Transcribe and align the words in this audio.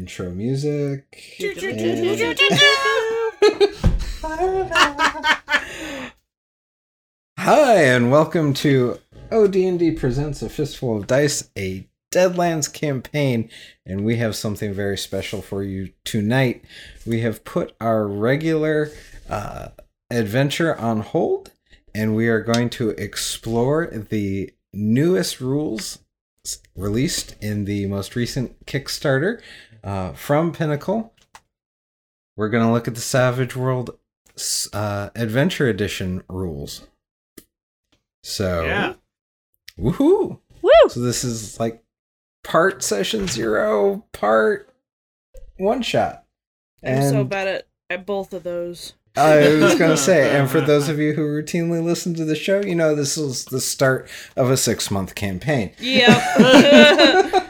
intro 0.00 0.30
music. 0.30 1.04
Hi, 7.38 7.82
and 7.82 8.10
welcome 8.10 8.54
to 8.54 8.98
OD&D 9.30 9.90
Presents 9.90 10.40
a 10.40 10.48
Fistful 10.48 10.96
of 10.96 11.06
Dice, 11.06 11.50
a 11.58 11.86
Deadlands 12.10 12.72
campaign, 12.72 13.50
and 13.84 14.06
we 14.06 14.16
have 14.16 14.34
something 14.34 14.72
very 14.72 14.96
special 14.96 15.42
for 15.42 15.62
you 15.62 15.90
tonight. 16.04 16.64
We 17.06 17.20
have 17.20 17.44
put 17.44 17.76
our 17.78 18.08
regular 18.08 18.92
uh, 19.28 19.68
adventure 20.10 20.74
on 20.78 21.00
hold, 21.00 21.52
and 21.94 22.16
we 22.16 22.28
are 22.28 22.40
going 22.40 22.70
to 22.70 22.88
explore 22.92 23.86
the 23.86 24.50
newest 24.72 25.42
rules 25.42 25.98
released 26.74 27.36
in 27.42 27.66
the 27.66 27.86
most 27.86 28.16
recent 28.16 28.64
Kickstarter 28.64 29.40
uh, 29.84 30.12
from 30.12 30.52
Pinnacle. 30.52 31.12
We're 32.36 32.48
going 32.48 32.64
to 32.66 32.72
look 32.72 32.88
at 32.88 32.94
the 32.94 33.00
Savage 33.00 33.54
World 33.56 33.98
uh, 34.72 35.10
Adventure 35.14 35.68
Edition 35.68 36.22
rules. 36.28 36.86
So, 38.22 38.64
Yeah. 38.64 38.94
woohoo! 39.78 40.38
Woo! 40.62 40.70
So 40.88 41.00
this 41.00 41.24
is 41.24 41.58
like 41.58 41.82
part 42.44 42.82
session 42.82 43.26
zero, 43.28 44.04
part 44.12 44.68
one 45.56 45.82
shot. 45.82 46.24
I'm 46.84 47.02
so 47.10 47.24
bad 47.24 47.48
at, 47.48 47.66
at 47.88 48.06
both 48.06 48.32
of 48.32 48.42
those. 48.42 48.94
I 49.16 49.48
was 49.54 49.74
gonna 49.74 49.96
say, 49.98 50.38
and 50.38 50.48
for 50.50 50.60
those 50.60 50.88
of 50.88 50.98
you 50.98 51.12
who 51.14 51.22
routinely 51.22 51.82
listen 51.82 52.14
to 52.14 52.24
the 52.24 52.36
show, 52.36 52.60
you 52.62 52.74
know 52.74 52.94
this 52.94 53.16
is 53.18 53.46
the 53.46 53.60
start 53.60 54.08
of 54.36 54.50
a 54.50 54.56
six 54.56 54.90
month 54.90 55.14
campaign. 55.14 55.72
Yep. 55.78 56.22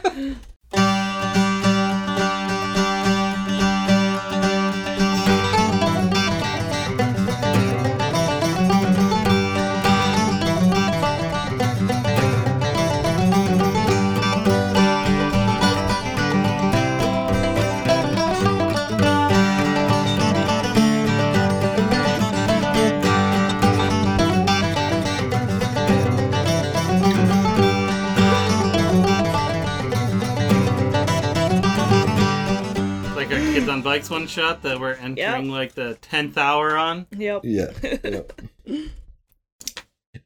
shot 34.31 34.63
that 34.63 34.79
we're 34.79 34.93
entering 34.93 35.49
like 35.49 35.73
the 35.73 35.95
tenth 35.95 36.37
hour 36.37 36.77
on. 36.77 37.07
yep. 37.11 37.41
Yeah. 37.43 37.71
yep. 38.03 38.33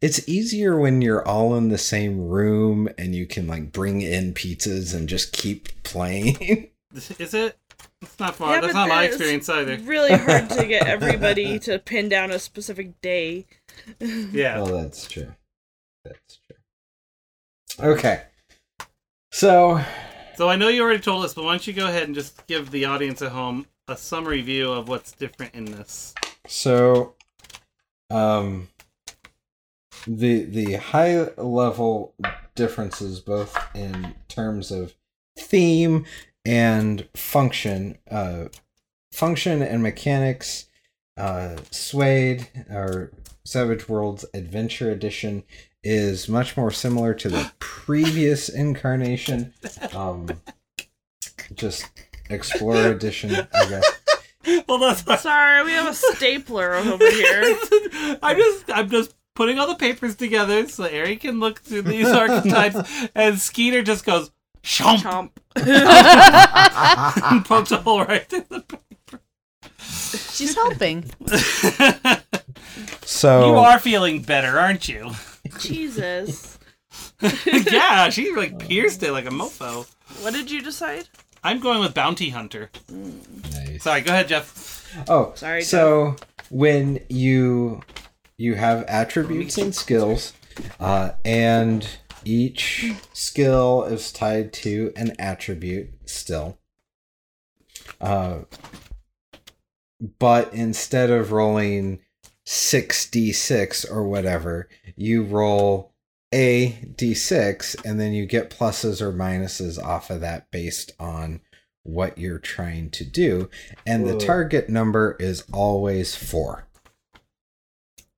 It's 0.02 0.28
easier 0.28 0.78
when 0.78 1.02
you're 1.02 1.25
all 1.25 1.56
in 1.56 1.70
the 1.70 1.78
same 1.78 2.28
room 2.28 2.89
and 2.98 3.16
you 3.16 3.26
can 3.26 3.48
like 3.48 3.72
bring 3.72 4.02
in 4.02 4.33
pizzas 4.33 4.94
and 4.94 5.08
just 5.08 5.31
keep 5.31 5.70
playing. 5.83 6.70
Is 6.94 7.33
it? 7.33 7.58
It's 8.02 8.20
not 8.20 8.36
far. 8.36 8.56
Yeah, 8.56 8.61
That's 8.61 8.73
not 8.73 8.89
my 8.89 9.06
it's 9.06 9.16
experience 9.16 9.50
either. 9.50 9.78
Really 9.78 10.14
hard 10.14 10.50
to 10.52 10.66
get 10.67 10.86
everybody 10.88 11.59
to 11.59 11.80
pin 11.80 12.09
down 12.09 12.31
a 12.31 12.39
specific 12.39 13.00
day. 13.02 13.45
Yeah. 14.00 14.61
Well, 14.61 14.78
that's 14.78 15.08
true. 15.08 15.33
That's 16.03 16.39
true. 16.48 17.86
Okay. 17.94 18.23
So, 19.31 19.81
So 20.36 20.50
I 20.50 20.56
know 20.56 20.67
you 20.67 20.83
already 20.83 21.00
told 21.02 21.26
us, 21.26 21.33
but 21.33 21.44
why 21.44 21.52
don't 21.52 21.66
you 21.67 21.73
go 21.73 21.88
ahead 21.88 22.03
and 22.03 22.16
just 22.16 22.45
give 22.48 22.72
the 22.72 22.86
audience 22.86 23.22
at 23.22 23.31
home 23.31 23.66
a 23.88 23.97
summary 23.97 24.41
view 24.41 24.72
of 24.72 24.88
what's 24.88 25.11
different 25.11 25.53
in 25.53 25.66
this? 25.66 26.14
so, 26.47 27.16
um, 28.09 28.69
the 30.08 30.43
the 30.43 30.73
high 30.76 31.30
level 31.37 32.14
differences 32.55 33.20
both 33.20 33.58
in 33.73 34.15
terms 34.27 34.71
of 34.71 34.95
theme 35.37 36.05
and 36.45 37.08
function, 37.15 37.98
uh, 38.10 38.45
function 39.11 39.61
and 39.61 39.82
mechanics, 39.82 40.67
uh, 41.17 41.58
SWADE 41.71 42.48
or 42.70 43.11
Savage 43.43 43.89
Worlds 43.89 44.26
Adventure 44.33 44.92
Edition 44.92 45.43
is 45.83 46.30
much 46.30 46.58
more 46.58 46.71
similar 46.71 47.14
to 47.14 47.30
the 47.30 47.52
previous 47.60 48.49
incarnation. 48.49 49.54
Um, 49.93 50.27
just 51.55 51.86
Explorer 52.30 52.91
Edition, 52.93 53.31
I 53.53 53.69
guess. 53.69 54.63
well, 54.67 54.77
that's 54.80 55.05
why. 55.05 55.15
Sorry, 55.17 55.63
we 55.63 55.71
have 55.71 55.87
a 55.87 55.93
stapler 55.93 56.75
over 56.75 57.09
here. 57.09 57.55
I'm 58.21 58.37
just 58.37 58.71
I'm 58.71 58.89
just 58.89 59.13
putting 59.36 59.59
all 59.59 59.67
the 59.67 59.75
papers 59.75 60.15
together 60.15 60.67
so 60.67 60.83
Ari 60.86 61.17
can 61.17 61.39
look 61.39 61.59
through 61.61 61.83
these 61.83 62.08
archetypes, 62.11 63.08
and 63.15 63.39
Skeeter 63.39 63.81
just 63.83 64.05
goes 64.05 64.31
chomp 64.63 65.02
Chomp. 65.02 65.31
and 67.23 67.45
pokes 67.45 67.71
a 67.71 67.77
hole 67.77 68.03
right 68.05 68.27
through 68.27 68.45
the 68.49 68.61
paper. 68.61 69.19
She's 70.31 70.55
helping. 70.55 71.05
So 73.05 73.45
You 73.47 73.53
are 73.55 73.80
feeling 73.80 74.21
better, 74.23 74.59
aren't 74.59 74.87
you? 74.89 75.11
Jesus. 75.59 76.57
yeah, 77.71 78.09
she 78.09 78.33
like 78.36 78.57
pierced 78.59 79.03
it 79.03 79.11
like 79.11 79.25
a 79.25 79.30
mofo. 79.30 79.86
What 80.23 80.33
did 80.33 80.49
you 80.52 80.61
decide? 80.61 81.07
I'm 81.45 81.60
going 81.60 81.80
with 81.80 81.94
bounty 81.94 82.30
hunter. 82.32 82.72
Nice. 82.89 83.83
Sorry, 83.83 84.02
go 84.02 84.11
ahead, 84.11 84.28
Jeff. 84.28 84.92
Oh, 85.08 85.32
Sorry, 85.36 85.61
So 85.61 86.16
when 86.50 87.02
you 87.08 87.82
you 88.36 88.56
have 88.56 88.83
attributes 88.88 89.55
and 89.60 89.73
skills, 89.76 90.34
uh, 90.80 91.11
and 91.23 91.88
each 92.23 92.92
skill 93.14 93.84
is 93.84 94.11
tied 94.11 94.54
to 94.54 94.92
an 94.95 95.14
attribute 95.20 95.92
still. 96.05 96.58
Uh, 98.02 98.39
but 100.17 100.52
instead 100.52 101.11
of 101.11 101.32
rolling 101.32 102.00
six 102.44 103.08
d 103.08 103.32
six 103.32 103.86
or 103.86 104.08
whatever, 104.08 104.67
you 104.95 105.22
roll 105.23 105.94
a 106.33 106.71
d6 106.95 107.75
and 107.86 107.99
then 107.99 108.13
you 108.13 108.25
get 108.25 108.49
pluses 108.49 108.99
or 109.02 109.13
minuses 109.13 109.81
off 109.81 110.09
of 110.09 110.21
that 110.21 110.49
based 110.52 110.91
on 110.99 111.39
what 111.83 112.17
you're 112.17 112.39
trying 112.39 112.89
to 112.89 113.05
do 113.05 113.49
and 113.86 114.08
the 114.08 114.17
target 114.17 114.67
number 114.69 115.15
is 115.19 115.43
always 115.53 116.15
four. 116.15 116.67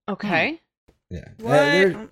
Okay. 0.10 0.62
Yeah, 1.10 1.26
Uh, 1.40 1.44
What? 1.44 1.52
there- 1.54 2.10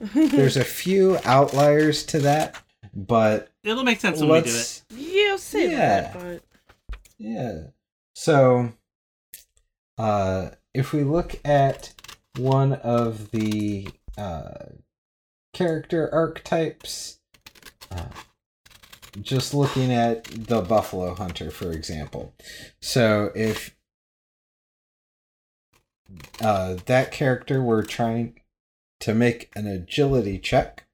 there's 0.28 0.56
a 0.56 0.64
few 0.64 1.18
outliers 1.24 2.04
to 2.06 2.18
that, 2.20 2.62
but 2.94 3.48
It'll 3.64 3.82
make 3.84 4.00
sense 4.00 4.20
when 4.20 4.28
we 4.30 4.40
do 4.42 4.50
it. 4.50 4.52
let's 4.52 4.84
yeah, 4.90 5.36
say 5.36 5.70
Yeah. 5.70 5.78
that, 6.12 6.14
but 6.14 6.42
yeah. 7.18 7.58
So, 8.14 8.72
uh, 9.96 10.50
if 10.74 10.92
we 10.92 11.02
look 11.02 11.40
at 11.44 11.94
one 12.36 12.74
of 12.74 13.30
the 13.32 13.88
uh, 14.16 14.66
character 15.58 16.08
archetypes, 16.14 17.18
uh, 17.90 18.04
just 19.20 19.52
looking 19.52 19.92
at 19.92 20.22
the 20.24 20.62
Buffalo 20.62 21.16
Hunter, 21.16 21.50
for 21.50 21.72
example. 21.72 22.32
So, 22.80 23.32
if 23.34 23.74
uh, 26.40 26.76
that 26.86 27.10
character 27.10 27.60
were 27.60 27.82
trying 27.82 28.38
to 29.00 29.14
make 29.14 29.50
an 29.56 29.66
agility 29.66 30.38
check, 30.38 30.86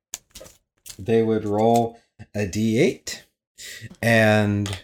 they 0.98 1.22
would 1.22 1.44
roll 1.44 1.98
a 2.34 2.46
d8, 2.46 3.20
and 4.00 4.82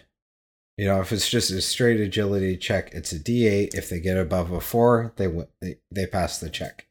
you 0.77 0.85
know, 0.85 1.01
if 1.01 1.11
it's 1.11 1.29
just 1.29 1.49
a 1.49 1.61
straight 1.61 1.99
agility 1.99 2.55
check, 2.55 2.91
it's 2.93 3.11
a 3.11 3.19
D8. 3.19 3.75
If 3.75 3.89
they 3.89 3.99
get 3.99 4.17
above 4.17 4.51
a 4.51 4.59
four, 4.59 5.13
they 5.17 5.25
w- 5.25 5.47
they, 5.59 5.77
they 5.91 6.07
pass 6.07 6.39
the 6.39 6.49
check. 6.49 6.87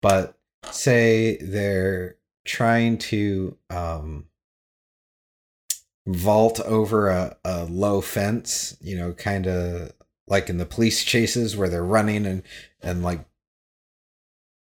But 0.00 0.38
say 0.70 1.36
they're 1.38 2.17
trying 2.48 2.96
to 2.96 3.56
um, 3.68 4.24
vault 6.06 6.58
over 6.60 7.10
a, 7.10 7.36
a 7.44 7.64
low 7.66 8.00
fence, 8.00 8.76
you 8.80 8.96
know, 8.96 9.12
kind 9.12 9.46
of 9.46 9.92
like 10.26 10.48
in 10.48 10.56
the 10.56 10.66
police 10.66 11.04
chases 11.04 11.56
where 11.56 11.68
they're 11.68 11.84
running 11.84 12.26
and 12.26 12.42
and 12.82 13.02
like 13.02 13.24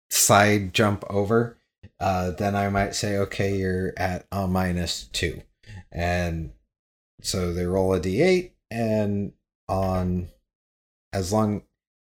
side 0.10 0.74
jump 0.74 1.04
over. 1.10 1.58
Uh, 2.00 2.32
then 2.32 2.56
I 2.56 2.70
might 2.70 2.94
say, 2.94 3.18
okay, 3.18 3.56
you're 3.56 3.94
at 3.96 4.28
a 4.32 4.48
minus 4.48 5.06
two, 5.14 5.42
and 5.92 6.52
so 7.22 7.54
they 7.54 7.66
roll 7.66 7.94
a 7.94 8.00
d8, 8.00 8.52
and 8.70 9.32
on 9.70 10.28
as 11.14 11.32
long 11.32 11.64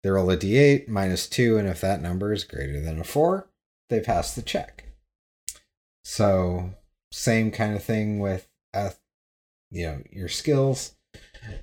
they 0.02 0.10
roll 0.10 0.30
a 0.30 0.36
d8 0.36 0.88
minus 0.88 1.28
two, 1.28 1.58
and 1.58 1.68
if 1.68 1.80
that 1.82 2.00
number 2.00 2.32
is 2.32 2.44
greater 2.44 2.80
than 2.80 2.98
a 2.98 3.04
four, 3.04 3.48
they 3.90 4.00
pass 4.00 4.34
the 4.34 4.42
check. 4.42 4.81
So 6.04 6.70
same 7.10 7.50
kind 7.50 7.74
of 7.74 7.82
thing 7.82 8.18
with 8.18 8.48
ath- 8.74 9.00
you 9.70 9.86
know 9.86 10.02
your 10.10 10.28
skills. 10.28 10.94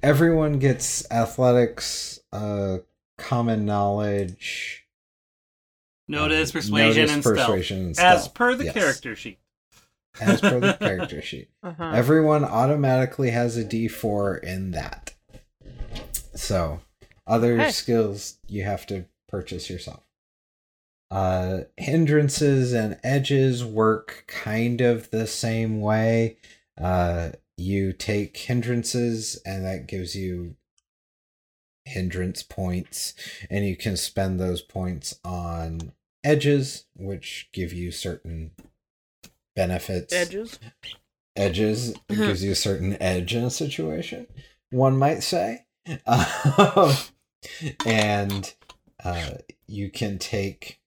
Everyone 0.04 0.60
gets 0.60 1.10
athletics, 1.12 2.20
uh, 2.32 2.80
common 3.18 3.66
knowledge, 3.66 4.86
Notice, 6.08 6.50
uh, 6.52 6.54
persuasion, 6.54 7.02
notice, 7.06 7.14
and 7.14 7.24
persuasion, 7.24 7.78
and 7.86 7.96
stealth. 7.96 8.20
As 8.22 8.28
per 8.28 8.56
the 8.56 8.66
Yes. 8.66 8.74
character 8.74 9.16
sheet. 9.16 9.40
as 10.20 10.42
per 10.42 10.60
the 10.60 10.74
character 10.80 11.22
sheet. 11.22 11.50
Uh-huh. 11.64 11.92
Everyone 11.94 12.44
automatically 12.44 13.30
has 13.30 13.58
a 13.58 13.64
D4 13.64 14.38
in 14.44 14.72
that. 14.72 15.14
So, 16.36 16.82
other 17.28 17.54
Okay. 17.62 17.72
skills 17.72 18.38
you 18.48 18.64
have 18.64 18.86
to 18.88 19.06
purchase 19.28 19.70
yourself. 19.70 20.04
Uh, 21.12 21.62
hindrances 21.78 22.74
and 22.74 23.00
edges 23.04 23.66
work 23.66 24.26
kind 24.28 24.82
of 24.82 25.10
the 25.10 25.26
same 25.26 25.82
way. 25.82 26.38
Uh, 26.80 27.32
you 27.58 27.92
take 27.94 28.38
hindrances, 28.38 29.42
and 29.46 29.66
that 29.66 29.88
gives 29.88 30.16
you 30.16 30.56
hindrance 31.86 32.44
points, 32.44 33.14
and 33.50 33.66
you 33.66 33.76
can 33.76 33.98
spend 33.98 34.40
those 34.40 34.62
points 34.62 35.20
on 35.24 35.94
edges, 36.24 36.86
which 36.96 37.50
give 37.52 37.74
you 37.74 37.92
certain 37.92 38.52
benefits 39.60 40.14
Edges. 40.14 40.58
edges 41.36 41.90
it 41.90 42.00
gives 42.08 42.42
you 42.42 42.52
a 42.52 42.56
certain 42.56 42.96
edge 43.02 43.36
in 43.36 43.44
a 43.44 43.50
situation 43.50 44.26
one 44.70 44.98
might 44.98 45.22
say 45.22 45.66
um, 46.08 46.94
and 47.86 48.54
uh, 49.04 49.32
you 49.68 49.90
can 49.90 50.18
take 50.18 50.79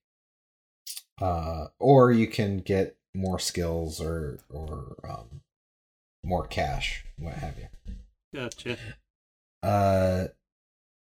uh, 1.23 1.67
or 1.79 2.11
you 2.11 2.27
can 2.27 2.57
get 2.57 2.97
more 3.15 3.39
skills 3.39 4.01
or 4.01 4.39
or 4.49 4.97
um, 5.09 5.41
more 6.21 6.45
cash 6.45 7.05
what 7.17 7.35
have 7.35 7.55
you 7.57 7.93
Gotcha. 8.35 8.77
uh, 9.63 10.25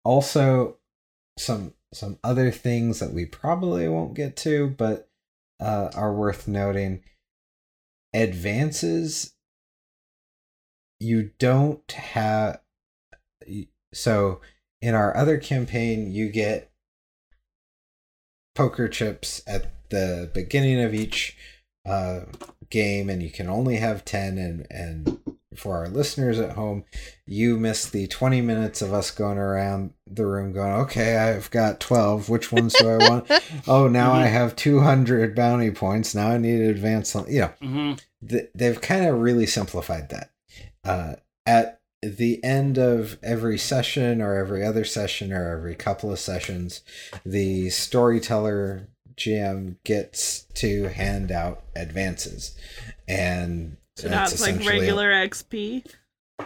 also 0.05 0.77
some 1.37 1.73
some 1.93 2.17
other 2.23 2.49
things 2.49 2.99
that 2.99 3.11
we 3.11 3.25
probably 3.25 3.89
won't 3.89 4.13
get 4.13 4.37
to 4.37 4.69
but 4.69 5.09
uh, 5.59 5.89
are 5.93 6.13
worth 6.13 6.47
noting 6.47 7.03
advances 8.13 9.33
you 11.01 11.31
don't 11.39 11.91
have 11.91 12.61
so 13.93 14.39
in 14.81 14.95
our 14.95 15.15
other 15.17 15.37
campaign 15.37 16.09
you 16.09 16.29
get 16.29 16.71
poker 18.53 18.87
chips 18.87 19.41
at 19.45 19.74
the 19.89 20.29
beginning 20.33 20.81
of 20.81 20.93
each 20.93 21.37
uh, 21.85 22.21
game 22.69 23.09
and 23.09 23.21
you 23.21 23.29
can 23.29 23.49
only 23.49 23.77
have 23.77 24.05
10 24.05 24.37
and 24.37 24.67
and 24.71 25.19
for 25.55 25.77
our 25.77 25.87
listeners 25.87 26.37
at 26.37 26.53
home 26.53 26.83
you 27.25 27.57
missed 27.57 27.93
the 27.93 28.07
20 28.07 28.41
minutes 28.41 28.81
of 28.81 28.91
us 28.91 29.09
going 29.11 29.37
around 29.37 29.93
the 30.05 30.25
room 30.25 30.51
going 30.51 30.73
okay 30.73 31.15
i've 31.15 31.49
got 31.51 31.79
12 31.79 32.27
which 32.27 32.51
ones 32.51 32.73
do 32.73 32.89
i 32.89 32.97
want? 32.97 33.31
Oh 33.67 33.87
now 33.87 34.11
i 34.11 34.25
have 34.25 34.55
200 34.55 35.35
bounty 35.35 35.71
points. 35.71 36.13
Now 36.15 36.29
i 36.29 36.37
need 36.37 36.57
to 36.57 36.69
advance 36.69 37.15
on 37.15 37.31
you 37.31 37.41
know. 37.41 37.53
Hmm 37.61 37.93
th- 38.27 38.49
they've 38.55 38.81
kind 38.81 39.05
of 39.05 39.19
really 39.19 39.45
simplified 39.45 40.09
that. 40.09 40.31
Uh, 40.83 41.15
at 41.45 41.79
the 42.01 42.43
end 42.43 42.77
of 42.77 43.17
every 43.23 43.57
session, 43.57 44.21
or 44.21 44.35
every 44.35 44.63
other 44.63 44.85
session, 44.85 45.31
or 45.33 45.49
every 45.57 45.75
couple 45.75 46.11
of 46.11 46.19
sessions, 46.19 46.81
the 47.25 47.69
storyteller 47.69 48.89
GM 49.17 49.77
gets 49.83 50.43
to 50.55 50.85
hand 50.89 51.31
out 51.31 51.63
advances, 51.75 52.55
and 53.07 53.77
So 53.97 54.09
now 54.09 54.23
it's 54.23 54.39
like 54.41 54.51
essentially- 54.55 54.79
regular 54.79 55.11
XP. 55.11 55.85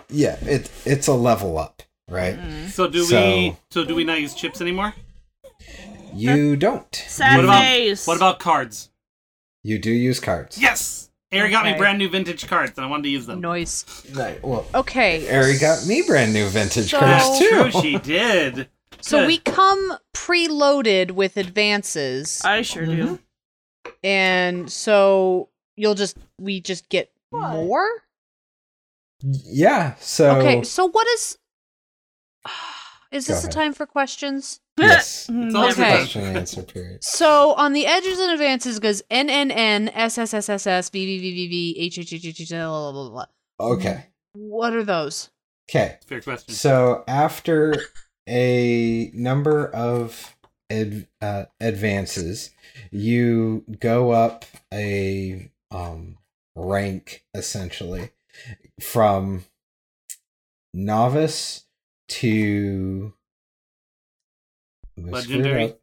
Yeah, 0.10 0.38
it 0.42 0.70
it's 0.86 1.08
a 1.08 1.14
level 1.14 1.58
up, 1.58 1.82
right? 2.10 2.38
Mm. 2.40 2.70
So 2.70 2.88
do 2.88 3.00
we? 3.02 3.06
So- 3.08 3.58
So 3.72 3.86
do 3.86 3.96
we 3.96 4.04
not 4.04 4.20
use 4.22 4.34
chips 4.36 4.62
anymore? 4.62 4.94
You 6.14 6.56
don't. 6.56 6.94
Sad 6.96 7.36
What 7.38 7.46
about- 7.46 7.62
face. 7.64 8.08
What 8.08 8.18
about 8.18 8.40
cards? 8.40 8.90
You 9.64 9.78
do 9.80 9.92
use 9.92 10.20
cards. 10.20 10.58
Yes. 10.58 11.10
Ari 11.32 11.52
got 11.52 11.64
me 11.66 11.76
brand 11.76 12.00
new 12.00 12.10
vintage 12.10 12.48
cards, 12.48 12.74
and 12.78 12.86
I 12.86 12.90
wanted 12.90 13.04
to 13.04 13.10
use 13.10 13.28
them. 13.28 13.40
Noise. 13.40 13.86
Right, 14.14 14.44
Well, 14.44 14.66
Okay. 14.74 15.30
Ari 15.32 15.60
got 15.60 15.86
me 15.86 16.02
brand 16.02 16.34
new 16.34 16.48
vintage 16.48 16.90
So- 16.90 17.00
cards 17.00 17.38
too. 17.38 17.70
true. 17.70 17.82
She 17.82 17.98
did. 18.00 18.68
So 19.02 19.20
Good. 19.20 19.28
we 19.28 19.38
come 19.40 19.98
preloaded 20.14 21.12
with 21.12 21.38
advances, 21.38 22.42
I 22.44 22.62
sure 22.62 22.86
do. 22.86 23.06
Mm-hmm. 23.06 23.92
and 24.04 24.72
so 24.72 25.50
you'll 25.76 25.96
just 25.96 26.18
we 26.40 26.60
just 26.62 26.90
get 26.90 27.12
more. 27.32 27.88
Yeah. 29.24 29.96
So 30.00 30.38
Okay. 30.40 30.64
So 30.64 30.90
what 30.90 31.08
is? 31.16 31.38
Is 33.12 33.26
this 33.26 33.44
a 33.44 33.50
time 33.50 33.74
for 33.74 33.88
questions? 33.88 34.60
yes. 34.78 35.28
It's 35.34 35.56
always 35.56 35.74
Okay. 35.80 35.96
Question 35.98 36.26
and 36.26 36.38
answer 36.38 36.62
period. 36.62 37.04
So 37.04 37.54
on 37.54 37.74
the 37.74 37.88
edges 37.88 38.20
and 38.20 38.32
advances 38.32 38.78
goes 38.80 39.02
N 39.10 39.32
N 39.32 39.50
N 39.50 39.90
S 39.90 40.20
S 40.20 40.32
S 40.34 40.48
S 40.48 40.68
S 40.68 40.90
V 40.92 41.06
V 41.06 41.20
V 41.20 41.32
V 41.32 41.48
V 41.48 41.80
H 41.80 41.98
H 41.98 42.14
H 42.14 42.26
H 42.26 42.42
H 42.42 42.50
blah 42.50 42.92
blah 42.92 43.10
blah. 43.10 43.10
blah. 43.10 43.26
Okay. 43.74 44.06
What 44.34 44.74
are 44.74 44.84
those? 44.84 45.32
Okay. 45.70 45.98
Fair 46.06 46.22
question. 46.22 46.54
So 46.54 47.04
after 47.08 47.74
a 48.30 49.12
number 49.14 49.68
of 49.68 50.36
ad, 50.70 51.08
uh, 51.22 51.46
advances, 51.60 52.52
you 52.92 53.66
go 53.80 54.12
up 54.12 54.46
a 54.74 55.50
um, 55.72 56.18
rank 56.56 57.26
essentially 57.34 58.12
from 58.80 59.44
novice 60.74 61.66
to 62.08 63.14
Let 64.98 65.06
me 65.06 65.22
screw 65.22 65.36
it 65.36 65.38
Legendary? 65.38 65.74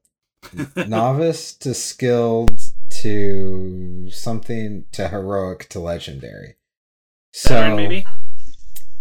novice 0.89 1.55
to 1.55 1.75
skilled 1.75 2.61
to 2.91 4.09
something 4.11 4.85
to 4.93 5.09
heroic 5.09 5.69
to 5.71 5.81
legendary. 5.81 6.57
So 7.33 7.55
Veteran, 7.55 7.77
maybe. 7.77 8.07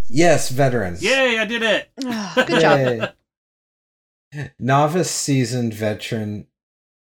yes, 0.10 0.50
veterans. 0.50 1.04
Yay! 1.04 1.38
I 1.38 1.46
did 1.46 1.62
it. 1.62 1.90
Good 2.48 2.62
job. 2.62 3.14
Yay. 4.36 4.52
Novice, 4.60 5.12
seasoned, 5.12 5.74
veteran, 5.74 6.48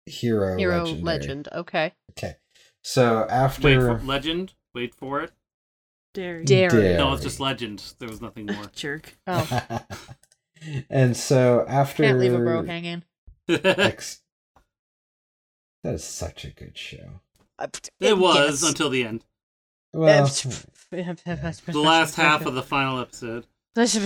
hero, 0.07 0.57
Hero 0.57 0.79
legendary. 0.85 1.03
legend. 1.03 1.49
Okay. 1.53 1.93
Okay. 2.13 2.37
So 2.83 3.21
Wait 3.23 3.31
after 3.31 3.99
for 3.99 4.05
legend. 4.05 4.55
Wait 4.75 4.95
for 4.95 5.21
it. 5.23 5.33
Dairy. 6.13 6.45
Dare. 6.45 6.69
Dare. 6.71 6.99
No, 6.99 7.13
it's 7.15 7.23
just 7.23 7.41
legend. 7.41 7.83
There 7.99 8.09
was 8.09 8.21
nothing 8.21 8.47
more. 8.47 8.67
Jerk. 8.75 9.17
Oh, 9.27 9.81
and 10.91 11.17
so 11.17 11.65
after 11.69 12.03
can't 12.05 12.19
leave 12.19 12.35
a 12.35 12.39
bro 12.39 12.63
hanging. 12.65 13.03
Ex- 13.49 14.21
that 15.83 15.95
is 15.95 16.05
such 16.05 16.45
a 16.45 16.51
good 16.51 16.77
show. 16.79 17.21
it 18.01 18.17
was 18.19 18.63
Yes. 18.63 18.69
until 18.69 18.91
the 18.91 19.05
end. 19.05 19.25
Well, 19.93 20.27
hmm. 20.27 20.51
The 20.91 21.81
last 21.81 22.15
half 22.17 22.47
of 22.47 22.55
the 22.55 22.63
final 22.63 22.99
episode. 23.01 23.47
Let's 23.77 23.97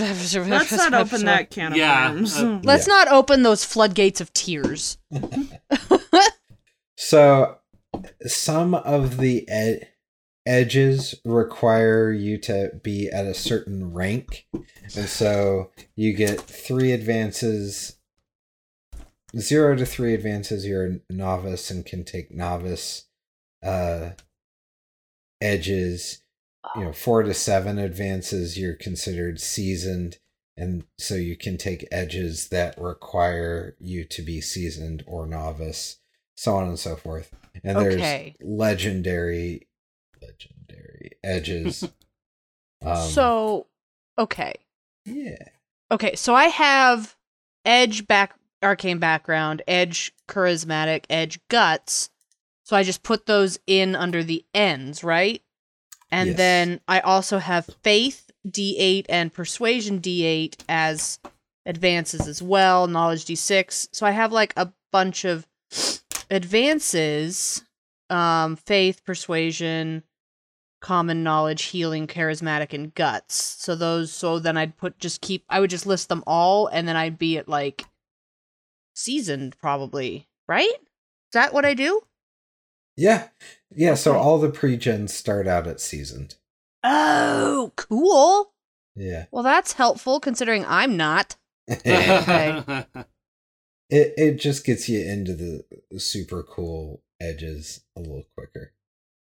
not 0.71 0.93
open 0.95 1.25
that 1.25 1.51
can 1.51 1.73
of 1.73 1.77
Yeah, 1.77 2.11
worms. 2.11 2.35
uh, 2.37 2.59
Let's 2.63 2.87
Yeah. 2.87 2.93
not 2.93 3.07
open 3.09 3.43
those 3.43 3.63
floodgates 3.63 4.19
of 4.19 4.33
tears. 4.33 4.97
so 6.97 7.57
some 8.25 8.73
of 8.73 9.17
the 9.17 9.47
ed- 9.47 9.89
edges 10.45 11.15
require 11.23 12.11
you 12.11 12.37
to 12.39 12.71
be 12.83 13.09
at 13.09 13.25
a 13.25 13.33
certain 13.33 13.93
rank 13.93 14.47
and 14.53 15.07
so 15.07 15.71
you 15.95 16.13
get 16.13 16.41
three 16.41 16.91
advances 16.91 17.97
zero 19.37 19.75
to 19.75 19.85
three 19.85 20.13
advances 20.13 20.65
you're 20.65 20.85
a 20.85 20.99
novice 21.13 21.69
and 21.69 21.85
can 21.85 22.03
take 22.03 22.31
novice 22.31 23.05
uh 23.63 24.09
edges 25.41 26.21
you 26.75 26.83
know 26.85 26.93
four 26.93 27.23
to 27.23 27.33
seven 27.33 27.77
advances 27.79 28.57
you're 28.57 28.75
considered 28.75 29.39
seasoned 29.39 30.17
and 30.57 30.83
so 30.97 31.15
you 31.15 31.37
can 31.37 31.57
take 31.57 31.87
edges 31.91 32.49
that 32.49 32.79
require 32.79 33.75
you 33.79 34.03
to 34.03 34.21
be 34.21 34.41
seasoned 34.41 35.03
or 35.07 35.25
novice 35.25 35.97
so 36.35 36.55
on 36.55 36.67
and 36.67 36.79
so 36.79 36.95
forth 36.95 37.31
and 37.63 37.77
Okay. 37.77 38.35
there's 38.39 38.47
legendary 38.49 39.67
legendary 40.21 41.11
edges 41.23 41.83
um, 42.85 42.95
so, 42.95 43.67
okay. 44.17 44.53
yeah 45.05 45.35
Okay, 45.91 46.15
so 46.15 46.35
I 46.35 46.45
have 46.45 47.15
edge 47.65 48.05
back 48.05 48.35
arcane 48.61 48.99
background, 48.99 49.61
edge 49.67 50.13
charismatic, 50.27 51.05
edge 51.09 51.39
guts. 51.47 52.09
So 52.63 52.75
I 52.75 52.83
just 52.83 53.01
put 53.01 53.25
those 53.25 53.57
in 53.65 53.95
under 53.95 54.23
the 54.23 54.45
ends, 54.53 55.03
right? 55.03 55.41
And 56.11 56.29
Yes. 56.29 56.37
then 56.37 56.81
I 56.87 56.99
also 57.01 57.37
have 57.37 57.69
faith 57.83 58.31
D8 58.47 59.05
and 59.09 59.33
persuasion 59.33 59.99
D8 59.99 60.63
as 60.67 61.19
advances 61.65 62.27
as 62.27 62.41
well, 62.41 62.87
knowledge 62.87 63.25
D6. 63.25 63.89
So 63.91 64.05
I 64.05 64.11
have 64.11 64.31
like 64.31 64.53
a 64.57 64.73
bunch 64.91 65.25
of 65.25 65.45
advances 66.31 67.63
um 68.09 68.55
faith, 68.55 69.03
persuasion, 69.05 70.03
common 70.81 71.21
knowledge, 71.21 71.63
healing, 71.63 72.07
charismatic, 72.07 72.73
and 72.73 72.93
guts. 72.95 73.35
So 73.35 73.75
those. 73.75 74.11
So 74.11 74.39
then 74.39 74.57
I'd 74.57 74.77
put 74.77 74.97
just 74.97 75.21
keep. 75.21 75.43
I 75.49 75.59
would 75.59 75.69
just 75.69 75.85
list 75.85 76.09
them 76.09 76.23
all, 76.25 76.67
and 76.67 76.87
then 76.87 76.95
I'd 76.95 77.19
be 77.19 77.37
at 77.37 77.47
like 77.47 77.85
seasoned, 78.95 79.57
probably. 79.59 80.27
Right? 80.47 80.73
Is 80.73 81.33
that 81.33 81.53
what 81.53 81.65
I 81.65 81.75
do? 81.75 82.01
Yeah. 82.97 83.27
Yeah, 83.75 83.93
so 83.93 84.15
all 84.15 84.39
the 84.39 84.49
pre-gens 84.49 85.13
start 85.13 85.47
out 85.47 85.67
at 85.67 85.79
seasoned. 85.79 86.35
Oh, 86.83 87.71
cool. 87.75 88.51
Yeah. 88.95 89.25
Well, 89.31 89.43
that's 89.43 89.73
helpful 89.73 90.19
considering 90.19 90.65
I'm 90.65 90.97
not. 90.97 91.35
it 91.67 92.87
it 93.89 94.39
just 94.39 94.65
gets 94.65 94.89
you 94.89 94.99
into 95.01 95.35
the 95.35 95.99
super 95.99 96.41
cool 96.41 97.03
edges 97.21 97.81
a 97.95 97.99
little 97.99 98.25
quicker. 98.35 98.73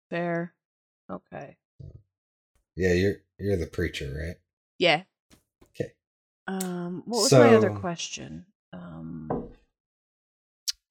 Fair. 0.09 0.53
Okay. 1.09 1.57
Yeah, 2.75 2.93
you're 2.93 3.15
you're 3.39 3.57
the 3.57 3.67
preacher, 3.67 4.13
right? 4.13 4.35
Yeah. 4.79 5.03
Okay. 5.79 5.93
Um, 6.47 7.03
what 7.05 7.23
was 7.23 7.31
my 7.31 7.55
other 7.55 7.69
question? 7.71 8.45
Um, 8.73 9.49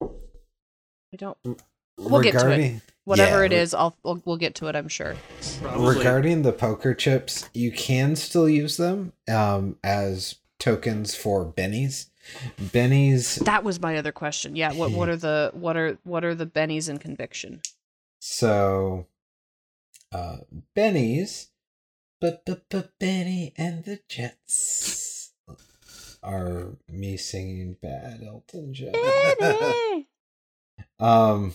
I 0.01 1.17
don't. 1.17 1.37
We'll 1.97 2.21
get 2.21 2.33
to 2.33 2.51
it. 2.51 2.81
Regarding 3.05 3.25
Whatever 3.25 3.43
Yeah, 3.43 3.45
it 3.45 3.51
re- 3.57 3.61
is, 3.61 3.73
I'll 3.73 3.95
we'll, 4.03 4.21
we'll 4.25 4.37
get 4.37 4.55
to 4.55 4.67
it. 4.67 4.75
I'm 4.75 4.87
sure. 4.87 5.15
Probably. 5.61 5.97
regarding 5.97 6.41
the 6.41 6.51
poker 6.51 6.93
chips, 6.93 7.49
you 7.53 7.71
can 7.71 8.15
still 8.15 8.49
use 8.49 8.77
them 8.77 9.13
um 9.29 9.77
as 9.83 10.35
tokens 10.59 11.15
for 11.15 11.45
bennies. 11.45 12.07
Bennies 12.59 13.43
That 13.45 13.63
was 13.63 13.79
my 13.79 13.97
other 13.97 14.11
question. 14.11 14.55
Yeah. 14.55 14.73
What 14.73 14.91
what 14.91 15.09
are 15.09 15.15
the 15.17 15.51
what 15.53 15.77
are 15.77 15.97
what 16.03 16.25
are 16.25 16.33
the 16.35 16.47
bennies 16.47 16.89
in 16.89 16.97
conviction? 16.97 17.61
So, 18.19 19.05
uh, 20.11 20.37
Benny's, 20.73 21.49
but 22.19 22.43
but 22.45 22.63
but 22.69 22.97
Bennie 22.97 23.53
and 23.55 23.83
the 23.85 23.99
Jets 24.09 25.33
are 26.23 26.77
me 26.89 27.17
singing 27.17 27.77
bad 27.79 28.23
Elton 28.25 28.73
John. 28.73 28.95
um, 30.99 31.53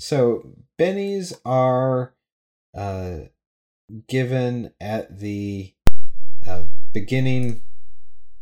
so 0.00 0.54
Benny's 0.78 1.32
are 1.44 2.14
uh 2.76 3.18
given 4.08 4.72
at 4.80 5.18
the 5.18 5.74
uh, 6.46 6.62
beginning 6.92 7.62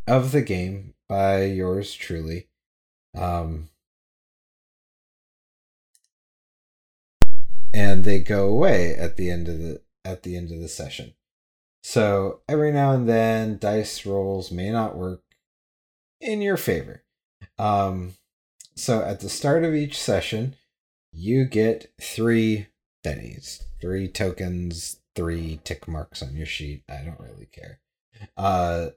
of 0.07 0.31
the 0.31 0.41
game 0.41 0.93
by 1.07 1.43
yours 1.43 1.93
truly. 1.93 2.47
Um, 3.17 3.69
and 7.73 8.03
they 8.03 8.19
go 8.19 8.47
away 8.47 8.95
at 8.95 9.17
the 9.17 9.29
end 9.29 9.47
of 9.47 9.59
the 9.59 9.81
at 10.05 10.23
the 10.23 10.35
end 10.37 10.51
of 10.51 10.59
the 10.59 10.67
session. 10.67 11.13
So 11.83 12.41
every 12.47 12.71
now 12.71 12.91
and 12.91 13.07
then 13.07 13.57
dice 13.57 14.05
rolls 14.05 14.51
may 14.51 14.71
not 14.71 14.97
work 14.97 15.21
in 16.19 16.41
your 16.41 16.57
favor. 16.57 17.03
Um 17.57 18.13
so 18.75 19.01
at 19.01 19.19
the 19.19 19.29
start 19.29 19.63
of 19.63 19.75
each 19.75 19.99
session, 19.99 20.55
you 21.11 21.45
get 21.45 21.91
3 22.01 22.67
bennies, 23.03 23.63
3 23.81 24.07
tokens, 24.07 24.99
3 25.15 25.59
tick 25.63 25.87
marks 25.87 26.21
on 26.21 26.35
your 26.35 26.45
sheet. 26.45 26.83
I 26.89 27.03
don't 27.03 27.19
really 27.19 27.47
care. 27.51 27.79
Uh 28.35 28.89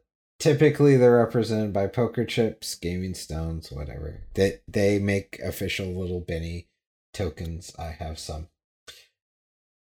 typically 0.43 0.97
they're 0.97 1.19
represented 1.19 1.73
by 1.73 1.87
poker 1.87 2.25
chips, 2.25 2.75
gaming 2.75 3.15
stones, 3.15 3.71
whatever. 3.71 4.23
They 4.35 4.61
they 4.67 4.99
make 4.99 5.39
official 5.39 5.87
little 5.87 6.21
benny 6.21 6.67
tokens. 7.15 7.73
I 7.79 7.91
have 7.91 8.19
some. 8.19 8.49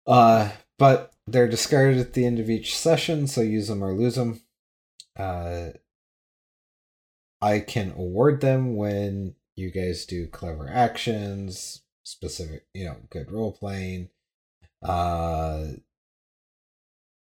Uh, 0.07 0.49
but 0.79 1.13
they're 1.27 1.47
discarded 1.47 1.99
at 1.99 2.13
the 2.13 2.25
end 2.25 2.39
of 2.39 2.49
each 2.49 2.75
session, 2.75 3.27
so 3.27 3.41
use 3.41 3.67
them 3.67 3.83
or 3.83 3.93
lose 3.93 4.15
them. 4.15 4.41
Uh, 5.15 5.69
I 7.41 7.59
can 7.59 7.91
award 7.91 8.41
them 8.41 8.75
when 8.75 9.35
you 9.55 9.69
guys 9.69 10.07
do 10.07 10.25
clever 10.25 10.67
actions, 10.67 11.83
specific, 12.09 12.65
you 12.73 12.85
know, 12.85 12.97
good 13.09 13.31
role 13.31 13.51
playing, 13.51 14.09
uh, 14.83 15.65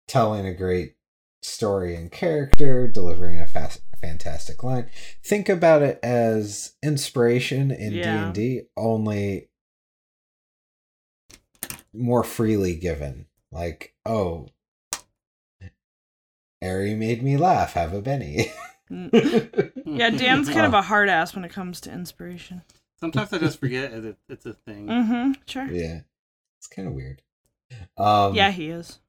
telling 0.09 0.47
a 0.47 0.55
great 0.55 0.95
story 1.43 1.95
and 1.95 2.11
character, 2.11 2.89
delivering 2.89 3.41
a 3.41 3.47
fast, 3.47 3.81
fantastic 4.01 4.63
line. 4.63 4.89
Think 5.25 5.49
about 5.49 5.83
it 5.83 5.99
as 6.03 6.75
inspiration 6.83 7.71
in 7.71 7.93
D 7.93 8.03
and 8.03 8.35
D, 8.35 8.63
only 8.77 9.49
more 11.93 12.25
freely 12.25 12.77
given. 12.77 13.27
Like, 13.51 13.95
oh, 14.05 14.49
Ari 16.63 16.95
made 16.95 17.23
me 17.23 17.37
laugh. 17.37 17.75
Have 17.75 17.93
a 17.93 18.01
Benny. 18.01 18.53
Mm. 18.91 19.73
Yeah, 19.87 20.11
Dan's 20.11 20.49
kind 20.51 20.67
of 20.67 20.75
a 20.75 20.83
hard 20.83 21.09
ass 21.09 21.35
when 21.35 21.45
it 21.45 21.53
comes 21.53 21.81
to 21.83 21.93
inspiration. 21.93 22.63
Sometimes 22.99 23.33
I 23.33 23.39
just 23.39 23.61
forget 23.61 23.93
it, 23.93 24.17
it's 24.29 24.47
a 24.47 24.55
thing. 24.55 24.87
Mm-hmm. 24.87 25.33
Sure. 25.47 25.67
yeah, 25.71 26.01
it's 26.59 26.67
kind 26.67 26.89
of 26.89 26.95
weird. 26.95 27.23
Um, 27.99 28.35
yeah, 28.35 28.51
he 28.51 28.69
is. 28.71 29.01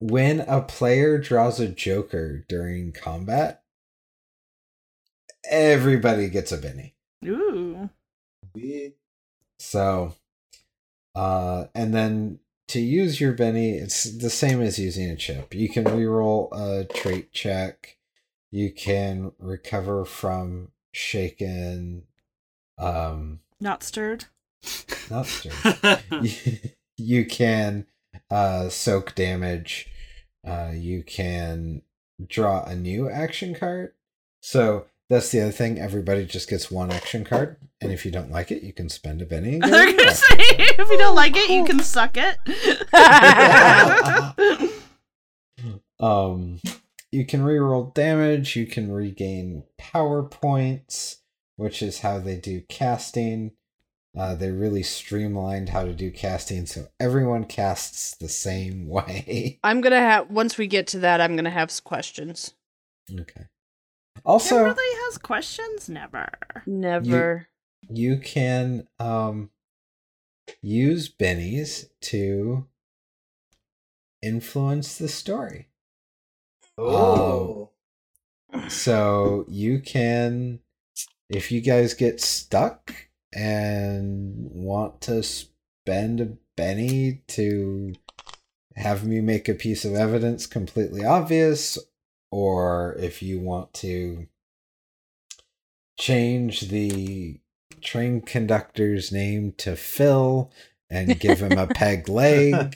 when 0.00 0.40
a 0.40 0.60
player 0.60 1.18
draws 1.18 1.60
a 1.60 1.68
Joker 1.68 2.44
during 2.48 2.92
combat, 2.92 3.62
everybody 5.48 6.28
gets 6.28 6.52
a 6.52 6.58
Benny. 6.58 6.94
Ooh. 7.24 7.88
So, 9.58 10.14
uh, 11.14 11.66
and 11.74 11.94
then 11.94 12.40
to 12.68 12.80
use 12.80 13.20
your 13.20 13.32
Benny, 13.32 13.76
it's 13.76 14.04
the 14.18 14.30
same 14.30 14.60
as 14.60 14.78
using 14.78 15.08
a 15.10 15.16
chip. 15.16 15.54
You 15.54 15.68
can 15.68 15.84
reroll 15.84 16.48
a 16.52 16.84
trait 16.84 17.32
check. 17.32 17.96
You 18.50 18.72
can 18.72 19.32
recover 19.38 20.04
from 20.04 20.68
shaken. 20.92 22.04
Um, 22.82 23.40
Not 23.60 23.82
stirred. 23.82 24.24
not 25.10 25.26
stirred. 25.26 26.00
you, 26.22 26.32
you 26.96 27.24
can 27.26 27.86
uh, 28.30 28.68
soak 28.68 29.14
damage. 29.14 29.88
Uh, 30.46 30.72
you 30.74 31.02
can 31.02 31.82
draw 32.26 32.64
a 32.64 32.74
new 32.74 33.08
action 33.08 33.54
card. 33.54 33.92
So 34.40 34.86
that's 35.08 35.30
the 35.30 35.40
other 35.40 35.52
thing. 35.52 35.78
Everybody 35.78 36.24
just 36.26 36.48
gets 36.50 36.70
one 36.70 36.90
action 36.90 37.24
card, 37.24 37.56
and 37.80 37.92
if 37.92 38.04
you 38.04 38.10
don't 38.10 38.30
like 38.30 38.50
it, 38.50 38.62
you 38.62 38.72
can 38.72 38.88
spend 38.88 39.22
a 39.22 39.26
Benny. 39.26 39.54
And 39.54 39.62
get 39.62 39.70
They're 39.70 39.96
gonna 39.96 40.14
say 40.14 40.36
if 40.38 40.88
you 40.90 40.98
don't 40.98 41.14
like 41.14 41.36
it, 41.36 41.50
you 41.50 41.64
can 41.64 41.78
suck 41.82 42.16
it. 42.16 42.36
um, 46.00 46.60
you 47.10 47.26
can 47.26 47.40
reroll 47.42 47.92
damage. 47.94 48.56
You 48.56 48.66
can 48.66 48.90
regain 48.90 49.64
power 49.78 50.22
points, 50.22 51.18
which 51.56 51.82
is 51.82 52.00
how 52.00 52.18
they 52.18 52.36
do 52.36 52.62
casting. 52.68 53.52
Uh, 54.16 54.34
they 54.34 54.50
really 54.50 54.82
streamlined 54.82 55.70
how 55.70 55.84
to 55.84 55.94
do 55.94 56.10
casting, 56.10 56.66
so 56.66 56.86
everyone 57.00 57.44
casts 57.44 58.14
the 58.16 58.28
same 58.28 58.86
way. 58.88 59.58
I'm 59.64 59.80
gonna 59.80 59.98
have 60.00 60.30
once 60.30 60.58
we 60.58 60.66
get 60.66 60.86
to 60.88 60.98
that. 61.00 61.20
I'm 61.20 61.34
gonna 61.36 61.50
have 61.50 61.70
s- 61.70 61.80
questions. 61.80 62.54
okay. 63.18 63.46
Also, 64.24 64.56
Kimberly 64.56 64.76
has 65.06 65.18
questions. 65.18 65.88
Never. 65.88 66.28
Never. 66.66 67.48
you 67.88 68.18
can 68.18 68.86
um 69.00 69.50
use 70.60 71.08
bennies 71.12 71.86
to 72.02 72.66
influence 74.20 74.98
the 74.98 75.08
story. 75.08 75.68
Oh. 76.78 77.70
So 78.68 79.44
you 79.48 79.80
can, 79.80 80.60
if 81.34 81.50
you 81.50 81.60
guys 81.60 81.94
get 81.94 82.20
stuck 82.20 82.94
and 83.32 84.50
want 84.52 85.00
to 85.02 85.22
spend 85.22 86.20
a 86.20 86.32
Benny 86.54 87.22
to 87.28 87.94
have 88.76 89.06
me 89.06 89.20
make 89.20 89.48
a 89.48 89.54
piece 89.54 89.84
of 89.84 89.94
evidence 89.94 90.46
completely 90.46 91.04
obvious, 91.04 91.78
or 92.30 92.94
if 92.98 93.22
you 93.22 93.40
want 93.40 93.72
to 93.74 94.26
change 95.98 96.68
the 96.68 97.40
train 97.80 98.20
conductor's 98.20 99.10
name 99.10 99.52
to 99.56 99.76
Phil 99.76 100.50
and 100.92 101.18
give 101.18 101.40
him 101.40 101.56
a 101.56 101.66
peg 101.66 102.08
leg, 102.10 102.74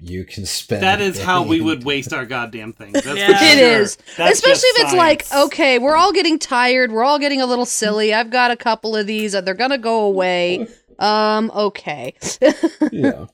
you 0.00 0.24
can 0.24 0.46
spend. 0.46 0.82
That 0.82 1.00
is 1.00 1.20
how 1.20 1.42
we 1.44 1.60
would 1.60 1.84
waste 1.84 2.12
our 2.12 2.24
goddamn 2.24 2.72
things. 2.72 3.02
That's 3.02 3.18
Yeah. 3.18 3.36
sure. 3.36 3.48
It 3.48 3.58
is. 3.58 3.96
That's 4.16 4.38
Especially 4.38 4.68
if 4.70 4.80
it's 4.80 4.94
like, 4.94 5.32
okay, 5.32 5.78
we're 5.78 5.96
all 5.96 6.12
getting 6.12 6.38
tired, 6.38 6.90
we're 6.90 7.04
all 7.04 7.18
getting 7.18 7.42
a 7.42 7.46
little 7.46 7.66
silly. 7.66 8.14
I've 8.14 8.30
got 8.30 8.50
a 8.50 8.56
couple 8.56 8.96
of 8.96 9.06
these, 9.06 9.32
they're 9.32 9.54
gonna 9.54 9.78
go 9.78 10.04
away. 10.04 10.66
Um, 10.98 11.52
okay. 11.54 12.14
yeah. 12.92 13.26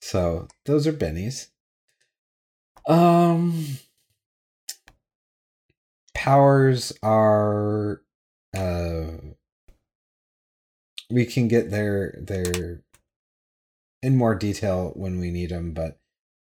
So 0.00 0.48
those 0.64 0.86
are 0.86 0.92
bennies. 0.92 1.48
Um 2.88 3.64
powers 6.14 6.92
are 7.02 8.02
uh 8.56 9.08
we 11.10 11.24
can 11.26 11.48
get 11.48 11.70
their 11.70 12.18
their 12.22 12.82
in 14.02 14.16
more 14.16 14.34
detail 14.34 14.92
when 14.94 15.18
we 15.18 15.30
need 15.30 15.50
them, 15.50 15.72
but 15.72 15.98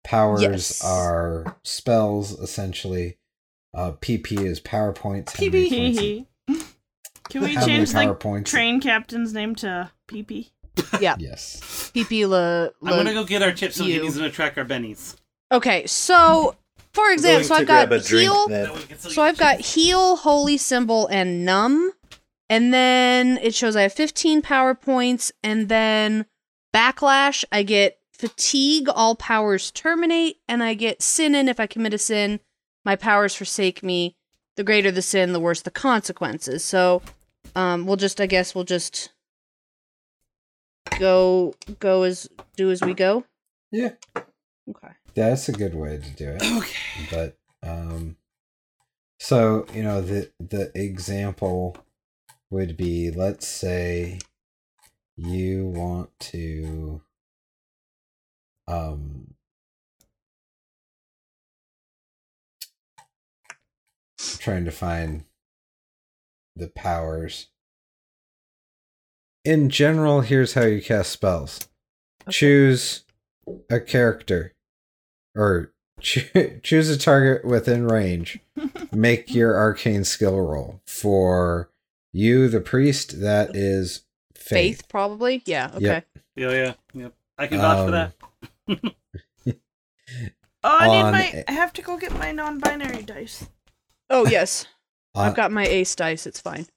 powers 0.03 0.41
Yes. 0.41 0.83
are 0.83 1.57
spells 1.63 2.31
essentially. 2.39 3.17
Uh, 3.73 3.91
PP 3.93 4.43
is 4.45 4.59
power 4.59 4.91
points. 4.93 5.33
How 5.37 5.45
many 5.45 5.69
points- 5.69 5.99
Hee 5.99 6.25
hee. 6.47 6.63
Can 7.29 7.43
we 7.43 7.55
change 7.55 7.91
the 7.91 7.99
power 8.03 8.15
points? 8.15 8.51
train 8.51 8.81
captain's 8.81 9.33
name 9.33 9.55
to 9.55 9.91
PP? 10.07 10.51
Yeah. 10.99 11.15
yes. 11.19 11.59
PP 11.95 12.27
la, 12.27 12.69
I'm 12.89 12.97
gonna 12.97 13.13
go 13.13 13.23
get 13.23 13.41
our 13.41 13.51
chips 13.51 13.75
so 13.75 13.83
we 13.85 13.91
can 13.91 13.99
you. 13.99 14.05
use 14.05 14.15
them 14.15 14.23
to 14.23 14.29
track 14.31 14.57
our 14.57 14.65
bennies. 14.65 15.15
Okay, 15.51 15.85
so 15.85 16.55
for 16.93 17.11
example, 17.11 17.47
so 17.47 17.55
I've 17.55 17.67
got 17.67 17.87
grab 17.89 18.01
a 18.01 18.03
drink 18.03 18.29
heal. 18.29 18.47
that- 18.47 18.65
That 18.67 18.73
way 18.73 18.79
we 18.79 18.85
can 18.85 18.97
still 18.99 19.11
So 19.11 19.21
I've 19.21 19.37
got 19.37 19.59
heal, 19.61 20.15
holy 20.17 20.57
symbol, 20.57 21.07
and 21.07 21.45
numb. 21.45 21.91
And 22.49 22.73
then 22.73 23.37
it 23.41 23.55
shows 23.55 23.75
I 23.77 23.83
have 23.83 23.93
15 23.93 24.41
power 24.41 24.75
points. 24.75 25.31
And 25.43 25.69
then 25.69 26.25
backlash, 26.73 27.43
I 27.51 27.63
get 27.63 27.99
fatigue, 28.11 28.87
all 28.89 29.15
powers 29.15 29.71
terminate. 29.71 30.37
And 30.47 30.63
I 30.63 30.73
get 30.73 31.01
sin 31.01 31.35
in 31.35 31.47
if 31.47 31.59
I 31.59 31.67
commit 31.67 31.93
a 31.93 31.97
sin. 31.97 32.39
My 32.85 32.95
powers 32.95 33.35
forsake 33.35 33.83
me. 33.83 34.15
The 34.57 34.63
greater 34.63 34.91
the 34.91 35.01
sin, 35.01 35.33
the 35.33 35.39
worse 35.39 35.61
the 35.61 35.71
consequences. 35.71 36.63
So 36.63 37.01
um, 37.55 37.85
we'll 37.85 37.95
just, 37.95 38.19
I 38.19 38.25
guess, 38.25 38.53
we'll 38.53 38.65
just 38.65 39.11
go, 40.99 41.53
go 41.79 42.03
as, 42.03 42.27
do 42.57 42.69
as 42.69 42.81
we 42.81 42.93
go. 42.93 43.23
Yeah. 43.71 43.91
Okay. 44.69 44.89
That's 45.15 45.49
a 45.49 45.53
good 45.53 45.75
way 45.75 45.97
to 45.97 46.09
do 46.11 46.29
it. 46.29 46.43
Okay. 46.57 47.07
But 47.09 47.37
um 47.67 48.17
so, 49.19 49.65
you 49.73 49.83
know, 49.83 50.01
the 50.01 50.31
the 50.39 50.71
example 50.73 51.77
would 52.49 52.75
be 52.75 53.11
let's 53.11 53.47
say 53.47 54.19
you 55.23 55.67
want 55.67 56.09
to 56.19 57.01
um 58.67 59.35
trying 64.39 64.65
to 64.65 64.71
find 64.71 65.25
the 66.55 66.67
powers. 66.67 67.47
In 69.43 69.69
general, 69.69 70.21
here's 70.21 70.53
how 70.53 70.63
you 70.63 70.81
cast 70.81 71.11
spells. 71.11 71.67
Choose 72.29 73.03
a 73.69 73.79
character 73.79 74.53
or 75.35 75.73
choo- 75.99 76.59
choose 76.63 76.89
a 76.89 76.97
target 76.97 77.45
within 77.45 77.87
range. 77.87 78.39
Make 78.91 79.33
your 79.33 79.55
arcane 79.55 80.03
skill 80.03 80.39
roll. 80.39 80.81
For 80.85 81.69
you, 82.13 82.47
the 82.49 82.61
priest, 82.61 83.21
that 83.21 83.55
is 83.55 84.01
Faith, 84.41 84.77
faith. 84.77 84.87
probably. 84.89 85.41
Yeah. 85.45 85.71
Okay. 85.75 85.85
Yep. 85.85 86.07
Yeah, 86.35 86.51
yeah, 86.51 86.73
yep. 86.93 87.13
I 87.37 87.47
can 87.47 87.59
vouch 87.59 87.77
for 87.89 87.95
Um, 87.95 88.11
that. 88.75 88.95
Oh, 90.63 90.77
I 90.77 90.87
need 90.89 91.11
my. 91.11 91.43
I 91.47 91.51
have 91.53 91.73
to 91.73 91.81
go 91.81 91.97
get 91.97 92.13
my 92.19 92.31
non-binary 92.31 93.01
dice. 93.01 93.47
Oh, 94.09 94.27
yes. 94.27 94.67
Uh, 95.13 95.19
I've 95.23 95.35
got 95.35 95.51
my 95.51 95.65
ace 95.67 95.93
dice. 95.93 96.25
It's 96.25 96.39
fine. 96.39 96.67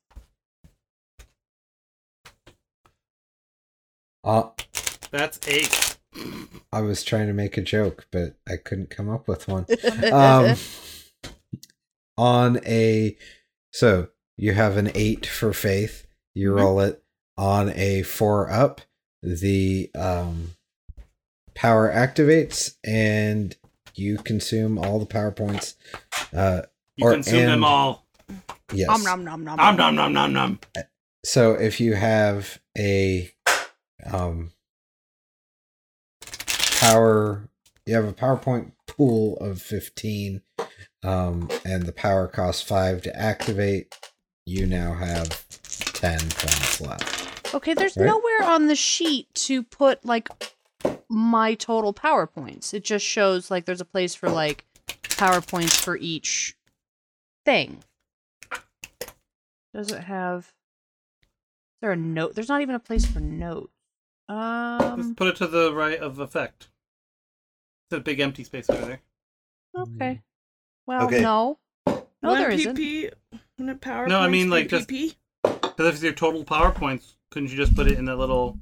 uh, 4.25 4.49
That's 5.13 5.39
eight. 5.47 5.97
I 6.73 6.81
was 6.81 7.05
trying 7.05 7.29
to 7.29 7.33
make 7.33 7.57
a 7.57 7.63
joke, 7.63 8.09
but 8.11 8.35
I 8.49 8.57
couldn't 8.57 8.91
come 8.91 9.09
up 9.09 9.29
with 9.29 9.47
one. 9.47 9.67
um, 10.13 10.57
on 12.19 12.59
a 12.67 13.17
so 13.73 14.09
you 14.37 14.55
have 14.55 14.77
an 14.77 14.91
eight 14.97 15.27
for 15.27 15.53
faith 15.53 16.09
you 16.35 16.51
Mhm. 16.51 16.57
roll 16.57 16.81
it 16.81 17.04
on 17.37 17.71
a 17.71 18.03
four 18.03 18.51
up 18.51 18.81
the 19.23 19.91
um 19.95 20.51
power 21.55 21.91
activates 21.91 22.77
and 22.85 23.57
you 23.95 24.17
consume 24.19 24.79
all 24.79 24.99
the 24.99 25.07
power 25.07 25.31
points 25.31 25.77
uh 26.35 26.63
You 26.97 27.07
Or- 27.07 27.13
consume 27.15 27.47
them 27.47 27.65
all. 27.65 28.07
yes 28.73 28.89
Nom 28.89 29.03
nom 29.03 29.25
nom 29.25 29.45
nom. 29.45 29.57
Nom 29.57 29.77
nom 29.77 29.95
nom 29.97 30.13
nom 30.13 30.33
nom. 30.33 30.59
so 31.25 31.53
if 31.53 31.81
you 31.81 31.95
have 31.95 32.61
a 32.77 33.31
um 34.13 34.53
power 36.79 37.49
you 37.87 37.95
have 37.95 38.05
a 38.05 38.13
powerpoint 38.13 38.73
pool 38.87 39.37
of 39.39 39.61
15 39.61 40.41
um 41.03 41.49
and 41.65 41.85
the 41.85 41.93
power 41.93 42.27
costs 42.29 42.63
5 42.63 43.03
to 43.03 43.17
activate 43.19 43.95
you 44.47 44.67
now 44.67 44.95
have 44.95 45.47
10 45.95 46.19
points 46.19 46.81
left 46.81 47.24
Okay, 47.55 47.73
there's 47.75 47.97
Right? 47.97 48.07
nowhere 48.07 48.43
on 48.43 48.67
the 48.67 48.75
sheet 48.75 49.33
to 49.35 49.63
put 49.63 50.05
like 50.05 50.29
my 51.09 51.55
total 51.55 51.93
power 51.93 52.27
points. 52.27 52.75
It 52.75 52.85
just 52.85 53.05
shows 53.07 53.51
like 53.51 53.65
there's 53.65 53.81
a 53.81 53.85
place 53.87 54.15
for 54.15 54.29
like 54.29 54.65
power 55.17 55.41
points 55.41 55.77
for 55.83 55.97
each 55.97 56.57
thing. 57.45 57.83
Does 59.73 59.91
it 59.93 60.05
have? 60.05 60.53
Is 61.23 61.29
there 61.83 61.93
a 61.93 61.97
note? 61.97 62.35
There's 62.35 62.49
not 62.49 62.61
even 62.61 62.75
a 62.75 62.81
place 62.81 63.07
for 63.07 63.21
notes. 63.21 63.73
Just 64.29 64.39
Um. 64.41 65.15
put 65.17 65.29
it 65.29 65.37
to 65.37 65.47
the 65.47 65.73
right 65.75 65.99
of 65.99 66.19
effect. 66.19 66.69
It's 67.91 67.99
a 67.99 68.01
big 68.01 68.21
empty 68.21 68.43
space 68.45 68.69
over 68.71 68.85
there. 68.85 69.01
Okay. 69.77 70.23
Well, 70.87 71.07
Okay. 71.07 71.21
no. 71.21 71.59
No, 71.87 72.31
One 72.31 72.39
there 72.39 72.51
isn't. 72.51 72.77
PP. 72.77 73.11
One 73.59 73.69
at 73.69 73.81
power. 73.81 74.07
No, 74.09 74.19
I 74.21 74.29
mean, 74.29 74.49
like, 74.49 74.69
just- 74.69 74.89
PP. 74.89 75.17
Because 75.43 75.87
if 75.89 75.95
it's 75.95 76.03
your 76.03 76.13
total 76.15 76.43
power 76.45 76.73
points, 76.73 77.14
couldn't 77.35 77.51
you 77.51 77.57
just 77.57 77.75
put 77.77 77.87
it 77.89 77.99
in 77.99 78.07
that 78.07 78.17
little? 78.17 78.59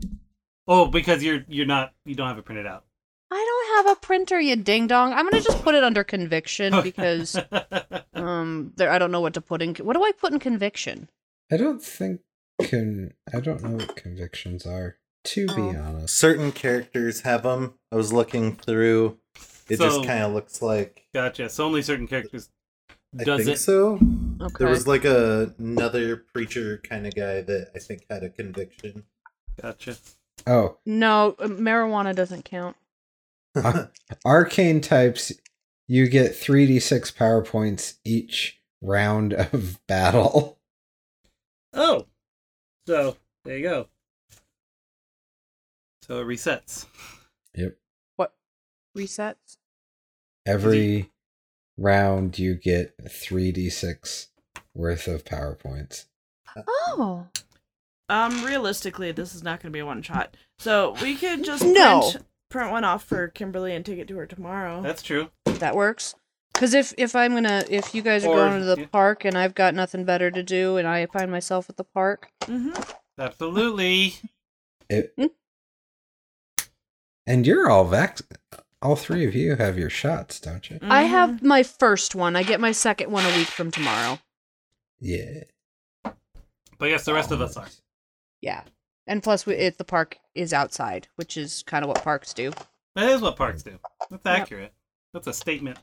Oh, 0.67 0.87
because 0.87 1.23
you're 1.23 1.45
you're 1.49 1.67
not 1.67 1.93
you 2.05 2.15
don't 2.17 2.27
have 2.27 2.39
it 2.39 2.45
printed 2.45 2.67
out. 2.67 2.85
I 3.31 3.37
don't 3.77 3.87
have 3.87 3.97
a 3.97 4.01
printer, 4.01 4.41
you 4.41 4.57
ding 4.57 4.87
dong. 4.89 5.13
I'm 5.13 5.25
gonna 5.31 5.43
just 5.43 5.63
put 5.63 5.75
it 5.75 5.85
under 5.85 6.03
conviction 6.05 6.83
because 6.83 7.37
um, 8.15 8.73
there 8.77 8.91
I 8.91 8.99
don't 8.99 9.11
know 9.13 9.21
what 9.21 9.35
to 9.35 9.41
put 9.41 9.63
in. 9.63 9.75
What 9.77 9.95
do 9.95 10.05
I 10.05 10.13
put 10.13 10.33
in 10.33 10.39
conviction? 10.41 11.09
i 11.53 11.57
don't 11.59 11.83
think 11.83 12.21
can 12.63 13.13
i 13.35 13.39
don't 13.41 13.63
know 13.63 13.73
what 13.77 13.95
convictions 13.95 14.65
are 14.65 14.97
to 15.25 15.47
be 15.49 15.53
Oh. 15.77 15.77
honest 15.83 16.17
Certain 16.17 16.51
characters 16.51 17.21
have 17.23 17.43
them. 17.43 17.75
I 17.93 17.97
was 17.97 18.13
looking 18.13 18.57
through. 18.57 19.19
It 19.69 19.77
So- 19.79 19.85
just 19.89 20.05
kind 20.07 20.23
of 20.25 20.33
looks 20.33 20.63
like. 20.63 21.07
gotcha. 21.15 21.49
So 21.49 21.65
only 21.67 21.83
certain 21.83 22.07
characters 22.09 22.49
I 23.19 23.25
does 23.25 23.45
think 23.45 23.57
it. 23.57 23.61
so. 23.61 23.99
Okay. 24.43 24.55
There 24.59 24.69
was 24.69 24.87
like 24.87 25.05
a, 25.05 25.55
another 25.59 26.17
preacher 26.17 26.81
kind 26.83 27.07
of 27.07 27.15
guy 27.15 27.43
that 27.43 27.71
I 27.75 27.79
think 27.79 28.05
had 28.11 28.25
a 28.25 28.29
conviction. 28.31 29.05
Gotcha. 29.61 29.97
oh 30.47 30.79
No, 30.87 31.37
uh, 31.39 31.47
marijuana 31.47 32.15
doesn't 32.15 32.45
count. 32.45 32.77
arcane 34.25 34.81
types 34.81 35.31
you 35.87 36.09
get 36.09 36.33
3d6 36.33 37.15
power 37.15 37.45
points 37.45 37.99
each 38.05 38.61
round 38.81 39.35
of 39.35 39.79
battle 39.87 40.59
Oh, 41.75 42.07
so 42.87 43.17
there 43.45 43.57
you 43.57 43.63
go. 43.63 43.89
So 46.03 46.21
it 46.21 46.25
resets. 46.25 46.87
Yep. 47.55 47.77
What 48.17 48.35
resets. 48.97 49.57
Every 50.45 51.11
round 51.79 52.39
you 52.39 52.57
get 52.57 52.95
3d6 53.03 54.27
worth 54.75 55.07
of 55.09 55.25
PowerPoints. 55.25 56.07
Oh. 56.57 57.27
Um, 58.09 58.45
realistically, 58.45 59.13
this 59.13 59.35
is 59.35 59.43
not 59.43 59.61
going 59.63 59.71
to 59.73 59.77
be 59.77 59.81
a 59.81 59.87
one 59.87 60.03
shot. 60.03 60.37
So 60.59 60.97
we 61.03 61.15
could 61.17 61.45
just 61.47 61.65
No. 61.65 62.01
print, 62.11 62.27
print 62.51 62.71
one 62.73 62.85
off 62.85 63.05
for 63.05 63.29
Kimberly 63.29 63.75
and 63.75 63.85
take 63.87 63.99
it 63.99 64.09
to 64.09 64.17
her 64.19 64.27
tomorrow. 64.27 64.83
That's 64.83 65.03
true. 65.03 65.31
That 65.47 65.75
works. 65.77 66.15
Because 66.53 66.75
if 66.75 66.93
if 66.99 67.17
I'm 67.17 67.33
gonna 67.33 67.65
if 67.71 67.95
you 67.95 68.03
guys 68.03 68.25
are 68.27 68.29
Or- 68.31 68.35
going 68.37 68.61
to 68.61 68.67
the 68.67 68.81
yeah. 68.83 68.87
park 68.93 69.25
and 69.25 69.39
I've 69.39 69.55
got 69.55 69.75
nothing 69.75 70.05
better 70.05 70.31
to 70.31 70.43
do 70.43 70.77
and 70.77 70.87
I 70.87 71.07
find 71.07 71.31
myself 71.31 71.71
at 71.71 71.77
the 71.79 71.85
park, 71.85 72.31
hmm 72.45 72.73
Absolutely. 73.19 74.17
It, 74.91 75.15
Hmm? 75.19 75.27
and 77.27 77.47
you're 77.47 77.71
all 77.71 77.85
vac. 77.85 78.19
All 78.83 78.97
three 78.97 79.27
of 79.27 79.35
you 79.35 79.55
have 79.57 79.79
your 79.79 79.89
shots, 79.91 80.41
don't 80.41 80.69
you? 80.69 80.79
I 80.83 81.05
Mm-hmm. 81.05 81.11
have 81.13 81.43
my 81.43 81.63
first 81.63 82.15
one. 82.15 82.35
I 82.37 82.43
get 82.43 82.61
my 82.61 82.73
second 82.73 83.11
one 83.11 83.25
a 83.25 83.35
week 83.37 83.47
from 83.49 83.71
tomorrow. 83.71 84.19
Yeah. 85.03 85.43
But 86.79 86.87
yes, 86.87 87.05
the 87.05 87.13
rest 87.13 87.33
of 87.33 87.41
us 87.41 87.57
are. 87.57 87.67
Yeah. 88.41 88.63
And 89.07 89.23
plus, 89.23 89.45
we, 89.45 89.55
if 89.55 89.77
the 89.77 89.85
park 89.85 90.19
is 90.35 90.53
outside, 90.53 91.09
which 91.17 91.37
is 91.37 91.65
kind 91.65 91.85
of 91.85 91.89
what 91.89 92.05
parks 92.05 92.33
do. 92.33 92.53
That 92.95 93.11
is 93.11 93.21
what 93.21 93.37
parks 93.37 93.63
do. 93.63 93.79
That's 94.11 94.25
accurate. 94.25 94.73
That's 95.13 95.27
a 95.27 95.33
statement. 95.33 95.79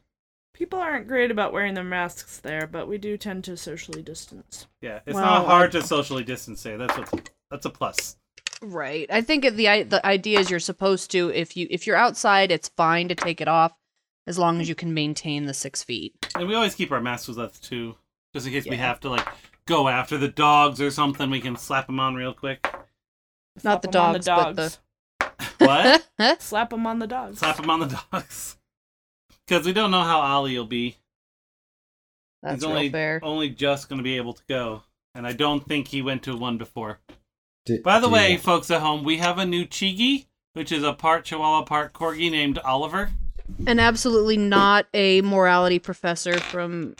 People 0.53 0.79
aren't 0.79 1.07
great 1.07 1.31
about 1.31 1.53
wearing 1.53 1.73
their 1.73 1.83
masks 1.83 2.39
there, 2.39 2.65
but 2.65 2.87
we 2.87 2.97
do 2.97 3.17
tend 3.17 3.43
to 3.43 3.57
socially 3.57 4.01
distance. 4.01 4.67
Yeah, 4.81 4.99
it's 5.05 5.15
Well, 5.15 5.23
not 5.23 5.45
hard 5.45 5.71
to 5.73 5.81
socially 5.81 6.23
distance 6.23 6.63
there. 6.63 6.77
That's 6.77 6.97
what's 6.97 7.11
that's 7.51 7.65
a 7.65 7.69
plus. 7.69 8.17
Right. 8.61 9.07
I 9.09 9.21
think 9.21 9.43
the 9.43 9.83
the 9.83 10.01
idea 10.05 10.39
is 10.39 10.49
you're 10.49 10.59
supposed 10.59 11.11
to 11.11 11.29
if 11.29 11.55
you 11.55 11.67
if 11.69 11.87
you're 11.87 11.95
outside, 11.95 12.51
it's 12.51 12.69
fine 12.69 13.09
to 13.09 13.15
take 13.15 13.41
it 13.41 13.47
off 13.47 13.73
as 14.27 14.37
long 14.37 14.59
as 14.59 14.67
you 14.69 14.75
can 14.75 14.93
maintain 14.93 15.45
the 15.45 15.53
six 15.53 15.83
feet. 15.83 16.13
And 16.35 16.47
we 16.47 16.55
always 16.55 16.75
keep 16.75 16.91
our 16.91 17.01
masks 17.01 17.27
with 17.27 17.39
us 17.39 17.59
too, 17.59 17.95
just 18.33 18.45
in 18.47 18.53
case 18.53 18.65
we 18.67 18.77
have 18.77 18.99
to 19.01 19.09
like 19.09 19.27
go 19.65 19.87
after 19.87 20.17
the 20.17 20.27
dogs 20.27 20.79
or 20.81 20.91
something. 20.91 21.29
We 21.29 21.41
can 21.41 21.55
slap 21.55 21.87
them 21.87 21.99
on 21.99 22.15
real 22.15 22.33
quick. 22.33 22.67
Not 23.63 23.81
the 23.81 23.89
Slap 23.91 23.95
'em 23.95 24.15
on 24.15 24.21
dogs, 24.21 24.79
but 25.19 25.27
the- 25.59 25.65
what? 26.17 26.41
Slap 26.41 26.69
them 26.69 26.87
on 26.87 26.99
the 26.99 27.07
dogs. 27.07 27.39
Slap 27.39 27.57
them 27.57 27.69
on 27.69 27.79
the 27.81 28.03
dogs. 28.11 28.55
Because 29.47 29.65
we 29.65 29.73
don't 29.73 29.89
know 29.89 30.03
how 30.03 30.19
Ollie 30.19 30.55
will 30.59 30.65
be. 30.67 30.97
That's 32.43 32.57
He's 32.57 32.63
real 32.63 32.71
only 32.77 32.89
fair. 32.91 33.19
only 33.23 33.49
just 33.49 33.89
going 33.89 33.97
to 33.97 34.03
be 34.03 34.15
able 34.17 34.33
to 34.33 34.43
go, 34.47 34.83
and 35.15 35.25
I 35.25 35.33
don't 35.33 35.67
think 35.67 35.87
he 35.87 36.03
went 36.03 36.21
to 36.23 36.37
one 36.37 36.59
before. 36.59 36.99
Do- 37.65 37.81
By 37.81 37.99
the 37.99 38.05
do 38.05 38.13
way, 38.13 38.33
you- 38.33 38.37
folks 38.37 38.69
at 38.69 38.81
home, 38.81 39.03
we 39.03 39.17
have 39.17 39.39
a 39.39 39.45
new 39.47 39.65
Chigi, 39.65 40.27
which 40.53 40.71
is 40.71 40.83
a 40.83 40.93
part 40.93 41.25
Chihuahua, 41.25 41.63
part 41.63 41.93
Corgi 41.93 42.29
named 42.29 42.59
Oliver. 42.59 43.09
And 43.65 43.81
absolutely 43.81 44.37
not 44.37 44.85
a 44.93 45.21
morality 45.21 45.79
professor 45.79 46.39
from. 46.39 46.95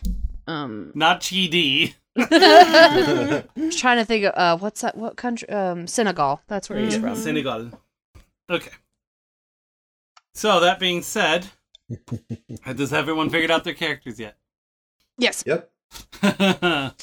Um, 0.49 0.91
Not 0.95 1.21
Chidi. 1.21 1.93
I 2.17 3.43
was 3.55 3.75
trying 3.75 3.97
to 3.97 4.05
think 4.05 4.25
of 4.25 4.33
uh, 4.35 4.57
what's 4.57 4.81
that? 4.81 4.97
What 4.97 5.15
country? 5.15 5.47
Um, 5.49 5.85
Senegal. 5.88 6.41
That's 6.47 6.69
where 6.69 6.79
he's 6.79 6.97
from. 6.97 7.15
Senegal. 7.15 7.69
Okay. 8.49 8.71
So 10.33 10.59
that 10.59 10.79
being 10.79 11.01
said, 11.03 11.47
has 12.63 12.91
everyone 12.93 13.29
figured 13.29 13.51
out 13.51 13.63
their 13.63 13.73
characters 13.73 14.19
yet? 14.19 14.38
Yes. 15.17 15.43
Yep. 15.45 15.71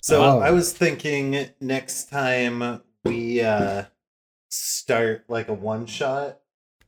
So 0.00 0.22
Oh. 0.22 0.38
I 0.40 0.50
was 0.50 0.74
thinking 0.74 1.48
next 1.62 2.10
time 2.10 2.82
we 3.04 3.40
uh 3.40 3.84
start 4.50 5.24
like 5.28 5.48
a 5.48 5.54
one 5.54 5.86
shot, 5.86 6.40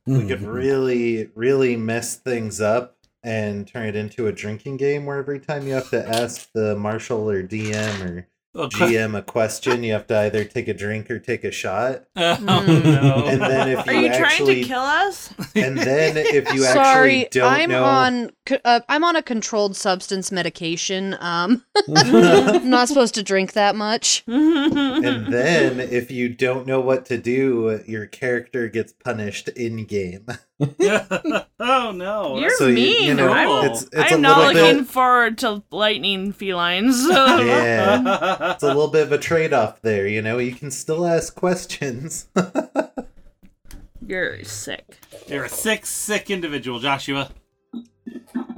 we 0.06 0.26
could 0.28 0.42
really, 0.42 1.30
really 1.34 1.76
mess 1.76 2.16
things 2.16 2.60
up 2.60 2.95
and 3.26 3.66
turn 3.66 3.86
it 3.88 3.96
into 3.96 4.28
a 4.28 4.32
drinking 4.32 4.76
game 4.78 5.04
where 5.04 5.18
every 5.18 5.40
time 5.40 5.66
you 5.66 5.74
have 5.74 5.90
to 5.90 6.08
ask 6.08 6.48
the 6.54 6.76
marshal 6.76 7.28
or 7.28 7.42
DM 7.42 8.00
or 8.08 8.28
Okay. 8.54 8.94
GM 8.94 9.14
a 9.18 9.20
question, 9.20 9.84
you 9.84 9.92
have 9.92 10.06
to 10.06 10.16
either 10.16 10.42
take 10.42 10.66
a 10.66 10.72
drink 10.72 11.10
or 11.10 11.18
take 11.18 11.44
a 11.44 11.50
shot. 11.50 12.04
Oh, 12.16 12.36
Mm. 12.40 12.84
no. 12.84 13.26
And 13.26 13.42
then 13.42 13.68
if 13.68 13.86
Are 13.86 13.92
you, 13.92 14.00
you 14.00 14.06
actually 14.06 14.54
trying 14.54 14.62
to 14.62 14.68
kill 14.68 14.80
us? 14.80 15.34
and 15.54 15.76
then 15.76 16.16
if 16.16 16.54
you 16.54 16.62
Sorry, 16.72 17.24
actually 17.26 17.28
don't 17.38 17.52
I'm 17.52 17.68
know 17.70 17.84
on. 17.84 18.30
Uh, 18.64 18.80
I'm 18.88 19.04
on 19.04 19.14
a 19.14 19.22
controlled 19.22 19.76
substance 19.76 20.32
medication. 20.32 21.18
Um, 21.20 21.64
I'm 21.94 22.70
not 22.70 22.88
supposed 22.88 23.14
to 23.16 23.22
drink 23.22 23.52
that 23.52 23.76
much. 23.76 24.24
and 24.26 25.26
then 25.30 25.78
if 25.80 26.10
you 26.10 26.30
don't 26.30 26.66
know 26.66 26.80
what 26.80 27.04
to 27.06 27.18
do, 27.18 27.82
your 27.86 28.06
character 28.06 28.68
gets 28.68 28.94
punished 28.94 29.48
in 29.48 29.84
game. 29.84 30.26
oh 31.60 31.92
no. 31.94 32.38
You're 32.38 32.50
So 32.56 32.68
mean. 32.68 33.04
you 33.04 33.14
know, 33.14 33.30
I'm, 33.30 33.70
it's 33.70 33.82
it's 33.92 34.12
I'm 34.12 34.18
a 34.18 34.22
not 34.22 34.54
looking 34.54 34.78
bit 34.78 34.86
forward 34.86 35.38
to 35.38 35.62
lightning 35.70 36.32
felines. 36.32 37.06
yeah. 37.10 38.52
It's 38.52 38.62
a 38.62 38.68
little 38.68 38.88
bit 38.88 39.02
of 39.02 39.12
a 39.12 39.18
trade 39.18 39.52
off 39.52 39.82
there, 39.82 40.06
you 40.06 40.22
know. 40.22 40.38
You 40.38 40.54
can 40.54 40.70
still 40.70 41.06
ask 41.06 41.34
questions. 41.34 42.28
You're 44.06 44.44
sick. 44.44 44.98
You're 45.26 45.44
a 45.44 45.48
sick, 45.48 45.84
sick 45.84 46.30
individual, 46.30 46.78
Joshua. 46.78 47.30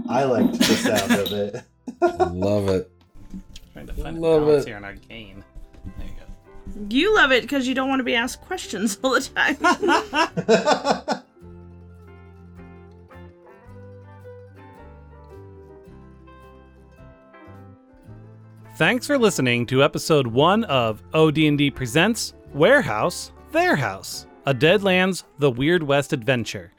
I 0.09 0.25
liked 0.25 0.59
the 0.59 0.65
sound 0.65 1.13
of 1.13 1.33
it. 1.33 1.65
Love 2.33 2.69
it. 2.69 2.91
Trying 3.73 3.87
to 3.87 3.95
find 3.95 4.21
Love 4.21 4.43
a 4.43 4.47
balance 4.47 4.65
it. 4.65 4.69
here 4.69 4.77
in 4.77 4.85
our 4.85 4.95
gain. 4.95 5.43
There 5.97 6.07
you 6.07 6.13
go. 6.13 6.95
You 6.95 7.17
love 7.17 7.33
it 7.33 7.43
because 7.43 7.67
you 7.67 7.75
don't 7.75 7.89
want 7.89 8.01
to 8.01 8.05
be 8.05 8.15
asked 8.15 8.43
questions 8.43 8.99
all 9.03 9.15
the 9.15 9.21
time. 11.09 11.25
Thanks 18.79 19.09
for 19.09 19.19
listening 19.19 19.67
to 19.67 19.83
episode 19.83 20.29
1 20.29 20.63
of 20.63 21.03
OD&D 21.13 21.73
Presents 21.73 22.35
Warehouse, 22.55 23.33
Their 23.51 23.75
House, 23.75 24.29
a 24.47 24.55
Deadlands 24.55 25.25
The 25.41 25.51
Weird 25.51 25.83
West 25.83 26.13
adventure. 26.13 26.71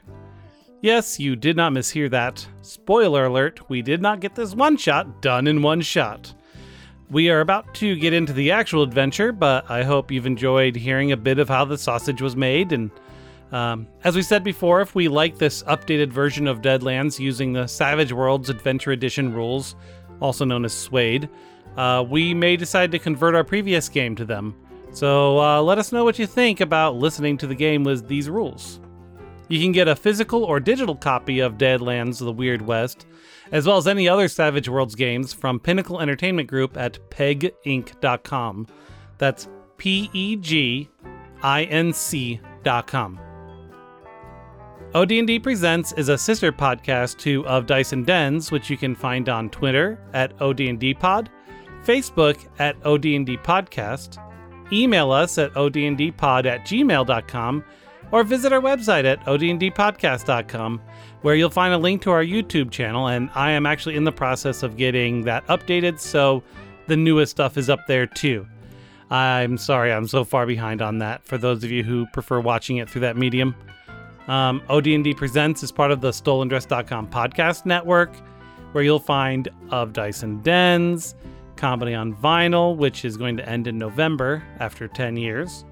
Yes, 0.80 1.20
you 1.20 1.36
did 1.36 1.58
not 1.58 1.74
mishear 1.74 2.10
that. 2.10 2.48
Spoiler 2.62 3.26
alert, 3.26 3.68
we 3.68 3.82
did 3.82 4.00
not 4.00 4.20
get 4.20 4.34
this 4.34 4.54
one 4.54 4.78
shot 4.78 5.20
done 5.20 5.46
in 5.46 5.60
one 5.60 5.82
shot. 5.82 6.32
We 7.10 7.28
are 7.28 7.42
about 7.42 7.74
to 7.74 7.94
get 7.96 8.14
into 8.14 8.32
the 8.32 8.50
actual 8.50 8.82
adventure, 8.82 9.30
but 9.30 9.70
I 9.70 9.82
hope 9.82 10.10
you've 10.10 10.24
enjoyed 10.24 10.76
hearing 10.76 11.12
a 11.12 11.18
bit 11.18 11.38
of 11.38 11.50
how 11.50 11.66
the 11.66 11.76
sausage 11.76 12.22
was 12.22 12.34
made. 12.34 12.72
And 12.72 12.90
um, 13.52 13.86
as 14.04 14.16
we 14.16 14.22
said 14.22 14.42
before, 14.42 14.80
if 14.80 14.94
we 14.94 15.08
like 15.08 15.36
this 15.36 15.62
updated 15.64 16.08
version 16.08 16.48
of 16.48 16.62
Deadlands 16.62 17.18
using 17.18 17.52
the 17.52 17.66
Savage 17.66 18.10
Worlds 18.14 18.48
Adventure 18.48 18.92
Edition 18.92 19.34
rules, 19.34 19.76
also 20.18 20.46
known 20.46 20.64
as 20.64 20.72
SWADE, 20.72 21.28
uh, 21.76 22.04
we 22.08 22.34
may 22.34 22.56
decide 22.56 22.90
to 22.92 22.98
convert 22.98 23.34
our 23.34 23.44
previous 23.44 23.88
game 23.88 24.14
to 24.16 24.24
them. 24.24 24.54
So 24.92 25.38
uh, 25.40 25.62
let 25.62 25.78
us 25.78 25.92
know 25.92 26.04
what 26.04 26.18
you 26.18 26.26
think 26.26 26.60
about 26.60 26.96
listening 26.96 27.38
to 27.38 27.46
the 27.46 27.54
game 27.54 27.84
with 27.84 28.08
these 28.08 28.28
rules. 28.28 28.80
You 29.48 29.60
can 29.60 29.72
get 29.72 29.88
a 29.88 29.96
physical 29.96 30.44
or 30.44 30.60
digital 30.60 30.94
copy 30.94 31.40
of 31.40 31.58
Deadlands 31.58 32.18
The 32.18 32.32
Weird 32.32 32.62
West, 32.62 33.06
as 33.50 33.66
well 33.66 33.78
as 33.78 33.88
any 33.88 34.08
other 34.08 34.28
Savage 34.28 34.68
Worlds 34.68 34.94
games 34.94 35.32
from 35.32 35.58
Pinnacle 35.58 36.00
Entertainment 36.00 36.48
Group 36.48 36.76
at 36.76 36.98
peginc.com. 37.10 38.66
That's 39.18 39.48
P 39.76 40.08
E 40.12 40.36
G 40.36 40.88
I 41.42 41.64
N 41.64 41.92
C.com. 41.92 43.20
OD&D 44.92 45.38
Presents 45.38 45.92
is 45.92 46.08
a 46.08 46.18
sister 46.18 46.50
podcast 46.50 47.18
to 47.18 47.46
Of 47.46 47.66
Dice 47.66 47.92
and 47.92 48.04
Dens, 48.04 48.50
which 48.50 48.68
you 48.68 48.76
can 48.76 48.94
find 48.94 49.28
on 49.28 49.48
Twitter 49.48 50.00
at 50.14 50.40
OD&D 50.42 50.94
Pod, 50.94 51.30
Facebook 51.84 52.38
at 52.58 52.76
OD&D 52.84 53.38
Podcast, 53.38 54.18
email 54.72 55.10
us 55.10 55.38
at 55.38 55.52
odndpod 55.54 56.46
at 56.46 56.60
gmail.com, 56.60 57.64
or 58.12 58.24
visit 58.24 58.52
our 58.52 58.60
website 58.60 59.04
at 59.04 59.20
odndpodcast.com, 59.24 60.80
where 61.22 61.34
you'll 61.34 61.50
find 61.50 61.74
a 61.74 61.78
link 61.78 62.02
to 62.02 62.10
our 62.10 62.24
YouTube 62.24 62.70
channel, 62.70 63.08
and 63.08 63.30
I 63.34 63.50
am 63.52 63.66
actually 63.66 63.96
in 63.96 64.04
the 64.04 64.12
process 64.12 64.62
of 64.62 64.76
getting 64.76 65.22
that 65.24 65.46
updated, 65.46 66.00
so 66.00 66.42
the 66.86 66.96
newest 66.96 67.30
stuff 67.30 67.56
is 67.56 67.70
up 67.70 67.86
there 67.86 68.06
too. 68.06 68.46
I'm 69.10 69.58
sorry 69.58 69.92
I'm 69.92 70.06
so 70.06 70.24
far 70.24 70.46
behind 70.46 70.80
on 70.82 70.98
that 70.98 71.24
for 71.24 71.36
those 71.36 71.64
of 71.64 71.70
you 71.70 71.82
who 71.82 72.06
prefer 72.12 72.40
watching 72.40 72.76
it 72.76 72.88
through 72.88 73.02
that 73.02 73.16
medium. 73.16 73.54
Um, 74.28 74.62
OD&D 74.68 75.14
Presents 75.14 75.62
is 75.62 75.72
part 75.72 75.90
of 75.90 76.00
the 76.00 76.10
StolenDress.com 76.10 77.08
podcast 77.08 77.66
network, 77.66 78.14
where 78.72 78.84
you'll 78.84 79.00
find 79.00 79.48
Of 79.70 79.92
Dice 79.92 80.22
and 80.22 80.42
Dens, 80.44 81.16
Comedy 81.60 81.94
on 81.94 82.14
Vinyl, 82.14 82.74
which 82.74 83.04
is 83.04 83.18
going 83.18 83.36
to 83.36 83.46
end 83.46 83.66
in 83.66 83.76
November 83.76 84.42
after 84.60 84.88
10 84.88 85.18
years, 85.18 85.66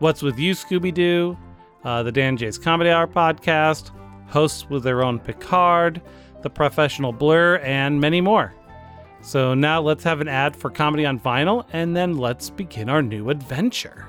What's 0.00 0.20
With 0.20 0.36
You, 0.36 0.52
Scooby-Doo, 0.52 1.38
uh, 1.84 2.02
the 2.02 2.10
Dan 2.10 2.36
J's 2.36 2.58
Comedy 2.58 2.90
Hour 2.90 3.06
podcast, 3.06 3.92
hosts 4.26 4.68
with 4.68 4.82
their 4.82 5.04
own 5.04 5.20
Picard, 5.20 6.02
The 6.42 6.50
Professional 6.50 7.12
Blur, 7.12 7.58
and 7.58 8.00
many 8.00 8.20
more. 8.20 8.52
So 9.20 9.54
now 9.54 9.80
let's 9.80 10.02
have 10.02 10.20
an 10.20 10.26
ad 10.26 10.56
for 10.56 10.70
Comedy 10.70 11.06
on 11.06 11.20
Vinyl, 11.20 11.64
and 11.72 11.96
then 11.96 12.18
let's 12.18 12.50
begin 12.50 12.88
our 12.88 13.02
new 13.02 13.30
adventure. 13.30 14.08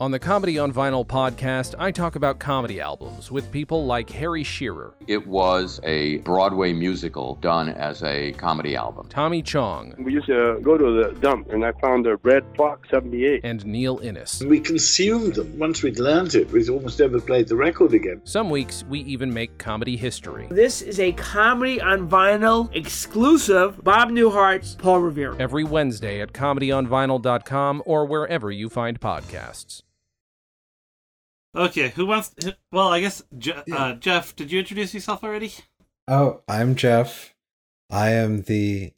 On 0.00 0.12
the 0.12 0.18
Comedy 0.20 0.60
on 0.60 0.72
Vinyl 0.72 1.04
podcast, 1.04 1.74
I 1.76 1.90
talk 1.90 2.14
about 2.14 2.38
comedy 2.38 2.80
albums 2.80 3.32
with 3.32 3.50
people 3.50 3.84
like 3.84 4.08
Harry 4.10 4.44
Shearer, 4.44 4.94
It 5.08 5.26
was 5.26 5.80
a 5.82 6.18
Broadway 6.18 6.72
musical 6.72 7.34
done 7.40 7.70
as 7.70 8.04
a 8.04 8.30
comedy 8.34 8.76
album. 8.76 9.08
Tommy 9.08 9.42
Chong, 9.42 9.96
We 9.98 10.12
used 10.12 10.28
to 10.28 10.60
go 10.62 10.78
to 10.78 11.02
the 11.02 11.18
dump, 11.20 11.48
and 11.50 11.64
I 11.64 11.72
found 11.80 12.06
a 12.06 12.14
Redd 12.18 12.44
Foxx 12.56 12.88
78. 12.90 13.40
and 13.42 13.66
Neil 13.66 13.98
Innes. 13.98 14.40
We 14.46 14.60
consumed 14.60 15.34
them. 15.34 15.58
Once 15.58 15.82
we'd 15.82 15.98
learned 15.98 16.36
it, 16.36 16.48
we'd 16.52 16.68
almost 16.68 17.00
never 17.00 17.20
played 17.20 17.48
the 17.48 17.56
record 17.56 17.92
again. 17.92 18.20
Some 18.22 18.50
weeks, 18.50 18.84
we 18.88 19.00
even 19.00 19.34
make 19.34 19.58
comedy 19.58 19.96
history. 19.96 20.46
This 20.48 20.80
is 20.80 21.00
a 21.00 21.10
comedy 21.10 21.80
on 21.80 22.08
vinyl 22.08 22.72
exclusive 22.72 23.82
Bob 23.82 24.10
Newhart's 24.10 24.76
Paul 24.76 25.00
Revere. 25.00 25.34
Every 25.40 25.64
Wednesday 25.64 26.20
at 26.20 26.32
comedyonvinyl.com 26.32 27.82
or 27.84 28.06
wherever 28.06 28.52
you 28.52 28.68
find 28.68 29.00
podcasts. 29.00 29.82
Okay, 31.58 31.88
who 31.90 32.06
wants? 32.06 32.32
who- 32.42 32.52
well, 32.70 32.88
I 32.88 33.00
guess 33.00 33.22
Je- 33.36 33.52
uh, 33.72 33.94
Jeff. 33.94 34.36
Did 34.36 34.52
you 34.52 34.60
introduce 34.60 34.94
yourself 34.94 35.24
already? 35.24 35.52
Oh, 36.06 36.42
I'm 36.48 36.74
Jeff. 36.76 37.34
I 37.90 38.10
am 38.10 38.42
the 38.42 38.92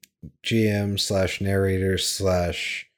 GM 0.44 1.00
slash 1.00 1.40
narrator 1.40 1.96
slash. 1.96 2.90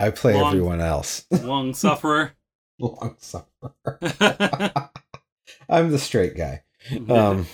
I 0.00 0.10
play 0.10 0.34
Long- 0.34 0.48
everyone 0.48 0.80
else. 0.80 1.26
Long 1.30 1.74
sufferer. 1.74 2.32
Long 2.80 3.16
sufferer. 3.18 3.76
I'm 5.68 5.90
the 5.90 5.98
straight 5.98 6.36
guy. 6.36 6.62
Um, 7.08 7.46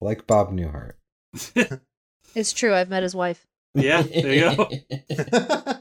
like 0.00 0.26
Bob 0.28 0.52
Newhart. 0.52 0.92
It's 2.36 2.52
true. 2.52 2.72
I've 2.74 2.88
met 2.88 3.02
his 3.02 3.14
wife. 3.16 3.46
Yeah, 3.74 4.02
there 4.02 4.34
you 4.34 4.56
go. 4.56 4.68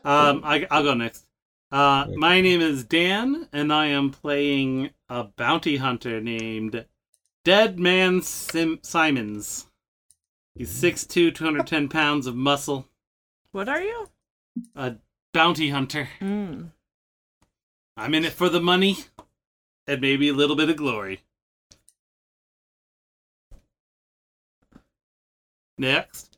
Um, 0.06 0.41
I, 0.43 0.67
I'll 0.69 0.84
go 0.84 0.93
next. 0.95 1.25
Uh, 1.71 2.08
my 2.15 2.41
name 2.41 2.60
is 2.60 2.84
Dan, 2.84 3.47
and 3.53 3.71
I 3.71 3.88
am 3.88 4.12
playing 4.12 4.89
a 5.08 5.23
bounty 5.23 5.77
hunter 5.77 6.19
named 6.19 6.86
Dead 7.45 7.79
Man 7.79 8.21
Sim- 8.21 8.79
Simons. 8.84 9.67
He's 10.56 10.69
6'2", 10.69 11.34
210 11.34 11.88
pounds 11.88 12.27
of 12.27 12.36
muscle. 12.36 12.88
What 13.53 13.69
are 13.69 13.82
you? 13.82 14.10
A 14.75 14.95
bounty 15.34 15.69
hunter. 15.69 16.10
Mm. 16.19 16.71
I'm 17.95 18.13
in 18.13 18.25
it 18.25 18.34
for 18.34 18.49
the 18.49 18.62
money 18.62 18.97
and 19.88 20.01
maybe 20.01 20.29
a 20.29 20.34
little 20.34 20.56
bit 20.56 20.69
of 20.69 20.75
glory. 20.75 21.21
Next, 25.77 26.32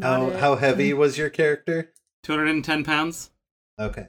How 0.00 0.28
it. 0.28 0.40
how 0.40 0.56
heavy 0.56 0.92
was 0.92 1.16
your 1.16 1.30
character? 1.30 1.92
210 2.24 2.84
pounds. 2.84 3.30
Okay. 3.78 4.08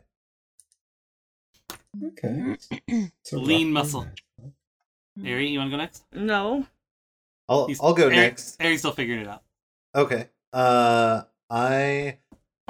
Okay. 2.03 2.55
It's 3.21 3.33
Lean 3.33 3.71
muscle. 3.71 4.01
one. 4.37 4.53
Ari, 5.25 5.47
you 5.49 5.59
want 5.59 5.69
to 5.71 5.77
go 5.77 5.81
next? 5.81 6.03
No. 6.13 6.65
I'll 7.47 7.67
He's- 7.67 7.79
I'll 7.81 7.93
go 7.93 8.05
Ari- 8.05 8.15
next. 8.15 8.61
Ari's 8.61 8.79
still 8.79 8.91
figuring 8.91 9.21
it 9.21 9.27
out. 9.27 9.43
Okay. 9.95 10.29
Uh 10.53 11.23
I 11.49 12.17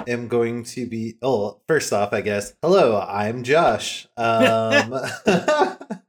am 0.06 0.28
going 0.28 0.64
to 0.64 0.86
be 0.86 1.16
oh 1.22 1.60
first 1.66 1.92
off 1.92 2.12
I 2.12 2.20
guess. 2.20 2.54
Hello, 2.62 3.00
I'm 3.00 3.42
Josh. 3.42 4.06
Um 4.16 4.92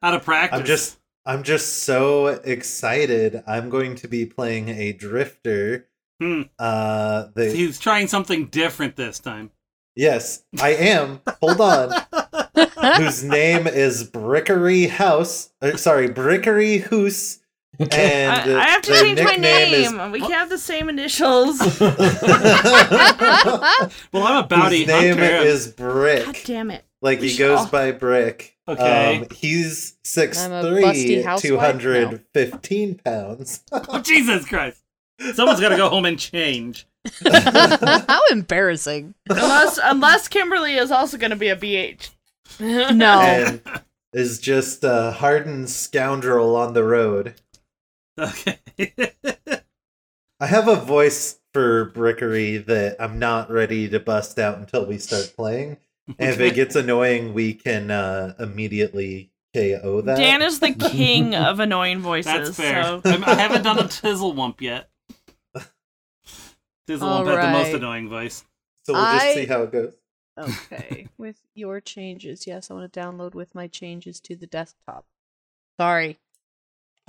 Out 0.04 0.14
of 0.14 0.24
practice. 0.24 0.60
I'm 0.60 0.66
just 0.66 1.00
I'm 1.26 1.44
just 1.44 1.84
so 1.84 2.28
excited. 2.28 3.44
I'm 3.48 3.70
going 3.70 3.96
to 3.96 4.08
be 4.08 4.26
playing 4.26 4.70
a 4.70 4.94
drifter. 4.94 5.88
Hmm. 6.22 6.44
Uh 6.58 7.28
the 7.36 7.52
He's 7.52 7.80
trying 7.80 8.08
something 8.08 8.48
different 8.48 8.96
this 8.96 9.20
time. 9.20 9.52
Yes, 9.96 10.44
I 10.62 10.70
am. 10.76 11.22
Hold 11.42 11.60
on. 11.62 11.92
Whose 12.98 13.24
name 13.24 13.66
is 13.68 14.04
Brickery 14.10 14.88
House. 14.90 15.52
Uh, 15.62 15.76
sorry, 15.78 16.08
Brickery 16.10 16.78
Hoose. 16.84 17.40
And 17.80 18.32
I, 18.32 18.62
I 18.64 18.68
have 18.70 18.82
to 18.84 18.92
change 18.94 19.20
my 19.22 19.32
nickname 19.32 19.74
is- 19.74 19.92
name. 19.92 20.12
We 20.12 20.20
can't 20.20 20.34
have 20.34 20.50
the 20.50 20.58
same 20.58 20.90
initials. 20.90 21.60
Well, 24.12 24.24
I'm 24.24 24.44
a 24.44 24.48
bounty 24.48 24.80
Whose 24.80 24.88
name 24.88 25.18
hunter. 25.18 25.36
is 25.36 25.68
God 25.68 25.76
Brick. 25.78 26.44
damn 26.46 26.72
it. 26.72 26.84
Like 27.02 27.20
We 27.22 27.30
he 27.30 27.38
goes 27.38 27.60
all- 27.60 27.68
by 27.68 27.92
Brick. 27.92 28.56
Okay. 28.68 29.18
Um, 29.22 29.28
he's 29.34 29.98
six 30.04 30.44
I'm 30.44 30.52
a 30.52 30.62
busty 30.64 31.04
three, 31.06 31.22
housewife? 31.22 31.42
two 31.42 31.58
hundred 31.58 32.26
fifteen 32.34 32.96
pounds. 32.96 33.64
Oh, 33.72 34.02
Jesus 34.04 34.46
Christ. 34.46 34.82
Someone's 35.34 35.60
got 35.60 35.70
to 35.70 35.78
go 35.78 35.90
home 35.90 36.06
and 36.06 36.20
change. 36.20 36.88
How 37.32 38.22
embarrassing. 38.32 39.16
unless 39.30 39.80
unless 39.82 40.28
Kimberly 40.28 40.76
is 40.76 40.92
also 40.92 41.18
going 41.18 41.32
to 41.32 41.38
be 41.38 41.50
a 41.50 41.56
BH. 41.56 42.10
No. 42.60 43.20
and 43.22 43.62
is 44.14 44.40
just 44.40 44.84
a 44.84 45.12
hardened 45.12 45.70
scoundrel 45.70 46.56
on 46.56 46.74
the 46.74 46.84
road. 46.84 47.36
Okay. 48.18 48.58
I 50.40 50.48
have 50.48 50.68
a 50.68 50.76
voice 50.76 51.40
for 51.54 51.92
Brickery 51.92 52.58
that 52.66 52.96
I'm 53.00 53.20
not 53.20 53.52
ready 53.52 53.90
to 53.90 54.00
bust 54.00 54.40
out 54.40 54.58
until 54.58 54.86
we 54.86 54.98
start 54.98 55.34
playing. 55.36 55.78
And 56.08 56.30
if 56.30 56.40
it 56.40 56.56
gets 56.56 56.76
annoying, 56.76 57.34
we 57.34 57.54
can 57.54 57.92
uh, 57.92 58.34
immediately 58.40 59.32
KO 59.54 60.02
that. 60.02 60.18
Dan 60.18 60.42
is 60.42 60.60
the 60.60 60.74
king 60.74 61.36
of 61.36 61.60
annoying 61.60 62.00
voices. 62.00 62.32
That's 62.32 62.56
fair. 62.56 62.84
So 62.84 63.02
I'm, 63.06 63.24
I 63.24 63.34
haven't 63.36 63.64
done 63.64 63.80
a 63.80 63.84
Tizzlewump 63.84 64.62
yet. 64.62 64.90
Tizzlewump 66.88 67.26
had 67.28 67.44
the 67.48 67.52
most 67.52 67.66
Alright. 67.68 67.76
annoying 67.76 68.10
voice. 68.10 68.46
so 68.84 68.94
we'll 68.94 69.02
just 69.04 69.26
I- 69.26 69.34
see 69.34 69.46
how 69.46 69.64
it 69.64 69.72
goes. 69.72 69.94
Okay. 70.40 71.08
with 71.18 71.38
your 71.56 71.82
changes. 71.82 72.46
Yes, 72.46 72.70
I 72.70 72.76
want 72.76 72.92
to 72.94 73.00
download 73.00 73.34
with 73.34 73.56
my 73.56 73.68
changes 73.68 74.20
to 74.22 74.36
the 74.36 74.46
desktop. 74.48 75.06
Sorry. 75.80 76.18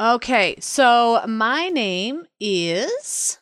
Okay, 0.01 0.57
so 0.61 1.23
my 1.27 1.69
name 1.69 2.25
is 2.41 3.39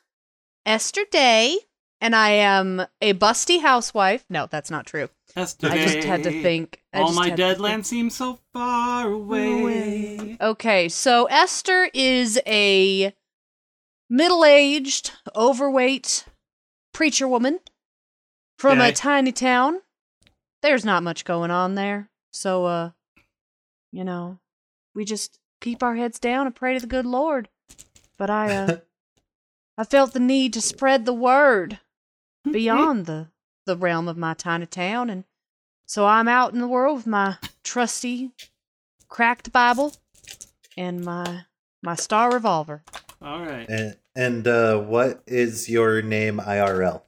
Esther 0.64 1.02
Day, 1.10 1.58
and 2.00 2.16
I 2.16 2.30
am 2.30 2.86
a 3.02 3.12
busty 3.14 3.60
housewife. 3.60 4.24
No, 4.30 4.46
that's 4.50 4.70
not 4.70 4.86
true. 4.86 5.08
Yesterday, 5.36 5.82
I 5.82 5.84
just 5.86 6.06
had 6.06 6.22
to 6.24 6.30
think. 6.42 6.82
I 6.94 7.00
All 7.00 7.06
just 7.08 7.18
my 7.18 7.28
had 7.28 7.36
to 7.36 7.42
dead 7.42 7.52
think. 7.56 7.60
land 7.64 7.86
seems 7.86 8.16
so 8.16 8.38
far 8.54 9.08
away. 9.10 10.38
Okay, 10.40 10.88
so 10.88 11.26
Esther 11.26 11.90
is 11.92 12.40
a 12.46 13.12
middle 14.08 14.44
aged, 14.44 15.12
overweight 15.34 16.24
preacher 16.92 17.28
woman 17.28 17.60
from 18.58 18.80
Okay. 18.80 18.90
a 18.90 18.92
tiny 18.92 19.32
town. 19.32 19.80
There's 20.62 20.84
not 20.84 21.02
much 21.02 21.24
going 21.24 21.50
on 21.50 21.74
there. 21.74 22.10
So, 22.32 22.64
uh, 22.66 22.90
you 23.92 24.04
know, 24.04 24.38
we 24.94 25.04
just 25.04 25.38
keep 25.60 25.82
our 25.82 25.94
heads 25.96 26.18
down 26.18 26.46
and 26.46 26.54
pray 26.54 26.74
to 26.74 26.80
the 26.80 26.86
good 26.86 27.06
Lord. 27.06 27.48
But 28.18 28.30
I, 28.30 28.48
uh, 28.54 28.76
I 29.78 29.84
felt 29.84 30.12
the 30.12 30.20
need 30.20 30.52
to 30.54 30.60
spread 30.60 31.04
the 31.04 31.12
word 31.12 31.78
beyond 32.50 33.06
the, 33.06 33.28
the 33.66 33.76
realm 33.76 34.08
of 34.08 34.16
my 34.16 34.34
tiny 34.34 34.66
town. 34.66 35.10
And 35.10 35.24
so 35.86 36.06
I'm 36.06 36.28
out 36.28 36.52
in 36.52 36.60
the 36.60 36.68
world 36.68 36.96
with 36.98 37.06
my 37.06 37.36
trusty 37.62 38.32
cracked 39.08 39.52
Bible 39.52 39.92
and 40.76 41.04
my 41.04 41.42
my 41.82 41.94
star 41.94 42.32
revolver. 42.32 42.82
All 43.22 43.40
right. 43.40 43.68
And, 43.68 43.96
and 44.14 44.46
uh, 44.46 44.78
what 44.78 45.22
is 45.26 45.68
your 45.68 46.02
name 46.02 46.38
IRL? 46.38 47.02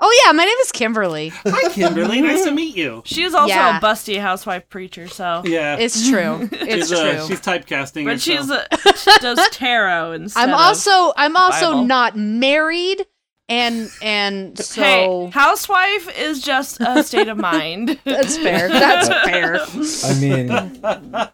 Oh 0.00 0.22
yeah, 0.26 0.32
my 0.32 0.44
name 0.44 0.56
is 0.62 0.72
Kimberly. 0.72 1.28
Hi, 1.44 1.72
Kimberly. 1.72 2.20
nice 2.20 2.44
to 2.44 2.50
meet 2.50 2.76
you. 2.76 3.02
she 3.06 3.22
is 3.22 3.32
also 3.34 3.54
Yeah. 3.54 3.78
a 3.78 3.80
busty 3.80 4.20
housewife 4.20 4.68
preacher. 4.68 5.08
So, 5.08 5.42
Yeah. 5.46 5.76
It's 5.76 6.08
true. 6.08 6.48
It's 6.52 6.88
she's, 6.88 6.92
uh, 6.98 7.12
true. 7.16 7.26
she's 7.28 7.40
typecasting 7.40 8.04
but 8.04 8.20
she's 8.20 8.40
herself. 8.48 8.66
a, 8.84 8.96
she 8.98 9.10
does 9.20 9.48
tarot 9.52 10.12
instead. 10.12 10.48
I'm 10.48 10.54
also 10.54 11.12
I'm 11.16 11.36
also 11.36 11.70
Bible. 11.72 11.84
not 11.84 12.16
married 12.18 13.06
and 13.48 13.88
and 14.02 14.58
so 14.58 14.82
Hey, 14.82 15.30
housewife 15.32 16.18
is 16.18 16.42
just 16.42 16.80
a 16.80 17.02
state 17.04 17.28
of 17.28 17.38
mind. 17.38 17.98
that's 18.04 18.36
fair. 18.36 18.68
That's 18.68 19.08
fair. 19.30 19.60
I 20.10 20.20
mean, 20.20 21.30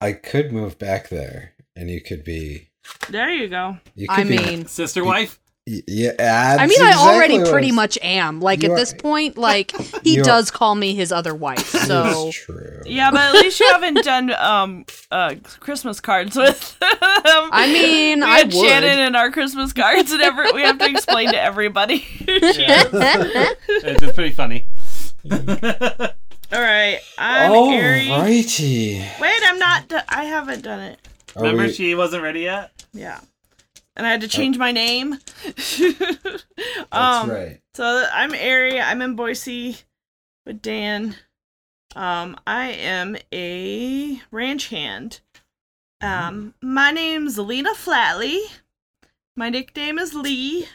I 0.00 0.12
could 0.12 0.52
move 0.52 0.78
back 0.78 1.08
there, 1.10 1.52
and 1.80 1.90
you 1.90 2.00
could 2.00 2.22
be. 2.24 2.68
There 3.08 3.30
you 3.30 3.48
go. 3.48 3.78
You 3.94 4.06
could 4.08 4.18
I 4.20 4.24
be, 4.24 4.36
mean 4.38 4.66
Sister 4.66 5.04
wife? 5.04 5.38
y- 5.66 5.82
yeah. 5.86 6.56
I 6.58 6.66
mean 6.66 6.80
I 6.82 6.94
already 6.96 7.38
pretty 7.50 7.68
was- 7.68 7.76
much 7.76 7.98
am. 8.02 8.40
Like 8.40 8.62
You 8.62 8.68
at 8.70 8.72
are- 8.72 8.76
this 8.76 8.92
point, 8.94 9.38
like 9.38 9.70
he 10.04 10.14
You 10.14 10.20
are- 10.22 10.24
does 10.24 10.50
call 10.50 10.74
me 10.74 10.94
his 10.94 11.12
other 11.12 11.34
wife. 11.34 11.66
So 11.68 12.30
true. 12.32 12.82
Yeah, 12.86 13.10
but 13.10 13.20
at 13.20 13.32
least 13.34 13.60
you 13.60 13.68
haven't 13.70 14.02
done 14.04 14.32
um 14.32 14.84
uh 15.10 15.34
Christmas 15.60 16.00
cards 16.00 16.36
with. 16.36 16.78
them. 16.80 17.50
I 17.52 17.66
mean, 17.72 18.20
we 18.20 18.24
I 18.24 18.38
had 18.38 18.52
would. 18.54 18.66
Shannon 18.68 18.98
in 18.98 19.14
our 19.16 19.30
Christmas 19.30 19.72
cards, 19.72 20.10
and 20.12 20.20
every 20.22 20.52
we 20.52 20.62
have 20.62 20.78
to 20.78 20.88
explain 20.88 21.30
to 21.32 21.40
everybody. 21.40 22.06
It's, 22.26 24.02
it's 24.02 24.14
pretty 24.14 24.32
funny. 24.32 24.64
All 25.30 26.60
right, 26.60 26.98
I'm 27.18 27.52
Oh, 27.52 27.70
Ari. 27.72 28.06
Alrighty. 28.06 29.20
Wait, 29.20 29.42
I'm 29.44 29.58
not. 29.58 29.88
Do- 29.88 29.98
I 30.08 30.24
haven't 30.24 30.62
done 30.62 30.80
it. 30.80 30.98
Are 31.36 31.42
Remember, 31.42 31.64
we- 31.64 31.72
she 31.72 31.94
wasn't 31.94 32.22
ready 32.22 32.40
yet? 32.40 32.84
Yeah, 32.92 33.20
and 33.96 34.06
I 34.06 34.10
had 34.10 34.22
to 34.22 34.28
change 34.28 34.58
my 34.58 34.72
name. 34.72 35.18
That's 35.44 36.44
um, 36.92 37.30
right. 37.30 37.60
So 37.74 38.06
I'm 38.12 38.32
Ari. 38.34 38.80
I'm 38.80 39.02
in 39.02 39.16
Boise 39.16 39.78
with 40.46 40.62
Dan. 40.62 41.16
Um, 41.96 42.36
I 42.46 42.68
am 42.70 43.16
a 43.32 44.20
ranch 44.30 44.68
hand. 44.68 45.20
Um, 46.00 46.54
my 46.62 46.92
name's 46.92 47.38
Lena 47.38 47.74
Flatley. 47.74 48.38
My 49.36 49.50
nickname 49.50 49.98
is 49.98 50.14
Lee. 50.14 50.66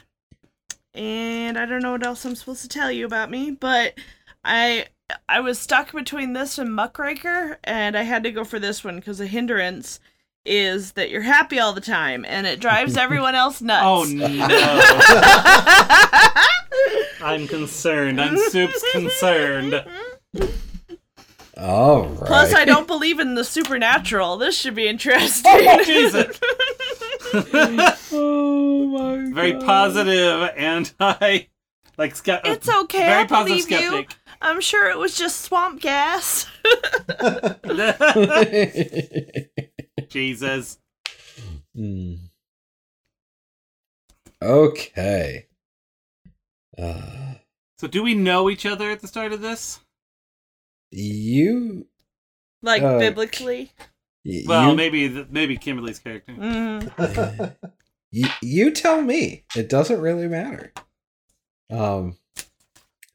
And 0.94 1.58
I 1.58 1.66
don't 1.66 1.82
know 1.82 1.92
what 1.92 2.06
else 2.06 2.26
I'm 2.26 2.36
supposed 2.36 2.62
to 2.62 2.70
tell 2.70 2.92
you 2.92 3.06
about 3.06 3.30
me, 3.30 3.52
but 3.52 3.96
I 4.44 4.88
I 5.28 5.40
was 5.42 5.60
stuck 5.60 5.92
between 5.92 6.34
this 6.34 6.58
and 6.58 6.74
Muckraker, 6.74 7.60
and 7.64 7.98
I 7.98 8.04
had 8.04 8.24
to 8.24 8.32
go 8.32 8.44
for 8.44 8.60
this 8.60 8.84
one 8.84 8.96
because 8.96 9.18
the 9.18 9.28
hindrance 9.28 10.00
is 10.46 10.94
that 10.94 11.10
you're 11.10 11.22
happy 11.22 11.60
all 11.60 11.74
the 11.74 11.82
time, 11.82 12.26
and 12.26 12.48
it 12.48 12.60
drives 12.60 12.98
everyone 12.98 13.36
else 13.36 13.62
nuts. 13.62 13.84
Oh, 13.86 14.04
no. 14.04 14.26
I'm 17.22 17.48
concerned. 17.48 18.22
I'm 18.22 18.38
soups 18.38 18.84
concerned. 18.92 19.84
All 21.58 22.08
right. 22.08 22.28
Plus, 22.28 22.54
I 22.54 22.66
don't 22.66 22.86
believe 22.86 23.20
in 23.20 23.36
the 23.36 23.44
supernatural. 23.44 24.38
This 24.38 24.58
should 24.58 24.76
be 24.76 24.84
oh, 24.88 24.90
interesting. 24.90 25.52
Oh, 25.56 25.84
Jesus. 25.84 26.40
Oh 28.12 28.88
my 28.88 29.32
Very 29.34 29.54
and 30.58 30.94
I 31.00 31.48
Like, 31.98 32.16
ske- 32.16 32.30
uh, 32.30 32.40
it's 32.46 32.70
okay. 32.70 33.00
Very 33.00 33.24
I 33.24 33.26
positive 33.26 33.68
believe 33.68 33.82
you. 33.82 33.90
skeptic. 33.90 34.18
I'm 34.42 34.62
sure 34.62 34.90
it 34.90 34.98
was 34.98 35.18
just 35.18 35.42
swamp 35.42 35.82
gas. 35.82 36.46
Jesus. 40.16 40.80
Hmm. 41.76 42.14
Okay. 44.42 45.48
Uh, 46.78 47.34
So 47.78 47.82
So 47.82 47.88
do 47.88 48.02
we 48.02 48.16
know 48.16 48.50
each 48.50 48.66
other 48.66 48.90
at 48.92 49.02
the 49.02 49.10
start 49.10 49.34
of 49.34 49.42
this? 49.42 49.82
You. 50.92 51.88
Like 52.62 52.82
Uh, 52.82 52.98
biblically. 52.98 53.74
y- 54.24 54.44
Well, 54.48 54.70
you, 54.70 54.76
maybe 54.78 55.10
the, 55.10 55.28
maybe 55.30 55.58
Kimberly's 55.58 56.00
character. 56.00 56.32
Mm. 56.40 57.56
you, 58.12 58.28
you 58.42 58.72
tell 58.72 59.02
me. 59.02 59.44
It 59.54 59.68
doesn't 59.68 60.00
really 60.00 60.30
matter. 60.30 60.72
Um, 61.70 62.18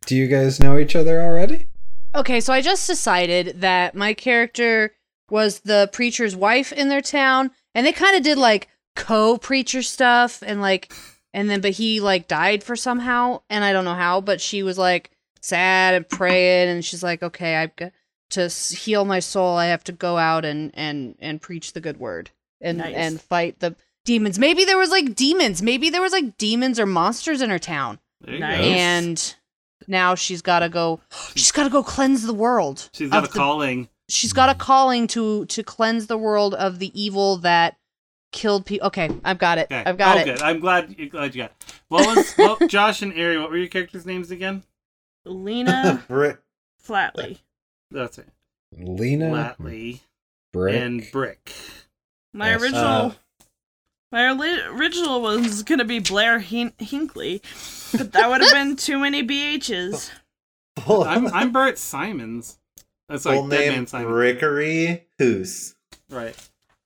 do 0.04 0.14
you 0.16 0.26
guys 0.28 0.60
know 0.60 0.78
each 0.78 0.94
other 0.94 1.22
already? 1.22 1.68
Okay, 2.14 2.40
so 2.42 2.52
I 2.52 2.60
just 2.60 2.86
decided 2.86 3.62
that 3.62 3.94
my 3.94 4.12
character 4.12 4.92
was 5.30 5.60
the 5.60 5.88
preacher's 5.92 6.34
wife 6.36 6.72
in 6.72 6.88
their 6.88 7.00
town, 7.00 7.50
and 7.74 7.86
they 7.86 7.92
kind 7.92 8.16
of 8.16 8.22
did 8.22 8.38
like 8.38 8.68
co-preacher 8.96 9.82
stuff, 9.82 10.42
and 10.46 10.60
like, 10.60 10.92
and 11.32 11.48
then 11.50 11.60
but 11.60 11.72
he 11.72 12.00
like 12.00 12.28
died 12.28 12.62
for 12.62 12.76
somehow, 12.76 13.40
and 13.50 13.64
I 13.64 13.72
don't 13.72 13.84
know 13.84 13.94
how, 13.94 14.20
but 14.20 14.40
she 14.40 14.62
was 14.62 14.78
like 14.78 15.10
sad 15.40 15.94
and 15.94 16.08
praying, 16.08 16.68
and 16.68 16.84
she's 16.84 17.02
like, 17.02 17.22
okay, 17.22 17.56
I've 17.56 17.74
got 17.76 17.92
to 18.30 18.48
heal 18.48 19.04
my 19.04 19.18
soul. 19.20 19.56
I 19.56 19.66
have 19.66 19.84
to 19.84 19.92
go 19.92 20.16
out 20.18 20.44
and 20.44 20.70
and 20.74 21.16
and 21.18 21.40
preach 21.42 21.72
the 21.72 21.80
good 21.80 21.98
word 21.98 22.30
and 22.60 22.78
Nice. 22.78 22.94
and 22.94 23.20
fight 23.20 23.58
the 23.60 23.74
demons. 24.04 24.38
Maybe 24.38 24.64
there 24.64 24.78
was 24.78 24.90
like 24.90 25.14
demons. 25.14 25.62
Maybe 25.62 25.90
there 25.90 26.00
was 26.02 26.12
like 26.12 26.36
demons 26.38 26.78
or 26.78 26.86
monsters 26.86 27.42
in 27.42 27.50
her 27.50 27.58
town, 27.58 27.98
There 28.20 28.34
you 28.34 28.40
Nice. 28.40 28.58
go. 28.58 28.64
and 28.64 29.34
now 29.88 30.14
she's 30.14 30.42
got 30.42 30.60
to 30.60 30.68
go. 30.68 31.00
She's 31.34 31.50
got 31.52 31.64
to 31.64 31.70
go 31.70 31.82
cleanse 31.82 32.24
the 32.26 32.34
world. 32.34 32.88
She's 32.92 33.10
got 33.10 33.24
a 33.24 33.26
the- 33.26 33.32
calling. 33.38 33.88
She's 34.10 34.32
got 34.32 34.48
a 34.48 34.54
calling 34.54 35.06
to 35.08 35.46
to 35.46 35.62
cleanse 35.62 36.06
the 36.06 36.18
world 36.18 36.54
of 36.54 36.78
the 36.78 36.90
evil 37.00 37.36
that 37.38 37.76
killed 38.32 38.66
people. 38.66 38.86
Okay, 38.88 39.10
I've 39.24 39.38
got 39.38 39.58
it. 39.58 39.66
Okay. 39.70 39.82
I've 39.84 39.96
got 39.98 40.18
oh, 40.18 40.20
it. 40.20 40.24
good. 40.24 40.42
I'm 40.42 40.60
glad. 40.60 40.94
You, 40.98 41.08
glad 41.08 41.34
you 41.34 41.42
got. 41.42 41.50
It. 41.50 41.74
What 41.88 42.16
was 42.16 42.34
well, 42.38 42.58
Josh 42.68 43.02
and 43.02 43.12
Ari? 43.12 43.38
What 43.38 43.50
were 43.50 43.56
your 43.56 43.68
characters' 43.68 44.06
names 44.06 44.30
again? 44.30 44.62
Lena 45.24 46.02
Brick. 46.08 46.38
Flatley. 46.86 47.38
That's 47.90 48.18
it. 48.18 48.28
Lena 48.76 49.26
Flatley 49.30 50.00
Brick. 50.52 50.74
and 50.80 51.04
Brick. 51.12 51.52
My 52.32 52.50
Yes. 52.50 52.62
original 52.62 52.82
Uh, 52.82 53.12
my 54.12 54.24
original 54.68 55.20
was 55.20 55.62
gonna 55.64 55.84
be 55.84 55.98
Blair 55.98 56.38
Hin- 56.40 56.72
Hinkley, 56.80 57.42
but 57.96 58.12
that 58.12 58.28
would 58.30 58.40
have 58.40 58.52
been 58.52 58.76
too 58.76 58.98
many 58.98 59.22
BHs. 59.26 60.10
I'm 60.86 61.26
I'm 61.34 61.52
Bert 61.52 61.78
Simons. 61.78 62.58
That's 63.10 63.24
like 63.26 63.38
full 63.38 63.48
Dead 63.48 63.58
name 63.60 63.72
Man 63.72 63.86
Simon. 63.88 64.12
Rickery 64.12 65.02
Hoos. 65.18 65.74
Right. 66.08 66.34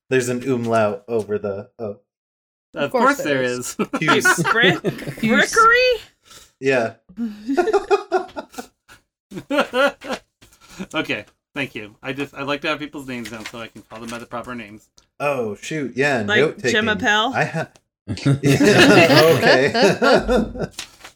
There's 0.09 0.29
an 0.31 0.43
umlaut 0.51 1.05
over 1.07 1.39
the 1.39 1.71
oh 1.79 2.01
Of, 2.75 2.91
course 2.91 3.17
course, 3.17 3.19
there 3.19 3.43
there 3.43 3.43
is. 3.43 3.75
Hoos. 3.75 4.43
Brick 4.51 4.81
Brickery? 5.21 6.01
yeah. 6.61 6.95
okay. 10.95 11.25
Thank 11.55 11.75
you. 11.75 11.95
I 12.03 12.13
just 12.15 12.35
I 12.35 12.43
like 12.43 12.63
to 12.63 12.69
have 12.69 12.79
people's 12.79 13.07
names 13.07 13.31
down 13.31 13.45
so 13.47 13.61
I 13.61 13.69
can 13.69 13.83
call 13.83 14.01
them 14.01 14.09
by 14.11 14.19
the 14.19 14.27
proper 14.27 14.55
names. 14.55 14.89
Oh 15.21 15.55
shoot! 15.57 15.93
Yeah, 15.97 16.25
Like 16.27 16.41
note 16.41 16.57
taking. 16.57 16.71
Jim 16.73 16.89
Appel? 16.89 17.33
I 17.35 17.45
ha- 17.45 17.69
okay. 18.11 19.73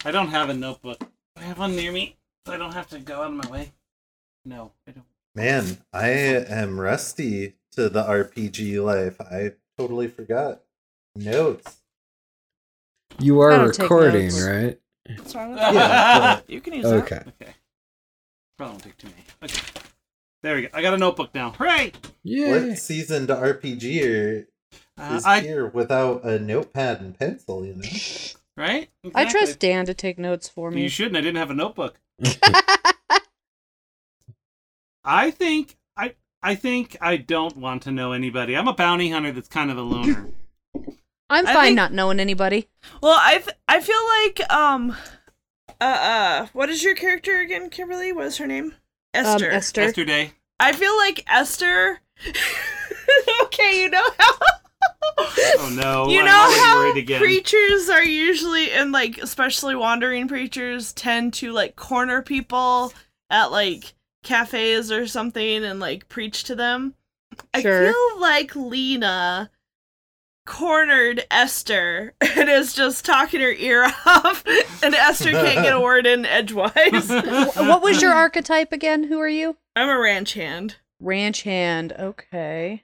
I 0.05 0.11
don't 0.12 0.29
have 0.29 0.49
a 0.51 0.55
notebook. 0.55 1.03
I 1.37 1.42
have 1.42 1.59
one 1.59 1.75
near 1.75 1.90
me, 1.92 2.16
so 2.47 2.53
I 2.53 2.57
don't 2.57 2.73
have 2.73 2.88
to 2.90 2.99
go 3.01 3.23
out 3.23 3.33
of 3.33 3.44
my 3.44 3.49
way. 3.51 3.73
No, 4.48 4.72
I 4.87 4.92
don't. 4.92 5.04
Man, 5.34 5.76
I 5.92 6.08
am 6.08 6.80
rusty 6.80 7.56
to 7.72 7.90
the 7.90 8.02
RPG 8.02 8.82
life. 8.82 9.20
I 9.20 9.52
totally 9.76 10.08
forgot 10.08 10.62
notes. 11.14 11.82
You 13.20 13.40
are 13.40 13.66
recording, 13.68 14.34
right? 14.37 14.78
What's 15.16 15.34
wrong 15.34 15.50
with 15.50 15.58
Yeah, 15.61 15.72
that? 15.74 16.44
You 16.48 16.62
can 16.62 16.72
use 16.72 16.84
that. 16.84 16.94
Okay. 17.04 17.22
Okay. 17.40 17.52
Probably 18.56 18.72
won't 18.72 18.82
take 18.84 18.96
too 18.96 19.08
many. 19.08 19.22
Okay. 19.44 19.62
There 20.42 20.54
we 20.54 20.62
go. 20.62 20.68
I 20.72 20.80
got 20.80 20.94
a 20.94 20.98
notebook 20.98 21.34
now. 21.34 21.50
Hooray! 21.50 21.92
Yeah. 22.22 22.68
What 22.68 22.78
seasoned 22.78 23.28
RPGer 23.28 24.46
Uh, 24.96 25.14
is 25.16 25.26
I 25.26 25.40
here 25.40 25.66
without 25.66 26.24
a 26.24 26.38
notepad 26.38 27.00
and 27.02 27.18
pencil? 27.18 27.66
You 27.66 27.74
know. 27.74 27.82
right. 28.56 28.88
I 29.14 29.26
trust 29.26 29.58
Dan 29.58 29.84
to 29.87 29.94
take 29.94 30.18
notes 30.18 30.48
for 30.48 30.70
me. 30.70 30.82
You 30.82 30.88
shouldn't. 30.88 31.16
I 31.18 31.20
didn't 31.20 31.37
have 31.37 31.50
a 31.50 31.54
notebook. 31.54 32.00
I 35.11 35.31
think 35.31 35.77
I 35.97 36.14
I 36.42 36.55
think 36.55 36.97
I 37.01 37.16
don't 37.16 37.57
want 37.57 37.83
to 37.85 37.90
know 37.90 38.12
anybody. 38.12 38.55
I'm 38.55 38.68
a 38.68 38.75
bounty 38.75 39.11
hunter 39.11 39.33
that's 39.33 39.49
kind 39.49 39.71
of 39.71 39.79
a 39.79 39.83
loner. 39.83 40.29
I'm 41.31 41.44
fine 41.47 41.64
think- 41.68 41.77
not 41.77 41.92
knowing 41.94 42.21
anybody. 42.21 42.68
Well, 43.03 43.12
I 43.18 43.42
I 43.66 43.81
feel 43.81 44.07
like 44.07 44.53
um 44.53 44.94
uh 45.81 45.85
uh 45.85 46.47
what 46.53 46.68
is 46.68 46.83
your 46.85 46.94
character 46.94 47.40
again, 47.40 47.71
Kimberly? 47.71 48.12
What 48.12 48.27
is 48.27 48.37
her 48.37 48.47
name? 48.47 48.75
Esther. 49.14 49.49
Um, 49.51 49.57
Esther. 49.57 49.83
Yesterday. 49.83 50.33
I 50.61 50.73
feel 50.73 50.97
like 50.97 51.25
Esther 51.27 52.01
Okay, 53.42 53.83
you 53.83 53.90
know 53.90 54.05
how 54.18 54.33
Oh 55.59 55.71
no! 55.75 56.09
You 56.11 56.21
I'm 56.21 56.27
know 56.27 56.62
how 56.64 56.92
again. 56.94 57.18
preachers 57.21 57.88
are 57.88 58.05
usually 58.05 58.71
and 58.73 58.92
like 58.92 59.18
especially 59.18 59.75
wandering 59.75 60.29
preachers 60.29 60.92
tend 60.92 61.33
to 61.35 61.53
like 61.53 61.77
corner 61.77 62.23
people 62.23 62.92
at 63.31 63.47
like 63.47 63.94
cafes 64.22 64.90
or 64.92 65.07
something 65.07 65.64
and 65.64 65.81
like 65.81 66.09
preach 66.09 66.44
to 66.44 66.54
them. 66.54 66.94
Sure. 67.61 67.88
I 67.88 67.92
feel 67.92 68.20
like 68.20 68.57
Lena 68.57 69.50
cornered 70.46 71.24
Esther 71.31 72.14
and 72.20 72.48
is 72.48 72.72
just 72.72 73.04
talking 73.04 73.40
her 73.40 73.52
ear 73.52 73.85
off 74.07 74.44
and 74.83 74.94
Esther 74.94 75.31
can't 75.31 75.62
get 75.62 75.74
a 75.74 75.81
word 75.81 76.07
in 76.07 76.24
edgewise. 76.24 77.09
what 77.09 77.83
was 77.83 78.00
your 78.02 78.12
archetype 78.12 78.72
again? 78.72 79.04
Who 79.04 79.18
are 79.20 79.28
you? 79.28 79.57
I'm 79.76 79.88
a 79.88 79.98
ranch 79.98 80.33
hand, 80.35 80.76
Ranch 81.00 81.42
hand. 81.42 81.92
Okay. 81.98 82.83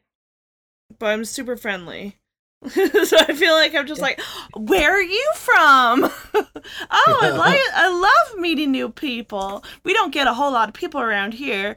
but 0.99 1.07
I'm 1.07 1.25
super 1.25 1.57
friendly. 1.57 2.19
so 2.71 3.19
I 3.19 3.35
feel 3.35 3.53
like 3.53 3.75
I'm 3.75 3.87
just 3.87 4.01
like, 4.01 4.19
where 4.57 4.93
are 4.93 5.03
you 5.03 5.31
from? 5.35 6.05
oh, 6.35 6.63
I 6.91 7.31
like 7.37 7.61
I 7.75 7.89
love 7.89 8.41
meeting 8.41 8.71
new 8.71 8.89
people. 8.89 9.63
We 9.83 9.93
don't 9.93 10.13
get 10.13 10.27
a 10.27 10.35
whole 10.35 10.53
lot 10.53 10.69
of 10.69 10.75
people 10.75 11.01
around 11.01 11.35
here. 11.35 11.77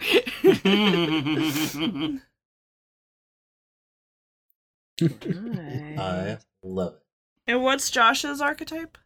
I 6.00 6.38
love 6.64 6.94
it. 6.94 7.02
and 7.48 7.64
what's 7.64 7.90
Josh's 7.90 8.40
archetype? 8.40 8.98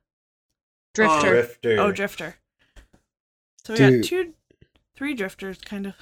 Drifter. 0.93 1.15
Oh, 1.15 1.31
drifter. 1.31 1.79
Oh, 1.79 1.91
drifter. 1.91 2.35
So 3.65 3.73
we 3.73 3.77
Dude. 3.77 4.01
got 4.01 4.07
two, 4.07 4.33
three 4.95 5.15
drifters, 5.15 5.57
kind 5.59 5.87
of. 5.87 5.95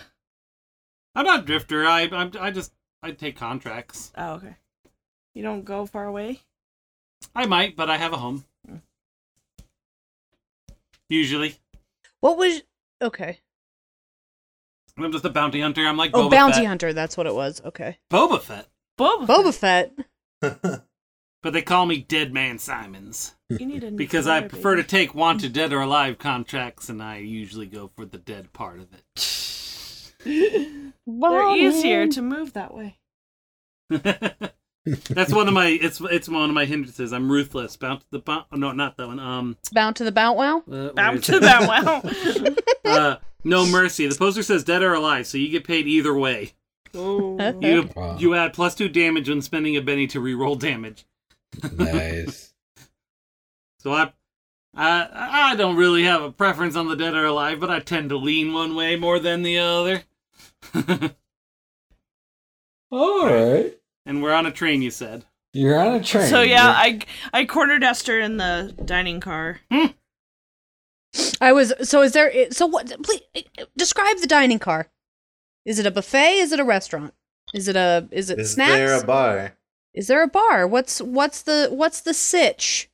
I'm 1.15 1.25
not 1.25 1.41
a 1.41 1.45
drifter. 1.45 1.85
I 1.85 2.09
I'm, 2.11 2.31
I 2.39 2.51
just 2.51 2.73
I 3.01 3.11
take 3.11 3.37
contracts. 3.37 4.11
Oh, 4.17 4.33
okay. 4.33 4.55
You 5.39 5.45
don't 5.45 5.63
go 5.63 5.85
far 5.85 6.03
away. 6.03 6.41
I 7.33 7.45
might, 7.45 7.77
but 7.77 7.89
I 7.89 7.95
have 7.95 8.11
a 8.11 8.17
home. 8.17 8.43
Usually, 11.07 11.55
what 12.19 12.37
was 12.37 12.61
okay? 13.01 13.39
I'm 14.97 15.13
just 15.13 15.23
a 15.23 15.29
bounty 15.29 15.61
hunter. 15.61 15.87
I'm 15.87 15.95
like 15.95 16.11
Oh, 16.13 16.27
Boba 16.27 16.31
bounty 16.31 16.53
Fett. 16.55 16.65
hunter. 16.65 16.91
That's 16.91 17.15
what 17.15 17.25
it 17.25 17.33
was. 17.33 17.61
Okay. 17.63 17.99
Boba 18.11 18.41
Fett, 18.41 18.67
Boba. 18.99 19.27
Boba 19.27 19.53
Fett. 19.53 19.93
but 20.41 21.53
they 21.53 21.61
call 21.61 21.85
me 21.85 22.01
Dead 22.01 22.33
Man 22.33 22.59
Simons 22.59 23.35
You 23.47 23.65
need 23.65 23.85
a 23.85 23.91
new 23.91 23.95
because 23.97 24.27
I 24.27 24.39
color, 24.39 24.49
prefer 24.49 24.75
to 24.75 24.81
baby. 24.81 24.89
take 24.89 25.15
wanted 25.15 25.53
dead 25.53 25.71
or 25.71 25.79
alive 25.79 26.17
contracts, 26.17 26.89
and 26.89 27.01
I 27.01 27.19
usually 27.19 27.67
go 27.67 27.87
for 27.87 28.05
the 28.05 28.17
dead 28.17 28.51
part 28.51 28.81
of 28.81 28.89
it. 28.91 30.13
They're 31.07 31.55
easier 31.55 32.07
to 32.07 32.21
move 32.21 32.51
that 32.51 32.73
way. 32.73 32.97
That's 35.09 35.33
one 35.33 35.47
of 35.47 35.53
my 35.53 35.67
it's 35.67 35.99
it's 36.01 36.27
one 36.29 36.49
of 36.49 36.55
my 36.55 36.65
hindrances. 36.65 37.11
I'm 37.13 37.31
ruthless. 37.31 37.75
Bound 37.77 37.99
to 38.01 38.05
the 38.11 38.19
bound. 38.19 38.45
Oh, 38.51 38.57
no, 38.57 38.71
not 38.71 38.97
that 38.97 39.07
one. 39.07 39.19
Um, 39.19 39.57
Bound 39.71 39.95
to 39.97 40.03
the 40.03 40.11
bout 40.11 40.35
wow. 40.37 40.63
uh, 40.71 40.89
Bound 40.93 41.23
to 41.25 41.35
it? 41.37 41.41
that 41.41 41.67
wow. 41.67 42.01
uh, 42.85 43.17
no 43.43 43.65
mercy. 43.65 44.07
The 44.07 44.15
poster 44.15 44.43
says 44.43 44.63
dead 44.63 44.81
or 44.83 44.93
alive, 44.93 45.27
so 45.27 45.37
you 45.37 45.49
get 45.49 45.63
paid 45.65 45.87
either 45.87 46.13
way. 46.13 46.53
Ooh. 46.95 47.37
You 47.61 47.89
Wow. 47.95 48.17
you 48.17 48.33
add 48.35 48.53
plus 48.53 48.73
two 48.75 48.89
damage 48.89 49.29
when 49.29 49.41
spending 49.41 49.75
a 49.77 49.81
Benny 49.81 50.07
to 50.07 50.19
reroll 50.19 50.57
damage. 50.59 51.05
Nice. 51.73 52.47
So 53.81 53.93
I, 53.93 54.11
I 54.75 55.51
I 55.53 55.55
don't 55.55 55.77
really 55.77 56.03
have 56.03 56.21
a 56.21 56.33
preference 56.33 56.75
on 56.75 56.89
the 56.89 56.97
dead 56.97 57.13
or 57.13 57.23
alive, 57.23 57.61
but 57.61 57.69
I 57.69 57.79
tend 57.79 58.09
to 58.09 58.17
lean 58.17 58.51
one 58.51 58.75
way 58.75 58.97
more 58.97 59.19
than 59.19 59.41
the 59.41 59.57
other. 59.57 60.03
All 62.91 63.25
right. 63.25 63.78
And 64.09 64.23
we're 64.23 64.33
on 64.33 64.47
a 64.47 64.51
train, 64.51 64.81
you 64.81 64.89
said. 64.89 65.23
You're 65.53 65.79
on 65.79 65.95
a 65.95 66.03
train. 66.03 66.27
So 66.27 66.41
yeah, 66.41 66.83
You're- 66.85 67.05
I 67.33 67.41
I 67.41 67.45
cornered 67.45 67.83
Esther 67.83 68.19
in 68.19 68.37
the 68.37 68.75
dining 68.83 69.19
car. 69.19 69.61
Hmm. 69.71 69.87
I 71.39 71.53
was. 71.53 71.73
So 71.83 72.01
is 72.01 72.11
there? 72.13 72.51
So 72.51 72.65
what? 72.65 72.91
Please 73.03 73.21
describe 73.77 74.17
the 74.17 74.27
dining 74.27 74.59
car. 74.59 74.89
Is 75.65 75.79
it 75.79 75.85
a 75.85 75.91
buffet? 75.91 76.39
Is 76.39 76.51
it 76.51 76.59
a 76.59 76.63
restaurant? 76.63 77.13
Is 77.53 77.67
it 77.67 77.75
a? 77.75 78.07
Is 78.11 78.29
it 78.29 78.39
Is 78.39 78.53
snacks? 78.53 78.71
Is 78.71 78.77
there 78.77 79.01
a 79.01 79.05
bar? 79.05 79.57
Is 79.93 80.07
there 80.07 80.23
a 80.23 80.27
bar? 80.27 80.67
What's 80.67 81.01
what's 81.01 81.41
the 81.41 81.69
what's 81.71 82.01
the 82.01 82.13
sitch? 82.13 82.89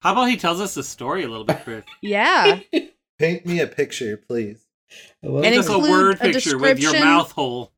How 0.00 0.12
about 0.12 0.26
he 0.28 0.36
tells 0.36 0.60
us 0.60 0.74
the 0.74 0.82
story 0.82 1.24
a 1.24 1.28
little 1.28 1.44
bit, 1.44 1.62
Chris? 1.64 1.84
Yeah. 2.02 2.60
Paint 3.18 3.46
me 3.46 3.60
a 3.60 3.66
picture, 3.66 4.16
please. 4.18 4.66
I 5.22 5.28
love 5.28 5.44
And 5.44 5.54
Just 5.54 5.70
a 5.70 5.74
include 5.74 5.90
word 5.90 6.16
a 6.16 6.18
picture 6.18 6.58
with 6.58 6.78
your 6.80 6.92
mouth 7.00 7.32
hole. 7.32 7.72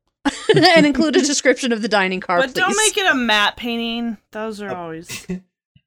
and 0.77 0.85
include 0.85 1.15
a 1.15 1.21
description 1.21 1.71
of 1.71 1.81
the 1.81 1.87
dining 1.87 2.19
car, 2.19 2.39
But 2.39 2.53
don't 2.53 2.75
make 2.77 2.97
it 2.97 3.09
a 3.09 3.15
matte 3.15 3.57
painting. 3.57 4.17
Those 4.31 4.61
are 4.61 4.75
always. 4.75 5.27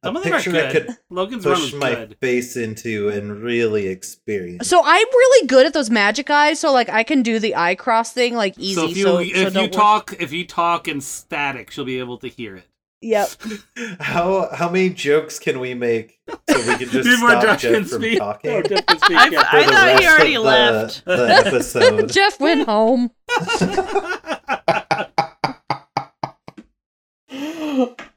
Some 0.03 0.17
a 0.17 0.19
of 0.19 0.25
them 0.25 0.33
are 0.33 0.37
picture 0.37 0.51
I 0.57 0.73
good. 0.73 0.87
could 0.87 0.97
Logan's 1.11 1.45
run 1.45 1.61
was 1.61 1.73
push 1.73 1.79
my 1.79 1.95
good. 1.95 2.17
face 2.23 2.57
into 2.57 3.11
and 3.11 3.43
really 3.43 3.89
experience. 3.89 4.67
So 4.67 4.81
I'm 4.83 5.07
really 5.07 5.47
good 5.47 5.67
at 5.67 5.75
those 5.75 5.91
magic 5.91 6.31
eyes, 6.31 6.59
so 6.59 6.73
like 6.73 6.89
I 6.89 7.03
can 7.03 7.23
do 7.23 7.39
the 7.39 7.55
eye 7.55 7.75
cross 7.75 8.11
thing 8.11 8.35
like 8.35 8.59
easy. 8.59 8.77
So 8.77 8.89
if 8.89 8.97
you 8.97 9.03
so, 9.05 9.19
if 9.19 9.35
so 9.35 9.43
you 9.43 9.51
don't 9.51 9.73
talk 9.73 10.15
if 10.19 10.33
you 10.33 10.47
talk 10.47 10.89
in 10.89 11.03
static, 11.03 11.71
she'll 11.71 11.85
be 11.85 11.99
able 11.99 12.17
to 12.19 12.29
hear 12.29 12.57
it. 12.57 12.70
Yep. 13.01 13.29
How 14.01 14.49
how 14.53 14.69
many 14.69 14.91
jokes 14.91 15.39
can 15.39 15.59
we 15.61 15.75
make 15.75 16.19
so 16.49 16.59
we 16.59 16.77
can 16.77 16.89
just 16.91 17.05
Before 17.09 17.31
stop 17.31 17.43
Josh 17.43 17.63
Jeff 17.63 17.73
can 17.75 17.85
from 17.85 18.01
speak. 18.03 18.19
talking? 18.19 18.51
Oh, 18.51 18.63
Jeff 18.63 18.87
can 18.87 18.99
speak, 18.99 19.17
I, 19.17 19.29
yeah. 19.29 19.49
I 19.53 19.65
thought 19.65 20.01
he 20.01 20.07
already 20.07 20.35
of 20.37 20.43
left. 20.45 21.05
The, 21.05 21.17
the 21.17 21.29
episode. 21.35 22.09
Jeff 22.13 22.39
went 22.41 22.67
home. 22.67 23.11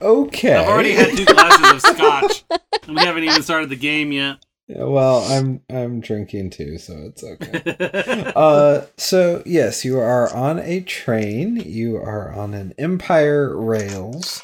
Okay. 0.01 0.53
I've 0.53 0.67
already 0.67 0.93
had 0.93 1.15
two 1.15 1.25
glasses 1.25 1.71
of 1.85 1.95
scotch, 1.95 2.43
and 2.87 2.95
we 2.97 3.03
haven't 3.03 3.23
even 3.23 3.41
started 3.43 3.69
the 3.69 3.75
game 3.75 4.11
yet. 4.11 4.37
Yeah, 4.67 4.85
well, 4.85 5.23
I'm 5.23 5.61
I'm 5.69 5.99
drinking 5.99 6.49
too, 6.51 6.77
so 6.77 6.93
it's 6.97 7.23
okay. 7.23 8.31
uh, 8.35 8.81
so 8.97 9.43
yes, 9.45 9.83
you 9.85 9.99
are 9.99 10.33
on 10.33 10.59
a 10.59 10.81
train. 10.81 11.57
You 11.57 11.97
are 11.97 12.31
on 12.33 12.53
an 12.53 12.73
Empire 12.77 13.55
Rails. 13.57 14.41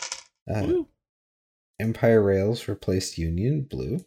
Uh, 0.50 0.84
Empire 1.80 2.22
Rails 2.22 2.68
replaced 2.68 3.18
Union 3.18 3.62
Blue 3.62 4.06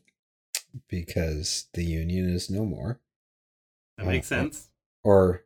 because 0.89 1.67
the 1.75 1.85
Union 1.85 2.29
is 2.29 2.51
no 2.51 2.65
more, 2.65 3.01
that 3.97 4.07
makes 4.07 4.27
sense. 4.27 4.69
or 5.05 5.45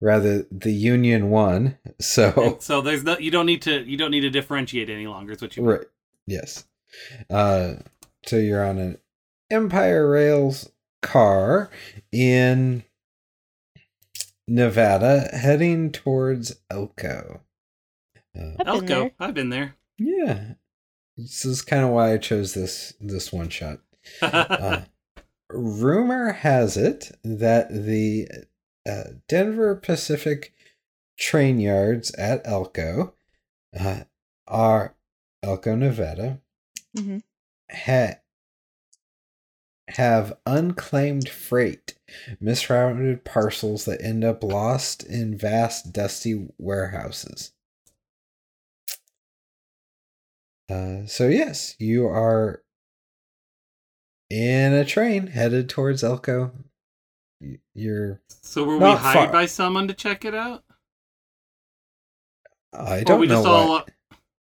rather, 0.00 0.46
the 0.50 0.72
Union 0.72 1.30
won. 1.30 1.78
So 2.00 2.32
And 2.36 2.62
so 2.62 2.80
there's 2.80 3.04
no 3.04 3.18
you 3.18 3.30
don't 3.30 3.46
need 3.46 3.62
to 3.62 3.82
you 3.82 3.96
don't 3.96 4.10
need 4.10 4.20
to 4.20 4.30
differentiate 4.30 4.90
any 4.90 5.06
longer. 5.06 5.32
Is 5.32 5.42
what 5.42 5.56
you 5.56 5.62
mean. 5.62 5.72
Right. 5.72 5.86
Yes. 6.26 6.64
Uh, 7.28 7.74
so 8.26 8.36
you're 8.36 8.64
on 8.64 8.78
an 8.78 8.98
Empire 9.50 10.08
Rails 10.08 10.70
car 11.02 11.70
in 12.12 12.84
Nevada, 14.46 15.28
heading 15.32 15.90
towards 15.90 16.56
Elko. 16.70 17.40
Uh, 18.38 18.62
Elko, 18.64 18.86
there. 18.86 19.10
I've 19.18 19.34
been 19.34 19.50
there. 19.50 19.74
Yeah, 19.98 20.54
this 21.16 21.44
is 21.44 21.62
kind 21.62 21.84
of 21.84 21.90
why 21.90 22.12
I 22.12 22.18
chose 22.18 22.54
this 22.54 22.94
this 23.00 23.32
one 23.32 23.48
shot. 23.48 23.80
Uh, 24.22 24.82
rumor 25.50 26.32
has 26.32 26.76
it 26.76 27.12
that 27.22 27.68
the 27.70 28.28
uh, 28.88 29.04
Denver 29.28 29.74
Pacific 29.76 30.52
train 31.18 31.60
yards 31.60 32.10
at 32.14 32.46
Elko 32.46 33.14
uh, 33.78 34.04
are 34.46 34.94
Elko, 35.42 35.74
Nevada, 35.76 36.40
Mhm. 36.96 37.22
ha- 37.70 38.18
have 39.88 40.36
unclaimed 40.46 41.28
freight, 41.28 41.94
misrouted 42.40 43.24
parcels 43.24 43.84
that 43.84 44.02
end 44.02 44.24
up 44.24 44.42
lost 44.42 45.02
in 45.02 45.36
vast, 45.36 45.92
dusty 45.92 46.48
warehouses. 46.58 47.52
Uh, 50.70 51.06
so 51.06 51.28
yes, 51.28 51.76
you 51.78 52.06
are 52.06 52.62
in 54.30 54.72
a 54.72 54.84
train 54.84 55.28
headed 55.28 55.68
towards 55.68 56.02
Elko. 56.02 56.52
You're 57.74 58.20
so 58.28 58.64
were 58.64 58.78
we 58.78 58.90
hired 58.90 59.26
far. 59.26 59.32
by 59.32 59.46
someone 59.46 59.88
to 59.88 59.94
check 59.94 60.24
it 60.24 60.34
out? 60.34 60.64
I 62.72 63.02
don't 63.02 63.20
we 63.20 63.26
know 63.26 63.36
just 63.36 63.46
all 63.46 63.68
what. 63.68 63.90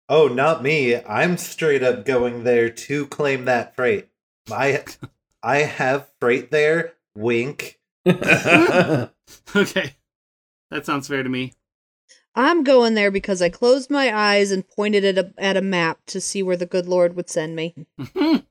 Oh, 0.08 0.28
not 0.28 0.62
me. 0.62 0.96
I'm 0.96 1.36
straight 1.36 1.82
up 1.82 2.04
going 2.04 2.44
there 2.44 2.70
to 2.70 3.06
claim 3.06 3.44
that 3.44 3.74
freight. 3.74 4.08
I 4.50 4.84
I 5.42 5.58
have 5.58 6.10
freight 6.20 6.50
there. 6.50 6.94
Wink. 7.14 7.78
okay. 8.06 9.10
That 9.54 10.84
sounds 10.84 11.08
fair 11.08 11.22
to 11.22 11.28
me. 11.28 11.52
I'm 12.36 12.62
going 12.64 12.94
there 12.94 13.10
because 13.10 13.40
I 13.40 13.48
closed 13.48 13.90
my 13.90 14.14
eyes 14.14 14.50
and 14.52 14.68
pointed 14.68 15.04
at 15.04 15.16
a 15.18 15.32
at 15.38 15.56
a 15.56 15.62
map 15.62 16.00
to 16.06 16.20
see 16.20 16.42
where 16.42 16.56
the 16.56 16.66
good 16.66 16.86
Lord 16.86 17.16
would 17.16 17.30
send 17.30 17.56
me. 17.56 17.74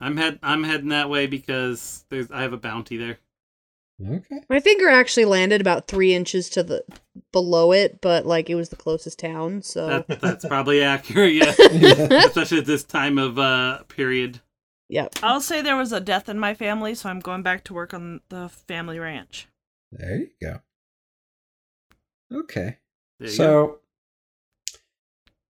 I'm 0.00 0.16
head 0.16 0.38
I'm 0.42 0.64
heading 0.64 0.88
that 0.90 1.10
way 1.10 1.26
because 1.26 2.04
there's 2.10 2.30
I 2.30 2.42
have 2.42 2.52
a 2.52 2.58
bounty 2.58 2.96
there. 2.96 3.18
okay. 4.06 4.42
My 4.48 4.60
finger 4.60 4.88
actually 4.88 5.26
landed 5.26 5.60
about 5.60 5.88
three 5.88 6.14
inches 6.14 6.48
to 6.50 6.62
the 6.62 6.84
below 7.32 7.72
it, 7.72 8.00
but 8.00 8.24
like 8.26 8.48
it 8.48 8.54
was 8.54 8.68
the 8.70 8.76
closest 8.76 9.18
town, 9.18 9.62
so 9.62 10.04
That, 10.08 10.20
that's 10.20 10.44
probably 10.46 10.82
accurate, 10.84 11.34
yeah. 11.34 11.54
Yeah. 11.70 12.24
Especially 12.26 12.58
at 12.58 12.66
this 12.66 12.84
time 12.84 13.18
of 13.18 13.38
uh 13.38 13.82
period. 13.88 14.40
yep. 14.88 15.14
I'll 15.22 15.40
say 15.40 15.60
there 15.62 15.76
was 15.76 15.92
a 15.92 16.00
death 16.00 16.28
in 16.28 16.38
my 16.38 16.54
family, 16.54 16.94
so 16.94 17.08
I'm 17.08 17.20
going 17.20 17.42
back 17.42 17.64
to 17.64 17.74
work 17.74 17.92
on 17.92 18.20
the 18.30 18.48
family 18.48 18.98
ranch. 18.98 19.48
There 19.92 20.16
you 20.16 20.30
go. 20.40 20.60
Okay. 22.32 22.78
There 23.18 23.28
you 23.28 23.36
go. 23.36 23.44
so 23.44 23.78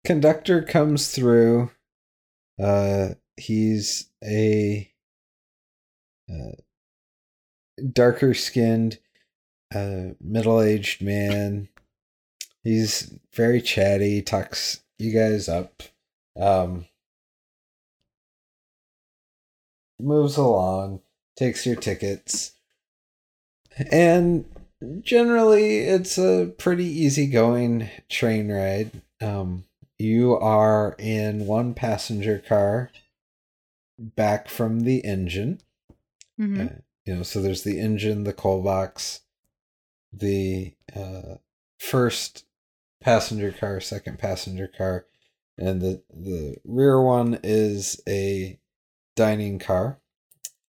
conductor 0.05 0.63
comes 0.63 1.11
through 1.11 1.71
uh 2.63 3.09
he's 3.37 4.09
a 4.25 4.91
uh, 6.33 6.53
darker 7.93 8.33
skinned 8.33 8.99
uh 9.75 10.15
middle-aged 10.21 11.03
man 11.03 11.69
he's 12.65 13.13
very 13.35 13.61
chatty 13.61 14.23
talks 14.23 14.81
you 14.99 15.13
guys 15.13 15.49
up 15.49 15.83
um 16.41 16.87
moves 20.01 20.37
along 20.37 21.01
takes 21.37 21.67
your 21.67 21.77
tickets 21.77 22.53
and 23.91 24.45
generally 25.01 25.79
it's 25.81 26.19
a 26.19 26.53
pretty 26.59 26.85
easygoing 26.85 27.89
train 28.09 28.51
ride. 28.51 28.91
Um 29.21 29.65
you 29.99 30.37
are 30.37 30.95
in 30.99 31.47
one 31.47 31.75
passenger 31.75 32.43
car 32.47 32.91
back 33.99 34.49
from 34.49 34.81
the 34.81 35.05
engine. 35.05 35.61
Hmm 36.37 36.61
uh, 36.61 36.67
you 37.09 37.17
know 37.17 37.23
so 37.23 37.41
there's 37.41 37.65
the 37.65 37.81
engine 37.81 38.25
the 38.25 38.35
coal 38.35 38.63
box 38.63 39.23
the 40.13 40.75
uh 40.95 41.37
first 41.79 42.45
passenger 43.01 43.51
car 43.51 43.81
second 43.81 44.19
passenger 44.19 44.69
car 44.69 45.07
and 45.57 45.81
the 45.81 46.03
the 46.13 46.57
rear 46.65 47.01
one 47.01 47.39
is 47.43 48.01
a 48.07 48.61
dining 49.17 49.59
car 49.59 49.99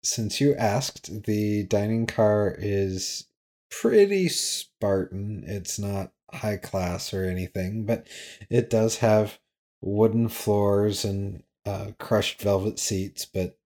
since 0.03 0.41
you 0.41 0.55
asked 0.55 1.25
the 1.25 1.65
dining 1.65 2.07
car 2.07 2.55
is 2.59 3.27
pretty 3.71 4.29
spartan 4.29 5.45
it's 5.47 5.79
not 5.79 6.13
high 6.33 6.57
class 6.57 7.13
or 7.15 7.25
anything 7.25 7.85
but 7.85 8.07
it 8.49 8.71
does 8.71 8.99
have 8.99 9.39
wooden 9.81 10.29
floors 10.29 11.05
and 11.05 11.43
uh, 11.67 11.89
crushed 11.99 12.41
velvet 12.41 12.79
seats 12.79 13.25
but 13.27 13.59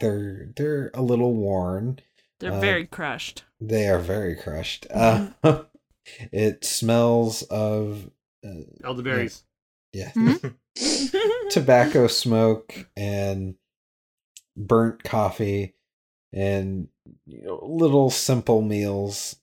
they're 0.00 0.50
they're 0.56 0.90
a 0.94 1.02
little 1.02 1.34
worn 1.34 1.98
They're 2.40 2.52
Uh, 2.52 2.60
very 2.60 2.86
crushed. 2.86 3.44
they 3.60 3.88
are 3.88 3.98
very 3.98 4.36
crushed. 4.36 4.86
Uh, 4.90 5.30
it 6.32 6.64
smells 6.64 7.42
of 7.42 8.10
uh, 8.44 8.62
Elderberries. 8.84 9.42
yeah, 9.92 10.12
Mhm. 10.14 10.54
tobacco 11.50 12.06
smoke 12.06 12.86
and 12.96 13.56
burnt 14.58 15.04
coffee 15.04 15.74
and 16.32 16.88
you 17.26 17.42
know, 17.42 17.60
little 17.62 18.10
simple 18.10 18.60
meals. 18.60 19.36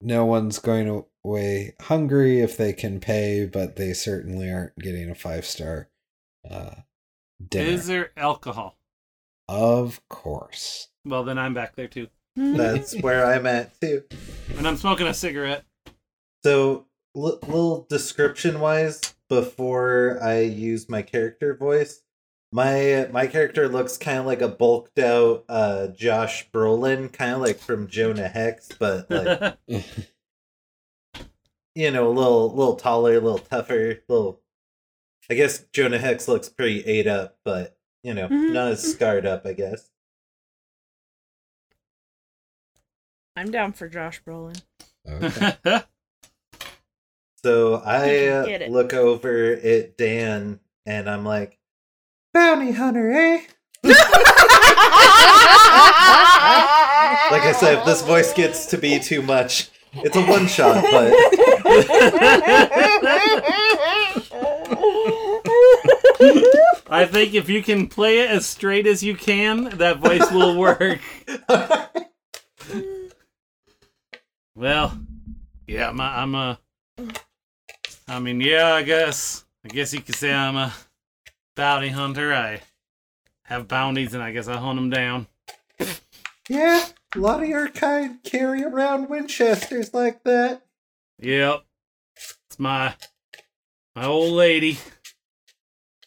No 0.00 0.24
one's 0.24 0.58
going 0.60 1.04
away 1.24 1.74
hungry 1.80 2.40
if 2.40 2.56
they 2.56 2.72
can 2.72 3.00
pay, 3.00 3.46
but 3.46 3.76
they 3.76 3.92
certainly 3.92 4.50
aren't 4.52 4.78
getting 4.78 5.10
a 5.10 5.14
five 5.14 5.44
star 5.44 5.88
uh, 6.48 6.74
dinner. 7.46 7.70
Is 7.70 7.86
there 7.86 8.10
alcohol? 8.16 8.76
of 9.50 10.06
course. 10.10 10.88
Well 11.06 11.24
then 11.24 11.38
I'm 11.38 11.54
back 11.54 11.74
there 11.74 11.88
too. 11.88 12.08
That's 12.36 12.94
where 13.00 13.24
I'm 13.26 13.46
at 13.46 13.80
too. 13.80 14.04
And 14.56 14.68
I'm 14.68 14.76
smoking 14.76 15.06
a 15.06 15.14
cigarette. 15.14 15.64
So, 16.44 16.86
l- 17.16 17.38
little 17.46 17.86
description 17.88 18.60
wise, 18.60 19.00
before 19.28 20.18
I 20.22 20.40
use 20.40 20.88
my 20.88 21.02
character 21.02 21.56
voice, 21.56 22.02
my 22.52 23.08
my 23.12 23.26
character 23.26 23.68
looks 23.68 23.96
kind 23.96 24.18
of 24.18 24.26
like 24.26 24.40
a 24.40 24.48
bulked 24.48 24.98
out 24.98 25.44
uh, 25.48 25.88
Josh 25.88 26.50
Brolin, 26.50 27.12
kind 27.12 27.32
of 27.32 27.40
like 27.40 27.58
from 27.58 27.88
Jonah 27.88 28.28
Hex, 28.28 28.68
but 28.78 29.10
like 29.10 29.56
you 31.74 31.90
know, 31.90 32.08
a 32.08 32.12
little 32.12 32.54
little 32.54 32.76
taller, 32.76 33.16
a 33.16 33.20
little 33.20 33.38
tougher, 33.38 34.02
little. 34.08 34.40
I 35.30 35.34
guess 35.34 35.64
Jonah 35.74 35.98
Hex 35.98 36.26
looks 36.26 36.48
pretty 36.48 36.80
ate 36.86 37.06
up, 37.06 37.36
but 37.44 37.76
you 38.02 38.14
know, 38.14 38.28
not 38.28 38.72
as 38.72 38.82
scarred 38.82 39.26
up, 39.26 39.44
I 39.44 39.52
guess. 39.52 39.90
I'm 43.36 43.50
down 43.50 43.72
for 43.72 43.88
Josh 43.88 44.22
Brolin. 44.24 44.62
Okay. 45.06 45.82
So 47.44 47.76
I 47.76 48.26
uh, 48.26 48.68
look 48.68 48.92
over 48.92 49.52
at 49.52 49.96
Dan 49.96 50.58
and 50.86 51.08
I'm 51.08 51.24
like, 51.24 51.57
Bounty 52.32 52.72
hunter, 52.72 53.10
eh? 53.10 53.42
Like 57.30 57.42
I 57.42 57.52
said, 57.52 57.78
if 57.78 57.84
this 57.84 58.02
voice 58.02 58.32
gets 58.32 58.66
to 58.66 58.78
be 58.78 58.98
too 58.98 59.22
much, 59.22 59.70
it's 59.94 60.16
a 60.16 60.22
one 60.22 60.46
shot, 60.46 60.82
but 60.82 61.12
I 66.90 67.06
think 67.06 67.34
if 67.34 67.48
you 67.48 67.62
can 67.62 67.86
play 67.86 68.20
it 68.20 68.30
as 68.30 68.46
straight 68.46 68.86
as 68.86 69.02
you 69.02 69.14
can, 69.14 69.76
that 69.78 69.98
voice 69.98 70.30
will 70.30 70.56
work. 70.58 71.00
well, 74.54 74.98
yeah, 75.66 75.90
I'm 75.90 76.00
a, 76.00 76.02
I'm 76.02 76.34
a. 76.34 76.58
I 78.08 78.20
mean, 78.20 78.40
yeah, 78.40 78.74
I 78.74 78.82
guess. 78.82 79.44
I 79.64 79.68
guess 79.68 79.92
you 79.92 80.00
could 80.00 80.14
say 80.14 80.32
I'm 80.32 80.56
a 80.56 80.72
bounty 81.58 81.88
hunter. 81.88 82.32
I 82.32 82.60
have 83.42 83.66
bounties, 83.66 84.14
and 84.14 84.22
I 84.22 84.30
guess 84.30 84.46
I 84.46 84.56
hunt 84.58 84.78
them 84.78 84.90
down. 84.90 85.26
yeah, 86.48 86.86
a 87.16 87.18
lot 87.18 87.42
of 87.42 87.48
your 87.48 87.68
kind 87.68 88.22
carry 88.22 88.62
around 88.62 89.08
Winchesters 89.08 89.92
like 89.92 90.22
that. 90.22 90.62
Yep, 91.18 91.64
it's 92.46 92.60
my 92.60 92.94
my 93.96 94.04
old 94.04 94.34
lady, 94.34 94.78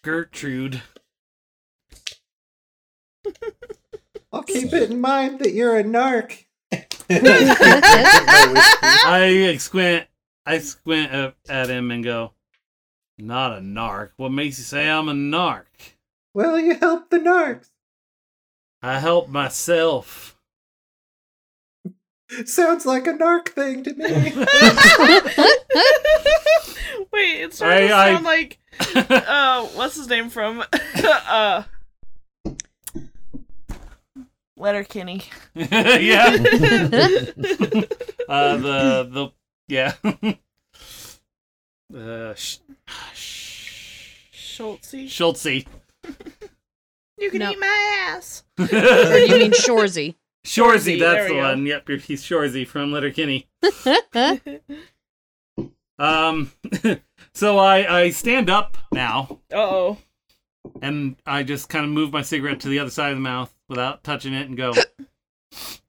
Gertrude. 0.04 0.82
I'll 4.32 4.44
keep 4.44 4.72
it 4.72 4.90
in 4.90 5.02
mind 5.02 5.40
that 5.40 5.52
you're 5.52 5.78
a 5.78 5.84
narc. 5.84 6.46
I 9.04 9.58
squint. 9.60 10.08
I 10.46 10.60
squint 10.60 11.14
up 11.14 11.36
at 11.50 11.70
him 11.70 11.92
and 11.92 12.06
go, 12.06 12.32
"Not 13.22 13.58
a 13.58 13.62
narc. 13.62 14.12
What 14.18 14.32
makes 14.32 14.58
you 14.58 14.64
say 14.64 14.90
I'm 14.90 15.10
a 15.10 15.14
narc? 15.14 15.66
well, 16.34 16.58
you 16.60 16.76
help 16.76 17.10
the 17.10 17.20
narcs. 17.20 17.70
I 18.82 19.00
help 19.00 19.30
myself." 19.30 20.38
Sounds 22.46 22.86
like 22.86 23.08
a 23.08 23.14
narc 23.14 23.50
thing 23.50 23.84
to 23.84 23.94
me. 23.94 24.06
Wait, 27.12 27.42
it's 27.42 27.58
starting 27.58 27.90
to 27.90 27.94
I- 27.94 28.08
I- 28.08 28.14
sound 28.14 28.24
like 28.26 28.58
uh 28.96 29.66
what's 29.76 29.96
his 29.98 30.08
name 30.08 30.30
from 30.30 30.64
uh 31.04 31.64
Letterkenny. 34.58 35.24
yeah. 35.56 36.26
uh, 38.30 38.58
the 38.58 39.10
the 39.10 39.32
yeah. 39.68 39.94
Uh, 41.96 42.34
sh- 42.36 42.58
Schultzy. 44.34 45.06
Schultzy. 45.06 45.66
You 47.18 47.30
can 47.30 47.40
No. 47.40 47.52
eat 47.52 47.60
my 47.60 48.08
ass. 48.10 48.44
or 48.58 48.66
you 48.66 49.38
mean 49.38 49.52
Shorzy? 49.52 50.16
Shorzy, 50.46 50.46
Shorzy, 50.46 51.00
that's 51.00 51.14
there 51.16 51.28
the 51.28 51.34
we 51.36 51.40
go. 51.40 51.48
one. 51.50 51.66
Yep, 51.66 51.90
you're- 51.90 52.02
he's 52.02 52.24
Shorzy 52.24 52.68
from 52.68 52.92
Letterkenny. 52.92 53.48
Um, 56.00 56.52
so 57.36 57.60
I 57.60 58.00
I 58.02 58.10
stand 58.10 58.50
up 58.50 58.76
now 58.92 59.38
Uh-oh. 59.54 59.98
and 60.82 61.16
I 61.28 61.44
just 61.44 61.70
kind 61.70 61.86
of 61.86 61.92
move 61.92 62.12
my 62.12 62.24
cigarette 62.24 62.60
to 62.62 62.70
the 62.70 62.80
other 62.80 62.90
side 62.90 63.12
of 63.12 63.18
the 63.18 63.22
mouth 63.22 63.54
without 63.70 64.04
touching 64.04 64.34
it 64.34 64.48
and 64.48 64.58
go, 64.58 64.74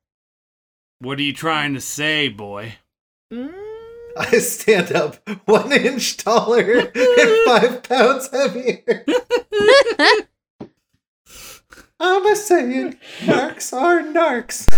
"What 0.99 1.19
are 1.19 1.23
you 1.23 1.33
trying 1.33 1.73
to 1.73 1.81
say, 1.81 2.29
boy?" 2.29 2.75
Mm. 3.33 3.55
I 4.17 4.39
stand 4.39 4.93
up 4.93 5.17
one 5.47 5.73
inch 5.73 6.17
taller 6.19 6.91
and 6.95 6.95
five 7.47 7.83
pounds 7.83 8.29
heavier. 8.31 9.05
I'm 12.01 12.27
a 12.27 12.35
saying, 12.37 12.99
narcs 13.21 13.73
are 13.73 14.01
narcs. 14.03 14.69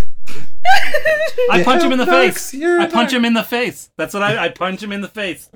I 1.51 1.63
punch 1.65 1.83
him 1.83 1.93
in 1.93 1.99
the 1.99 2.05
narcs, 2.05 2.33
face. 2.35 2.55
you're 2.55 2.81
I 2.81 2.85
a 2.85 2.91
punch 2.91 3.11
narc. 3.11 3.17
him 3.17 3.25
in 3.25 3.35
the 3.35 3.43
face. 3.43 3.91
That's 3.97 4.15
what 4.15 4.23
I 4.23 4.45
I 4.45 4.49
punch 4.51 4.83
him 4.83 4.93
in 4.93 5.01
the 5.01 5.09
face. 5.09 5.49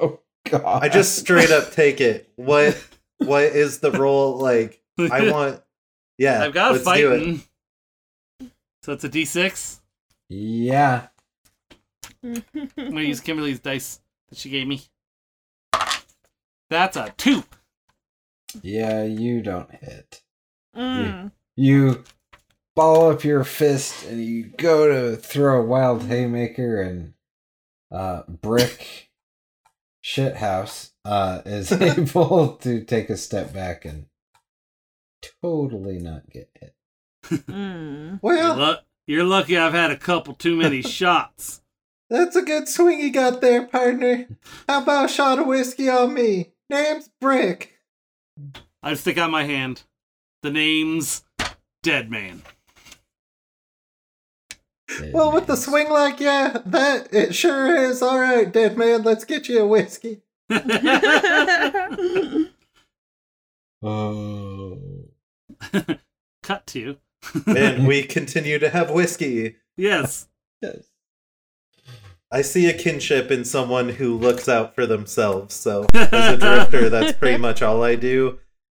oh 0.00 0.20
God! 0.48 0.82
I 0.82 0.88
just 0.88 1.16
straight 1.18 1.50
up 1.50 1.72
take 1.72 2.00
it. 2.00 2.30
What 2.36 2.82
what 3.18 3.44
is 3.44 3.80
the 3.80 3.92
role 3.92 4.38
like? 4.38 4.82
I 4.98 5.30
want 5.30 5.62
yeah. 6.16 6.42
I've 6.44 6.52
got 6.54 6.70
a 6.70 6.72
let's 6.72 6.82
it. 6.82 6.84
fighting. 6.84 7.42
So 8.82 8.92
it's 8.92 9.04
a 9.04 9.08
D6. 9.08 9.80
yeah. 10.28 11.08
I'm 12.22 12.42
gonna 12.76 13.00
use 13.02 13.20
Kimberly's 13.20 13.60
dice 13.60 14.00
that 14.28 14.38
she 14.38 14.50
gave 14.50 14.66
me. 14.66 14.82
That's 16.70 16.96
a 16.96 17.12
two. 17.16 17.44
Yeah, 18.62 19.04
you 19.04 19.42
don't 19.42 19.70
hit. 19.70 20.22
Mm. 20.76 21.32
You 21.56 22.04
ball 22.76 23.10
up 23.10 23.24
your 23.24 23.44
fist 23.44 24.04
and 24.06 24.24
you 24.24 24.44
go 24.44 24.86
to 24.86 25.16
throw 25.16 25.60
a 25.60 25.64
wild 25.64 26.02
haymaker 26.04 26.80
and 26.80 27.14
uh 27.90 28.22
brick 28.28 29.10
shithouse 30.04 30.92
uh 31.04 31.40
is 31.44 31.72
able 31.82 32.56
to 32.56 32.84
take 32.84 33.10
a 33.10 33.16
step 33.16 33.52
back 33.52 33.84
and 33.84 34.06
totally 35.42 35.98
not 35.98 36.28
get 36.30 36.50
hit. 36.60 36.74
Mm. 37.48 38.10
You're, 38.10 38.18
Well, 38.22 38.56
lu- 38.56 38.76
you're 39.06 39.24
lucky 39.24 39.56
I've 39.58 39.72
had 39.74 39.90
a 39.90 39.96
couple 39.96 40.34
too 40.34 40.56
many 40.56 40.82
shots. 40.82 41.62
That's 42.10 42.36
a 42.36 42.42
good 42.42 42.68
swing 42.68 43.00
you 43.00 43.12
got 43.12 43.40
there, 43.40 43.66
partner. 43.66 44.26
How 44.68 44.82
about 44.82 45.06
a 45.06 45.08
shot 45.08 45.38
of 45.38 45.46
whiskey 45.46 45.88
on 45.88 46.14
me? 46.14 46.52
Name's 46.70 47.08
Brick. 47.20 47.78
I 48.82 48.94
stick 48.94 49.18
out 49.18 49.30
my 49.30 49.44
hand. 49.44 49.82
The 50.42 50.50
name's 50.50 51.24
Dead 51.82 52.10
Man. 52.10 52.42
Well, 55.12 55.32
with 55.32 55.46
the 55.46 55.56
swing 55.56 55.90
like 55.90 56.18
yeah, 56.18 56.58
that 56.64 57.12
it 57.12 57.34
sure 57.34 57.76
is. 57.76 58.00
All 58.00 58.18
right, 58.18 58.50
dead 58.50 58.78
man, 58.78 59.02
let's 59.02 59.24
get 59.24 59.48
you 59.48 59.60
a 59.60 59.66
whiskey. 59.66 60.22
Oh. 63.82 64.78
Cut 66.42 66.66
to. 66.68 66.96
and 67.46 67.86
we 67.86 68.02
continue 68.02 68.58
to 68.58 68.70
have 68.70 68.90
whiskey. 68.90 69.56
Yes. 69.76 70.28
Yes. 70.60 70.87
I 72.30 72.42
see 72.42 72.68
a 72.68 72.76
kinship 72.76 73.30
in 73.30 73.44
someone 73.44 73.88
who 73.88 74.16
looks 74.16 74.48
out 74.48 74.74
for 74.74 74.86
themselves. 74.86 75.54
So, 75.54 75.86
as 75.94 76.34
a 76.34 76.36
drifter, 76.36 76.90
that's 76.90 77.16
pretty 77.16 77.38
much 77.38 77.62
all 77.62 77.82
I 77.82 77.94
do. 77.94 78.38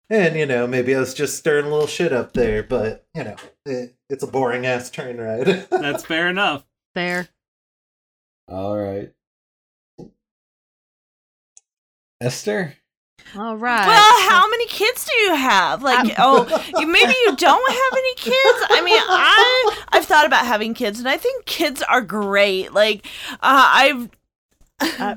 And, 0.10 0.36
you 0.36 0.46
know, 0.46 0.66
maybe 0.66 0.96
I 0.96 1.00
was 1.00 1.14
just 1.14 1.38
stirring 1.38 1.66
a 1.66 1.70
little 1.70 1.88
shit 1.88 2.12
up 2.12 2.34
there, 2.34 2.64
but, 2.64 3.06
you 3.14 3.24
know, 3.24 3.36
it, 3.66 3.96
it's 4.10 4.24
a 4.24 4.28
boring 4.28 4.66
ass 4.66 4.90
train 4.90 5.18
ride. 5.18 5.46
That's 5.70 6.04
fair 6.04 6.28
enough. 6.28 6.66
Fair. 6.96 7.28
All 8.48 8.76
right. 8.76 9.12
Esther? 12.20 12.76
All 13.38 13.58
right. 13.58 13.86
Well, 13.88 14.30
how 14.30 14.50
many 14.50 14.66
kids 14.68 15.06
do 15.06 15.16
you 15.18 15.36
have? 15.36 15.84
Like, 15.84 16.16
oh, 16.18 16.46
you, 16.80 16.88
maybe 16.88 17.14
you 17.26 17.36
don't 17.36 17.72
have 17.72 17.94
any 17.98 18.16
kids. 18.16 18.66
I 18.70 18.82
mean, 18.84 19.00
I 19.02 19.78
I've 19.90 20.06
thought 20.06 20.26
about 20.26 20.46
having 20.46 20.74
kids, 20.74 21.00
and 21.00 21.08
I 21.08 21.18
think 21.18 21.46
kids 21.46 21.82
are 21.84 22.02
great. 22.02 22.74
Like, 22.74 23.06
uh, 23.34 23.38
I've, 23.42 24.10
Uh, 24.82 25.16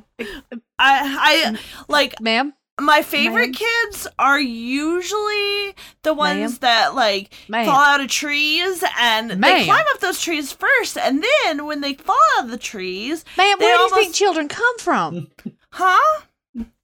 I, 0.79 1.53
I 1.55 1.59
like 1.89 2.21
ma'am, 2.21 2.53
my 2.81 3.03
favorite 3.03 3.55
kids 3.55 4.09
are 4.19 4.41
usually 4.41 5.75
the 6.03 6.15
ones 6.15 6.53
Ma'am? 6.53 6.59
that 6.63 6.95
like 6.95 7.33
Ma'am. 7.49 7.67
fall 7.67 7.77
out 7.81 8.01
of 8.01 8.09
trees 8.09 8.83
and 8.99 9.31
they 9.31 9.65
climb 9.65 9.85
up 9.95 10.01
those 10.01 10.21
trees 10.21 10.53
first, 10.53 10.99
and 10.99 11.23
then 11.45 11.67
when 11.67 11.81
they 11.81 11.95
fall 11.95 12.17
out 12.39 12.45
of 12.47 12.51
the 12.51 12.59
trees, 12.59 13.25
ma'am, 13.37 13.59
where 13.59 13.77
do 13.77 13.83
you 13.83 13.91
think 13.95 14.15
children 14.15 14.49
come 14.49 14.79
from? 14.79 15.29
huh? 15.71 16.21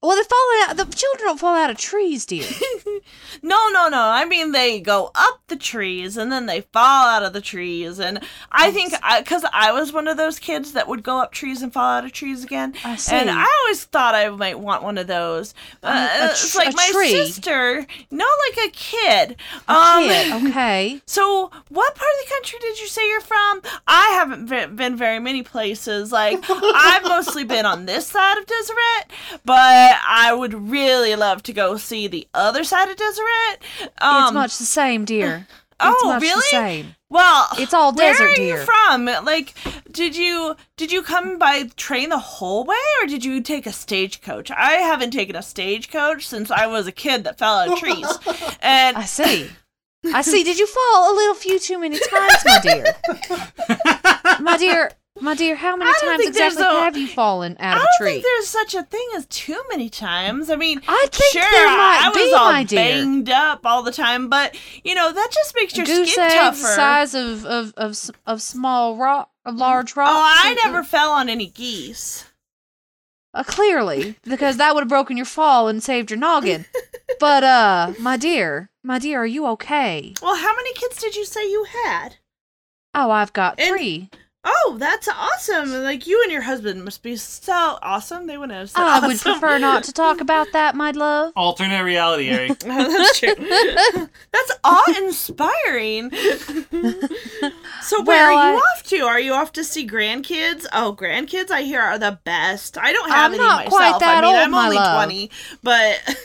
Well, 0.00 0.16
they 0.16 0.22
fall 0.22 0.38
out. 0.62 0.76
The 0.76 0.84
children 0.96 1.26
don't 1.26 1.40
fall 1.40 1.56
out 1.56 1.70
of 1.70 1.76
trees, 1.76 2.24
dear. 2.24 2.44
No, 3.42 3.68
no, 3.72 3.88
no. 3.88 4.02
I 4.02 4.24
mean, 4.24 4.52
they 4.52 4.80
go 4.80 5.10
up 5.14 5.40
the 5.48 5.56
trees 5.56 6.16
and 6.16 6.32
then 6.32 6.46
they 6.46 6.62
fall 6.62 7.08
out 7.08 7.22
of 7.22 7.32
the 7.32 7.40
trees. 7.40 8.00
And 8.00 8.20
I 8.50 8.70
think, 8.70 8.94
because 9.18 9.44
I, 9.52 9.72
was 9.72 9.92
one 9.92 10.08
of 10.08 10.16
those 10.16 10.38
kids 10.38 10.72
that 10.72 10.88
would 10.88 11.02
go 11.02 11.18
up 11.18 11.30
trees 11.32 11.62
and 11.62 11.72
fall 11.72 11.98
out 11.98 12.04
of 12.04 12.12
trees 12.12 12.42
again. 12.42 12.74
I 12.84 12.96
see. 12.96 13.14
And 13.14 13.30
I 13.30 13.46
always 13.62 13.84
thought 13.84 14.14
I 14.14 14.28
might 14.30 14.58
want 14.58 14.82
one 14.82 14.98
of 14.98 15.06
those. 15.06 15.54
Uh, 15.82 16.08
a 16.20 16.24
it's 16.26 16.52
tr- 16.52 16.58
like 16.58 16.72
a 16.72 16.76
my 16.76 16.88
tree? 16.92 17.10
sister, 17.10 17.86
no, 18.10 18.26
like 18.48 18.68
a 18.68 18.70
kid. 18.72 19.36
A 19.68 19.72
um, 19.72 20.04
kid, 20.04 20.32
okay. 20.48 21.00
So, 21.06 21.50
what 21.68 21.94
part 21.94 22.10
of 22.10 22.24
the 22.24 22.34
country 22.34 22.58
did 22.60 22.80
you 22.80 22.86
say 22.86 23.08
you're 23.08 23.20
from? 23.20 23.62
I 23.86 24.10
haven't 24.12 24.46
been 24.76 24.96
very 24.96 25.18
many 25.18 25.42
places. 25.42 26.12
Like, 26.12 26.38
I've 26.48 27.04
mostly 27.04 27.44
been 27.44 27.66
on 27.66 27.86
this 27.86 28.06
side 28.06 28.38
of 28.38 28.46
Deseret, 28.46 29.10
but 29.44 29.87
but 29.88 30.00
I 30.06 30.34
would 30.34 30.54
really 30.70 31.14
love 31.16 31.42
to 31.44 31.52
go 31.52 31.76
see 31.76 32.06
the 32.08 32.26
other 32.34 32.64
side 32.64 32.88
of 32.88 32.96
Deseret. 32.96 33.62
Um, 34.00 34.24
it's 34.24 34.32
much 34.34 34.58
the 34.58 34.64
same, 34.64 35.04
dear. 35.04 35.46
oh, 35.80 35.92
it's 35.92 36.04
much 36.04 36.22
really? 36.22 36.34
the 36.34 36.42
same. 36.42 36.94
Well, 37.10 37.48
It's 37.56 37.72
all 37.72 37.92
desert. 37.92 38.20
where 38.22 38.32
are 38.32 38.34
deer. 38.34 38.58
you 38.58 38.64
from? 38.66 39.06
Like, 39.24 39.54
did 39.90 40.14
you 40.14 40.56
did 40.76 40.92
you 40.92 41.02
come 41.02 41.38
by 41.38 41.64
train 41.76 42.10
the 42.10 42.18
whole 42.18 42.64
way, 42.64 42.76
or 43.00 43.06
did 43.06 43.24
you 43.24 43.40
take 43.40 43.66
a 43.66 43.72
stagecoach? 43.72 44.50
I 44.50 44.72
haven't 44.72 45.12
taken 45.12 45.34
a 45.34 45.42
stagecoach 45.42 46.26
since 46.26 46.50
I 46.50 46.66
was 46.66 46.86
a 46.86 46.92
kid 46.92 47.24
that 47.24 47.38
fell 47.38 47.54
out 47.60 47.72
of 47.72 47.78
trees, 47.78 48.06
and 48.60 48.98
I 48.98 49.04
see. 49.04 49.48
I 50.12 50.20
see. 50.20 50.44
Did 50.44 50.58
you 50.58 50.66
fall 50.66 51.12
a 51.12 51.16
little 51.16 51.34
few 51.34 51.58
too 51.58 51.78
many 51.78 51.98
times, 51.98 52.44
my 52.44 52.60
dear? 52.62 52.94
my 54.40 54.56
dear, 54.58 54.90
my 55.20 55.34
dear, 55.34 55.56
how 55.56 55.76
many 55.76 55.92
times 56.00 56.26
exactly 56.26 56.62
a- 56.64 56.68
have 56.68 56.96
you 56.96 57.06
fallen 57.08 57.56
I 57.60 57.64
out 57.66 57.76
of 57.76 57.82
don't 57.82 57.88
a 57.88 57.98
tree? 57.98 58.12
think 58.14 58.24
there's 58.24 58.48
such 58.48 58.74
a 58.74 58.82
thing 58.82 59.06
as 59.16 59.26
too 59.26 59.60
many 59.70 59.88
times. 59.88 60.50
I 60.50 60.56
mean, 60.56 60.80
I 60.88 61.06
think 61.10 61.32
sure, 61.32 61.42
there 61.50 61.66
might 61.66 62.00
I 62.04 62.08
was 62.08 62.16
be, 62.16 62.34
all 62.34 62.52
my 62.52 62.64
dear. 62.64 62.78
banged 62.78 63.30
up 63.30 63.66
all 63.66 63.82
the 63.82 63.92
time, 63.92 64.28
but 64.28 64.56
you 64.84 64.94
know 64.94 65.12
that 65.12 65.28
just 65.32 65.54
makes 65.56 65.76
your 65.76 65.86
Goose 65.86 66.12
skin 66.12 66.30
tougher. 66.30 66.56
size 66.56 67.14
of 67.14 67.44
of 67.44 67.72
of 67.76 67.98
of 68.26 68.42
small 68.42 68.96
rock, 68.96 69.30
of 69.44 69.54
large 69.56 69.96
rock. 69.96 70.08
Oh, 70.10 70.40
I 70.44 70.54
never 70.64 70.82
fell 70.82 71.10
on 71.12 71.28
any 71.28 71.48
geese. 71.48 72.24
Uh, 73.34 73.42
clearly, 73.42 74.16
because 74.24 74.56
that 74.56 74.74
would 74.74 74.80
have 74.82 74.88
broken 74.88 75.16
your 75.16 75.26
fall 75.26 75.68
and 75.68 75.82
saved 75.82 76.10
your 76.10 76.18
noggin. 76.18 76.64
but 77.20 77.44
uh, 77.44 77.92
my 78.00 78.16
dear, 78.16 78.70
my 78.82 78.98
dear, 78.98 79.20
are 79.22 79.26
you 79.26 79.46
okay? 79.48 80.14
Well, 80.22 80.34
how 80.36 80.56
many 80.56 80.72
kids 80.72 80.98
did 81.00 81.14
you 81.14 81.26
say 81.26 81.42
you 81.48 81.66
had? 81.84 82.16
Oh, 82.94 83.10
I've 83.10 83.34
got 83.34 83.60
And- 83.60 83.68
three. 83.68 84.08
Oh, 84.44 84.76
that's 84.78 85.08
awesome! 85.08 85.72
Like 85.82 86.06
you 86.06 86.22
and 86.22 86.30
your 86.32 86.42
husband 86.42 86.84
must 86.84 87.02
be 87.02 87.16
so 87.16 87.78
awesome. 87.82 88.26
They 88.26 88.38
wouldn't 88.38 88.56
have 88.58 88.70
said 88.70 88.80
I 88.82 89.06
would 89.06 89.18
prefer 89.18 89.58
not 89.58 89.82
to 89.84 89.92
talk 89.92 90.20
about 90.20 90.46
that, 90.52 90.74
my 90.76 90.92
love. 90.92 91.32
Alternate 91.36 91.82
reality, 91.82 92.32
Ari. 92.32 92.48
Oh, 92.64 92.98
that's 92.98 93.18
true. 93.18 93.34
that's 94.32 94.52
awe-inspiring. 94.64 96.10
so, 97.82 98.02
where 98.04 98.28
Well, 98.28 98.38
are 98.38 98.52
you 98.52 98.58
I- 98.58 98.62
off 98.76 98.82
to? 98.84 98.98
Are 99.00 99.20
you 99.20 99.32
off 99.34 99.52
to 99.54 99.64
see 99.64 99.86
grandkids? 99.86 100.66
Oh, 100.72 100.94
grandkids! 100.98 101.50
I 101.50 101.62
hear 101.62 101.80
are 101.80 101.98
the 101.98 102.18
best. 102.24 102.78
I 102.78 102.92
don't 102.92 103.08
have 103.10 103.32
I'm 103.32 103.34
any 103.34 103.42
not 103.42 103.64
myself. 103.66 103.70
quite 103.72 104.00
that 104.00 104.18
I 104.18 104.26
mean, 104.26 104.34
old, 104.36 104.44
I'm 104.44 104.50
my 104.52 104.64
only 104.64 104.76
love. 104.76 104.96
twenty, 105.04 105.30
but 105.62 106.16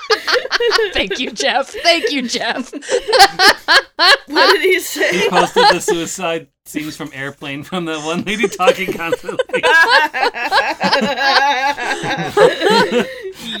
Thank 0.92 1.18
you, 1.18 1.30
Jeff. 1.30 1.68
Thank 1.68 2.10
you, 2.10 2.22
Jeff. 2.28 2.72
what 4.26 4.52
did 4.52 4.62
he 4.62 4.80
say? 4.80 5.20
He 5.22 5.28
posted 5.28 5.64
the 5.70 5.80
suicide 5.80 6.48
scenes 6.64 6.96
from 6.96 7.10
Airplane 7.12 7.62
from 7.62 7.84
the 7.84 8.00
one 8.00 8.22
lady 8.22 8.48
talking 8.48 8.92
constantly. 8.92 9.44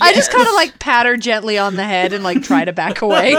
I 0.00 0.12
just 0.14 0.30
kind 0.30 0.46
of 0.46 0.54
like 0.54 0.78
pat 0.78 1.06
her 1.06 1.16
gently 1.16 1.58
on 1.58 1.76
the 1.76 1.84
head 1.84 2.12
and 2.12 2.22
like 2.22 2.42
try 2.42 2.64
to 2.64 2.72
back 2.72 3.02
away. 3.02 3.32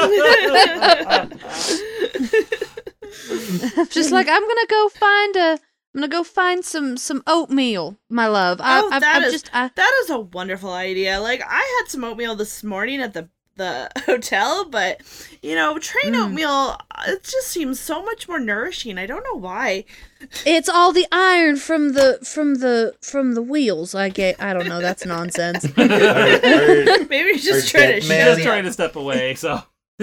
Just 3.89 4.12
like 4.12 4.28
I'm 4.28 4.48
gonna 4.48 4.68
go 4.70 4.89
find 4.89 5.36
a. 5.36 5.60
I'm 5.94 6.00
gonna 6.02 6.08
go 6.08 6.24
find 6.24 6.66
some 6.66 6.98
some 6.98 7.22
oatmeal, 7.28 7.98
my 8.10 8.28
love. 8.28 8.60
I, 8.62 8.82
Oh, 8.82 8.89
that 8.89 9.04
I'm 9.18 9.24
is- 9.24 9.32
just. 9.34 9.50
I, 9.54 9.70
That 9.76 9.91
is 10.04 10.10
a 10.10 10.20
wonderful 10.20 10.72
idea. 10.74 11.20
Like 11.20 11.41
I 11.48 11.80
had 11.82 11.89
some 11.91 12.04
oatmeal 12.04 12.36
this 12.36 12.64
morning 12.64 13.02
at 13.02 13.14
the 13.14 13.30
the 13.56 13.91
hotel, 14.08 14.66
but 14.66 15.02
you 15.44 15.54
know, 15.54 15.78
train 15.78 16.14
Mm. 16.16 16.26
oatmeal 16.26 16.78
it 17.08 17.24
just 17.24 17.50
seems 17.50 17.80
so 17.80 18.02
much 18.04 18.28
more 18.28 18.39
nourishing. 18.39 18.98
I 18.98 19.06
don't 19.06 19.24
know 19.32 19.38
why. 19.39 19.86
it's 20.48 20.68
all 20.70 20.91
the 20.94 21.06
iron 21.12 21.58
from 21.58 21.94
the 21.94 22.18
from 22.24 22.56
the 22.56 22.96
from 23.02 23.36
the 23.36 23.44
wheels. 23.44 23.94
I 23.94 24.10
get. 24.10 24.41
I 24.41 24.54
don't 24.54 24.68
know. 24.68 24.82
That's 24.82 25.06
nonsense. 25.06 25.66
Are, 25.78 25.82
are, 25.84 27.06
Maybe 27.10 27.38
just 27.38 27.76
Our 27.76 27.80
trying 27.82 27.94
to 27.94 28.00
dead 28.00 28.10
man- 28.10 28.26
just 28.36 28.41
trying 28.44 28.64
to 28.64 28.74
step 28.74 28.96
away, 28.96 29.36
so. 29.36 29.62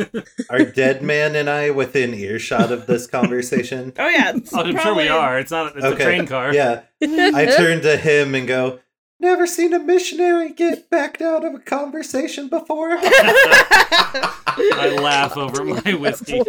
are 0.50 0.64
Dead 0.64 1.02
Man 1.02 1.34
and 1.34 1.48
I 1.50 1.70
within 1.70 2.14
earshot 2.14 2.72
of 2.72 2.86
this 2.86 3.06
conversation? 3.06 3.92
Oh 3.98 4.08
yeah, 4.08 4.32
it's 4.34 4.52
Oh, 4.54 4.60
I'm 4.60 4.78
sure 4.78 4.94
we 4.94 5.08
are. 5.08 5.38
It's 5.38 5.50
not. 5.50 5.76
It's 5.76 5.84
a 5.84 5.96
train 5.96 6.26
car. 6.26 6.54
Yeah. 6.54 6.82
I 7.02 7.46
turn 7.56 7.82
to 7.82 7.96
him 7.96 8.34
and 8.34 8.46
go, 8.48 8.80
Never 9.18 9.46
seen 9.46 9.74
a 9.74 9.78
missionary 9.78 10.50
get 10.50 10.88
backed 10.88 11.20
out 11.20 11.44
of 11.44 11.54
a 11.54 11.58
conversation 11.58 12.48
before? 12.48 12.96
I 13.02 14.96
laugh 14.98 15.36
over 15.36 15.62
my 15.64 15.92
whiskey. 15.94 16.40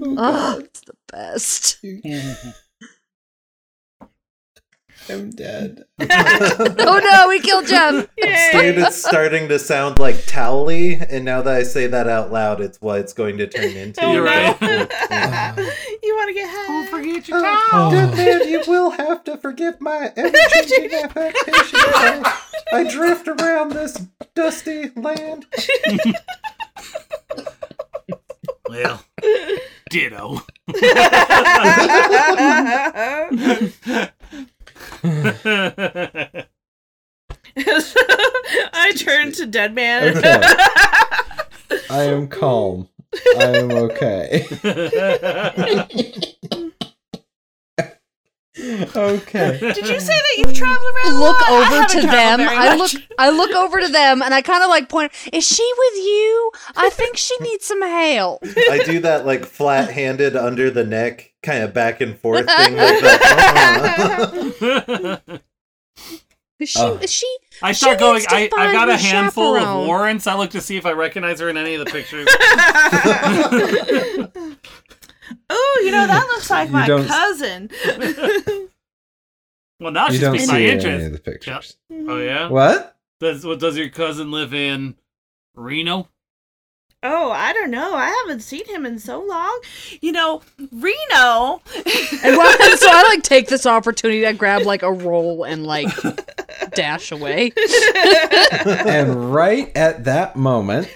oh, 0.00 0.60
it's 0.60 0.80
the 0.82 0.94
best. 1.10 1.78
I'm 5.10 5.30
dead. 5.30 5.84
Oh 6.80 7.00
no, 7.02 7.28
we 7.28 7.40
killed 7.40 7.66
Jeff. 7.66 7.92
Dude, 7.92 8.08
it's 8.78 8.96
starting 9.04 9.48
to 9.48 9.58
sound 9.58 9.98
like 9.98 10.24
Towley, 10.26 10.94
and 10.94 11.24
now 11.24 11.42
that 11.42 11.54
I 11.54 11.62
say 11.64 11.86
that 11.88 12.08
out 12.08 12.32
loud, 12.32 12.60
it's 12.60 12.80
what 12.80 13.00
it's 13.00 13.12
going 13.12 13.38
to 13.38 13.46
turn 13.46 13.72
into. 13.76 14.02
Oh, 14.04 14.12
You're 14.12 14.24
no. 14.24 14.30
right. 14.30 14.60
you 16.02 16.16
want 16.16 16.28
to 16.28 16.34
get 16.34 16.48
high? 16.48 16.66
Don't 16.66 16.88
forget 16.88 17.28
your 17.28 17.38
Oh, 17.42 17.90
Dead 17.90 18.10
oh. 18.12 18.16
man, 18.16 18.48
you 18.48 18.62
will 18.66 18.90
have 18.90 19.24
to 19.24 19.36
forgive 19.38 19.80
my 19.80 20.12
ever-changing 20.16 20.94
affectations. 21.04 21.72
I, 21.74 22.32
I 22.72 22.90
drift 22.90 23.28
around 23.28 23.72
this 23.72 24.06
dusty 24.34 24.90
land. 24.96 25.46
Well, 28.68 29.02
ditto. 29.90 30.42
I 38.72 38.92
turn 38.96 39.32
to 39.32 39.46
Dead 39.46 39.74
Man. 39.74 40.16
Okay. 40.16 40.42
I 41.90 42.02
am 42.04 42.28
calm. 42.28 42.88
I 43.38 43.56
am 43.56 43.70
okay. 43.72 44.46
okay. 48.60 49.58
Did 49.60 49.88
you 49.88 50.00
say 50.00 50.14
that 50.14 50.34
you've 50.38 50.54
traveled 50.54 50.86
around? 51.04 51.14
a 51.14 51.18
look 51.18 51.40
lot? 51.40 51.50
I 51.50 51.54
over 51.56 51.64
haven't 51.64 52.00
to 52.00 52.06
them. 52.06 52.38
very 52.40 52.56
I 52.56 52.76
much. 52.76 52.94
look 52.94 53.02
I 53.18 53.30
look 53.30 53.50
over 53.52 53.80
to 53.80 53.88
them 53.88 54.22
and 54.22 54.32
I 54.34 54.42
kind 54.42 54.62
of 54.62 54.68
like 54.68 54.88
point. 54.88 55.12
Is 55.32 55.46
she 55.46 55.68
with 55.78 55.94
you? 55.96 56.50
I 56.76 56.90
think 56.90 57.16
she 57.16 57.34
needs 57.40 57.64
some 57.66 57.82
help. 57.82 58.42
I 58.70 58.82
do 58.84 59.00
that 59.00 59.26
like 59.26 59.44
flat-handed 59.44 60.36
under 60.36 60.70
the 60.70 60.84
neck, 60.84 61.32
kind 61.42 61.62
of 61.62 61.72
back 61.74 62.00
and 62.00 62.18
forth 62.18 62.46
thing 62.56 62.76
like 62.76 63.00
that. 63.00 63.20
Is 66.60 66.70
she? 66.70 66.80
Oh. 66.80 66.96
Is 66.96 67.12
she? 67.12 67.36
I 67.62 67.70
She 67.70 67.84
start 67.84 68.00
going. 68.00 68.20
I, 68.30 68.50
I've 68.56 68.72
got 68.72 68.88
a 68.88 68.96
handful 68.96 69.54
chaperone. 69.54 69.82
of 69.82 69.86
warrants. 69.86 70.26
I 70.26 70.34
look 70.34 70.50
to 70.50 70.60
see 70.60 70.76
if 70.76 70.84
I 70.86 70.90
recognize 70.90 71.38
her 71.38 71.48
in 71.48 71.56
any 71.56 71.76
of 71.76 71.84
the 71.84 71.90
pictures. 71.92 72.26
Oh, 75.50 75.80
you 75.84 75.90
know 75.90 76.06
that 76.06 76.26
looks 76.28 76.50
like 76.50 76.68
You 76.70 76.72
my 76.72 76.86
don't- 76.86 77.06
cousin. 77.06 77.70
well, 79.80 79.92
now 79.92 80.06
You 80.06 80.12
she's 80.12 80.20
don't 80.20 80.32
piqued 80.34 80.46
see 80.46 80.52
my 80.52 80.60
any 80.60 80.70
interest. 80.70 81.06
of 81.06 81.12
the 81.12 81.18
pictures. 81.18 81.76
Oh 81.92 82.18
yeah. 82.18 82.48
What? 82.48 82.96
Does 83.20 83.44
what 83.44 83.58
does 83.60 83.76
your 83.76 83.88
cousin 83.88 84.30
live 84.30 84.54
in 84.54 84.94
Reno? 85.54 86.08
Oh, 87.04 87.30
I 87.30 87.52
don't 87.52 87.70
know. 87.70 87.94
I 87.94 88.08
haven't 88.08 88.40
seen 88.40 88.66
him 88.66 88.84
in 88.84 88.98
so 88.98 89.22
long. 89.22 89.60
You 90.00 90.10
know, 90.12 90.42
Reno. 90.72 91.62
And 92.24 92.36
well, 92.36 92.76
so 92.76 92.88
I 92.90 93.04
like 93.10 93.22
take 93.22 93.46
this 93.46 93.64
opportunity 93.66 94.22
to 94.22 94.32
grab 94.32 94.62
like 94.62 94.82
a 94.82 94.90
roll 94.92 95.44
and 95.44 95.64
like 95.64 95.86
dash 96.74 97.12
away. 97.12 97.52
and 98.86 99.32
right 99.32 99.70
at 99.76 100.04
that 100.04 100.34
moment, 100.34 100.88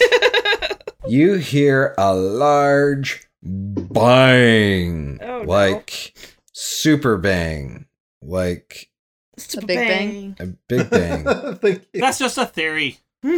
you 1.06 1.34
hear 1.34 1.94
a 1.98 2.12
large 2.14 3.22
bang. 3.43 5.18
Oh, 5.22 5.43
no. 5.43 5.49
like 5.49 6.14
super 6.53 7.16
bang. 7.18 7.86
Like 8.22 8.90
It's 9.36 9.55
A 9.57 9.61
big 9.66 9.76
bang. 9.76 10.36
a 10.38 10.47
big 10.68 10.90
bang. 10.90 11.24
That's 11.95 12.18
just 12.18 12.38
a 12.38 12.47
theory. 12.47 12.99
Are 13.24 13.30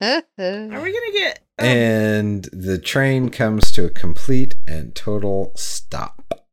we 0.00 0.92
gonna 0.92 1.12
get? 1.12 1.40
oh, 1.58 1.64
and 1.64 2.44
the 2.52 2.78
train 2.78 3.28
comes 3.30 3.70
to 3.72 3.84
a 3.84 3.90
complete 3.90 4.56
and 4.66 4.94
total 4.94 5.52
stop. 5.54 6.46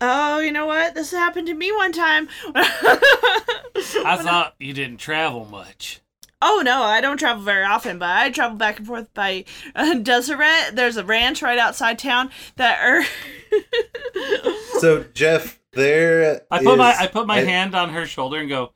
Oh, 0.00 0.40
you 0.40 0.50
know 0.50 0.66
what? 0.66 0.94
This 0.94 1.10
happened 1.12 1.46
to 1.48 1.54
me 1.54 1.70
one 1.72 1.92
time. 1.92 2.28
I 2.54 4.18
thought 4.20 4.54
you 4.58 4.72
didn't 4.72 4.96
travel 4.98 5.44
much. 5.44 6.00
Oh 6.44 6.60
no, 6.64 6.82
I 6.82 7.00
don't 7.00 7.18
travel 7.18 7.42
very 7.44 7.64
often, 7.64 7.98
but 7.98 8.10
I 8.10 8.30
travel 8.30 8.56
back 8.56 8.78
and 8.78 8.86
forth 8.86 9.14
by 9.14 9.44
uh, 9.76 9.94
Deseret. 10.02 10.74
There's 10.74 10.96
a 10.96 11.04
ranch 11.04 11.40
right 11.40 11.58
outside 11.58 11.98
town 11.98 12.30
that 12.56 12.80
er 12.82 13.04
So 14.80 15.04
Jeff, 15.14 15.60
there 15.72 16.42
I 16.50 16.58
put 16.62 16.76
my 16.78 16.94
I 16.98 17.06
put 17.06 17.26
my 17.26 17.38
I- 17.38 17.44
hand 17.44 17.74
on 17.74 17.90
her 17.90 18.04
shoulder 18.06 18.38
and 18.38 18.48
go. 18.48 18.72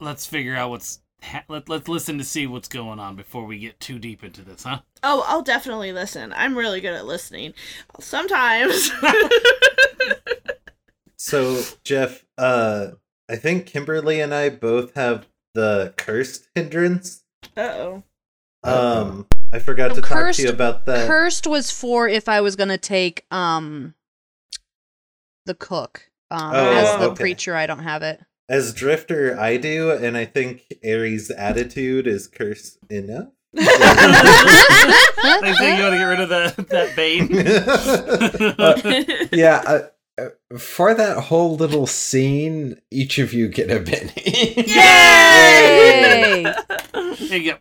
Let's 0.00 0.26
figure 0.26 0.56
out 0.56 0.70
what's. 0.70 1.00
Ha- 1.22 1.44
let 1.48 1.68
Let's 1.68 1.86
listen 1.86 2.18
to 2.18 2.24
see 2.24 2.48
what's 2.48 2.66
going 2.66 2.98
on 2.98 3.14
before 3.14 3.44
we 3.44 3.58
get 3.58 3.78
too 3.78 4.00
deep 4.00 4.24
into 4.24 4.42
this, 4.42 4.64
huh? 4.64 4.80
Oh, 5.04 5.24
I'll 5.28 5.42
definitely 5.42 5.92
listen. 5.92 6.32
I'm 6.34 6.56
really 6.58 6.80
good 6.80 6.94
at 6.94 7.06
listening. 7.06 7.52
Sometimes. 8.00 8.90
So 11.16 11.62
Jeff, 11.84 12.24
uh, 12.36 12.88
I 13.30 13.36
think 13.36 13.66
Kimberly 13.66 14.20
and 14.20 14.34
I 14.34 14.48
both 14.48 14.94
have 14.94 15.28
the 15.54 15.94
cursed 15.96 16.48
hindrance. 16.54 17.24
Uh 17.56 17.60
oh. 17.60 18.02
Um, 18.64 19.26
I 19.52 19.58
forgot 19.58 19.94
to 19.96 20.00
talk 20.00 20.34
to 20.34 20.42
you 20.42 20.48
about 20.50 20.86
that. 20.86 21.08
Cursed 21.08 21.46
was 21.48 21.70
for 21.72 22.08
if 22.08 22.28
I 22.28 22.40
was 22.40 22.54
gonna 22.56 22.78
take 22.78 23.26
um 23.30 23.94
the 25.46 25.54
cook. 25.54 26.10
Um 26.30 26.52
Oh, 26.54 26.72
as 26.72 26.98
the 27.00 27.10
okay. 27.10 27.22
preacher 27.22 27.56
I 27.56 27.66
don't 27.66 27.80
have 27.82 28.02
it. 28.02 28.20
As 28.48 28.72
Drifter, 28.74 29.38
I 29.38 29.56
do, 29.56 29.90
and 29.92 30.16
I 30.16 30.24
think 30.26 30.72
Ari's 30.84 31.30
attitude 31.30 32.06
is 32.06 32.26
cursed 32.28 32.78
enough. 32.90 33.28
I 33.58 35.38
think 35.58 35.78
you 35.78 35.82
want 35.84 35.92
to 35.94 35.98
get 35.98 36.04
rid 36.04 36.20
of 36.20 36.28
that 36.28 36.56
that 36.68 36.96
bane. 36.96 37.28
yeah, 39.32 39.62
uh, 39.66 39.70
uh, 39.70 39.86
Uh, 40.18 40.28
for 40.58 40.92
that 40.94 41.16
whole 41.24 41.56
little 41.56 41.86
scene, 41.86 42.78
each 42.90 43.18
of 43.18 43.32
you 43.32 43.48
get 43.48 43.70
a 43.70 43.80
Benny. 43.80 44.12
Yay! 44.56 46.42
There 47.28 47.38
you 47.38 47.52
go. 47.52 47.58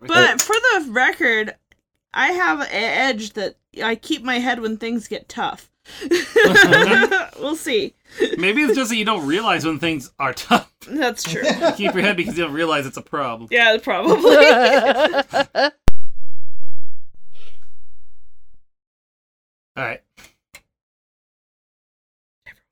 But 0.00 0.40
for 0.40 0.54
the 0.54 0.86
record, 0.90 1.56
I 2.14 2.28
have 2.28 2.60
an 2.60 2.68
edge 2.70 3.32
that 3.32 3.56
I 3.82 3.96
keep 3.96 4.22
my 4.22 4.38
head 4.38 4.60
when 4.60 4.76
things 4.76 5.08
get 5.08 5.28
tough. 5.28 5.70
we'll 7.40 7.56
see. 7.56 7.94
Maybe 8.38 8.62
it's 8.62 8.76
just 8.76 8.90
that 8.90 8.96
you 8.96 9.04
don't 9.04 9.26
realize 9.26 9.64
when 9.64 9.78
things 9.78 10.12
are 10.18 10.32
tough. 10.32 10.72
That's 10.88 11.24
true. 11.24 11.42
You 11.42 11.72
keep 11.72 11.94
your 11.94 12.02
head 12.02 12.16
because 12.16 12.38
you 12.38 12.44
don't 12.44 12.54
realize 12.54 12.86
it's 12.86 12.96
a 12.96 13.02
problem. 13.02 13.48
Yeah, 13.50 13.76
probably. 13.82 14.36
All 19.76 19.84
right. 19.84 20.02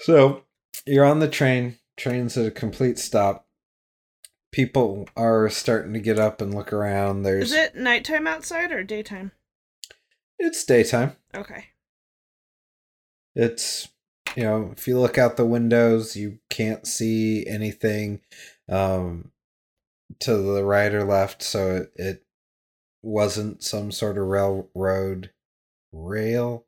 So 0.01 0.45
you're 0.87 1.05
on 1.05 1.21
the 1.21 1.29
train. 1.29 1.79
Train's 1.97 2.37
at 2.37 2.47
a 2.47 2.51
complete 2.51 2.99
stop. 2.99 3.47
People 4.53 5.09
are 5.17 5.49
starting 5.51 5.93
to 5.95 6.01
get 6.01 6.19
up 6.19 6.41
and 6.41 6.55
look 6.55 6.73
around. 6.73 7.23
There's 7.23 7.53
Is 7.53 7.59
it 7.59 7.77
nighttime 7.77 8.27
outside 8.27 8.73
or 8.73 8.83
daytime? 8.83 9.33
it's 10.39 10.65
daytime. 10.65 11.17
Okay. 11.35 11.67
It's 13.35 13.89
you 14.37 14.45
know, 14.45 14.73
if 14.77 14.89
you 14.89 14.99
look 14.99 15.17
out 15.19 15.37
the 15.37 15.47
windows, 15.47 16.17
you 16.17 16.39
can't 16.51 16.87
see 16.87 17.47
anything 17.47 18.21
um 18.69 19.31
to 20.21 20.37
the 20.37 20.65
right 20.65 20.93
or 20.93 21.05
left, 21.05 21.43
so 21.43 21.77
it, 21.77 21.93
it 21.97 22.27
wasn't 23.03 23.63
some 23.63 23.91
sort 23.91 24.17
of 24.17 24.27
railroad 24.27 25.31
rail 25.93 26.67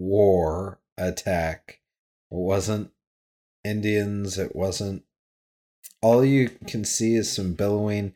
war 0.00 0.80
attack. 0.96 1.80
It 2.30 2.36
wasn't 2.36 2.90
Indians, 3.62 4.38
it 4.38 4.56
wasn't 4.56 5.04
all 6.02 6.24
you 6.24 6.48
can 6.66 6.84
see 6.84 7.14
is 7.14 7.30
some 7.30 7.52
billowing 7.52 8.14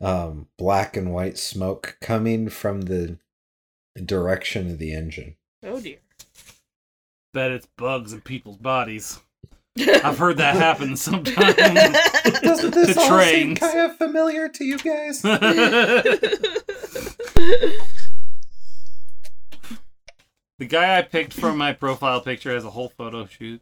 um 0.00 0.46
black 0.58 0.96
and 0.96 1.12
white 1.12 1.38
smoke 1.38 1.96
coming 2.00 2.48
from 2.48 2.82
the 2.82 3.18
direction 4.04 4.70
of 4.70 4.78
the 4.78 4.94
engine. 4.94 5.36
Oh 5.62 5.80
dear. 5.80 5.98
Bet 7.32 7.50
it's 7.50 7.66
bugs 7.76 8.12
in 8.12 8.20
people's 8.20 8.58
bodies. 8.58 9.18
I've 9.78 10.18
heard 10.18 10.38
that 10.38 10.56
happen 10.56 10.96
sometimes. 10.96 11.36
Doesn't 12.40 12.74
this 12.74 12.96
all 12.96 13.08
trains. 13.08 13.30
seem 13.30 13.54
kind 13.56 13.90
of 13.90 13.96
familiar 13.98 14.48
to 14.48 14.64
you 14.64 14.78
guys? 14.78 15.22
The 20.58 20.66
guy 20.66 20.98
I 20.98 21.02
picked 21.02 21.34
from 21.34 21.58
my 21.58 21.72
profile 21.72 22.20
picture 22.20 22.52
has 22.54 22.64
a 22.64 22.70
whole 22.70 22.88
photo 22.88 23.26
shoot. 23.26 23.60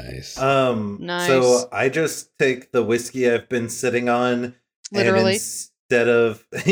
Nice. 0.00 0.38
Um, 0.38 0.98
Nice. 1.00 1.26
so 1.28 1.68
I 1.72 1.88
just 1.88 2.36
take 2.38 2.72
the 2.72 2.82
whiskey 2.82 3.30
I've 3.30 3.48
been 3.48 3.68
sitting 3.68 4.08
on, 4.08 4.54
Literally. 4.90 5.18
and 5.20 5.28
instead 5.34 6.08
of 6.08 6.44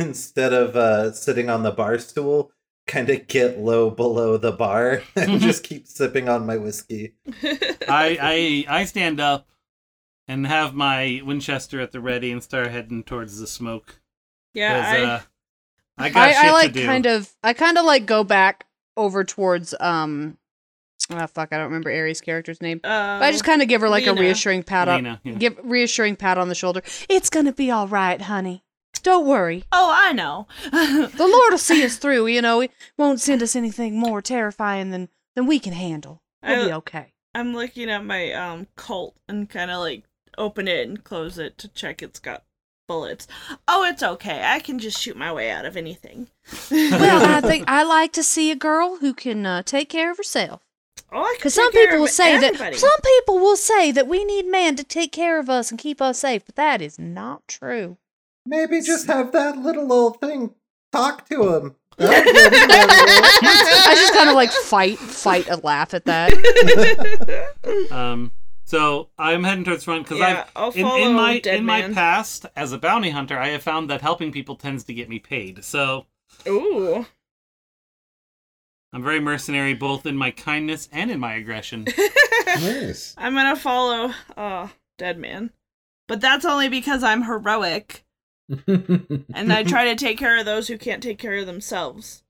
instead 0.00 0.52
of 0.52 0.76
uh, 0.76 1.12
sitting 1.12 1.48
on 1.48 1.62
the 1.62 1.70
bar 1.70 1.98
stool, 1.98 2.50
kind 2.86 3.08
of 3.08 3.28
get 3.28 3.58
low 3.58 3.88
below 3.90 4.36
the 4.36 4.52
bar 4.52 5.02
and 5.16 5.40
just 5.40 5.62
keep 5.68 5.86
sipping 5.86 6.28
on 6.28 6.44
my 6.46 6.56
whiskey. 6.56 7.14
I, 7.88 8.66
I 8.68 8.80
I 8.80 8.84
stand 8.84 9.20
up 9.20 9.48
and 10.28 10.46
have 10.46 10.74
my 10.74 11.20
Winchester 11.24 11.80
at 11.80 11.92
the 11.92 12.00
ready 12.00 12.32
and 12.32 12.42
start 12.42 12.70
heading 12.70 13.04
towards 13.04 13.38
the 13.38 13.46
smoke. 13.46 14.00
Yeah, 14.54 14.84
I, 14.86 15.02
uh, 15.02 15.20
I 15.98 16.08
got 16.10 16.28
I, 16.28 16.32
shit 16.32 16.44
I 16.44 16.52
like 16.52 16.72
to 16.72 16.80
do. 16.80 16.86
kind 16.86 17.06
of 17.06 17.32
I 17.42 17.52
kind 17.52 17.78
of 17.78 17.84
like 17.84 18.06
go 18.06 18.24
back 18.24 18.66
over 18.96 19.24
towards 19.24 19.74
um 19.80 20.36
oh 21.10 21.26
fuck 21.26 21.48
I 21.52 21.56
don't 21.56 21.66
remember 21.66 21.90
Ari's 21.90 22.20
character's 22.20 22.60
name. 22.60 22.80
uh, 22.84 23.18
But 23.18 23.24
I 23.24 23.32
just 23.32 23.44
kind 23.44 23.62
of 23.62 23.68
give 23.68 23.80
her 23.80 23.88
like 23.88 24.06
Lena. 24.06 24.20
a 24.20 24.24
reassuring 24.24 24.62
pat 24.62 24.88
on 24.88 24.96
Lena, 25.04 25.20
yeah. 25.24 25.32
give 25.34 25.58
reassuring 25.62 26.16
pat 26.16 26.38
on 26.38 26.48
the 26.48 26.54
shoulder. 26.54 26.82
It's 27.08 27.30
gonna 27.30 27.52
be 27.52 27.70
all 27.70 27.88
right, 27.88 28.20
honey. 28.20 28.64
Don't 29.02 29.26
worry. 29.26 29.64
Oh, 29.72 29.90
I 29.92 30.12
know. 30.12 30.46
The 30.70 31.26
Lord 31.26 31.50
will 31.50 31.58
see 31.58 31.84
us 31.84 31.96
through. 31.96 32.28
You 32.28 32.40
know, 32.40 32.60
He 32.60 32.70
won't 32.96 33.20
send 33.20 33.42
us 33.42 33.56
anything 33.56 33.98
more 33.98 34.22
terrifying 34.22 34.90
than 34.90 35.08
than 35.34 35.46
we 35.46 35.58
can 35.58 35.72
handle. 35.72 36.22
We'll 36.42 36.66
be 36.66 36.72
okay. 36.74 37.14
I'm 37.34 37.54
looking 37.54 37.90
at 37.90 38.04
my 38.04 38.32
um 38.32 38.68
Colt 38.76 39.16
and 39.28 39.48
kind 39.48 39.70
of 39.70 39.80
like 39.80 40.04
open 40.38 40.68
it 40.68 40.86
and 40.88 41.02
close 41.02 41.36
it 41.38 41.58
to 41.58 41.68
check 41.68 42.02
it's 42.02 42.20
got 42.20 42.44
bullets. 42.86 43.26
Oh, 43.68 43.84
it's 43.84 44.02
okay. 44.02 44.42
I 44.44 44.60
can 44.60 44.78
just 44.78 44.98
shoot 45.00 45.16
my 45.16 45.32
way 45.32 45.50
out 45.50 45.64
of 45.64 45.76
anything. 45.76 46.28
Well, 46.70 47.24
I 47.30 47.40
think 47.48 47.64
I 47.68 47.82
like 47.84 48.12
to 48.14 48.22
see 48.22 48.50
a 48.50 48.56
girl 48.56 48.96
who 48.98 49.14
can 49.14 49.44
uh, 49.46 49.62
take 49.62 49.88
care 49.88 50.10
of 50.10 50.16
herself. 50.16 50.60
oh, 51.12 51.22
I 51.22 51.24
can 51.24 51.34
Because 51.38 51.54
some 51.54 51.72
people 51.72 51.98
will 52.00 52.06
say 52.08 52.34
everybody. 52.34 52.70
that 52.76 52.80
some 52.80 53.00
people 53.04 53.38
will 53.38 53.56
say 53.56 53.92
that 53.92 54.08
we 54.08 54.24
need 54.24 54.46
men 54.46 54.76
to 54.76 54.84
take 54.84 55.12
care 55.12 55.38
of 55.38 55.48
us 55.48 55.70
and 55.70 55.78
keep 55.78 56.00
us 56.02 56.18
safe, 56.20 56.44
but 56.44 56.56
that 56.56 56.80
is 56.82 56.98
not 56.98 57.46
true. 57.48 57.96
Maybe 58.44 58.80
just 58.80 59.06
have 59.06 59.32
that 59.32 59.58
little 59.58 59.92
old 59.92 60.20
thing 60.20 60.54
talk 60.92 61.28
to 61.28 61.54
him. 61.54 61.76
I 61.98 63.92
just 63.94 64.14
kind 64.14 64.28
of 64.28 64.34
like 64.34 64.50
fight, 64.50 64.98
fight 64.98 65.48
a 65.48 65.56
laugh 65.56 65.94
at 65.94 66.04
that. 66.06 66.32
Um, 67.90 68.32
so 68.64 69.08
I'm 69.18 69.44
heading 69.44 69.64
towards 69.64 69.84
front 69.84 70.04
because 70.04 70.18
Yeah, 70.18 70.46
I'll 70.56 70.68
I've 70.68 70.76
in, 70.76 70.86
in 70.86 71.14
my 71.14 71.40
Dead 71.40 71.56
in 71.56 71.64
my 71.64 71.82
past 71.88 72.46
as 72.56 72.72
a 72.72 72.78
bounty 72.78 73.10
hunter, 73.10 73.38
I 73.38 73.48
have 73.48 73.62
found 73.62 73.90
that 73.90 74.00
helping 74.00 74.32
people 74.32 74.56
tends 74.56 74.84
to 74.84 74.94
get 74.94 75.08
me 75.08 75.18
paid. 75.18 75.64
So 75.64 76.06
Ooh. 76.46 77.06
I'm 78.92 79.02
very 79.02 79.20
mercenary, 79.20 79.74
both 79.74 80.04
in 80.04 80.16
my 80.16 80.30
kindness 80.30 80.88
and 80.92 81.10
in 81.10 81.18
my 81.18 81.34
aggression. 81.34 81.86
nice. 82.46 83.14
I'm 83.16 83.34
gonna 83.34 83.56
follow 83.56 84.12
uh 84.36 84.68
Dead 84.98 85.18
Man. 85.18 85.50
But 86.08 86.20
that's 86.20 86.44
only 86.44 86.68
because 86.68 87.02
I'm 87.02 87.22
heroic 87.24 88.04
and 88.66 89.52
I 89.52 89.62
try 89.62 89.84
to 89.86 89.96
take 89.96 90.18
care 90.18 90.36
of 90.36 90.44
those 90.44 90.68
who 90.68 90.76
can't 90.76 91.02
take 91.02 91.18
care 91.18 91.36
of 91.36 91.46
themselves. 91.46 92.22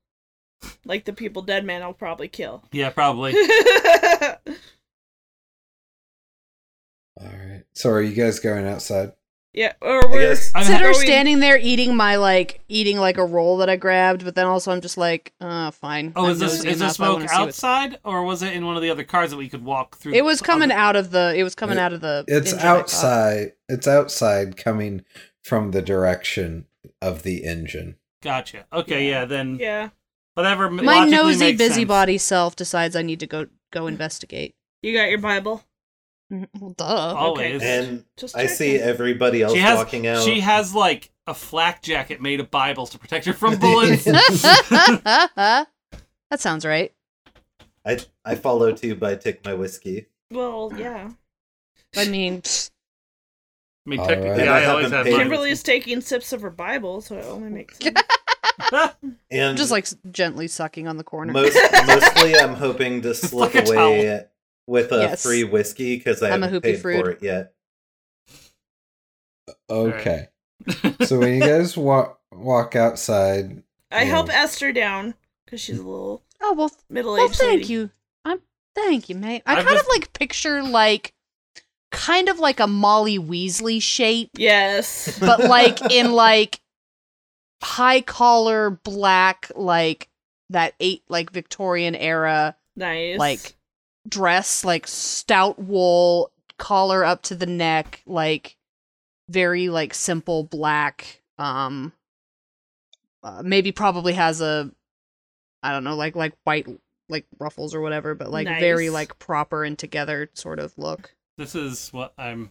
Like 0.85 1.03
the 1.03 1.11
people 1.11 1.41
Dead 1.41 1.65
Man 1.65 1.85
will 1.85 1.93
probably 1.93 2.29
kill. 2.29 2.63
yeah, 2.71 2.89
probably. 2.89 3.33
All 7.23 7.29
right. 7.31 7.63
So 7.73 7.89
are 7.89 8.01
you 8.01 8.13
guys 8.13 8.39
going 8.39 8.67
outside? 8.67 9.13
yeah, 9.55 9.73
or 9.81 10.09
we're 10.09 10.29
guess- 10.29 10.51
I'm 10.55 10.63
Sit 10.63 10.73
ha- 10.77 10.79
her 10.79 10.85
Are 10.87 10.97
we- 10.97 11.05
standing 11.05 11.39
there 11.39 11.59
eating 11.61 11.95
my 11.95 12.15
like 12.15 12.61
eating 12.67 12.97
like 12.97 13.17
a 13.17 13.23
roll 13.25 13.57
that 13.57 13.69
I 13.69 13.75
grabbed, 13.75 14.25
but 14.25 14.33
then 14.33 14.47
also 14.47 14.71
I'm 14.71 14.81
just 14.81 14.97
like, 14.97 15.31
uh, 15.39 15.69
fine. 15.71 16.11
Oh, 16.15 16.25
I'm 16.25 16.31
is 16.31 16.39
this 16.39 16.63
is 16.65 16.79
the 16.79 16.89
smoke 16.89 17.19
wanna 17.19 17.31
outside, 17.31 17.99
or 18.03 18.23
was 18.23 18.41
it 18.41 18.53
in 18.53 18.65
one 18.65 18.75
of 18.75 18.81
the 18.81 18.89
other 18.89 19.03
cars 19.03 19.29
that 19.29 19.37
we 19.37 19.47
could 19.49 19.63
walk 19.63 19.97
through? 19.97 20.13
It 20.13 20.25
was 20.25 20.41
coming 20.41 20.71
other- 20.71 20.79
out 20.79 20.95
of 20.95 21.11
the. 21.11 21.33
It 21.37 21.43
was 21.43 21.53
coming 21.55 21.77
It- 21.77 21.81
out 21.81 21.93
of 21.93 22.01
the. 22.01 22.25
It's 22.27 22.51
engine, 22.51 22.67
outside. 22.67 23.53
It's 23.69 23.87
outside 23.87 24.57
coming 24.57 25.05
from 25.43 25.69
the 25.71 25.81
direction 25.83 26.65
of 27.01 27.21
the 27.23 27.43
engine. 27.45 27.97
Gotcha. 28.23 28.65
Okay, 28.73 29.07
yeah, 29.07 29.25
then 29.25 29.57
yeah. 29.59 29.89
whatever. 30.33 30.67
My 30.69 31.05
nosy 31.05 31.39
makes 31.45 31.59
sense. 31.59 31.69
busybody 31.75 32.17
self 32.17 32.55
decides 32.55 32.95
I 32.95 33.03
need 33.03 33.19
to 33.19 33.27
go 33.27 33.45
go 33.71 33.85
investigate. 33.85 34.55
You 34.81 34.93
got 34.93 35.09
your 35.09 35.19
Bible? 35.19 35.63
Mm, 36.31 36.47
well, 36.59 36.71
duh. 36.71 36.85
Always. 36.85 37.61
And 37.61 38.05
Just 38.17 38.35
I 38.37 38.45
see 38.47 38.77
everybody 38.77 39.41
else 39.43 39.53
She 39.53 39.59
has 39.59 39.77
walking 39.77 40.07
out. 40.07 40.23
she 40.23 40.39
has 40.39 40.73
like 40.73 41.11
a 41.27 41.33
flak 41.33 41.81
jacket 41.81 42.21
made 42.21 42.39
of 42.39 42.49
Bibles 42.51 42.89
to 42.91 42.99
protect 42.99 43.25
her 43.25 43.33
from 43.33 43.57
bullets. 43.59 44.03
that 44.05 45.67
sounds 46.37 46.65
right. 46.65 46.93
I 47.85 47.99
I 48.25 48.35
follow 48.35 48.71
too, 48.71 48.95
but 48.95 49.11
I 49.11 49.15
take 49.15 49.43
my 49.45 49.53
whiskey. 49.53 50.07
Well, 50.31 50.71
yeah. 50.75 51.11
I 51.95 52.05
mean, 52.07 52.41
I 53.85 53.89
mean, 53.89 53.99
uh, 53.99 54.07
technically, 54.07 54.39
right. 54.39 54.47
I 54.47 54.63
I 54.63 54.65
always 54.65 54.83
haven't 54.85 54.97
have 54.97 55.05
paid- 55.05 55.11
mine. 55.11 55.21
Kimberly's 55.21 55.61
taking 55.63 56.01
sips 56.01 56.31
of 56.33 56.41
her 56.41 56.49
Bible, 56.49 57.01
so 57.01 57.17
it 57.17 57.25
only 57.25 57.49
makes 57.49 57.77
sense. 57.79 57.99
And 59.29 59.57
just 59.57 59.71
like 59.71 59.87
gently 60.11 60.47
sucking 60.47 60.87
on 60.87 60.97
the 60.97 61.03
corner. 61.03 61.33
most 61.33 61.57
mostly, 61.87 62.35
I'm 62.35 62.53
hoping 62.55 63.01
to 63.01 63.13
slip 63.13 63.53
like 63.53 63.67
a 63.67 63.69
away 63.71 64.25
with 64.67 64.91
a 64.91 64.97
Yes. 64.97 65.23
free 65.23 65.43
whiskey 65.43 65.97
because 65.97 66.21
I 66.23 66.31
I'm 66.31 66.43
a 66.43 66.47
haven't 66.47 66.61
hoopy 66.61 66.73
paid 66.75 66.83
frood. 66.83 67.01
for 67.01 67.09
it 67.11 67.23
yet. 67.23 67.53
Uh, 69.47 69.73
okay. 69.73 70.27
so 71.05 71.19
when 71.19 71.33
you 71.35 71.39
guys 71.41 71.75
walk 71.75 72.19
walk 72.31 72.75
outside, 72.75 73.63
I 73.91 74.03
Yeah. 74.03 74.09
help 74.09 74.29
Esther 74.33 74.71
down 74.71 75.13
because 75.45 75.61
she's 75.61 75.77
a 75.77 75.81
mm. 75.81 75.85
little 75.85 76.23
Oh 76.41 76.53
well, 76.53 76.71
Middle 76.89 77.15
aged. 77.15 77.19
well, 77.21 77.29
aged 77.29 77.39
thank 77.39 77.61
lady. 77.61 77.73
you. 77.73 77.89
I'm 78.25 78.41
thank 78.75 79.09
you, 79.09 79.15
mate. 79.15 79.43
I 79.45 79.57
I've 79.57 79.65
kind 79.65 79.77
just- 79.77 79.85
of 79.85 79.89
like 79.89 80.13
picture 80.13 80.63
like 80.63 81.13
kind 81.91 82.27
of 82.29 82.39
like 82.39 82.59
a 82.59 82.67
Molly 82.67 83.19
Weasley 83.19 83.81
shape, 83.81 84.31
Yes. 84.35 85.17
but 85.19 85.41
like 85.41 85.79
in 85.91 86.11
like 86.13 86.59
high 87.61 88.01
collar 88.01 88.69
black, 88.69 89.51
like 89.55 90.09
that 90.49 90.73
eight 90.79 91.03
like 91.09 91.31
Victorian 91.31 91.95
era 91.95 92.55
nice. 92.75 93.17
like 93.19 93.55
dress, 94.07 94.63
like 94.63 94.87
stout 94.87 95.59
wool 95.59 96.31
collar 96.57 97.03
up 97.03 97.21
to 97.23 97.35
the 97.35 97.45
neck, 97.45 98.01
like 98.05 98.57
very 99.29 99.69
like 99.69 99.93
simple 99.93 100.43
black. 100.43 101.21
Um, 101.37 101.93
uh, 103.23 103.41
maybe 103.43 103.71
probably 103.71 104.13
has 104.13 104.41
a, 104.41 104.71
I 105.61 105.71
don't 105.71 105.83
know, 105.83 105.95
like 105.95 106.15
like 106.15 106.33
white 106.43 106.67
like 107.09 107.25
ruffles 107.39 107.73
or 107.73 107.81
whatever, 107.81 108.15
but 108.15 108.31
like 108.31 108.47
very 108.47 108.89
like 108.89 109.17
proper 109.19 109.63
and 109.63 109.77
together 109.77 110.29
sort 110.33 110.59
of 110.59 110.77
look. 110.77 111.15
This 111.37 111.55
is 111.55 111.89
what 111.91 112.13
I'm. 112.17 112.49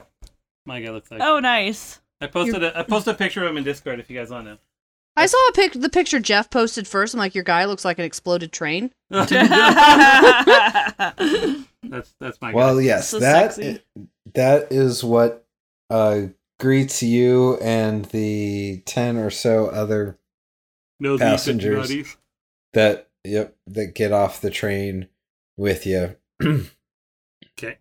My 0.64 0.80
guy 0.80 0.90
looks 0.90 1.10
like. 1.10 1.20
Oh, 1.20 1.40
nice. 1.40 2.00
I 2.20 2.28
posted 2.28 2.62
a 2.62 2.78
I 2.78 2.82
posted 2.84 3.14
a 3.14 3.18
picture 3.18 3.42
of 3.42 3.50
him 3.50 3.56
in 3.56 3.64
Discord 3.64 3.98
if 3.98 4.08
you 4.08 4.18
guys 4.18 4.30
want 4.30 4.46
to. 4.46 4.58
I 5.16 5.26
saw 5.26 5.36
a 5.48 5.52
pic, 5.52 5.72
the 5.74 5.88
picture 5.90 6.20
Jeff 6.20 6.48
posted 6.50 6.86
first. 6.88 7.12
I'm 7.14 7.18
like, 7.20 7.34
your 7.34 7.44
guy 7.44 7.66
looks 7.66 7.84
like 7.84 7.98
an 7.98 8.04
exploded 8.04 8.50
train. 8.52 8.90
that's 9.10 9.34
that's 12.20 12.40
my 12.40 12.52
Well, 12.54 12.76
guy. 12.76 12.82
yes, 12.82 13.08
So 13.08 13.18
that 13.20 13.54
sexy. 13.54 13.82
that 14.34 14.72
is 14.72 15.04
what 15.04 15.46
uh, 15.90 16.22
greets 16.58 17.02
you 17.02 17.56
and 17.58 18.06
the 18.06 18.82
ten 18.86 19.16
or 19.16 19.30
so 19.30 19.66
other 19.66 20.18
No 21.00 21.18
passengers. 21.18 22.16
That 22.72 23.10
yep 23.24 23.54
that 23.66 23.94
get 23.94 24.12
off 24.12 24.40
the 24.40 24.50
train 24.50 25.08
with 25.56 25.86
you. 25.86 26.16
Okay. 27.58 27.78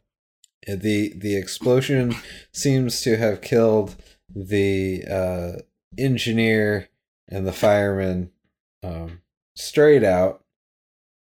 the 0.67 1.13
the 1.15 1.36
explosion 1.38 2.13
seems 2.51 3.01
to 3.01 3.15
have 3.17 3.41
killed 3.41 3.95
the 4.36 5.03
uh, 5.09 5.51
engineer 5.97 6.89
and 7.32 7.47
the 7.47 7.53
fireman 7.53 8.29
um, 8.84 9.21
straight 9.55 10.03
out. 10.03 10.43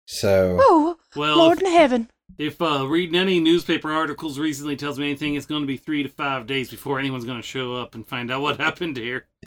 So 0.07 0.57
Oh, 0.61 0.97
Well, 1.15 1.37
Lord 1.37 1.59
if, 1.61 1.65
in 1.69 1.73
heaven. 1.73 2.11
if 2.39 2.61
uh, 2.63 2.87
reading 2.89 3.15
any 3.15 3.41
newspaper 3.41 3.93
articles 3.93 4.39
recently 4.39 4.75
tells 4.77 4.99
me 4.99 5.07
anything, 5.11 5.35
it's 5.35 5.45
going 5.47 5.61
to 5.63 5.67
be 5.67 5.77
three 5.77 6.03
to 6.03 6.09
five 6.09 6.47
days 6.47 6.71
before 6.71 6.99
anyone's 6.99 7.27
going 7.27 7.41
to 7.41 7.47
show 7.47 7.75
up 7.75 7.95
and 7.95 8.07
find 8.09 8.31
out 8.33 8.41
what 8.41 8.59
happened 8.61 8.97
here. 8.97 9.27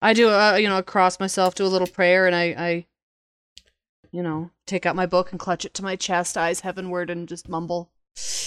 I 0.00 0.12
do, 0.14 0.28
uh, 0.30 0.54
you 0.54 0.68
know, 0.68 0.80
cross 0.82 1.18
myself, 1.18 1.54
do 1.56 1.64
a 1.64 1.66
little 1.66 1.88
prayer, 1.88 2.26
and 2.28 2.36
I, 2.36 2.42
I, 2.56 2.86
you 4.12 4.22
know, 4.22 4.50
take 4.64 4.86
out 4.86 4.94
my 4.94 5.06
book 5.06 5.32
and 5.32 5.40
clutch 5.40 5.64
it 5.64 5.74
to 5.74 5.82
my 5.82 5.96
chest, 5.96 6.38
eyes 6.38 6.60
heavenward, 6.60 7.10
and 7.10 7.28
just 7.28 7.48
mumble. 7.48 7.90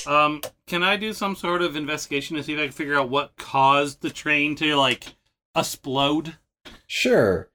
Um, 0.08 0.42
can 0.68 0.82
I 0.84 0.96
do 0.98 1.12
some 1.14 1.36
sort 1.36 1.62
of 1.62 1.76
investigation 1.76 2.38
to 2.38 2.44
see 2.44 2.54
if 2.54 2.60
I 2.60 2.64
can 2.64 2.72
figure 2.72 2.98
out 2.98 3.10
what 3.10 3.36
caused 3.38 4.02
the 4.02 4.10
train 4.10 4.56
to 4.58 4.76
like 4.76 5.16
explode? 5.56 6.38
sure, 6.88 7.52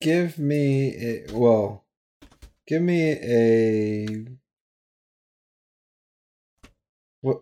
give 0.00 0.38
me 0.38 0.94
a, 0.96 1.26
well, 1.32 1.84
give 2.66 2.82
me 2.82 3.12
a 3.12 4.26
what 7.20 7.40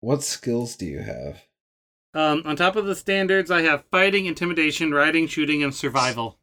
what 0.00 0.22
skills 0.22 0.76
do 0.76 0.86
you 0.86 1.00
have? 1.00 1.42
Um, 2.14 2.42
on 2.46 2.56
top 2.56 2.76
of 2.76 2.86
the 2.86 2.94
standards, 2.96 3.50
I 3.50 3.60
have 3.62 3.84
fighting, 3.90 4.24
intimidation, 4.26 4.92
riding, 4.92 5.26
shooting, 5.26 5.62
and 5.62 5.74
survival. 5.74 6.38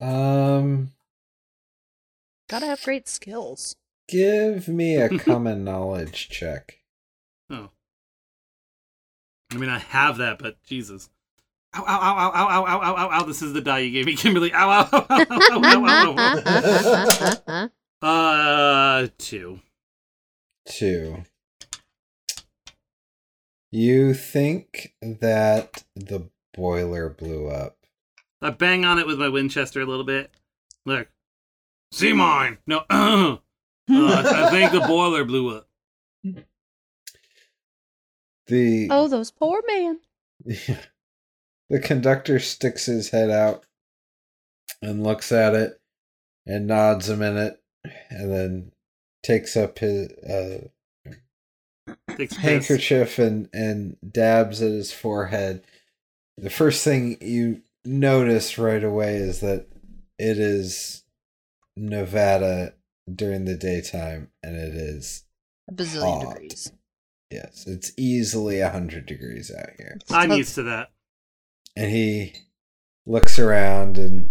Um, 0.00 0.92
Gotta 2.48 2.66
have 2.66 2.82
great 2.82 3.08
skills. 3.08 3.76
give 4.08 4.66
me 4.66 4.96
a 4.96 5.16
common 5.18 5.62
knowledge 5.62 6.28
check. 6.28 6.78
Oh. 7.48 7.70
I 9.52 9.58
mean, 9.58 9.70
I 9.70 9.78
have 9.78 10.16
that, 10.18 10.38
but 10.38 10.62
Jesus. 10.62 11.10
Ow, 11.74 11.84
ow, 11.86 12.00
ow, 12.00 12.16
ow, 12.18 12.32
ow, 12.34 12.48
ow, 12.48 12.64
ow, 12.64 12.82
ow, 12.82 12.96
ow, 12.96 13.20
ow. 13.20 13.24
This 13.24 13.42
is 13.42 13.52
the 13.52 13.60
die 13.60 13.80
you 13.80 13.90
gave 13.90 14.06
me, 14.06 14.16
Kimberly. 14.16 14.52
Ow, 14.52 14.70
ow, 14.70 14.88
ow, 14.92 15.06
ow, 15.10 15.26
ow, 15.50 15.84
ow, 15.86 16.14
ow, 16.18 17.70
ow. 18.02 18.06
Uh, 18.06 19.08
two. 19.18 19.60
Two. 20.66 21.24
You 23.70 24.14
think 24.14 24.94
that 25.00 25.84
the 25.94 26.28
boiler 26.54 27.08
blew 27.08 27.48
up. 27.48 27.76
I 28.40 28.50
bang 28.50 28.84
on 28.84 28.98
it 28.98 29.06
with 29.06 29.18
my 29.18 29.28
Winchester 29.28 29.80
a 29.80 29.86
little 29.86 30.04
bit. 30.04 30.30
Look. 30.84 31.08
See 31.92 32.12
mine! 32.14 32.58
No, 32.66 32.84
uh, 32.88 33.36
I 33.88 34.48
think 34.50 34.72
the 34.72 34.80
boiler 34.80 35.24
blew 35.24 35.56
up. 35.56 35.68
The 38.46 38.88
oh, 38.90 39.08
those 39.08 39.30
poor 39.30 39.62
man. 39.66 40.00
the 40.44 41.78
conductor 41.82 42.38
sticks 42.38 42.86
his 42.86 43.10
head 43.10 43.30
out 43.30 43.64
and 44.80 45.02
looks 45.04 45.30
at 45.32 45.54
it 45.54 45.80
and 46.46 46.66
nods 46.66 47.08
a 47.08 47.16
minute 47.16 47.62
and 48.10 48.32
then 48.32 48.72
takes 49.22 49.56
up 49.56 49.78
his 49.78 50.10
uh, 50.12 50.68
Takes 52.16 52.34
a 52.34 52.36
piss. 52.36 52.36
handkerchief 52.36 53.18
and, 53.18 53.48
and 53.52 53.96
dabs 54.08 54.60
at 54.62 54.70
his 54.70 54.92
forehead. 54.92 55.64
The 56.36 56.50
first 56.50 56.84
thing 56.84 57.16
you 57.20 57.62
notice 57.84 58.58
right 58.58 58.82
away 58.82 59.16
is 59.16 59.40
that 59.40 59.66
it 60.18 60.38
is 60.38 61.04
Nevada 61.76 62.74
during 63.12 63.44
the 63.44 63.56
daytime 63.56 64.30
and 64.42 64.56
it 64.56 64.74
is 64.74 65.24
A 65.68 65.72
bazillion 65.72 66.24
Hot. 66.24 66.32
degrees. 66.34 66.72
Yes, 67.32 67.64
it's 67.66 67.92
easily 67.96 68.60
a 68.60 68.70
hundred 68.70 69.06
degrees 69.06 69.50
out 69.56 69.70
here. 69.76 69.98
I'm 70.10 70.32
used 70.32 70.54
to 70.56 70.62
that. 70.64 70.90
and 71.76 71.90
he 71.90 72.34
looks 73.06 73.38
around 73.38 73.98
and 73.98 74.30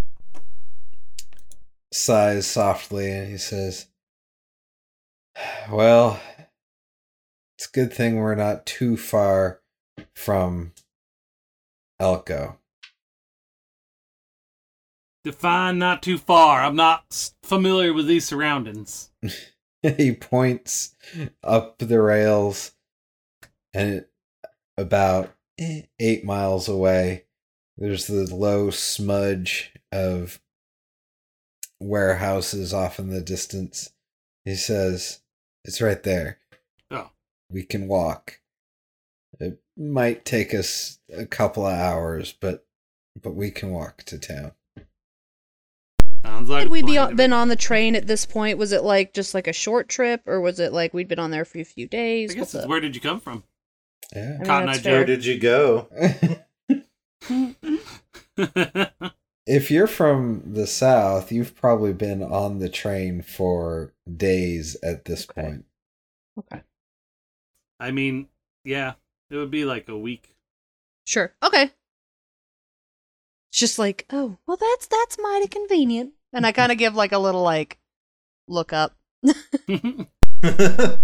sighs 1.92 2.46
softly 2.46 3.10
and 3.10 3.28
he 3.28 3.36
says 3.36 3.88
well 5.70 6.18
it's 7.58 7.68
a 7.68 7.72
good 7.72 7.92
thing 7.92 8.16
we're 8.16 8.34
not 8.34 8.64
too 8.64 8.96
far 8.96 9.60
from 10.14 10.72
elko 12.00 12.56
Define 15.24 15.78
not 15.78 16.02
too 16.02 16.18
far. 16.18 16.62
I'm 16.62 16.74
not 16.74 17.32
familiar 17.44 17.92
with 17.92 18.08
these 18.08 18.24
surroundings. 18.24 19.12
he 19.82 20.12
points 20.12 20.96
up 21.44 21.78
the 21.78 22.00
rails 22.02 22.72
and 23.74 24.04
about 24.76 25.34
eight 25.98 26.24
miles 26.24 26.68
away 26.68 27.24
there's 27.76 28.06
the 28.06 28.34
low 28.34 28.70
smudge 28.70 29.72
of 29.92 30.40
warehouses 31.80 32.72
off 32.72 32.98
in 32.98 33.10
the 33.10 33.20
distance 33.20 33.92
he 34.44 34.54
says 34.54 35.20
it's 35.64 35.80
right 35.80 36.02
there 36.02 36.38
Oh. 36.90 37.10
we 37.50 37.62
can 37.64 37.86
walk 37.88 38.40
it 39.40 39.60
might 39.76 40.24
take 40.24 40.54
us 40.54 40.98
a 41.12 41.26
couple 41.26 41.66
of 41.66 41.74
hours 41.74 42.32
but 42.40 42.64
but 43.20 43.34
we 43.34 43.50
can 43.50 43.70
walk 43.70 44.02
to 44.04 44.18
town 44.18 44.52
Sounds 46.24 46.48
like 46.48 46.62
Had 46.62 46.70
we 46.70 46.82
be 46.84 46.96
on, 46.98 47.16
been 47.16 47.32
on 47.32 47.48
the 47.48 47.56
train 47.56 47.96
at 47.96 48.06
this 48.06 48.24
point? 48.26 48.56
Was 48.56 48.70
it 48.70 48.84
like 48.84 49.12
just 49.12 49.34
like 49.34 49.48
a 49.48 49.52
short 49.52 49.88
trip, 49.88 50.22
or 50.28 50.40
was 50.40 50.60
it 50.60 50.72
like 50.72 50.94
we'd 50.94 51.08
been 51.08 51.18
on 51.18 51.32
there 51.32 51.44
for 51.44 51.58
a 51.58 51.64
few 51.64 51.88
days? 51.88 52.30
I 52.30 52.34
guess 52.34 52.40
What's 52.40 52.54
it's 52.54 52.62
up? 52.64 52.70
where 52.70 52.78
did 52.78 52.94
you 52.94 53.00
come 53.00 53.18
from? 53.18 53.42
Yeah 54.14 54.34
I 54.34 54.38
mean, 54.38 54.44
Cotton 54.44 54.68
Eye 54.68 54.78
fair. 54.78 54.96
Where 54.96 55.04
did 55.04 55.24
you 55.24 55.38
go? 55.38 55.88
if 59.46 59.70
you're 59.70 59.86
from 59.86 60.42
the 60.54 60.66
south 60.66 61.30
you've 61.32 61.54
probably 61.54 61.92
been 61.92 62.22
on 62.22 62.58
the 62.58 62.68
train 62.68 63.22
for 63.22 63.92
days 64.16 64.76
at 64.82 65.04
this 65.04 65.26
Okay. 65.30 65.42
point 65.42 65.64
Okay. 66.38 66.62
I 67.78 67.90
mean, 67.90 68.28
yeah, 68.64 68.94
it 69.30 69.36
would 69.36 69.50
be 69.50 69.64
like 69.64 69.88
a 69.88 69.98
week. 69.98 70.36
Sure. 71.04 71.32
Okay. 71.42 71.64
It's 71.64 73.58
just 73.58 73.78
like, 73.78 74.06
oh, 74.10 74.38
well, 74.46 74.56
that's 74.56 74.86
that's 74.86 75.18
mighty 75.20 75.48
convenient, 75.48 76.12
and 76.32 76.46
I 76.46 76.52
kind 76.58 76.72
of 76.72 76.78
give 76.78 76.94
like 76.94 77.12
a 77.12 77.18
little 77.18 77.42
like 77.42 77.78
look 78.48 78.72
up. 78.72 78.96
I 80.44 80.98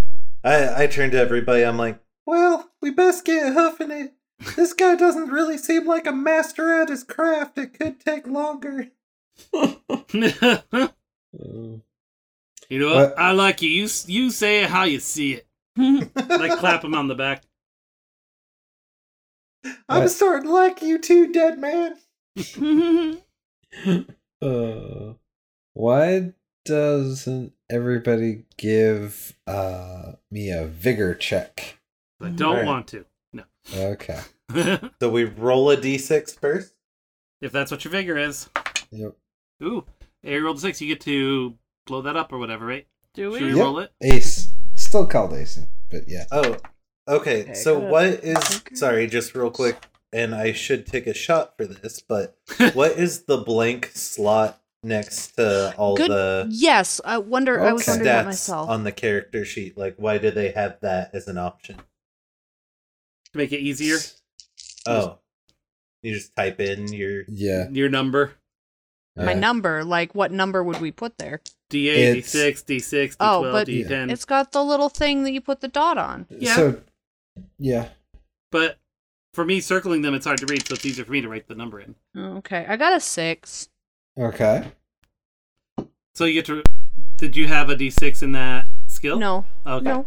I 0.44 0.88
turn 0.90 1.10
to 1.10 1.18
everybody. 1.18 1.64
I'm 1.64 1.76
like, 1.76 1.98
well, 2.28 2.70
we 2.82 2.90
best 2.90 3.24
get 3.24 3.54
hoofing 3.54 3.90
it. 3.90 4.12
This 4.54 4.74
guy 4.74 4.96
doesn't 4.96 5.30
really 5.30 5.56
seem 5.56 5.86
like 5.86 6.06
a 6.06 6.12
master 6.12 6.78
at 6.82 6.90
his 6.90 7.02
craft. 7.02 7.56
It 7.56 7.72
could 7.78 8.00
take 8.00 8.26
longer. 8.26 8.88
you 9.52 9.72
know 12.70 12.94
what? 12.94 12.94
What? 12.94 13.18
I 13.18 13.32
like 13.32 13.62
you. 13.62 13.70
You 13.70 13.88
you 14.06 14.30
say 14.30 14.62
it 14.62 14.68
how 14.68 14.84
you 14.84 15.00
see 15.00 15.34
it. 15.34 15.46
Like 16.28 16.58
clap 16.58 16.84
him 16.84 16.94
on 16.94 17.08
the 17.08 17.14
back. 17.14 17.44
I'm 19.88 20.02
What? 20.02 20.10
starting 20.10 20.48
to 20.48 20.52
like 20.52 20.82
you 20.82 20.98
too, 20.98 21.32
dead 21.32 21.58
man. 21.58 21.96
uh, 24.42 25.14
why 25.72 26.34
doesn't 26.66 27.54
everybody 27.70 28.44
give 28.58 29.34
uh 29.46 30.12
me 30.30 30.50
a 30.50 30.66
vigor 30.66 31.14
check? 31.14 31.77
I 32.20 32.28
don't 32.30 32.50
Alright. 32.50 32.66
want 32.66 32.88
to. 32.88 33.04
No. 33.32 33.44
Okay. 33.74 34.20
So 35.00 35.10
we 35.10 35.24
roll 35.24 35.70
a 35.70 35.76
d6 35.76 36.38
first. 36.40 36.72
if 37.42 37.52
that's 37.52 37.70
what 37.70 37.84
your 37.84 37.92
figure 37.92 38.16
is. 38.16 38.48
Yep. 38.90 39.12
Ooh. 39.62 39.84
A 40.24 40.38
rolled 40.40 40.56
a 40.56 40.60
six, 40.60 40.80
you 40.80 40.88
get 40.88 41.00
to 41.02 41.54
blow 41.86 42.00
that 42.02 42.16
up 42.16 42.32
or 42.32 42.38
whatever, 42.38 42.64
right? 42.66 42.86
Do 43.14 43.32
Should 43.32 43.42
we? 43.42 43.48
we 43.48 43.54
Yep. 43.56 43.64
roll 43.64 43.78
it? 43.80 43.92
Ace. 44.02 44.52
Still 44.74 45.06
called 45.06 45.34
ace, 45.34 45.60
but 45.90 46.08
yeah. 46.08 46.24
Oh, 46.32 46.56
okay. 47.08 47.42
Okay, 47.42 47.54
so 47.54 47.78
good. 47.80 47.90
what 47.90 48.06
is? 48.06 48.62
Sorry, 48.74 49.06
just 49.06 49.34
real 49.34 49.50
quick, 49.50 49.86
and 50.12 50.34
I 50.34 50.52
should 50.52 50.86
take 50.86 51.06
a 51.06 51.14
shot 51.14 51.56
for 51.56 51.66
this, 51.66 52.00
but 52.00 52.36
what 52.74 52.92
is 52.92 53.24
the 53.24 53.38
blank 53.38 53.90
slot 53.94 54.60
next 54.82 55.36
to 55.36 55.74
all 55.76 55.96
Good. 55.96 56.10
the 56.10 56.46
Yes, 56.50 57.00
I 57.04 57.18
wonder. 57.18 57.60
I 57.60 57.72
was 57.72 57.82
Okay. 57.82 57.92
wondering 57.92 58.04
that 58.06 58.22
stats 58.22 58.26
myself. 58.26 58.70
on 58.70 58.84
the 58.84 58.92
character 58.92 59.44
sheet? 59.44 59.76
Like, 59.76 59.94
why 59.98 60.18
do 60.18 60.30
they 60.30 60.50
have 60.52 60.78
that 60.80 61.10
as 61.12 61.28
an 61.28 61.36
option? 61.38 61.76
To 63.32 63.38
make 63.38 63.52
it 63.52 63.60
easier. 63.60 63.96
Oh, 64.86 65.18
you 66.02 66.14
just 66.14 66.34
type 66.34 66.60
in 66.60 66.92
your. 66.92 67.24
Yeah. 67.28 67.68
Your 67.70 67.88
number. 67.88 68.32
My 69.16 69.32
uh, 69.34 69.38
number, 69.38 69.84
like 69.84 70.14
what 70.14 70.30
number 70.30 70.62
would 70.62 70.80
we 70.80 70.92
put 70.92 71.18
there? 71.18 71.40
D8, 71.70 72.18
D6, 72.18 72.64
D6, 72.64 73.16
D12, 73.16 73.16
Oh, 73.20 73.42
but 73.52 73.66
D10. 73.66 74.10
It's 74.12 74.24
got 74.24 74.52
the 74.52 74.62
little 74.62 74.88
thing 74.88 75.24
that 75.24 75.32
you 75.32 75.40
put 75.40 75.60
the 75.60 75.68
dot 75.68 75.98
on. 75.98 76.26
Yeah. 76.30 76.54
So, 76.56 76.80
yeah. 77.58 77.88
But 78.52 78.78
for 79.34 79.44
me, 79.44 79.60
circling 79.60 80.02
them, 80.02 80.14
it's 80.14 80.24
hard 80.24 80.38
to 80.38 80.46
read, 80.46 80.66
so 80.66 80.74
it's 80.74 80.86
easier 80.86 81.04
for 81.04 81.12
me 81.12 81.20
to 81.20 81.28
write 81.28 81.48
the 81.48 81.54
number 81.56 81.80
in. 81.80 81.94
Okay, 82.16 82.64
I 82.68 82.76
got 82.76 82.92
a 82.96 83.00
six. 83.00 83.68
Okay. 84.18 84.70
So 86.14 86.24
you 86.24 86.34
get 86.34 86.46
to. 86.46 86.62
Did 87.16 87.36
you 87.36 87.48
have 87.48 87.68
a 87.70 87.76
D6 87.76 88.22
in 88.22 88.32
that 88.32 88.68
skill? 88.86 89.18
No, 89.18 89.44
Okay. 89.66 89.84
no, 89.84 90.00
it 90.00 90.06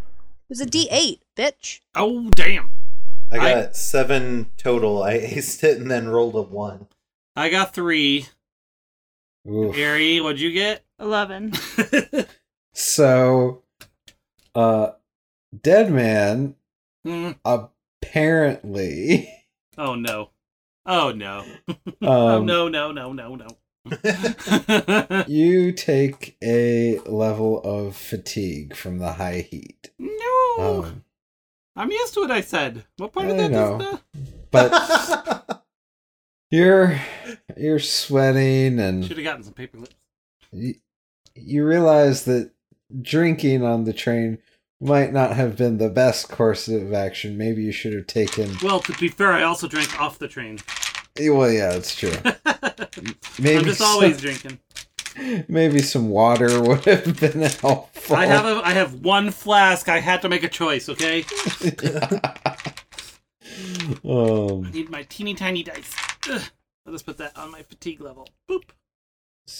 was 0.49 0.61
a 0.61 0.65
D 0.65 0.87
eight, 0.89 1.21
bitch. 1.37 1.81
Oh, 1.95 2.29
damn. 2.31 2.71
I 3.31 3.37
I- 3.37 3.53
got 3.53 3.75
seven 3.75 4.51
total. 4.57 5.03
I 5.03 5.17
aced 5.19 5.63
it 5.63 5.77
and 5.79 5.89
then 5.89 6.07
rolled 6.09 6.35
a 6.35 6.41
one. 6.41 6.87
I 7.35 7.49
got 7.49 7.73
three. 7.73 8.25
Oof. 9.49 9.75
Ari, 9.77 10.19
what'd 10.21 10.39
you 10.41 10.51
get? 10.51 10.83
Eleven. 10.99 11.53
So, 12.73 13.63
uh, 14.55 14.91
Dead 15.61 15.91
Man 15.91 16.55
Hmm. 17.03 17.31
apparently. 17.43 19.29
Oh, 19.77 19.95
no. 19.95 20.29
Oh, 20.85 21.11
no. 21.11 21.43
Um, 21.67 22.07
oh, 22.07 22.43
no, 22.43 22.67
no, 22.69 22.91
no, 22.93 23.11
no, 23.13 23.35
no. 23.35 23.47
You 25.27 25.71
take 25.73 26.37
a 26.43 26.99
level 27.05 27.61
of 27.61 27.95
fatigue 27.97 28.75
from 28.75 28.99
the 28.99 29.13
high 29.13 29.41
heat. 29.49 29.91
no. 29.99 30.55
Um, 30.85 31.03
I'm 31.75 31.91
used 31.91 32.13
to 32.15 32.23
it, 32.23 32.31
I 32.31 32.41
said. 32.41 32.83
What 32.97 33.13
part 33.13 33.27
of 33.27 33.33
I 33.33 33.37
that 33.47 33.51
know. 33.51 33.79
is 33.79 33.99
the. 34.13 34.33
but 34.51 35.63
you're 36.51 36.99
you're 37.57 37.79
sweating 37.79 38.79
and 38.79 39.05
Should 39.05 39.17
have 39.17 39.23
gotten 39.23 39.43
some 39.43 39.53
paper 39.53 39.77
lips. 39.77 39.95
you, 40.51 40.75
you 41.35 41.65
realize 41.65 42.25
that 42.25 42.51
drinking 43.01 43.63
on 43.63 43.85
the 43.85 43.93
train 43.93 44.37
might 44.81 45.13
not 45.13 45.33
have 45.35 45.55
been 45.55 45.77
the 45.77 45.89
best 45.89 46.27
course 46.29 46.67
of 46.67 46.91
action. 46.93 47.37
Maybe 47.37 47.63
you 47.63 47.71
should 47.71 47.93
have 47.93 48.07
taken. 48.07 48.57
Well, 48.63 48.79
to 48.81 48.93
be 48.93 49.07
fair, 49.07 49.31
I 49.31 49.43
also 49.43 49.67
drank 49.67 49.99
off 50.01 50.17
the 50.19 50.27
train. 50.27 50.59
Well, 51.19 51.51
yeah, 51.51 51.73
it's 51.73 51.95
true. 51.95 52.11
Maybe 53.39 53.57
I'm 53.59 53.63
just 53.65 53.77
some- 53.79 53.87
always 53.87 54.19
drinking. 54.19 54.59
Maybe 55.47 55.81
some 55.81 56.09
water 56.09 56.61
would 56.67 56.85
have 56.85 57.19
been 57.19 57.41
helpful. 57.41 58.15
I 58.15 58.25
have 58.25 58.45
a, 58.45 58.61
I 58.65 58.71
have 58.71 58.95
one 58.95 59.31
flask. 59.31 59.89
I 59.89 59.99
had 59.99 60.21
to 60.23 60.29
make 60.29 60.43
a 60.43 60.49
choice. 60.49 60.89
Okay, 60.89 61.21
um. 64.03 64.65
I 64.65 64.71
need 64.71 64.89
my 64.89 65.03
teeny 65.03 65.33
tiny 65.33 65.63
dice. 65.63 65.93
Ugh. 66.29 66.41
I'll 66.85 66.93
just 66.93 67.05
put 67.05 67.17
that 67.17 67.37
on 67.37 67.51
my 67.51 67.61
fatigue 67.61 68.01
level. 68.01 68.27
Boop. 68.49 68.63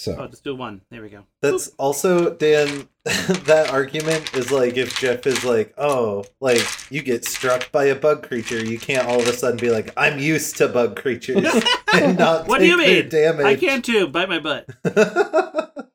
Oh, 0.08 0.16
So 0.16 0.28
just 0.28 0.44
do 0.44 0.56
one. 0.56 0.82
There 0.90 1.02
we 1.02 1.10
go. 1.10 1.24
That's 1.42 1.68
also 1.78 2.34
Dan. 2.34 2.88
that 3.04 3.70
argument 3.72 4.34
is 4.36 4.52
like 4.52 4.78
if 4.78 4.98
Jeff 5.00 5.26
is 5.28 5.44
like, 5.44 5.74
"Oh, 5.78 6.24
like 6.40 6.62
you 6.92 7.02
get 7.02 7.26
struck 7.26 7.72
by 7.72 7.86
a 7.86 7.96
bug 7.96 8.24
creature, 8.28 8.64
you 8.64 8.80
can't 8.80 9.08
all 9.08 9.20
of 9.20 9.28
a 9.28 9.34
sudden 9.34 9.58
be 9.60 9.70
like, 9.70 9.92
I'm 9.98 10.18
used 10.20 10.58
to 10.58 10.68
bug 10.68 10.96
creatures 10.96 11.46
and 11.94 12.18
not 12.18 12.48
What 12.48 12.60
do 12.60 12.68
you 12.68 12.78
take 12.78 13.04
mean? 13.04 13.10
damage." 13.10 13.46
I 13.46 13.56
can 13.56 13.82
too. 13.82 14.08
Bite 14.08 14.30
my 14.30 14.40
butt. 14.40 14.70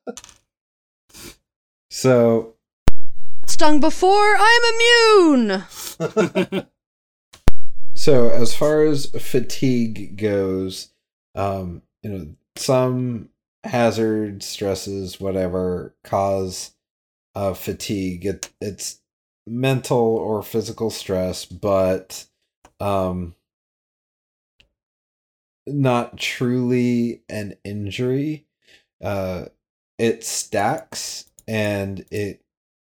so 1.89 2.53
Stung 3.45 3.79
before, 3.79 4.35
I'm 4.37 4.61
immune. 4.75 5.63
So 7.95 8.29
as 8.29 8.53
far 8.55 8.83
as 8.83 9.07
fatigue 9.07 10.17
goes, 10.17 10.89
um, 11.33 11.81
you 12.03 12.09
know, 12.11 12.27
some 12.55 13.29
hazard 13.67 14.43
stresses, 14.43 15.19
whatever, 15.19 15.95
cause 16.03 16.71
uh, 17.35 17.53
fatigue. 17.53 18.25
It, 18.25 18.49
it's 18.59 19.01
mental 19.45 19.97
or 19.97 20.43
physical 20.43 20.89
stress, 20.89 21.45
but 21.45 22.25
um, 22.79 23.35
not 25.65 26.17
truly 26.17 27.21
an 27.29 27.55
injury. 27.63 28.45
Uh, 29.03 29.45
it 29.97 30.23
stacks, 30.23 31.29
and 31.47 32.05
it 32.11 32.41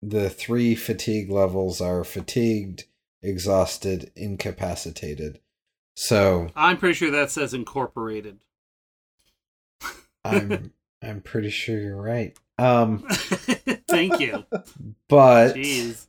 the 0.02 0.30
three 0.30 0.74
fatigue 0.74 1.30
levels 1.30 1.80
are 1.80 2.04
fatigued, 2.04 2.84
exhausted, 3.22 4.12
incapacitated. 4.14 5.40
So 5.96 6.48
I'm 6.54 6.76
pretty 6.76 6.94
sure 6.94 7.10
that 7.10 7.30
says 7.30 7.52
incorporated. 7.52 8.38
I'm 10.24 10.72
I'm 11.02 11.20
pretty 11.20 11.50
sure 11.50 11.78
you're 11.78 12.00
right. 12.00 12.36
Um, 12.58 13.04
Thank 13.88 14.18
you. 14.20 14.44
but 15.08 15.54
Jeez. 15.54 16.06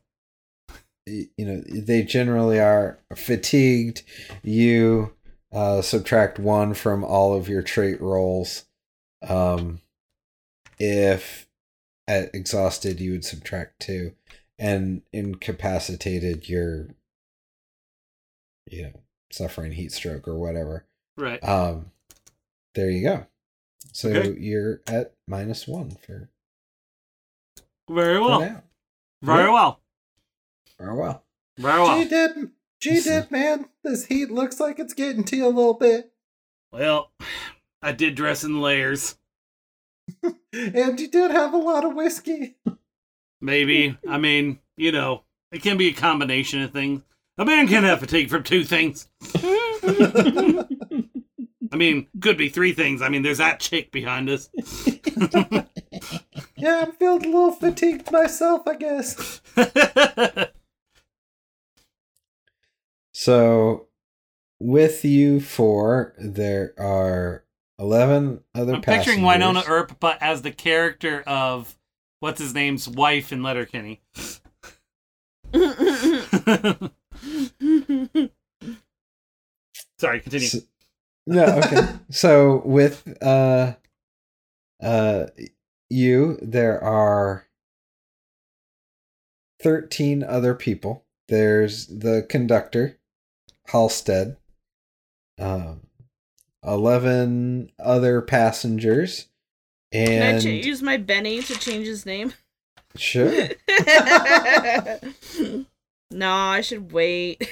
you 1.06 1.28
know 1.38 1.62
they 1.68 2.04
generally 2.04 2.60
are 2.60 3.00
fatigued. 3.16 4.04
You 4.44 5.14
uh, 5.54 5.82
subtract 5.82 6.40
one 6.40 6.74
from 6.74 7.04
all 7.04 7.36
of 7.36 7.48
your 7.48 7.62
trait 7.62 8.02
rolls. 8.02 8.66
Um, 9.28 9.82
if 10.80 11.48
at 12.08 12.34
exhausted, 12.34 13.00
you 13.00 13.12
would 13.12 13.26
subtract 13.26 13.80
two, 13.80 14.14
and 14.58 15.04
incapacitated, 15.14 16.50
you're 16.50 16.88
you 18.70 18.84
know 18.84 18.94
suffering 19.32 19.74
heat 19.74 19.92
stroke 19.92 20.28
or 20.28 20.36
whatever. 20.36 20.86
Right. 21.18 21.44
Um, 21.44 21.92
there 22.76 22.90
you 22.90 23.04
go. 23.04 23.28
So 23.94 24.10
Okay. 24.10 24.40
you're 24.40 24.82
at 24.88 25.14
minus 25.28 25.68
one 25.68 25.92
for, 25.92 26.30
Very 27.90 28.20
well. 28.20 28.40
now. 28.42 28.64
Very 29.22 29.46
Yeah. 29.46 29.54
well. 29.54 29.82
Oh 30.80 30.96
well. 30.96 31.26
Very 31.58 31.80
well. 31.82 32.02
G 32.04 32.08
dip, 32.10 32.38
G 32.80 33.02
dip, 33.02 33.32
man. 33.32 33.68
This 33.84 34.06
heat 34.06 34.32
looks 34.32 34.60
like 34.60 34.80
it's 34.80 34.94
getting 34.94 35.24
to 35.26 35.36
you 35.36 35.46
a 35.46 35.50
little 35.50 35.74
bit, 35.74 36.14
Well, 36.72 37.12
I 37.82 37.92
did 37.94 38.16
dress 38.16 38.44
in 38.44 38.62
layers. 38.62 39.18
and 40.54 41.00
you 41.00 41.08
did 41.08 41.32
have 41.32 41.54
a 41.54 41.58
lot 41.58 41.86
of 41.86 41.96
whiskey. 41.96 42.58
Maybe. 43.42 43.98
I 44.08 44.18
mean, 44.18 44.60
you 44.78 44.92
know, 44.92 45.24
it 45.52 45.62
can 45.62 45.78
be 45.78 45.88
a 45.90 45.94
combination 45.94 46.62
of 46.62 46.72
things. 46.72 47.04
A 47.38 47.46
man 47.46 47.68
can 47.68 47.84
have 47.84 48.00
fatigue 48.02 48.30
from 48.30 48.44
two 48.44 48.64
things. 48.66 49.08
I 51.72 51.76
mean, 51.76 52.08
could 52.22 52.38
be 52.38 52.50
three 52.50 52.74
things. 52.74 53.02
I 53.02 53.10
mean, 53.10 53.22
there's 53.22 53.38
that 53.40 53.60
chick 53.60 53.92
behind 53.92 54.30
us. 54.30 54.50
Yeah, 56.56 56.82
I'm 56.86 56.92
feeling 56.92 57.24
a 57.24 57.28
little 57.28 57.52
fatigued 57.54 58.12
myself, 58.12 58.68
I 58.68 58.76
guess. 58.76 59.42
So 63.14 63.88
with 64.60 65.04
you 65.04 65.40
four, 65.42 66.14
there 66.18 66.74
are 66.78 67.44
eleven 67.78 68.42
other 68.56 68.76
I'm 68.76 68.82
picturing 68.82 69.20
Wynonna 69.20 69.56
passengers. 69.56 69.70
Earp, 69.70 70.00
but 70.00 70.22
as 70.22 70.42
the 70.42 70.52
character 70.52 71.22
of 71.28 71.78
what's 72.22 72.40
his 72.40 72.54
name's 72.54 72.88
wife 72.88 73.34
in 73.34 73.44
Letterkenny. 73.44 74.02
Sorry, 80.00 80.22
continue. 80.22 80.48
S- 80.48 80.62
No, 81.30 81.46
okay. 81.46 81.88
so 82.10 82.62
with 82.66 83.18
uh 83.22 83.74
uh 84.82 85.26
you, 85.90 86.38
there 86.42 86.84
are 86.84 87.46
thirteen 89.62 90.24
other 90.24 90.56
people. 90.56 91.06
There's 91.28 91.88
the 91.88 92.26
conductor, 92.28 92.98
Halstead. 93.68 94.38
Um 95.38 95.82
11 96.66 97.72
other 97.80 98.22
passengers. 98.22 99.28
And. 99.92 100.42
Can 100.42 100.52
I 100.52 100.62
ch- 100.62 100.66
use 100.66 100.82
my 100.82 100.98
Benny 100.98 101.42
to 101.42 101.58
change 101.58 101.88
his 101.88 102.06
name? 102.06 102.34
sure. 102.96 103.30
no, 106.12 106.32
I 106.32 106.62
should 106.62 106.92
wait. 106.92 107.48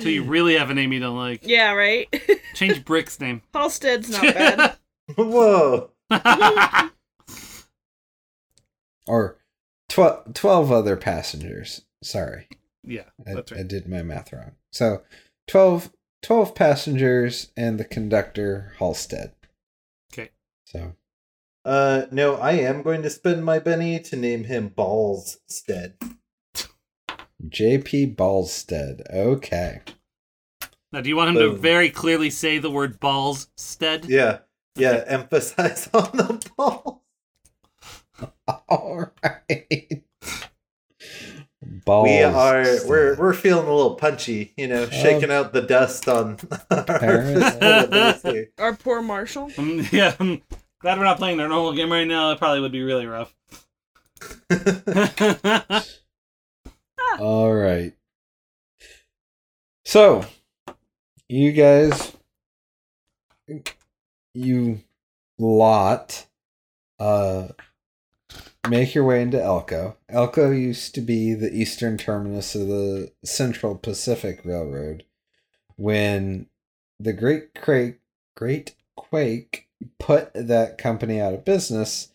So 0.00 0.08
you 0.08 0.24
really 0.24 0.56
have 0.56 0.70
a 0.70 0.74
name 0.74 0.92
you 0.92 1.00
don't 1.00 1.16
like. 1.16 1.40
yeah, 1.46 1.72
right. 1.72 2.08
Change 2.54 2.84
Brick's 2.84 3.20
name. 3.20 3.42
Halstead's 3.52 4.10
not 4.10 4.22
bad. 4.22 4.76
Whoa. 5.16 5.90
Or 9.06 9.36
tw- 9.88 10.34
12 10.34 10.72
other 10.72 10.96
passengers. 10.96 11.82
Sorry. 12.02 12.48
yeah, 12.82 13.04
I, 13.26 13.34
that's 13.34 13.52
I 13.52 13.56
right. 13.56 13.68
did 13.68 13.88
my 13.88 14.02
math 14.02 14.32
wrong. 14.32 14.52
So 14.72 15.02
12, 15.48 15.92
12 16.22 16.54
passengers 16.54 17.52
and 17.56 17.78
the 17.78 17.84
conductor, 17.84 18.72
Halstead. 18.78 19.32
Okay. 20.12 20.30
So 20.64 20.94
Uh, 21.64 22.06
no, 22.10 22.36
I 22.36 22.52
am 22.52 22.82
going 22.82 23.02
to 23.02 23.10
spend 23.10 23.44
my 23.44 23.58
Benny 23.58 24.00
to 24.00 24.16
name 24.16 24.44
him 24.44 24.68
Balls 24.68 25.38
Stead. 25.46 25.94
JP 27.42 28.16
Ballstead. 28.16 29.02
Okay. 29.12 29.80
Now, 30.92 31.00
do 31.00 31.08
you 31.08 31.16
want 31.16 31.30
him 31.30 31.42
to 31.42 31.50
very 31.50 31.90
clearly 31.90 32.30
say 32.30 32.58
the 32.58 32.70
word 32.70 33.00
balls 33.00 33.48
stead? 33.56 34.04
Yeah, 34.04 34.38
yeah. 34.76 35.02
Emphasize 35.08 35.88
on 35.92 36.10
the 36.12 36.50
ball. 36.56 37.02
All 38.68 39.12
right. 39.22 40.04
Balls. 41.84 42.04
we 42.08 42.22
are 42.22 42.64
we're 42.86 43.16
we're 43.16 43.34
feeling 43.34 43.66
a 43.66 43.74
little 43.74 43.96
punchy, 43.96 44.54
you 44.56 44.68
know, 44.68 44.86
shaking 44.88 45.32
out 45.32 45.52
the 45.52 45.62
dust 45.62 46.08
on 46.08 46.38
our 46.70 46.78
Apparently. 46.78 47.42
fistful 47.42 47.68
of 47.68 47.90
dice 47.90 48.22
here. 48.22 48.50
Our 48.58 48.76
poor 48.76 49.02
Marshall. 49.02 49.50
Um, 49.58 49.84
yeah, 49.90 50.14
I'm 50.20 50.42
glad 50.78 50.98
we're 50.98 51.04
not 51.04 51.18
playing 51.18 51.38
their 51.38 51.48
normal 51.48 51.72
game 51.72 51.90
right 51.90 52.06
now. 52.06 52.30
It 52.30 52.38
probably 52.38 52.60
would 52.60 52.70
be 52.70 52.82
really 52.82 53.06
rough. 53.06 53.34
All 57.18 57.54
right. 57.54 57.92
So, 59.84 60.24
you 61.28 61.52
guys, 61.52 62.16
you 64.34 64.80
lot, 65.38 66.26
uh, 66.98 67.48
make 68.68 68.94
your 68.94 69.04
way 69.04 69.22
into 69.22 69.42
Elko. 69.42 69.96
Elko 70.08 70.50
used 70.50 70.94
to 70.94 71.00
be 71.00 71.34
the 71.34 71.52
eastern 71.52 71.98
terminus 71.98 72.54
of 72.54 72.68
the 72.68 73.12
Central 73.24 73.74
Pacific 73.74 74.40
Railroad. 74.44 75.04
When 75.76 76.46
the 76.98 77.12
Great 77.12 77.54
Quake, 77.60 78.00
Great 78.36 78.74
Quake 78.96 79.68
put 79.98 80.32
that 80.34 80.78
company 80.78 81.20
out 81.20 81.34
of 81.34 81.44
business, 81.44 82.12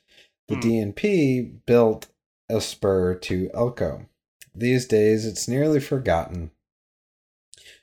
the 0.48 0.56
Hmm. 0.56 0.62
DNP 0.62 1.66
built 1.66 2.08
a 2.50 2.60
spur 2.60 3.16
to 3.16 3.52
Elko. 3.54 4.08
These 4.56 4.86
days, 4.88 5.26
it's 5.26 5.48
nearly 5.48 5.80
forgotten. 5.80 6.52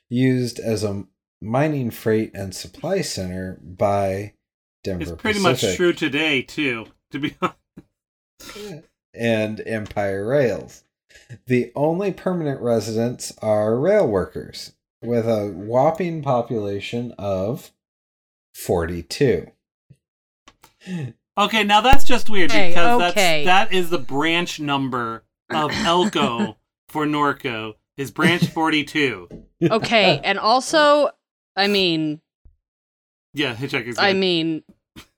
Used 0.09 0.59
as 0.59 0.83
a 0.83 1.05
mining 1.41 1.91
freight 1.91 2.31
and 2.33 2.55
supply 2.55 3.01
center 3.01 3.59
by 3.61 4.33
Denver 4.83 5.13
it's 5.13 5.21
pretty 5.21 5.39
Pacific 5.39 5.69
much 5.69 5.75
true 5.75 5.93
today 5.93 6.41
too. 6.41 6.87
To 7.11 7.19
be 7.19 7.35
honest. 7.41 8.85
and 9.13 9.61
Empire 9.65 10.25
Rails. 10.25 10.83
The 11.47 11.71
only 11.75 12.11
permanent 12.13 12.61
residents 12.61 13.33
are 13.41 13.77
rail 13.77 14.07
workers, 14.07 14.73
with 15.01 15.27
a 15.27 15.47
whopping 15.47 16.21
population 16.21 17.13
of 17.17 17.71
42. 18.53 19.51
Okay, 21.37 21.63
now 21.63 21.81
that's 21.81 22.03
just 22.03 22.29
weird 22.29 22.49
Okay, 22.51 22.69
because 22.69 23.01
okay. 23.11 23.43
that's 23.45 23.69
that 23.71 23.77
is 23.77 23.89
the 23.89 23.97
branch 23.97 24.59
number 24.59 25.23
of 25.49 25.71
Elko 25.71 26.57
for 26.89 27.05
Norco 27.05 27.73
is 27.97 28.11
branch 28.11 28.47
forty 28.53 28.83
two. 28.83 29.29
Okay, 29.61 30.19
and 30.23 30.39
also, 30.39 31.09
I 31.55 31.67
mean, 31.67 32.21
Yeah, 33.33 33.55
Hitchhiker's. 33.55 33.97
I 33.97 34.13
mean, 34.13 34.63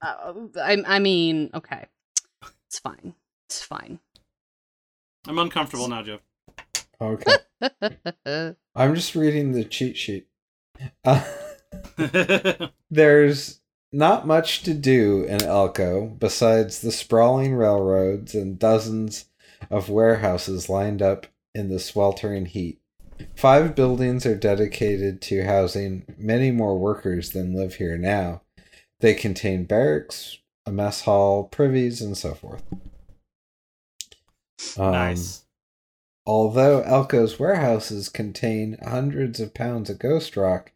uh, 0.02 0.34
I, 0.62 0.78
I 0.86 1.00
mean, 1.00 1.50
okay, 1.54 1.86
it's 2.68 2.80
fine, 2.80 3.14
it's 3.48 3.64
fine. 3.64 4.00
I'm 5.28 5.40
uncomfortable 5.40 5.88
now, 5.88 6.04
Jeff. 6.04 6.22
Okay. 7.02 7.32
I'm 8.76 8.96
just 8.96 9.16
reading 9.16 9.52
the 9.52 9.64
cheat 9.64 9.98
sheet. 9.98 10.28
Uh, 11.04 11.24
there's 12.90 13.60
not 13.92 14.28
much 14.28 14.64
to 14.64 14.74
do 14.74 15.24
in 15.24 15.42
Elko 15.44 16.08
besides 16.08 16.82
the 16.82 16.92
sprawling 16.92 17.56
railroads 17.56 18.36
and 18.36 18.60
dozens 18.60 19.26
of 19.70 19.89
warehouses 19.89 20.70
lined 20.70 21.01
up 21.01 21.28
in 21.53 21.70
the 21.70 21.80
sweltering 21.80 22.45
heat. 22.45 22.80
Five 23.36 23.76
buildings 23.76 24.26
are 24.26 24.36
dedicated 24.36 25.22
to 25.24 25.43
housing 25.43 26.05
many 26.17 26.51
more 26.51 26.78
workers 26.78 27.32
than 27.32 27.53
live 27.53 27.76
here 27.76 27.97
now. 27.97 28.41
They 28.99 29.13
contain 29.13 29.65
barracks, 29.65 30.38
a 30.65 30.72
mess 30.72 31.01
hall, 31.01 31.43
privies, 31.43 32.01
and 32.01 32.17
so 32.17 32.34
forth. 32.34 32.63
Um, 34.78 34.91
nice. 34.91 35.45
Although 36.26 36.82
Elko's 36.84 37.39
warehouses 37.39 38.09
contain 38.09 38.78
hundreds 38.84 39.39
of 39.39 39.53
pounds 39.53 39.89
of 39.89 39.99
ghost 39.99 40.38
rock 40.38 40.72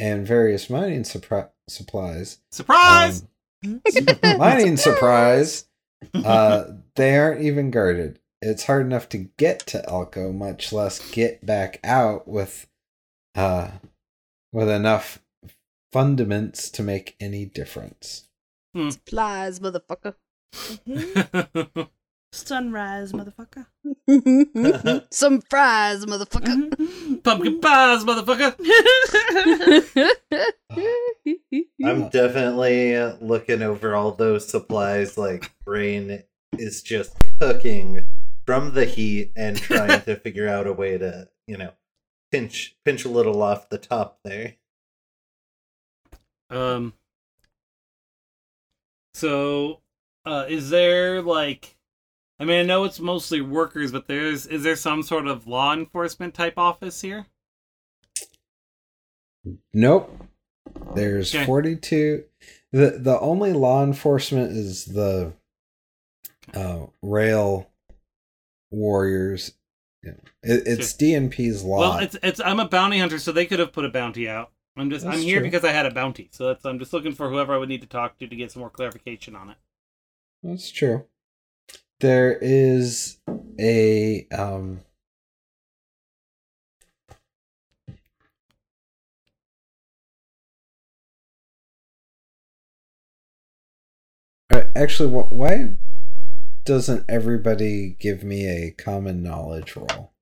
and 0.00 0.26
various 0.26 0.68
mining 0.68 1.02
supri- 1.02 1.50
supplies, 1.68 2.38
Surprise! 2.50 3.24
um, 3.64 3.80
mining 4.38 4.76
surprise, 4.78 5.66
uh, 6.14 6.64
they 6.96 7.16
aren't 7.16 7.42
even 7.42 7.70
guarded. 7.70 8.18
It's 8.40 8.64
hard 8.64 8.86
enough 8.86 9.08
to 9.10 9.28
get 9.36 9.60
to 9.68 9.88
Elko, 9.88 10.32
much 10.32 10.72
less 10.72 11.10
get 11.10 11.44
back 11.44 11.80
out 11.82 12.28
with, 12.28 12.68
uh, 13.34 13.70
with 14.52 14.68
enough 14.68 15.20
fundaments 15.92 16.70
to 16.72 16.82
make 16.82 17.16
any 17.18 17.44
difference. 17.44 18.28
Flies, 19.06 19.58
motherfucker. 19.60 20.14
Sunrise, 22.32 23.12
motherfucker. 23.12 23.66
Some 25.10 25.40
fries, 25.40 26.04
motherfucker. 26.04 27.22
Pumpkin 27.24 27.60
pies, 27.60 28.04
motherfucker. 28.04 28.54
I'm 31.84 32.08
definitely 32.10 32.94
uh, 32.96 33.16
looking 33.20 33.62
over 33.62 33.94
all 33.94 34.12
those 34.12 34.46
supplies 34.46 35.16
like 35.16 35.52
brain 35.64 36.22
is 36.58 36.82
just 36.82 37.16
cooking 37.40 38.04
from 38.48 38.72
the 38.72 38.86
heat 38.86 39.30
and 39.36 39.58
trying 39.58 40.00
to 40.00 40.16
figure 40.16 40.48
out 40.48 40.66
a 40.66 40.72
way 40.72 40.96
to, 40.96 41.28
you 41.46 41.58
know, 41.58 41.70
pinch 42.32 42.78
pinch 42.82 43.04
a 43.04 43.08
little 43.10 43.42
off 43.42 43.68
the 43.68 43.76
top 43.76 44.20
there. 44.24 44.54
Um. 46.48 46.94
So, 49.12 49.82
uh, 50.24 50.46
is 50.48 50.70
there 50.70 51.20
like, 51.20 51.76
I 52.40 52.46
mean, 52.46 52.60
I 52.60 52.62
know 52.62 52.84
it's 52.84 52.98
mostly 53.00 53.42
workers, 53.42 53.92
but 53.92 54.08
there's 54.08 54.46
is 54.46 54.62
there 54.62 54.76
some 54.76 55.02
sort 55.02 55.26
of 55.26 55.46
law 55.46 55.74
enforcement 55.74 56.32
type 56.32 56.54
office 56.56 57.02
here? 57.02 57.26
Nope. 59.74 60.24
There's 60.94 61.34
Okay. 61.34 61.44
42. 61.44 62.24
The 62.72 62.98
the 62.98 63.20
only 63.20 63.52
law 63.52 63.84
enforcement 63.84 64.52
is 64.52 64.86
the 64.86 65.34
uh, 66.54 66.86
rail 67.02 67.68
warriors. 68.70 69.52
Yeah. 70.02 70.12
It, 70.42 70.62
it's 70.66 70.92
DNP's 70.94 71.64
law. 71.64 71.80
Well, 71.80 71.98
it's 71.98 72.16
it's 72.22 72.40
I'm 72.40 72.60
a 72.60 72.68
bounty 72.68 72.98
hunter, 72.98 73.18
so 73.18 73.32
they 73.32 73.46
could 73.46 73.58
have 73.58 73.72
put 73.72 73.84
a 73.84 73.88
bounty 73.90 74.28
out. 74.28 74.50
I'm 74.76 74.90
just 74.90 75.04
That's 75.04 75.16
I'm 75.16 75.22
here 75.22 75.40
true. 75.40 75.50
because 75.50 75.64
I 75.64 75.72
had 75.72 75.86
a 75.86 75.90
bounty, 75.90 76.28
so 76.32 76.46
that's 76.46 76.64
I'm 76.64 76.78
just 76.78 76.92
looking 76.92 77.12
for 77.12 77.28
whoever 77.30 77.52
I 77.52 77.58
would 77.58 77.68
need 77.68 77.80
to 77.80 77.88
talk 77.88 78.18
to 78.18 78.28
to 78.28 78.36
get 78.36 78.52
some 78.52 78.60
more 78.60 78.70
clarification 78.70 79.34
on 79.34 79.50
it. 79.50 79.56
That's 80.42 80.70
true. 80.70 81.06
There 82.00 82.38
is 82.40 83.18
a 83.58 84.26
um 84.30 84.80
Actually, 94.74 95.10
wh- 95.10 95.32
why 95.32 95.74
doesn't 96.68 97.06
everybody 97.08 97.96
give 97.98 98.22
me 98.22 98.46
a 98.46 98.70
common 98.70 99.22
knowledge 99.22 99.74
roll? 99.74 100.12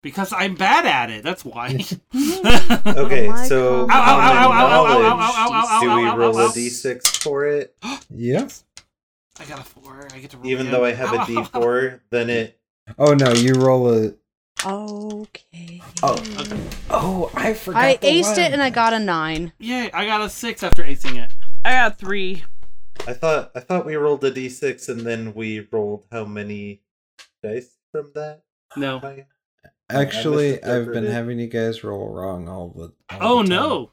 Because 0.00 0.32
I'm 0.32 0.54
bad 0.54 0.86
at 0.86 1.10
it. 1.10 1.24
That's 1.24 1.44
why. 1.44 1.80
Okay, 2.86 3.26
so 3.48 3.86
God. 3.86 3.90
Ow, 3.90 4.00
ow, 4.00 4.20
ow, 4.20 4.32
common 4.32 4.52
ow, 4.52 4.62
ow, 4.62 4.86
ow, 4.86 5.02
ow, 5.02 5.18
knowledge, 5.18 5.36
ow, 5.36 5.50
ow, 5.52 5.66
ow, 5.68 5.80
do 5.80 5.86
we 5.96 6.24
roll 6.24 6.38
ow, 6.38 6.42
a 6.42 6.46
ow. 6.46 6.52
d6 6.52 7.22
for 7.22 7.46
it? 7.46 7.76
Yep. 8.10 8.52
I 9.40 9.44
got 9.44 9.58
a 9.58 9.64
four. 9.64 10.08
I 10.14 10.18
get 10.20 10.30
to 10.30 10.36
roll 10.36 10.46
Even 10.46 10.70
though 10.70 10.84
I 10.84 10.92
have 10.92 11.12
a 11.12 11.16
Ow, 11.16 11.26
ow, 11.28 11.48
ow. 11.52 11.60
d4, 11.60 12.00
then 12.10 12.30
it 12.30 12.60
Oh 12.96 13.14
no, 13.14 13.32
you 13.32 13.54
roll 13.54 13.92
a 13.92 14.12
Okay. 14.64 15.82
Oh, 16.04 16.22
oh, 16.90 17.30
I 17.34 17.54
forgot. 17.54 17.82
I 17.82 17.96
the 17.96 18.06
aced 18.06 18.22
wild 18.22 18.38
it 18.38 18.52
and 18.52 18.62
I 18.62 18.70
got 18.70 18.92
a 18.92 19.00
nine. 19.00 19.52
Yay! 19.58 19.90
I 19.90 20.06
got 20.06 20.20
a 20.20 20.30
six 20.30 20.62
after 20.62 20.84
acing 20.84 21.16
it. 21.16 21.32
I 21.64 21.72
got 21.72 21.98
three. 21.98 22.44
I 23.06 23.12
thought 23.12 23.52
I 23.54 23.60
thought 23.60 23.86
we 23.86 23.96
rolled 23.96 24.24
a 24.24 24.30
d6 24.30 24.88
and 24.88 25.00
then 25.02 25.32
we 25.34 25.60
rolled 25.70 26.06
how 26.10 26.24
many 26.24 26.82
dice 27.42 27.76
from 27.92 28.10
that? 28.14 28.42
No. 28.76 28.98
I- 29.02 29.26
Actually, 29.88 30.54
I've 30.54 30.62
been 30.62 30.64
misinterpreted. 31.04 31.10
having 31.12 31.38
you 31.38 31.46
guys 31.46 31.84
roll 31.84 32.12
wrong 32.12 32.48
all 32.48 32.70
the. 32.70 32.92
all 33.14 33.38
Oh 33.38 33.42
the 33.42 33.48
time. 33.48 33.56
no. 33.56 33.90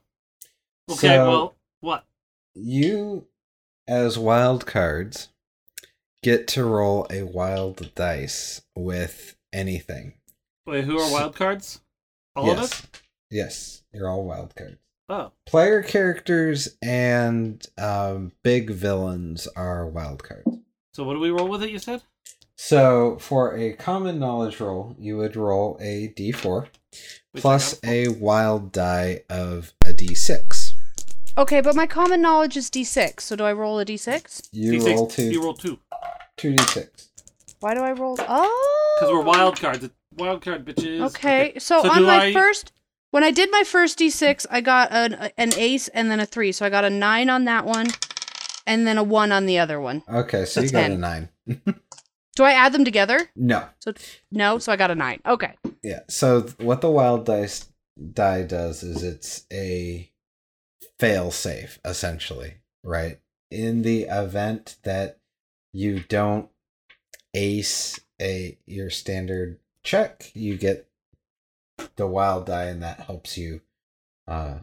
Okay. 0.92 1.08
So- 1.08 1.28
well, 1.30 1.56
what? 1.82 2.06
You, 2.56 3.28
as 3.88 4.18
wild 4.18 4.66
cards, 4.66 5.30
get 6.24 6.48
to 6.50 6.64
roll 6.64 7.06
a 7.12 7.24
wild 7.24 7.94
dice 7.94 8.62
with 8.76 9.36
anything. 9.52 10.14
Wait, 10.66 10.84
who 10.86 10.98
are 10.98 11.12
wild 11.12 11.36
cards? 11.36 11.82
All 12.36 12.48
yes. 12.48 12.58
of 12.58 12.64
us? 12.64 12.82
Yes, 13.30 13.84
you're 13.94 14.10
all 14.10 14.24
wild 14.24 14.56
cards. 14.56 14.78
Oh. 15.10 15.32
Player 15.46 15.84
characters 15.84 16.78
and 16.82 17.66
um, 17.78 18.32
big 18.44 18.70
villains 18.72 19.48
are 19.56 19.88
wild 19.88 20.24
cards. 20.24 20.48
So 20.94 21.04
what 21.04 21.14
do 21.14 21.20
we 21.20 21.30
roll 21.30 21.48
with 21.50 21.64
it? 21.64 21.70
You 21.72 21.80
said. 21.80 22.04
So 22.56 23.18
for 23.20 23.58
a 23.58 23.74
common 23.74 24.20
knowledge 24.20 24.60
roll, 24.60 24.96
you 24.98 25.18
would 25.18 25.36
roll 25.36 25.78
a 25.82 26.10
d4 26.16 26.68
Which 27.32 27.42
plus 27.42 27.80
a 27.84 28.08
wild 28.10 28.72
die 28.72 29.24
of 29.30 29.74
a 29.86 29.90
d6. 29.94 30.74
Okay, 31.36 31.62
but 31.62 31.76
my 31.76 31.88
common 31.88 32.22
knowledge 32.22 32.56
is 32.56 32.70
D6, 32.70 33.22
so 33.22 33.36
do 33.36 33.44
I 33.44 33.54
roll 33.54 33.80
a 33.80 33.86
D6? 33.86 34.50
You 34.52 34.74
D6, 34.74 34.96
roll 34.96 35.08
two, 35.08 35.32
You 35.32 35.44
roll 35.44 35.56
two. 35.56 35.80
two 36.38 36.54
d6. 36.54 37.08
Why 37.60 37.74
do 37.74 37.80
I 37.80 37.94
roll? 37.94 38.18
Oh! 38.20 38.98
Because 39.00 39.12
we're 39.12 39.24
wild 39.24 39.60
cards. 39.60 39.90
Wild 40.16 40.44
card 40.44 40.64
bitches. 40.64 41.02
Okay, 41.08 41.54
so, 41.58 41.82
So 41.82 41.90
on 41.90 42.04
my 42.04 42.26
I- 42.26 42.34
first, 42.34 42.72
when 43.14 43.24
I 43.24 43.30
did 43.30 43.52
my 43.52 43.64
first 43.64 44.00
D6, 44.00 44.48
I 44.50 44.62
got 44.62 44.92
an, 44.92 45.30
an 45.38 45.54
ace 45.56 45.88
and 45.90 46.10
then 46.10 46.20
a 46.20 46.26
three. 46.26 46.52
So 46.52 46.66
I 46.66 46.72
got 46.72 46.84
a 46.84 46.90
nine 46.90 47.30
on 47.30 47.46
that 47.46 47.64
one, 47.64 47.86
and 48.66 48.88
then 48.88 48.98
a 48.98 49.04
one 49.04 49.32
on 49.32 49.46
the 49.46 49.60
other 49.60 49.80
one. 49.80 50.02
Okay, 50.12 50.46
so 50.46 50.62
That's 50.62 50.74
you 50.74 50.80
got 50.80 50.90
a 50.90 50.98
nine. 50.98 51.30
Do 52.36 52.44
I 52.44 52.54
add 52.54 52.74
them 52.74 52.84
together? 52.84 53.30
No. 53.36 53.68
So 53.78 53.94
no, 54.32 54.58
so 54.58 54.72
I 54.72 54.78
got 54.78 54.90
a 54.90 54.96
nine. 54.96 55.22
Okay. 55.28 55.54
Yeah. 55.84 56.00
So 56.10 56.48
what 56.58 56.82
the 56.82 56.90
wild 56.90 57.28
dice 57.28 57.70
die 58.14 58.42
does 58.42 58.82
is 58.82 59.04
it's 59.04 59.46
a 59.54 60.10
fail 60.98 61.30
safe 61.30 61.78
essentially, 61.86 62.56
right? 62.84 63.20
In 63.52 63.84
the 63.84 64.08
event 64.10 64.78
that 64.82 65.20
you 65.72 66.00
don't 66.00 66.50
ace 67.36 68.00
a 68.20 68.58
your 68.66 68.90
standard 68.90 69.60
check, 69.84 70.32
you 70.34 70.58
get 70.58 70.90
the 71.96 72.08
wild 72.08 72.46
die 72.46 72.66
and 72.66 72.82
that 72.84 73.02
helps 73.02 73.38
you 73.38 73.62
uh 74.28 74.60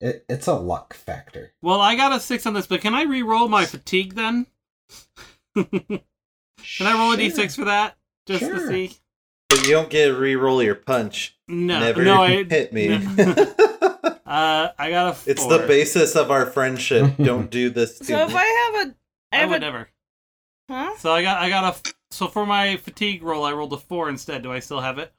it, 0.00 0.24
it's 0.28 0.46
a 0.46 0.54
luck 0.54 0.94
factor. 0.94 1.52
Well, 1.62 1.80
I 1.80 1.96
got 1.96 2.12
a 2.12 2.20
six 2.20 2.44
on 2.46 2.54
this, 2.54 2.66
but 2.66 2.80
can 2.82 2.94
I 2.94 3.02
re-roll 3.04 3.48
my 3.48 3.64
fatigue 3.64 4.14
then? 4.14 4.46
can 5.54 6.00
I 6.80 6.92
roll 6.92 7.12
a 7.12 7.16
Sure. 7.18 7.30
d6 7.44 7.56
for 7.56 7.64
that? 7.64 7.96
Just 8.26 8.44
to 8.44 8.66
see. 8.68 8.92
But 9.48 9.62
you 9.66 9.72
don't 9.72 9.88
get 9.88 10.06
to 10.08 10.14
re-roll 10.16 10.62
your 10.62 10.74
punch. 10.74 11.36
No, 11.48 11.80
Never 11.80 12.04
no, 12.04 12.22
I 12.22 12.44
hit 12.48 12.72
me. 12.72 13.00
Uh, 14.26 14.70
I 14.76 14.90
got 14.90 15.10
a. 15.10 15.14
Four. 15.14 15.30
it's 15.32 15.46
the 15.46 15.64
basis 15.68 16.16
of 16.16 16.32
our 16.32 16.46
friendship. 16.46 17.12
Don't 17.16 17.48
do 17.48 17.70
this 17.70 17.98
to 18.00 18.04
So 18.04 18.18
if 18.24 18.28
me. 18.30 18.34
I 18.36 18.72
have 18.74 18.88
a, 18.88 18.90
I 18.90 19.36
I 19.36 19.36
have 19.42 19.50
would 19.50 19.56
a, 19.58 19.60
never. 19.60 19.88
huh? 20.68 20.96
So 20.98 21.12
I 21.12 21.22
got, 21.22 21.40
I 21.40 21.48
got 21.48 21.62
a. 21.62 21.68
f- 21.68 21.82
So 22.10 22.26
for 22.26 22.44
my 22.44 22.76
fatigue 22.76 23.22
roll, 23.22 23.44
I 23.44 23.52
rolled 23.52 23.72
a 23.72 23.76
four 23.76 24.08
instead. 24.08 24.42
Do 24.42 24.52
I 24.52 24.58
still 24.58 24.80
have 24.80 24.98
it? 24.98 25.12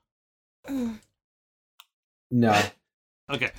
No. 2.32 2.62
Okay. 3.30 3.52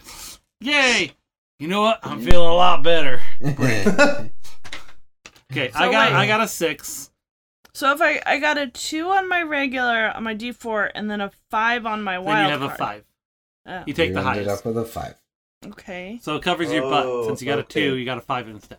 Yay! 0.63 1.13
You 1.59 1.69
know 1.69 1.83
what? 1.83 1.99
I'm 2.03 2.23
feeling 2.23 2.49
a 2.49 2.55
lot 2.55 2.83
better. 2.83 3.21
Okay, 5.51 5.71
I 5.75 5.91
got, 5.91 6.11
wait. 6.13 6.17
I 6.19 6.27
got 6.27 6.41
a 6.43 6.49
six. 6.49 7.11
So 7.75 7.91
if 7.93 8.03
I 8.03 8.21
I 8.27 8.39
got 8.39 8.59
a 8.59 8.67
two 8.67 9.09
on 9.09 9.29
my 9.29 9.43
regular 9.43 10.11
on 10.15 10.23
my 10.25 10.35
D 10.35 10.53
four 10.53 10.91
and 10.95 11.11
then 11.11 11.21
a 11.23 11.31
five 11.51 11.87
on 11.87 12.03
my 12.03 12.19
wild. 12.19 12.37
Then 12.39 12.45
you 12.61 12.67
have 12.67 12.73
a 12.73 12.77
five. 12.77 13.05
Oh, 13.67 13.83
You 13.87 13.95
take 13.95 14.09
you 14.09 14.15
the 14.15 14.21
ended 14.21 14.47
highest. 14.47 14.61
up 14.61 14.67
with 14.67 14.77
a 14.79 14.85
five. 14.85 15.15
okay. 15.67 16.19
So 16.23 16.37
it 16.37 16.43
covers 16.43 16.71
your 16.73 16.83
butt. 16.83 17.07
Oh, 17.07 17.27
Since 17.29 17.41
you 17.43 17.47
got 17.47 17.59
a 17.59 17.63
two, 17.63 17.97
you 17.97 18.05
got 18.05 18.19
a 18.19 18.23
five 18.23 18.47
instead. 18.49 18.79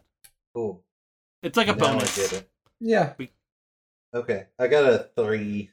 Cool. 0.54 0.84
It's 1.42 1.58
like 1.58 1.68
a 1.70 1.76
Now 1.76 1.86
I 1.86 1.92
bonus. 1.94 2.16
get 2.16 2.34
it. 2.42 2.50
Yeah. 2.80 3.14
Okay, 4.14 4.46
I 4.60 4.68
got 4.68 4.86
a 4.86 5.10
three. 5.16 5.72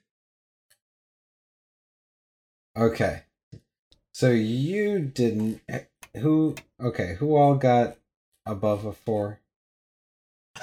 Okay. 2.76 3.22
So 4.12 4.30
you 4.30 5.00
didn't 5.00 5.60
who 6.16 6.54
okay, 6.80 7.16
who 7.18 7.36
all 7.36 7.54
got 7.54 7.96
above 8.44 8.84
a 8.84 8.92
4? 8.92 9.40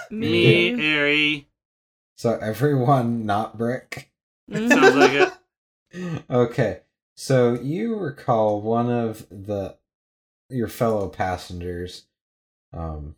Me, 0.10 0.72
Me. 0.74 0.96
Ari. 0.98 1.48
So 2.16 2.38
everyone 2.38 3.26
not 3.26 3.58
brick. 3.58 4.12
Mhm. 4.50 4.70
Sounds 4.70 4.96
like 4.96 5.12
it. 5.12 5.34
Okay. 6.30 6.80
So 7.16 7.54
you 7.54 7.96
recall 7.96 8.60
one 8.62 8.90
of 8.90 9.28
the 9.30 9.78
your 10.50 10.68
fellow 10.68 11.08
passengers 11.08 12.06
um 12.74 13.16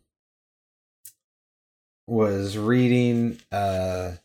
was 2.06 2.58
reading 2.58 3.38
uh 3.50 4.16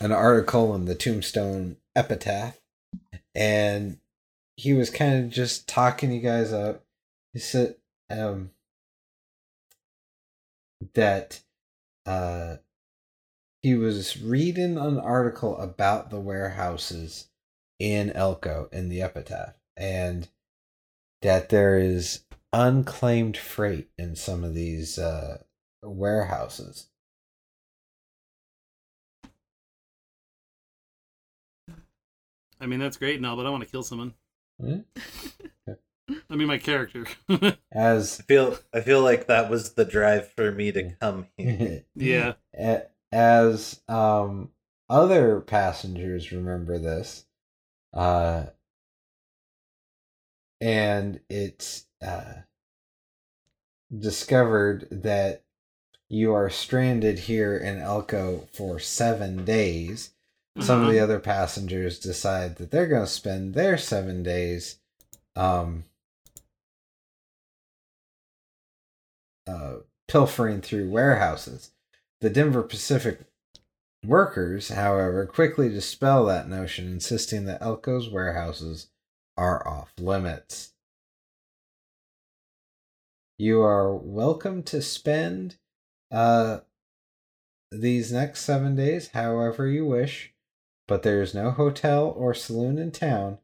an 0.00 0.12
article 0.12 0.74
in 0.76 0.84
the 0.84 0.94
Tombstone 0.94 1.76
Epitaph 1.96 2.56
and 3.34 3.98
he 4.56 4.72
was 4.72 4.90
kind 4.90 5.24
of 5.24 5.30
just 5.30 5.68
talking 5.68 6.12
you 6.12 6.20
guys 6.20 6.52
up. 6.52 6.84
He 7.32 7.38
said 7.38 7.76
um 8.10 8.50
that 10.94 11.40
uh 12.06 12.56
he 13.62 13.74
was 13.74 14.20
reading 14.20 14.76
an 14.76 14.98
article 14.98 15.56
about 15.56 16.10
the 16.10 16.20
warehouses 16.20 17.28
in 17.78 18.10
Elko 18.10 18.68
in 18.72 18.88
the 18.88 19.02
epitaph 19.02 19.54
and 19.76 20.28
that 21.22 21.48
there 21.48 21.78
is 21.78 22.24
unclaimed 22.52 23.36
freight 23.36 23.88
in 23.98 24.14
some 24.14 24.44
of 24.44 24.54
these 24.54 24.98
uh 24.98 25.38
warehouses. 25.82 26.88
I 32.60 32.66
mean, 32.66 32.78
that's 32.80 32.96
great 32.96 33.16
and 33.16 33.26
all, 33.26 33.36
but 33.36 33.46
I 33.46 33.50
want 33.50 33.62
to 33.64 33.70
kill 33.70 33.82
someone. 33.82 34.14
Hmm? 34.60 34.80
I 36.30 36.36
mean, 36.36 36.48
my 36.48 36.58
character. 36.58 37.06
As 37.72 38.20
I 38.20 38.22
feel 38.24 38.58
I 38.72 38.80
feel 38.80 39.02
like 39.02 39.26
that 39.26 39.50
was 39.50 39.72
the 39.72 39.84
drive 39.84 40.30
for 40.32 40.52
me 40.52 40.70
to 40.72 40.92
come 41.00 41.26
here. 41.36 41.84
yeah. 41.94 42.34
As 43.12 43.80
um 43.88 44.50
other 44.88 45.40
passengers 45.40 46.30
remember 46.30 46.78
this 46.78 47.24
uh 47.94 48.46
and 50.60 51.20
it's 51.30 51.86
uh 52.04 52.42
discovered 53.96 54.88
that 54.90 55.42
you 56.08 56.34
are 56.34 56.50
stranded 56.50 57.20
here 57.20 57.56
in 57.56 57.78
Elko 57.78 58.46
for 58.52 58.78
7 58.78 59.44
days 59.44 60.13
some 60.60 60.78
of 60.78 60.82
Uh-huh. 60.84 60.92
the 60.92 61.00
other 61.00 61.18
passengers 61.20 61.98
decide 61.98 62.56
that 62.56 62.70
they're 62.70 62.86
going 62.86 63.04
to 63.04 63.10
spend 63.10 63.54
their 63.54 63.76
7 63.78 64.22
days 64.22 64.78
um 65.36 65.84
uh, 69.46 69.76
pilfering 70.08 70.60
through 70.60 70.88
warehouses. 70.90 71.72
The 72.20 72.30
Denver 72.30 72.62
Pacific 72.62 73.20
workers, 74.04 74.68
however, 74.68 75.26
quickly 75.26 75.68
dispel 75.68 76.24
that 76.26 76.48
notion, 76.48 76.86
insisting 76.86 77.44
that 77.46 77.60
Elko's 77.60 78.08
warehouses 78.08 78.88
are 79.36 79.66
off 79.66 79.92
limits. 79.98 80.72
You 83.38 83.62
are 83.62 83.92
welcome 83.94 84.62
to 84.64 84.80
spend 84.80 85.56
uh, 86.10 86.60
these 87.72 88.12
next 88.12 88.40
seven 88.42 88.76
days 88.76 89.08
however 89.08 89.66
you 89.66 89.84
wish, 89.86 90.32
but 90.88 91.02
there 91.02 91.22
is 91.22 91.34
no 91.34 91.50
hotel 91.50 92.12
or 92.16 92.34
saloon 92.34 92.78
in 92.78 92.90
town. 92.90 93.38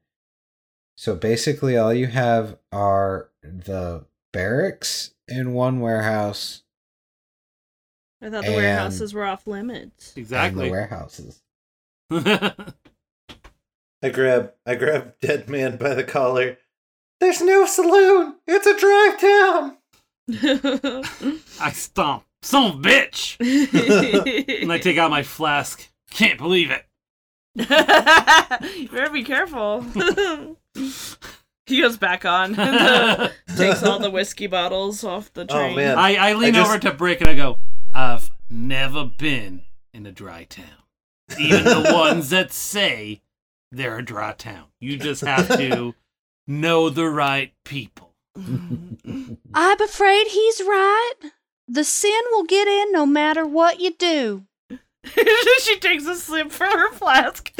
So 0.97 1.15
basically, 1.15 1.77
all 1.77 1.95
you 1.95 2.09
have 2.09 2.59
are 2.73 3.31
the 3.43 4.05
barracks 4.33 5.15
in 5.29 5.53
one 5.55 5.81
warehouse 5.81 6.63
I 8.23 8.29
thought 8.29 8.43
the 8.43 8.49
And- 8.49 8.57
warehouses 8.57 9.15
were 9.15 9.25
off 9.25 9.47
limits. 9.47 10.09
and 10.09 10.17
the 10.17 10.21
Exactly. 10.21 10.71
warehouses. 10.71 11.41
I 12.11 14.09
grab 14.13 14.53
I 14.67 14.75
grab 14.75 15.15
dead 15.21 15.49
man 15.49 15.77
by 15.77 15.95
the 15.95 16.05
collar. 16.05 16.59
There's 17.21 17.41
no 17.41 17.65
saloon. 17.67 18.37
It's 18.47 18.67
a 18.67 18.79
drive 18.79 19.21
town. 19.21 19.77
I 21.61 21.71
stomp. 21.73 22.25
Some 22.43 22.83
bitch! 22.83 23.37
And 24.63 24.73
I 24.73 24.79
take 24.79 24.97
out 24.99 25.11
my 25.11 25.23
flask. 25.23 25.89
Can't 26.11 26.39
believe 26.39 26.71
it. 26.71 26.85
you 27.55 28.89
better 28.89 29.11
be 29.13 29.25
careful. 29.25 29.83
he 31.67 31.81
goes 31.81 31.97
back 31.97 32.25
on 32.25 32.59
and 32.59 33.33
takes 33.57 33.83
all 33.83 33.99
the 33.99 34.11
whiskey 34.11 34.47
bottles 34.47 35.03
off 35.05 35.33
the 35.33 35.43
oh, 35.43 35.47
train. 35.47 35.73
Oh 35.73 35.77
man, 35.77 35.99
I, 35.99 36.31
I 36.31 36.33
lean 36.35 36.55
just- 36.55 36.69
over 36.69 36.79
to 36.79 36.93
Brick 36.93 37.21
and 37.21 37.31
I 37.31 37.35
go, 37.35 37.59
I've 37.95 38.31
never 38.49 39.05
been 39.05 39.63
in 39.93 40.07
a 40.07 40.13
dry 40.13 40.45
town. 40.45 40.67
Even 41.39 41.65
the 41.65 41.91
ones 41.93 42.31
that 42.31 42.53
say 42.53 43.23
they're 43.71 43.99
a 43.99 44.05
dry 44.05 44.33
town. 44.33 44.67
You 44.81 44.97
just 44.97 45.23
have 45.23 45.49
to 45.49 45.95
know 46.47 46.91
the 46.91 47.09
right 47.09 47.53
people. 47.65 48.15
I'm 48.37 49.81
afraid 49.81 50.27
he's 50.29 50.61
right. 50.61 51.15
The 51.69 51.85
sin 51.85 52.21
will 52.33 52.45
get 52.45 52.67
in 52.67 52.91
no 52.91 53.07
matter 53.07 53.47
what 53.47 53.81
you 53.81 53.93
do. 53.93 54.47
she 55.63 55.79
takes 55.79 56.07
a 56.07 56.15
sip 56.15 56.53
from 56.53 56.73
her 56.73 56.93
flask. 56.93 57.51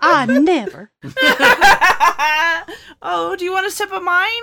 I 0.00 0.26
never. 0.28 0.92
oh, 3.02 3.34
do 3.36 3.44
you 3.44 3.52
want 3.52 3.66
a 3.66 3.70
sip 3.70 3.92
of 3.92 4.02
mine? 4.02 4.42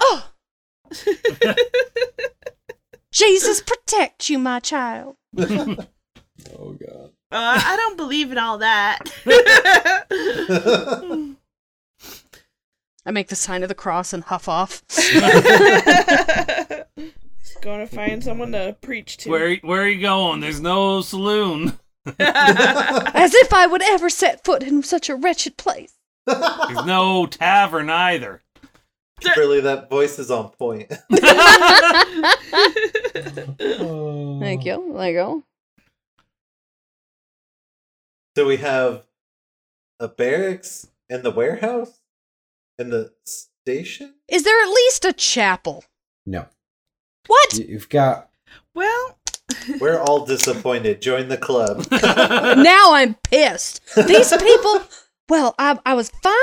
Oh. 0.00 0.30
Jesus 3.12 3.60
protect 3.60 4.28
you, 4.28 4.38
my 4.38 4.60
child. 4.60 5.16
oh 5.38 5.86
god. 6.56 7.12
Uh, 7.32 7.60
I 7.64 7.76
don't 7.76 7.96
believe 7.96 8.30
in 8.32 8.38
all 8.38 8.58
that. 8.58 8.98
I 13.06 13.12
make 13.12 13.28
the 13.28 13.36
sign 13.36 13.62
of 13.62 13.68
the 13.68 13.74
cross 13.74 14.12
and 14.12 14.24
huff 14.24 14.48
off. 14.48 14.82
Going 17.62 17.80
to 17.80 17.86
find 17.86 18.22
someone 18.22 18.52
to 18.52 18.76
preach 18.80 19.16
to. 19.18 19.30
Where 19.30 19.56
where 19.56 19.82
are 19.82 19.88
you 19.88 20.02
going? 20.02 20.40
There's 20.40 20.60
no 20.60 21.00
saloon. 21.00 21.78
As 22.18 23.34
if 23.34 23.52
I 23.52 23.66
would 23.66 23.82
ever 23.82 24.10
set 24.10 24.44
foot 24.44 24.62
in 24.62 24.82
such 24.82 25.08
a 25.08 25.16
wretched 25.16 25.56
place. 25.56 25.94
There's 26.26 26.84
no 26.84 27.26
tavern 27.26 27.90
either. 27.90 28.42
really 29.36 29.60
that 29.62 29.88
voice 29.88 30.18
is 30.18 30.30
on 30.30 30.50
point. 30.50 30.88
Thank 31.10 31.22
you. 34.64 34.92
There 34.94 35.08
you 35.08 35.14
go. 35.14 35.42
So 38.36 38.46
we 38.46 38.58
have 38.58 39.06
a 39.98 40.08
barracks 40.08 40.88
and 41.08 41.22
the 41.22 41.30
warehouse 41.30 42.00
and 42.78 42.92
the 42.92 43.12
station. 43.24 44.14
Is 44.28 44.44
there 44.44 44.62
at 44.62 44.68
least 44.68 45.04
a 45.04 45.12
chapel? 45.12 45.84
No. 46.24 46.46
What? 47.26 47.54
You- 47.54 47.66
You've 47.68 47.88
got 47.88 48.30
Well, 48.74 49.18
We're 49.80 49.98
all 50.00 50.24
disappointed. 50.26 51.00
Join 51.02 51.28
the 51.28 51.36
club. 51.36 51.86
now 51.92 52.92
I'm 52.92 53.14
pissed. 53.30 53.80
These 53.94 54.36
people. 54.36 54.82
Well, 55.28 55.54
I 55.58 55.78
I 55.86 55.94
was 55.94 56.10
fine 56.22 56.34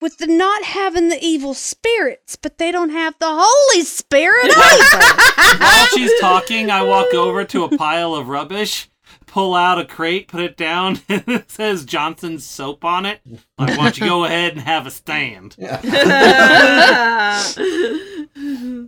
with 0.00 0.16
the 0.18 0.26
not 0.26 0.64
having 0.64 1.08
the 1.08 1.18
evil 1.22 1.52
spirits, 1.54 2.36
but 2.36 2.56
they 2.58 2.72
don't 2.72 2.90
have 2.90 3.14
the 3.20 3.26
Holy 3.30 3.82
Spirit 3.84 4.50
either. 4.56 5.58
While 5.64 5.86
she's 5.86 6.18
talking, 6.20 6.70
I 6.70 6.82
walk 6.82 7.12
over 7.14 7.44
to 7.44 7.64
a 7.64 7.76
pile 7.76 8.14
of 8.14 8.28
rubbish, 8.28 8.89
pull 9.30 9.54
out 9.54 9.78
a 9.78 9.84
crate, 9.84 10.26
put 10.28 10.40
it 10.40 10.56
down, 10.56 11.00
and 11.08 11.24
it 11.28 11.50
says 11.50 11.84
Johnson's 11.84 12.44
soap 12.44 12.84
on 12.84 13.06
it. 13.06 13.20
Like, 13.56 13.78
why 13.78 13.84
don't 13.84 13.98
you 13.98 14.06
go 14.06 14.24
ahead 14.26 14.52
and 14.52 14.62
have 14.62 14.86
a 14.86 14.90
stand? 14.90 15.56
Yeah. 15.58 17.40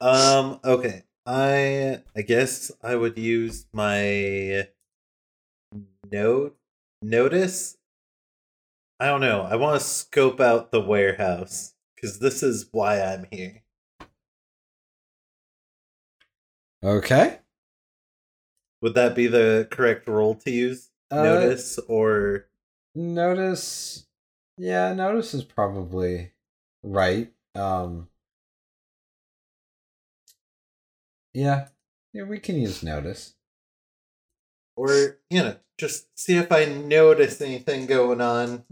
Um. 0.00 0.58
Okay. 0.64 1.04
I 1.26 2.02
I 2.16 2.22
guess 2.22 2.72
I 2.82 2.96
would 2.96 3.16
use 3.16 3.66
my 3.72 4.66
note 6.10 6.56
notice. 7.00 7.76
I 8.98 9.06
don't 9.06 9.20
know. 9.20 9.42
I 9.42 9.56
want 9.56 9.80
to 9.80 9.86
scope 9.86 10.40
out 10.40 10.72
the 10.72 10.80
warehouse 10.80 11.74
because 11.94 12.18
this 12.18 12.42
is 12.42 12.66
why 12.72 13.00
I'm 13.00 13.26
here. 13.30 13.62
okay. 16.84 17.38
Would 18.82 18.94
that 18.94 19.14
be 19.14 19.28
the 19.28 19.66
correct 19.70 20.06
role 20.06 20.34
to 20.34 20.50
use? 20.50 20.90
Uh, 21.10 21.22
notice 21.22 21.78
or 21.88 22.46
Notice 22.94 24.06
yeah, 24.58 24.92
notice 24.92 25.32
is 25.34 25.44
probably 25.44 26.32
right. 26.82 27.32
Um 27.54 28.08
Yeah. 31.32 31.68
Yeah, 32.12 32.24
we 32.24 32.38
can 32.38 32.56
use 32.56 32.82
notice. 32.82 33.34
or 34.76 35.18
you 35.30 35.42
know 35.42 35.56
just 35.78 36.18
see 36.18 36.36
if 36.36 36.50
I 36.52 36.64
notice 36.66 37.40
anything 37.40 37.86
going 37.86 38.20
on. 38.20 38.64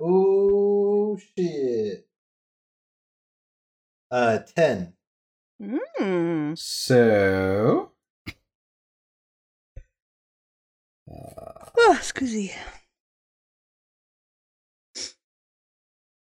Oh 0.00 1.16
shit. 1.36 2.06
Uh, 4.10 4.38
ten. 4.40 4.94
Hmm. 5.62 6.54
So 6.54 7.92
Oh, 11.76 11.94
excuse 11.98 12.34
me. 12.34 12.52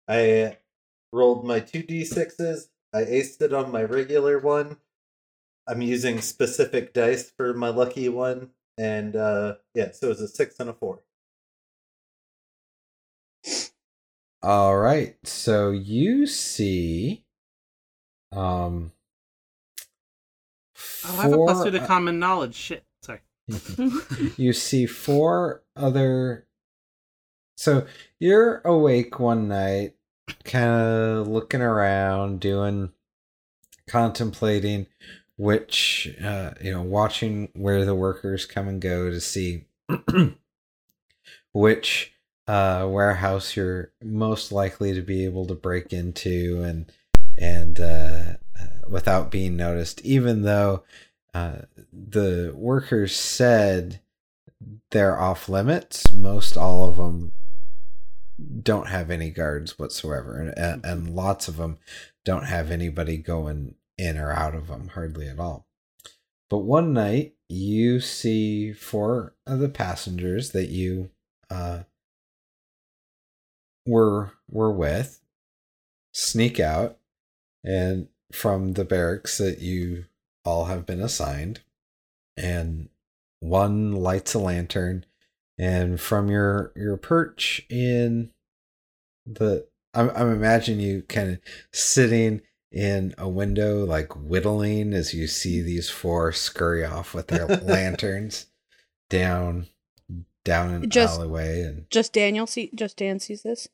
I 0.07 0.59
rolled 1.11 1.45
my 1.45 1.59
two 1.59 1.83
d6s. 1.83 2.69
I 2.93 3.03
aced 3.03 3.41
it 3.41 3.53
on 3.53 3.71
my 3.71 3.83
regular 3.83 4.39
one. 4.39 4.77
I'm 5.67 5.81
using 5.81 6.21
specific 6.21 6.93
dice 6.93 7.31
for 7.31 7.53
my 7.53 7.69
lucky 7.69 8.09
one, 8.09 8.53
and 8.77 9.15
uh, 9.15 9.57
yeah, 9.75 9.91
so 9.91 10.11
it's 10.11 10.21
a 10.21 10.27
six 10.29 10.59
and 10.59 10.69
a 10.69 10.73
four. 10.73 11.03
all 14.43 14.77
right. 14.77 15.17
So 15.27 15.71
you 15.71 16.27
see 16.27 17.25
um 18.31 18.91
Oh, 21.05 21.17
I 21.19 21.21
have 21.23 21.33
a 21.33 21.37
plus 21.37 21.63
two 21.63 21.71
to 21.71 21.85
common 21.85 22.19
knowledge. 22.19 22.55
Shit. 22.55 22.83
Sorry. 23.01 23.19
you 24.37 24.53
see 24.53 24.85
four 24.85 25.63
other 25.75 26.47
so 27.57 27.85
you're 28.19 28.61
awake 28.65 29.19
one 29.19 29.47
night 29.47 29.93
kind 30.45 30.69
of 30.71 31.27
looking 31.27 31.61
around 31.61 32.39
doing 32.39 32.91
contemplating 33.87 34.87
which 35.37 36.15
uh 36.23 36.51
you 36.61 36.71
know 36.71 36.81
watching 36.81 37.49
where 37.53 37.83
the 37.83 37.95
workers 37.95 38.45
come 38.45 38.67
and 38.67 38.81
go 38.81 39.09
to 39.09 39.19
see 39.19 39.65
which 41.53 42.13
uh 42.47 42.87
warehouse 42.89 43.55
you're 43.57 43.91
most 44.01 44.51
likely 44.51 44.93
to 44.93 45.01
be 45.01 45.25
able 45.25 45.45
to 45.45 45.55
break 45.55 45.91
into 45.91 46.63
and 46.63 46.91
and 47.37 47.79
uh, 47.79 48.33
without 48.87 49.31
being 49.31 49.55
noticed 49.55 50.01
even 50.01 50.43
though 50.43 50.83
uh, 51.33 51.59
the 51.91 52.53
workers 52.55 53.15
said 53.15 53.99
they're 54.91 55.19
off 55.19 55.49
limits. 55.49 56.11
Most 56.11 56.57
all 56.57 56.87
of 56.87 56.97
them 56.97 57.33
don't 58.61 58.87
have 58.87 59.09
any 59.09 59.29
guards 59.29 59.77
whatsoever, 59.79 60.39
and, 60.39 60.57
and, 60.57 60.85
and 60.85 61.15
lots 61.15 61.47
of 61.47 61.57
them 61.57 61.77
don't 62.25 62.45
have 62.45 62.71
anybody 62.71 63.17
going 63.17 63.75
in 63.97 64.17
or 64.17 64.31
out 64.31 64.55
of 64.55 64.67
them 64.67 64.89
hardly 64.89 65.27
at 65.27 65.39
all. 65.39 65.67
But 66.49 66.59
one 66.59 66.93
night, 66.93 67.33
you 67.49 67.99
see 67.99 68.73
four 68.73 69.35
of 69.45 69.59
the 69.59 69.69
passengers 69.69 70.51
that 70.51 70.69
you 70.69 71.09
uh, 71.49 71.83
were 73.85 74.33
were 74.49 74.71
with 74.71 75.19
sneak 76.13 76.59
out, 76.59 76.97
and 77.63 78.07
from 78.33 78.73
the 78.73 78.85
barracks 78.85 79.37
that 79.37 79.59
you 79.59 80.05
all 80.43 80.65
have 80.65 80.85
been 80.85 81.01
assigned, 81.01 81.61
and 82.35 82.89
one 83.39 83.93
lights 83.93 84.33
a 84.33 84.39
lantern, 84.39 85.05
and 85.57 85.99
from 85.99 86.29
your 86.29 86.71
your 86.75 86.97
perch 86.97 87.65
in 87.69 88.31
the 89.25 89.67
I'm 89.93 90.09
I'm 90.11 90.31
imagining 90.31 90.81
you 90.85 91.01
kind 91.03 91.31
of 91.31 91.39
sitting 91.71 92.41
in 92.71 93.13
a 93.19 93.29
window 93.29 93.85
like 93.85 94.13
whittling 94.15 94.93
as 94.93 95.13
you 95.13 95.27
see 95.27 95.61
these 95.61 95.89
four 95.91 96.31
scurry 96.31 96.83
off 96.83 97.13
with 97.13 97.27
their 97.27 97.45
lanterns 97.63 98.47
down 99.09 99.67
down 100.43 100.73
an 100.73 100.89
Just- 100.89 101.17
alleyway 101.19 101.61
and 101.61 101.85
Just 101.91 102.13
Daniel 102.13 102.47
see 102.47 102.71
just 102.73 102.97
Dan 102.97 103.19
sees 103.19 103.43
this. 103.43 103.67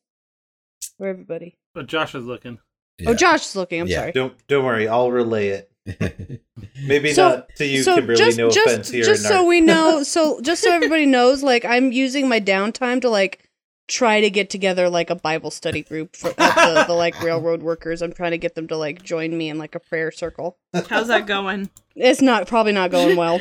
Or 0.99 1.07
everybody. 1.07 1.57
But 1.73 1.88
Josh 1.88 2.14
is 2.14 2.26
looking. 2.26 2.60
Oh, 3.07 3.13
Josh 3.13 3.41
is 3.45 3.55
looking. 3.55 3.81
I'm 3.81 3.88
Yeah. 3.88 3.97
sorry. 3.99 4.11
Don't 4.11 4.47
don't 4.47 4.65
worry, 4.65 4.88
I'll 4.88 5.11
relay 5.11 5.49
it. 5.49 5.71
Maybe 6.85 7.13
So- 7.13 7.30
not 7.30 7.55
to 7.55 7.65
you, 7.65 7.84
Kimberly. 7.84 8.35
no 8.35 8.47
offense 8.49 8.89
here. 8.89 9.03
just 9.03 9.23
in 9.26 9.30
so 9.31 9.38
our- 9.39 9.45
we 9.45 9.61
know, 9.71 10.03
so 10.03 10.39
just 10.41 10.61
so 10.63 10.71
everybody 10.71 11.05
knows, 11.05 11.41
like 11.43 11.65
I'm 11.65 11.91
using 11.91 12.27
my 12.30 12.39
downtime 12.39 13.01
to 13.01 13.09
like 13.09 13.45
try 13.88 14.21
to 14.21 14.30
get 14.30 14.51
together 14.51 14.88
like 14.88 15.09
a 15.09 15.15
Bible 15.15 15.49
study 15.49 15.81
group 15.81 16.15
for 16.15 16.30
the, 16.30 16.84
the 16.88 16.93
like 16.93 17.19
railroad 17.23 17.63
workers. 17.63 18.03
I'm 18.03 18.13
trying 18.13 18.31
to 18.31 18.38
get 18.38 18.53
them 18.53 18.67
to 18.67 18.77
like 18.77 19.01
join 19.01 19.35
me 19.35 19.49
in 19.49 19.57
like 19.57 19.73
a 19.73 19.80
prayer 19.80 20.11
circle. 20.11 20.57
How's 20.89 21.07
that 21.07 21.26
going? 21.26 21.69
It's 21.95 22.21
not 22.21 22.45
probably 22.47 22.71
not 22.73 22.91
going 22.91 23.15
well. 23.17 23.39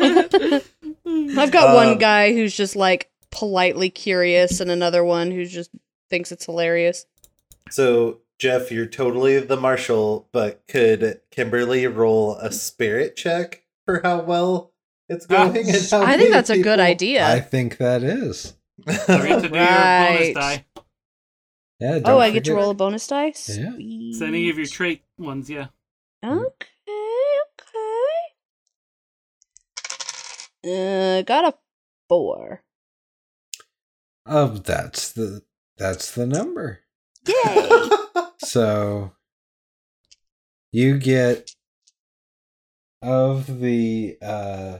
I've 0.00 1.50
got 1.52 1.74
one 1.74 1.88
Um, 1.90 1.98
guy 1.98 2.32
who's 2.32 2.56
just 2.56 2.76
like 2.76 3.10
politely 3.30 3.90
curious, 3.90 4.60
and 4.60 4.70
another 4.70 5.04
one 5.04 5.30
who 5.30 5.44
just 5.46 5.70
thinks 6.10 6.32
it's 6.32 6.46
hilarious. 6.46 7.06
So, 7.70 8.20
Jeff, 8.38 8.70
you're 8.72 8.86
totally 8.86 9.38
the 9.40 9.56
marshal, 9.56 10.28
but 10.32 10.62
could 10.68 11.20
Kimberly 11.30 11.86
roll 11.86 12.36
a 12.36 12.50
spirit 12.52 13.16
check 13.16 13.62
for 13.86 14.00
how 14.02 14.20
well 14.22 14.72
it's 15.08 15.26
Ah, 15.30 15.48
going? 15.48 15.68
and 15.68 15.88
how 15.90 16.02
I 16.02 16.06
think 16.16 16.18
many 16.18 16.30
that's 16.30 16.50
a 16.50 16.60
good 16.62 16.80
idea. 16.80 17.26
I 17.26 17.40
think 17.40 17.76
that 17.78 18.02
is. 18.02 18.54
Forget 18.84 19.06
to 19.06 19.12
do 19.16 19.18
your 19.18 19.40
bonus 19.48 19.50
Right. 19.52 20.34
die. 20.34 20.64
Yeah. 21.80 21.94
oh, 21.96 22.00
don't 22.00 22.20
I 22.22 22.30
get 22.30 22.44
to 22.44 22.54
roll 22.54 22.70
a 22.70 22.74
bonus 22.74 23.06
dice. 23.06 23.56
Yeah. 23.56 23.72
It's 23.78 24.20
any 24.20 24.48
of 24.50 24.56
your 24.58 24.66
trait 24.66 25.02
ones, 25.18 25.48
yeah. 25.50 25.66
Okay, 26.24 26.66
okay. 30.64 31.18
Uh, 31.18 31.22
got 31.22 31.44
a 31.44 31.54
four. 32.08 32.62
Oh, 34.26 34.48
that's 34.48 35.12
the 35.12 35.42
that's 35.76 36.14
the 36.14 36.26
number. 36.26 36.80
Yay! 37.26 37.88
So 38.38 39.12
you 40.72 40.98
get 40.98 41.50
of 43.02 43.60
the 43.60 44.16
uh 44.22 44.78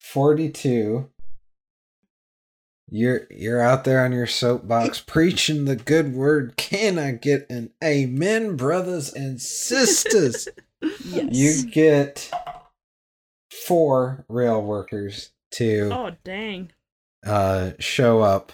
42 0.00 1.10
you're 2.90 3.26
you're 3.30 3.60
out 3.60 3.84
there 3.84 4.04
on 4.04 4.12
your 4.12 4.26
soapbox 4.26 5.00
preaching 5.06 5.64
the 5.64 5.76
good 5.76 6.14
word. 6.14 6.56
Can 6.56 6.98
I 6.98 7.12
get 7.12 7.46
an 7.48 7.70
amen, 7.82 8.56
brothers 8.56 9.12
and 9.12 9.40
sisters? 9.40 10.46
yes. 10.82 11.26
you 11.30 11.70
get 11.70 12.30
four 13.50 14.26
rail 14.28 14.62
workers 14.62 15.32
to 15.52 15.88
Oh 15.92 16.10
dang. 16.22 16.72
uh 17.26 17.70
show 17.78 18.20
up. 18.20 18.52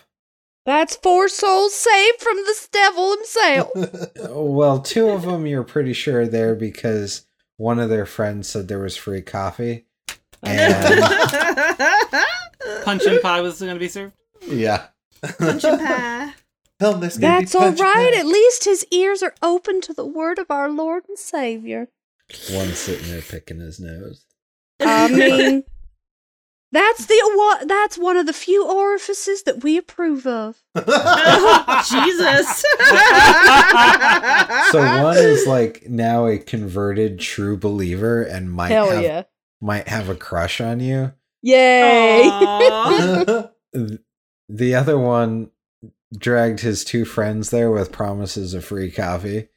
That's 0.69 0.97
four 0.97 1.29
souls 1.31 1.73
saved 1.73 2.21
from 2.21 2.37
the 2.37 2.69
devil 2.71 3.17
himself. 3.17 3.71
Well, 4.31 4.81
two 4.81 5.09
of 5.09 5.23
them 5.23 5.47
you're 5.47 5.65
pretty 5.65 5.95
sure 5.95 6.21
are 6.21 6.27
there 6.27 6.55
because 6.55 7.25
one 7.57 7.79
of 7.79 7.89
their 7.89 8.05
friends 8.05 8.49
said 8.49 8.69
there 8.69 8.79
was 8.79 8.95
free 8.95 9.23
coffee. 9.23 9.87
And 10.43 11.03
Punch 12.85 13.07
and 13.07 13.23
pie 13.23 13.41
was 13.41 13.61
going 13.61 13.73
to 13.73 13.81
be 13.81 13.89
served. 13.89 14.13
yeah. 14.47 14.89
Punch 15.39 15.65
and 15.65 15.81
pie. 15.81 16.35
Tell 16.79 16.93
him 16.93 17.01
there's 17.01 17.17
gonna 17.17 17.39
be 17.39 17.45
That's 17.47 17.55
all 17.55 17.63
punch 17.63 17.81
right. 17.81 18.13
pie. 18.13 18.19
At 18.19 18.27
least 18.27 18.65
his 18.67 18.87
ears 18.91 19.23
are 19.23 19.35
open 19.43 19.81
to 19.81 19.95
the 19.95 20.05
word 20.07 20.39
of 20.39 20.51
our 20.51 20.69
Lord 20.69 21.05
and 21.09 21.19
Savior. 21.19 21.89
One 22.53 22.69
sitting 22.75 23.09
there 23.11 23.23
picking 23.23 23.59
his 23.61 23.81
nose. 23.81 24.27
I 24.81 25.09
mean, 25.09 25.65
that's 26.73 27.07
the 27.07 27.21
wa- 27.35 27.65
that's 27.67 27.99
one 27.99 28.17
of 28.17 28.27
the 28.27 28.33
few 28.33 28.67
orifices 28.69 29.43
that 29.45 29.63
we 29.63 29.77
approve 29.77 30.27
of. 30.27 30.63
Oh, 30.77 31.85
Jesus. 31.89 32.65
So 34.73 34.81
one 35.03 35.17
is 35.17 35.47
like 35.47 35.89
now 35.89 36.27
a 36.27 36.39
converted 36.39 37.19
true 37.21 37.57
believer 37.57 38.23
and 38.23 38.51
might 38.53 38.71
Hell 38.71 38.91
have 38.91 39.03
yeah! 39.03 39.23
might 39.61 39.89
have 39.89 40.09
a 40.09 40.15
crush 40.15 40.61
on 40.61 40.81
you. 40.81 41.13
Yay! 41.43 42.29
The 44.51 44.75
other 44.75 44.99
one 44.99 45.51
dragged 46.17 46.61
his 46.61 46.83
two 46.85 47.05
friends 47.05 47.51
there 47.51 47.71
with 47.71 47.93
promises 47.93 48.55
of 48.55 48.65
free 48.65 48.91
coffee. 48.91 49.49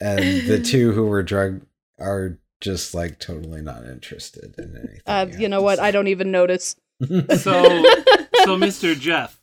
And 0.00 0.48
the 0.48 0.60
two 0.64 0.90
who 0.92 1.06
were 1.06 1.22
drugged 1.22 1.64
are 2.00 2.38
just 2.60 2.94
like 2.94 3.18
totally 3.18 3.60
not 3.62 3.84
interested 3.84 4.54
in 4.58 4.76
anything. 4.76 5.00
uh, 5.06 5.26
you 5.38 5.48
know 5.48 5.62
what? 5.62 5.78
I 5.78 5.90
don't 5.90 6.08
even 6.08 6.30
notice. 6.30 6.76
So, 6.98 7.28
so 7.28 8.56
Mr. 8.56 8.98
Jeff, 8.98 9.38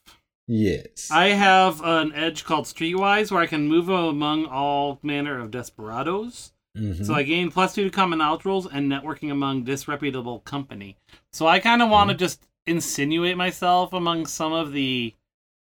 yes. 0.47 1.11
I 1.11 1.27
have 1.27 1.81
an 1.83 2.11
edge 2.13 2.45
called 2.45 2.65
Streetwise 2.65 3.31
where 3.31 3.41
I 3.41 3.45
can 3.45 3.67
move 3.67 3.89
among 3.89 4.45
all 4.47 4.99
manner 5.03 5.39
of 5.39 5.51
desperados. 5.51 6.51
Mhm. 6.75 7.05
So 7.05 7.13
I 7.13 7.21
gain 7.21 7.51
plus 7.51 7.75
two 7.75 7.83
to 7.83 7.89
common 7.91 8.17
knowledge 8.17 8.45
rolls 8.45 8.65
and 8.65 8.91
networking 8.91 9.31
among 9.31 9.65
disreputable 9.65 10.39
company. 10.39 10.97
So 11.31 11.45
I 11.45 11.59
kind 11.59 11.83
of 11.83 11.91
want 11.91 12.09
to 12.09 12.15
just 12.15 12.47
insinuate 12.65 13.37
myself 13.37 13.93
among 13.93 14.25
some 14.25 14.51
of 14.53 14.71
the 14.71 15.13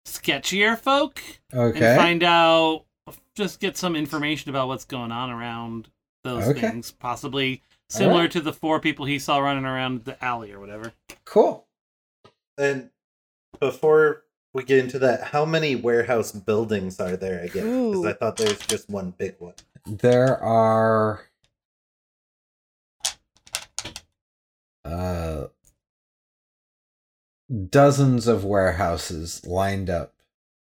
sketchier 0.06 0.78
folk 0.78 1.22
okay. 1.54 1.92
and 1.94 1.98
find 1.98 2.24
out, 2.24 2.84
just 3.36 3.62
get 3.62 3.78
some 3.78 3.96
information 3.96 4.50
about 4.50 4.68
what's 4.68 4.84
going 4.86 5.14
on 5.14 5.30
around 5.30 5.88
those 6.24 6.48
Okay. 6.48 6.62
things. 6.62 6.92
Possibly 6.92 7.62
similar 7.90 8.16
Alright. 8.16 8.32
to 8.32 8.42
the 8.42 8.54
four 8.54 8.80
people 8.80 9.06
he 9.06 9.20
saw 9.20 9.40
running 9.40 9.66
around 9.66 10.06
the 10.06 10.24
alley 10.24 10.52
or 10.52 10.60
whatever. 10.60 10.94
cool. 11.26 11.68
And 12.58 12.90
before 13.60 14.24
we 14.54 14.64
get 14.64 14.80
into 14.80 15.00
that, 15.00 15.24
how 15.24 15.46
many 15.46 15.76
warehouse 15.76 16.32
buildings 16.32 17.00
are 17.00 17.16
there 17.16 17.40
again? 17.42 17.92
Because 17.92 18.06
I 18.06 18.14
thought 18.14 18.38
there 18.38 18.50
was 18.50 18.60
just 18.60 18.90
one 18.90 19.12
big 19.12 19.36
one. 19.40 19.54
There 19.86 20.38
are 20.44 21.26
uh 24.86 25.48
dozens 27.70 28.28
of 28.28 28.44
warehouses 28.44 29.46
lined 29.46 29.90
up 29.90 30.14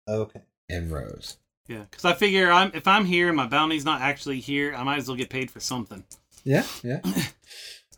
Okay. 0.08 0.42
in 0.68 0.90
rows. 0.90 1.36
Yeah, 1.68 1.84
because 1.90 2.04
I 2.04 2.12
figure 2.14 2.50
I'm 2.50 2.70
if 2.74 2.86
I'm 2.88 3.04
here 3.04 3.28
and 3.28 3.36
my 3.36 3.46
bounty's 3.46 3.84
not 3.84 4.00
actually 4.00 4.40
here, 4.40 4.74
I 4.74 4.82
might 4.82 4.98
as 4.98 5.08
well 5.08 5.16
get 5.16 5.30
paid 5.30 5.50
for 5.50 5.60
something. 5.60 6.04
Yeah, 6.44 6.64
yeah. 6.82 7.00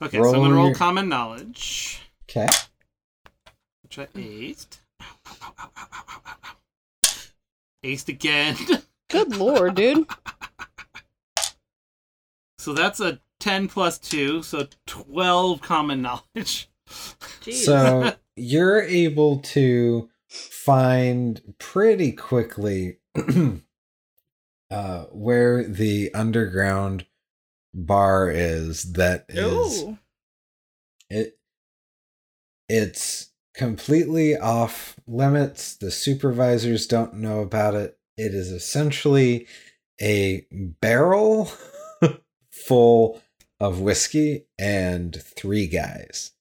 Okay, 0.03 0.19
Roll 0.19 0.33
so 0.33 0.39
I'm 0.39 0.45
gonna 0.45 0.55
roll 0.57 0.67
your- 0.67 0.75
common 0.75 1.09
knowledge, 1.09 2.01
Okay. 2.29 2.49
which 3.85 3.97
I 3.99 4.07
aced. 4.07 4.79
Ow, 5.01 5.05
ow, 5.25 5.55
ow, 5.61 5.71
ow, 5.79 5.87
ow, 5.97 5.99
ow, 6.19 6.25
ow, 6.27 6.33
ow. 6.45 7.11
Aced 7.85 8.09
again. 8.09 8.57
Good 9.09 9.37
lord, 9.37 9.77
dude. 9.77 10.07
so 12.59 12.73
that's 12.73 12.99
a 13.01 13.21
ten 13.39 13.69
plus 13.69 13.99
two, 13.99 14.43
so 14.43 14.67
twelve 14.87 15.61
common 15.63 16.03
knowledge. 16.03 16.69
Jeez. 17.43 17.65
So 17.65 18.15
you're 18.37 18.83
able 18.83 19.39
to 19.39 20.11
find 20.29 21.55
pretty 21.59 22.11
quickly 22.13 22.99
uh 24.71 25.05
where 25.13 25.63
the 25.65 26.13
underground 26.15 27.07
bar 27.75 28.31
is 28.31 28.93
that 28.95 29.27
is 29.29 29.83
Ooh. 29.83 29.99
it 31.11 31.39
it's 32.69 33.31
completely 33.55 34.37
off 34.37 34.97
limits 35.07 35.77
the 35.77 35.91
supervisors 35.91 36.87
don't 36.87 37.15
know 37.15 37.41
about 37.41 37.75
it 37.75 37.99
it 38.17 38.35
is 38.35 38.51
essentially 38.51 39.47
a 40.01 40.47
barrel 40.51 41.51
full 42.51 43.21
of 43.61 43.81
whiskey 43.81 44.47
and 44.59 45.23
three 45.37 45.67
guys 45.67 46.33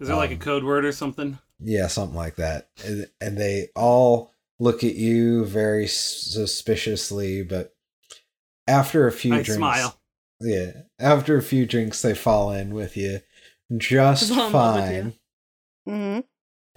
Is 0.00 0.08
there 0.08 0.16
like 0.16 0.30
a 0.30 0.34
Um, 0.34 0.40
code 0.40 0.64
word 0.64 0.84
or 0.84 0.92
something? 0.92 1.38
yeah 1.58 1.86
something 1.88 2.16
like 2.16 2.36
that 2.36 2.68
and, 2.84 3.08
and 3.20 3.38
they 3.38 3.68
all 3.74 4.30
look 4.58 4.82
at 4.84 4.94
you 4.94 5.44
very 5.44 5.86
suspiciously 5.86 7.42
but 7.42 7.74
after 8.66 9.06
a 9.06 9.12
few 9.12 9.34
I 9.34 9.42
drinks 9.42 9.56
smile. 9.56 9.98
yeah 10.40 10.72
after 10.98 11.36
a 11.36 11.42
few 11.42 11.66
drinks 11.66 12.02
they 12.02 12.14
fall 12.14 12.50
in 12.52 12.72
with 12.74 12.96
you 12.96 13.20
just 13.76 14.32
Fall 14.32 14.46
in 14.46 14.52
love 14.52 14.90
you. 14.92 15.02
fine 15.02 15.12
hmm 15.86 16.20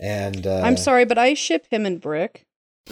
and 0.02 0.48
uh, 0.48 0.62
I'm 0.62 0.78
sorry, 0.78 1.04
but 1.04 1.18
I 1.18 1.34
ship 1.34 1.66
him 1.70 1.86
and 1.86 2.00
Brick. 2.00 2.46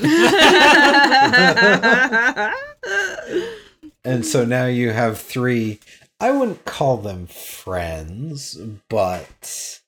and 4.04 4.26
so 4.26 4.46
now 4.46 4.66
you 4.66 4.92
have 4.92 5.18
three 5.20 5.80
i 6.20 6.30
wouldn't 6.32 6.66
call 6.66 6.98
them 6.98 7.28
friends 7.28 8.58
but 8.90 9.80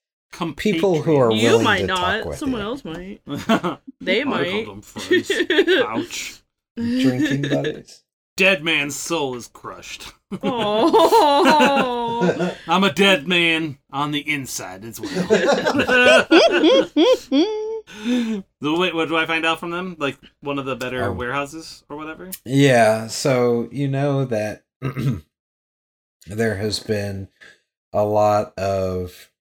people 0.56 1.02
who 1.02 1.16
are 1.18 1.32
you 1.32 1.44
willing 1.50 1.64
might 1.64 1.80
to 1.82 1.88
not. 1.88 1.98
talk 2.20 2.26
with 2.26 2.38
Someone 2.38 2.62
you. 2.62 2.68
else 2.68 2.86
might. 2.86 3.22
compatriots. 3.26 3.82
They 4.02 4.22
I 4.22 4.24
might. 4.24 4.66
called 4.66 4.68
them 4.68 4.82
friends. 4.82 5.32
Ouch. 5.88 6.42
drinking 6.78 7.42
buddies 7.44 8.04
Dead 8.38 8.64
man's 8.64 8.96
soul 8.96 9.36
is 9.36 9.48
crushed. 9.50 10.14
Oh. 10.42 11.66
I'm 12.70 12.86
a 12.86 12.94
dead 12.94 13.28
man 13.28 13.78
on 13.92 14.12
the 14.12 14.20
inside 14.32 14.86
as 14.86 15.02
well. 15.02 15.10
So 18.62 18.78
wait, 18.80 18.94
what 18.96 19.10
do 19.10 19.18
I 19.18 19.26
find 19.26 19.46
out 19.46 19.60
from 19.60 19.72
them? 19.72 19.96
Like 20.00 20.18
one 20.42 20.58
of 20.60 20.66
the 20.66 20.76
better 20.78 21.04
Oh. 21.06 21.12
warehouses 21.12 21.84
or 21.90 21.98
whatever? 21.98 22.30
Yeah, 22.46 23.08
so 23.08 23.68
you 23.74 23.88
know 23.90 24.24
that 24.26 24.64
there 26.28 26.56
has 26.56 26.80
been 26.80 27.28
a 27.92 28.04
lot 28.06 28.58
of 28.58 29.32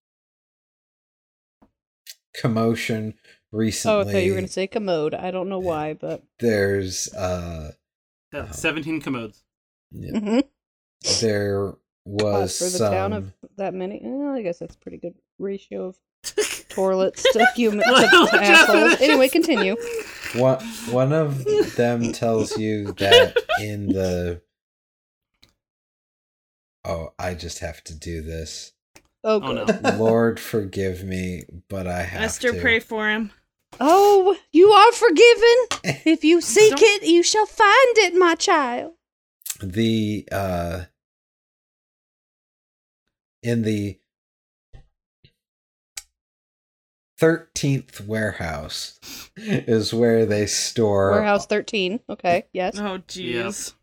commotion 2.41 3.15
recently. 3.53 3.97
Oh, 3.97 4.09
okay. 4.09 4.25
You 4.25 4.33
were 4.33 4.39
gonna 4.39 4.49
say 4.49 4.67
commode. 4.67 5.15
I 5.15 5.31
don't 5.31 5.49
know 5.49 5.59
why, 5.59 5.95
but 5.95 6.23
There's 6.39 7.13
uh, 7.15 7.73
Yeah, 8.33 8.51
17 8.51 9.01
commodes. 9.01 9.43
yeah, 9.91 10.13
Mhm. 10.13 10.43
there 11.21 11.75
was 12.05 12.59
for 12.59 12.65
the 12.65 12.71
some. 12.71 12.93
town 12.93 13.13
of 13.13 13.33
that 13.57 13.75
many. 13.75 14.01
Well, 14.03 14.35
I 14.35 14.43
guess 14.43 14.59
that's 14.59 14.75
a 14.75 14.79
pretty 14.79 14.97
good 14.99 15.15
ratio 15.39 15.87
of 15.89 15.99
toilets 16.69 17.23
to 17.33 17.47
human 17.55 17.81
to 17.81 18.29
assholes. 18.35 19.01
Anyway, 19.01 19.29
continue. 19.29 19.77
One 20.37 20.59
one 20.91 21.13
of 21.15 21.45
them 21.77 22.13
tells 22.13 22.59
you 22.59 22.93
that 22.93 23.35
in 23.63 23.87
the. 23.89 24.43
Oh, 26.85 27.15
I 27.19 27.35
just 27.35 27.59
have 27.61 27.83
to 27.85 27.95
do 27.95 28.21
this. 28.23 28.73
Oh, 29.25 29.41
Oh, 29.43 29.53
no. 29.53 29.97
Lord, 29.99 30.39
forgive 30.41 31.03
me, 31.05 31.43
but 31.69 31.87
I 31.87 32.03
have 32.03 32.23
Esther, 32.23 32.53
to. 32.53 32.61
pray 32.61 32.79
for 32.81 33.09
him. 33.09 33.33
Oh, 33.81 34.37
you 34.53 34.71
are 34.71 34.93
forgiven. 34.93 36.03
If 36.07 36.25
you 36.25 36.41
seek 36.41 36.71
Don't- 36.71 36.83
it, 36.83 37.03
you 37.09 37.23
shall 37.23 37.47
find 37.47 37.99
it, 37.99 38.15
my 38.15 38.35
child. 38.35 38.95
the 39.63 40.27
uh 40.33 40.85
in 43.43 43.63
the 43.63 43.99
13th 47.21 48.07
warehouse 48.07 48.99
is 49.37 49.93
where 49.93 50.25
they 50.25 50.47
store 50.47 51.11
Warehouse 51.13 51.47
13. 51.47 52.01
Okay, 52.09 52.45
yes. 52.53 52.79
Oh, 52.79 52.99
jeez. 53.09 53.75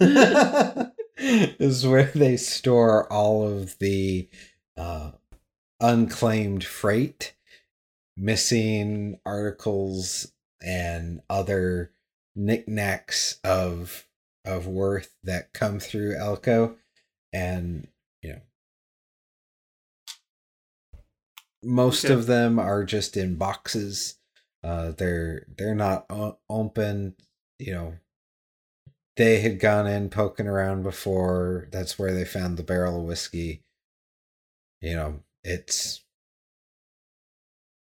is 1.17 1.85
where 1.87 2.11
they 2.15 2.37
store 2.37 3.11
all 3.11 3.47
of 3.47 3.77
the 3.79 4.29
uh 4.77 5.11
unclaimed 5.79 6.63
freight 6.63 7.35
missing 8.17 9.19
articles 9.25 10.31
and 10.61 11.21
other 11.29 11.91
knickknacks 12.35 13.39
of 13.43 14.07
of 14.45 14.67
worth 14.67 15.15
that 15.23 15.53
come 15.53 15.79
through 15.79 16.15
Elko 16.15 16.77
and 17.33 17.87
you 18.21 18.33
know 18.33 18.41
most 21.63 22.05
Okay. 22.05 22.13
of 22.13 22.25
them 22.27 22.59
are 22.59 22.83
just 22.83 23.17
in 23.17 23.35
boxes. 23.35 24.19
Uh 24.63 24.91
they're 24.91 25.45
they're 25.57 25.75
not 25.75 26.05
o- 26.09 26.39
open 26.49 27.15
you 27.59 27.73
know. 27.73 27.95
They 29.17 29.39
had 29.41 29.59
gone 29.59 29.87
in 29.87 30.09
poking 30.09 30.47
around 30.47 30.83
before. 30.83 31.67
That's 31.71 31.97
where 31.97 32.13
they 32.13 32.25
found 32.25 32.57
the 32.57 32.63
barrel 32.63 32.99
of 33.01 33.07
whiskey 33.07 33.63
you 34.81 34.95
know 34.95 35.23
it's 35.45 36.01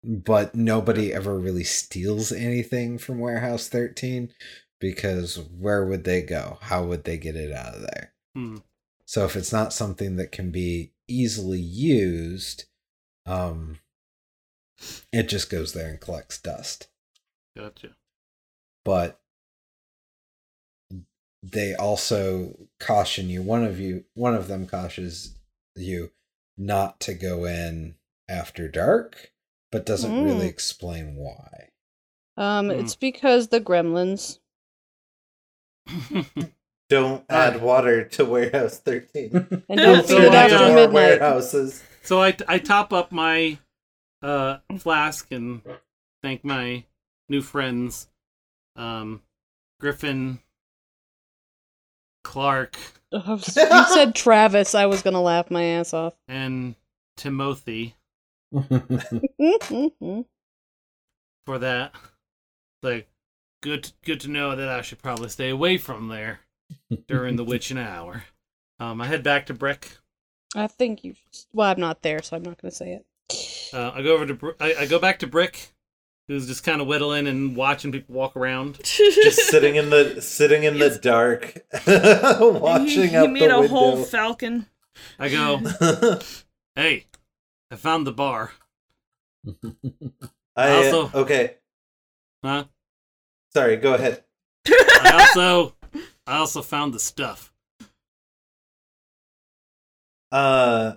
but 0.03 0.55
nobody 0.55 1.12
ever 1.12 1.39
really 1.39 1.62
steals 1.65 2.32
anything 2.32 2.97
from 2.99 3.19
warehouse 3.19 3.69
13 3.69 4.32
because 4.81 5.39
where 5.39 5.85
would 5.85 6.05
they 6.05 6.23
go 6.23 6.59
how 6.62 6.82
would 6.85 7.05
they 7.05 7.19
get 7.19 7.37
it 7.37 7.53
out 7.53 7.74
of 7.74 7.82
there 7.82 8.12
Hmm. 8.35 8.59
so 9.05 9.24
if 9.24 9.37
it's 9.37 9.53
not 9.53 9.73
something 9.73 10.16
that 10.16 10.32
can 10.32 10.51
be 10.51 10.93
easily 11.07 11.61
used 11.61 12.65
um 13.27 13.78
it 15.12 15.24
just 15.28 15.51
goes 15.51 15.73
there 15.74 15.89
and 15.91 16.01
collects 16.01 16.41
dust 16.41 16.89
Gotcha. 17.57 17.91
but 18.85 19.20
they 21.43 21.74
also 21.74 22.57
caution 22.78 23.28
you 23.28 23.43
one 23.43 23.65
of 23.65 23.81
you 23.81 24.05
one 24.15 24.35
of 24.35 24.49
them 24.49 24.66
cautions 24.66 25.35
you 25.74 26.11
not 26.61 27.01
to 27.01 27.15
go 27.15 27.45
in 27.47 27.97
after 28.28 28.69
dark 28.69 29.32
but 29.73 29.87
doesn't 29.87 30.23
really 30.23 30.47
Mm. 30.47 30.51
explain 30.51 31.16
why 31.16 31.70
Um, 32.37 32.66
Hmm. 32.66 32.73
it's 32.73 32.95
because 32.97 33.49
the 33.49 33.61
gremlins. 33.61 34.39
Don't 36.89 37.24
add 37.31 37.62
water 37.62 38.05
to 38.05 38.24
warehouse 38.24 38.78
13. 38.78 39.31
And 39.69 39.81
Don't 39.81 39.97
don't 39.97 40.07
feed 40.07 40.16
feed 40.16 40.23
it 40.24 40.27
it 40.27 40.35
after 40.35 40.55
after 40.57 40.66
more 40.66 40.74
midnight. 40.77 40.93
warehouses. 40.93 41.82
so 42.03 42.20
I, 42.20 42.37
I 42.49 42.59
top 42.59 42.93
up 42.93 43.12
my 43.12 43.59
uh, 44.23 44.59
flask 44.78 45.31
and 45.31 45.62
thank 46.23 46.45
my 46.45 46.85
new 47.28 47.43
friends, 47.43 48.09
um, 48.77 49.23
Griffin, 49.78 50.41
Clark, 52.24 52.76
you 53.12 53.38
said 53.38 54.14
Travis. 54.14 54.74
I 54.74 54.86
was 54.86 55.02
gonna 55.02 55.20
laugh 55.22 55.51
my 55.51 55.62
ass 55.64 55.92
off. 55.94 56.14
and 56.28 56.74
Timothy 57.16 57.94
for 61.47 61.59
that. 61.59 61.92
Like, 62.82 63.09
good, 63.62 63.92
good 64.05 64.20
to 64.20 64.28
know 64.28 64.56
that 64.56 64.68
I 64.68 64.82
should 64.82 65.02
probably 65.02 65.28
stay 65.28 65.51
away 65.51 65.76
from 65.78 66.09
there 66.09 66.40
during 67.09 67.36
the 67.36 67.44
witching 67.44 67.78
hour. 67.78 68.24
Um, 68.78 69.01
I 69.01 69.06
head 69.06 69.22
back 69.22 69.47
to 69.47 69.55
Brick. 69.55 69.98
I 70.56 70.66
think 70.66 71.05
you. 71.05 71.14
Well, 71.52 71.70
I'm 71.70 71.80
not 71.80 72.02
there, 72.02 72.22
so 72.22 72.36
I'm 72.36 72.42
not 72.42 72.60
gonna 72.60 72.72
say 72.72 72.92
it. 72.94 73.05
Uh, 73.72 73.92
I 73.94 74.02
go 74.02 74.14
over 74.14 74.26
to 74.26 74.34
Br- 74.34 74.51
I, 74.59 74.74
I 74.80 74.86
go 74.86 74.98
back 74.98 75.18
to 75.20 75.26
Brick, 75.26 75.72
who's 76.31 76.47
just 76.47 76.62
kind 76.62 76.81
of 76.81 76.86
whittling 76.86 77.27
and 77.27 77.57
watching 77.57 77.90
people 77.90 78.15
walk 78.15 78.36
around. 78.36 78.78
Just 78.85 79.48
sitting 79.48 79.74
in 79.74 79.90
the 79.90 80.23
sitting 80.23 80.62
in 80.62 80.78
the 80.78 80.90
dark, 80.90 81.59
watching 81.86 83.09
he, 83.09 83.16
out 83.16 83.27
he 83.27 83.32
made 83.32 83.51
the 83.51 83.59
a 83.59 83.66
whole 83.66 84.05
falcon. 84.05 84.66
I 85.19 85.28
go, 85.28 85.57
hey, 86.77 87.07
I 87.70 87.77
found 87.77 88.07
the 88.07 88.12
bar. 88.12 88.52
I 90.57 90.70
Also- 90.73 91.11
okay. 91.15 91.57
Huh? 92.44 92.65
Sorry, 93.52 93.77
go 93.77 93.94
ahead. 93.94 94.23
I 94.69 95.27
also, 95.28 95.74
I 96.27 96.36
also 96.39 96.62
found 96.62 96.94
the 96.94 97.01
stuff. 97.01 97.52
Uh, 100.31 100.94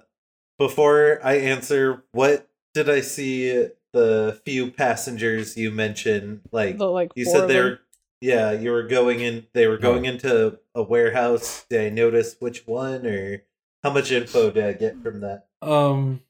before 0.59 1.19
I 1.23 1.37
answer, 1.37 2.03
what 2.11 2.47
did 2.75 2.87
I 2.87 3.01
see? 3.01 3.69
The 3.93 4.41
few 4.43 4.71
passengers 4.71 5.55
you 5.55 5.69
mentioned, 5.71 6.41
like 6.51 6.77
The 6.79 6.87
like 6.87 7.11
you 7.15 7.25
said, 7.25 7.47
they're 7.47 7.79
yeah, 8.21 8.51
you 8.51 8.71
were 8.71 8.83
going 8.83 9.19
in. 9.19 9.45
They 9.53 9.67
were 9.67 9.77
going 9.77 10.05
into 10.05 10.57
a 10.73 10.81
warehouse. 10.81 11.65
Did 11.69 11.81
I 11.85 11.89
notice 11.89 12.35
which 12.39 12.65
one, 12.65 13.05
or 13.05 13.43
how 13.83 13.91
much 13.93 14.11
info 14.11 14.49
did 14.49 14.63
I 14.65 14.73
get 14.73 15.01
from 15.03 15.21
that? 15.21 15.47
um 15.61 16.21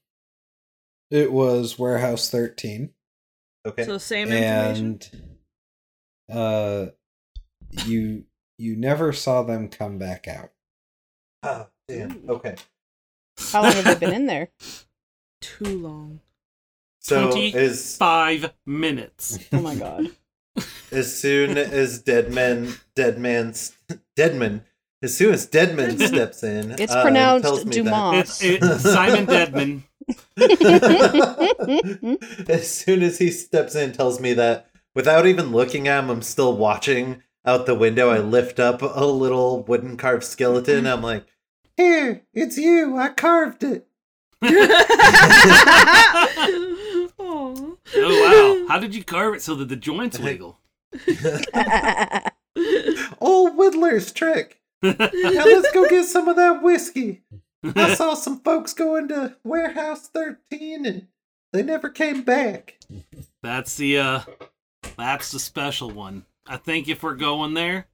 it 1.10 1.32
was 1.32 1.78
warehouse 1.78 2.30
13 2.30 2.90
Okay, 3.66 3.84
So 3.84 3.98
same 3.98 4.30
information. 4.30 5.00
and 6.28 6.36
uh 6.36 6.86
you 7.86 8.24
you 8.58 8.76
never 8.76 9.12
saw 9.12 9.42
them 9.42 9.68
come 9.68 9.98
back 9.98 10.28
out 10.28 10.50
oh 11.42 11.66
damn. 11.88 12.24
Okay, 12.28 12.56
How 13.52 13.62
long 13.62 13.72
have 13.72 13.84
they 13.84 13.94
been 14.06 14.14
in 14.14 14.26
there? 14.26 14.48
Too 15.40 15.78
long. 15.78 16.20
So 17.04 17.30
Twenty 17.30 17.54
is 17.54 17.96
Five 17.98 18.54
minutes. 18.64 19.38
Oh 19.52 19.60
my 19.60 19.74
god. 19.74 20.10
as 20.90 21.14
soon 21.14 21.58
as 21.58 22.00
Deadman, 22.00 22.76
Deadman's 22.94 23.76
Deadman, 24.16 24.64
as 25.02 25.14
soon 25.14 25.34
as 25.34 25.44
Deadman 25.44 25.98
steps 25.98 26.42
in, 26.42 26.70
It's 26.72 26.94
uh, 26.94 27.02
pronounced 27.02 27.44
tells 27.44 27.66
me 27.66 27.72
Dumas. 27.72 28.40
It's 28.42 28.64
it, 28.64 28.80
Simon 28.80 29.26
Deadman. 29.26 29.84
as 32.48 32.70
soon 32.70 33.02
as 33.02 33.18
he 33.18 33.30
steps 33.30 33.74
in, 33.74 33.92
tells 33.92 34.18
me 34.18 34.32
that 34.32 34.70
without 34.94 35.26
even 35.26 35.52
looking 35.52 35.86
at 35.86 36.04
him, 36.04 36.08
I'm 36.08 36.22
still 36.22 36.56
watching 36.56 37.22
out 37.44 37.66
the 37.66 37.74
window. 37.74 38.08
I 38.08 38.18
lift 38.18 38.58
up 38.58 38.80
a 38.80 39.04
little 39.04 39.62
wooden 39.64 39.98
carved 39.98 40.24
skeleton. 40.24 40.86
I'm 40.86 41.02
like, 41.02 41.26
"Here, 41.76 42.22
it's 42.32 42.56
you. 42.56 42.96
I 42.96 43.10
carved 43.10 43.62
it." 43.62 43.86
Aw. 47.34 47.76
Oh 47.96 48.60
wow! 48.62 48.68
How 48.68 48.78
did 48.78 48.94
you 48.94 49.02
carve 49.04 49.34
it 49.34 49.42
so 49.42 49.54
that 49.56 49.68
the 49.68 49.76
joints 49.76 50.18
wiggle? 50.18 50.58
Old 53.20 53.56
Whittler's 53.56 54.12
trick. 54.12 54.60
Now 54.82 54.94
let's 55.00 55.72
go 55.72 55.88
get 55.88 56.06
some 56.06 56.28
of 56.28 56.36
that 56.36 56.62
whiskey. 56.62 57.22
I 57.74 57.94
saw 57.94 58.14
some 58.14 58.40
folks 58.40 58.72
go 58.74 58.96
into 58.96 59.36
warehouse 59.42 60.08
13 60.08 60.86
and 60.86 61.06
they 61.52 61.62
never 61.62 61.88
came 61.88 62.22
back. 62.22 62.78
That's 63.42 63.76
the 63.76 63.98
uh, 63.98 64.20
that's 64.96 65.32
the 65.32 65.40
special 65.40 65.90
one. 65.90 66.26
I 66.46 66.58
think 66.58 66.88
if 66.88 67.02
we're 67.02 67.14
going 67.14 67.54
there, 67.54 67.86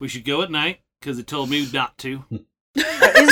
we 0.00 0.08
should 0.08 0.24
go 0.24 0.42
at 0.42 0.50
night 0.50 0.80
because 1.00 1.18
it 1.18 1.26
told 1.26 1.50
me 1.50 1.68
not 1.72 1.98
to. 1.98 2.24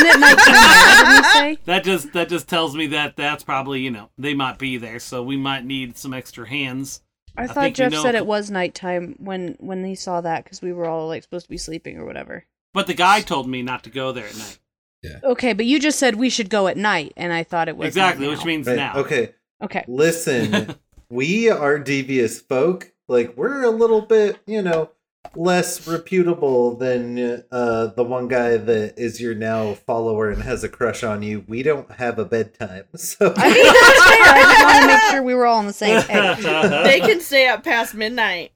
Isn't 0.04 0.16
it 0.16 0.20
nighttime 0.20 0.54
now, 0.54 1.04
did 1.04 1.16
you 1.24 1.30
say? 1.32 1.58
That 1.64 1.84
just 1.84 2.12
that 2.12 2.28
just 2.28 2.48
tells 2.48 2.74
me 2.76 2.86
that 2.88 3.16
that's 3.16 3.44
probably 3.44 3.80
you 3.80 3.90
know 3.90 4.10
they 4.18 4.34
might 4.34 4.58
be 4.58 4.76
there, 4.76 4.98
so 4.98 5.22
we 5.22 5.36
might 5.36 5.64
need 5.64 5.96
some 5.98 6.12
extra 6.14 6.48
hands. 6.48 7.00
I 7.36 7.42
I 7.42 7.46
thought 7.48 7.54
think 7.64 7.76
we 7.76 7.84
Jeff 7.84 7.92
know- 7.92 8.02
said 8.02 8.14
it 8.14 8.26
was 8.26 8.50
nighttime 8.50 9.16
when 9.18 9.56
when 9.58 9.84
he 9.84 9.94
saw 9.94 10.20
that 10.20 10.44
because 10.44 10.62
we 10.62 10.72
were 10.72 10.86
all 10.86 11.08
like 11.08 11.22
supposed 11.22 11.46
to 11.46 11.50
be 11.50 11.58
sleeping 11.58 11.98
or 11.98 12.04
whatever. 12.04 12.44
But 12.72 12.86
the 12.86 12.94
guy 12.94 13.20
told 13.20 13.48
me 13.48 13.62
not 13.62 13.84
to 13.84 13.90
go 13.90 14.12
there 14.12 14.26
at 14.26 14.36
night. 14.36 14.58
Yeah. 15.02 15.18
Okay, 15.22 15.52
but 15.52 15.66
you 15.66 15.78
just 15.78 15.98
said 15.98 16.14
we 16.16 16.30
should 16.30 16.48
go 16.48 16.66
at 16.66 16.76
night, 16.76 17.12
and 17.16 17.32
I 17.32 17.42
thought 17.42 17.68
it 17.68 17.76
was 17.76 17.88
Exactly, 17.88 18.26
night 18.26 18.36
which 18.36 18.44
means 18.46 18.66
Right, 18.66 18.76
now. 18.76 18.96
Okay, 18.96 19.34
okay. 19.62 19.84
listen. 19.86 20.74
we 21.10 21.50
are 21.50 21.78
devious 21.78 22.40
folk. 22.40 22.90
Like 23.06 23.36
we're 23.36 23.62
a 23.64 23.70
little 23.70 24.00
bit, 24.00 24.38
you 24.46 24.62
know, 24.62 24.90
less 25.36 25.86
reputable 25.88 26.76
than 26.76 27.42
uh 27.50 27.86
the 27.88 28.04
one 28.04 28.28
guy 28.28 28.56
that 28.56 28.94
is 28.98 29.20
your 29.20 29.34
now 29.34 29.74
follower 29.74 30.30
and 30.30 30.42
has 30.42 30.62
a 30.64 30.68
crush 30.68 31.02
on 31.02 31.22
you. 31.22 31.44
We 31.48 31.62
don't 31.62 31.90
have 31.92 32.18
a 32.18 32.24
bedtime. 32.24 32.84
So 32.96 33.32
I 33.36 33.52
mean, 33.52 33.64
that's 33.64 34.04
fair. 34.04 34.34
I 34.34 34.42
just 34.42 34.64
want 34.64 34.80
to 34.82 34.86
make 34.86 35.02
sure 35.10 35.22
we 35.22 35.34
were 35.34 35.46
all 35.46 35.58
on 35.58 35.66
the 35.66 35.72
same 35.72 36.00
page. 36.04 36.42
they 36.44 37.00
can 37.00 37.20
stay 37.20 37.48
up 37.48 37.64
past 37.64 37.94
midnight. 37.94 38.52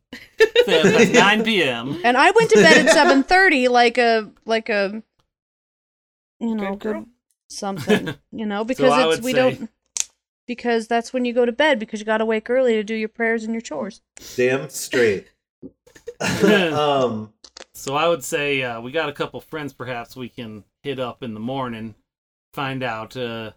That's 0.67 1.11
9 1.13 1.45
p.m. 1.45 2.01
And 2.05 2.17
I 2.17 2.31
went 2.31 2.51
to 2.51 2.57
bed 2.57 2.87
at 2.87 2.93
seven 2.95 3.23
thirty, 3.23 3.69
like 3.69 3.99
a 3.99 4.31
like 4.47 4.69
a 4.69 5.03
you 6.41 6.55
know 6.55 6.77
Good 6.77 6.95
good 6.95 7.07
something, 7.51 8.15
you 8.31 8.47
know, 8.47 8.63
because 8.65 8.93
I 8.93 9.09
it's 9.09 9.23
we 9.23 9.33
say- 9.33 9.39
don't 9.57 9.71
because 10.47 10.87
that's 10.87 11.13
when 11.13 11.25
you 11.25 11.33
go 11.35 11.45
to 11.45 11.53
bed 11.53 11.79
because 11.79 12.01
you 12.01 12.07
got 12.07 12.19
to 12.19 12.25
wake 12.25 12.49
early 12.49 12.75
to 12.75 12.85
do 12.85 12.95
your 12.95 13.09
prayers 13.09 13.45
and 13.45 13.53
your 13.53 13.61
chores. 13.61 14.01
damn 14.37 14.69
straight. 14.71 15.27
um 16.73 17.33
So 17.73 17.95
I 17.95 18.09
would 18.09 18.25
say 18.25 18.63
uh, 18.63 18.81
we 18.81 18.91
got 18.91 19.09
a 19.09 19.13
couple 19.13 19.41
friends 19.41 19.73
perhaps 19.73 20.17
we 20.17 20.29
can 20.29 20.65
hit 20.83 20.99
up 20.99 21.23
in 21.23 21.35
the 21.35 21.41
morning, 21.41 21.95
find 22.53 22.83
out 22.83 23.17
uh, 23.17 23.53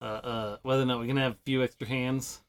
uh, 0.00 0.04
uh, 0.04 0.56
whether 0.62 0.82
or 0.82 0.86
not 0.86 1.00
we 1.00 1.06
can 1.06 1.16
have 1.16 1.32
a 1.32 1.38
few 1.44 1.62
extra 1.62 1.86
hands. 1.86 2.42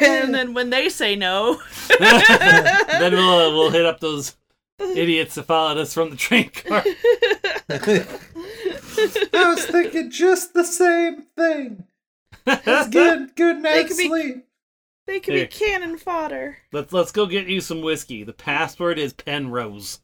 and 0.00 0.34
then 0.34 0.54
when 0.54 0.70
they 0.70 0.88
say 0.88 1.16
no, 1.16 1.60
then 1.98 3.12
we'll 3.12 3.38
uh, 3.38 3.50
we'll 3.50 3.70
hit 3.70 3.84
up 3.84 4.00
those 4.00 4.36
idiots 4.78 5.34
that 5.34 5.44
followed 5.44 5.78
us 5.78 5.92
from 5.94 6.10
the 6.10 6.16
train 6.16 6.50
car. 6.50 6.82
I 7.68 9.48
was 9.54 9.64
thinking 9.66 10.10
just 10.10 10.54
the 10.54 10.64
same 10.64 11.22
thing. 11.36 11.84
It's 12.46 12.88
good 12.88 13.34
good 13.36 13.56
They 13.58 13.60
night's 13.60 13.96
sleep. 13.96 14.44
They 15.06 15.20
could 15.20 15.34
Here. 15.34 15.46
be 15.46 15.50
cannon 15.52 15.98
fodder. 15.98 16.58
Let's 16.72 16.92
let's 16.92 17.12
go 17.12 17.26
get 17.26 17.46
you 17.48 17.60
some 17.60 17.82
whiskey. 17.82 18.24
The 18.24 18.32
password 18.32 18.98
is 18.98 19.12
Penrose. 19.12 20.00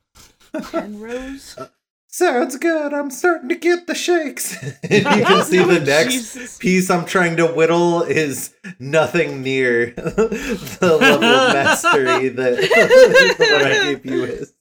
Penrose. 0.70 1.56
Sounds 2.10 2.56
good. 2.56 2.94
I'm 2.94 3.10
starting 3.10 3.50
to 3.50 3.54
get 3.54 3.86
the 3.86 3.94
shakes. 3.94 4.56
and 4.62 4.74
you 4.92 5.24
can 5.24 5.44
see 5.44 5.58
the 5.58 5.80
oh, 5.80 5.84
next 5.84 6.12
Jesus. 6.14 6.56
piece 6.56 6.90
I'm 6.90 7.04
trying 7.04 7.36
to 7.36 7.46
whittle 7.46 8.02
is 8.02 8.54
nothing 8.78 9.42
near 9.42 9.90
the 9.92 10.96
level 11.00 11.24
of 11.28 11.52
mastery 11.52 12.30
that 12.30 13.36
what 13.38 13.62
I 13.62 13.92
gave 13.92 14.06
you 14.06 14.24
is. 14.24 14.54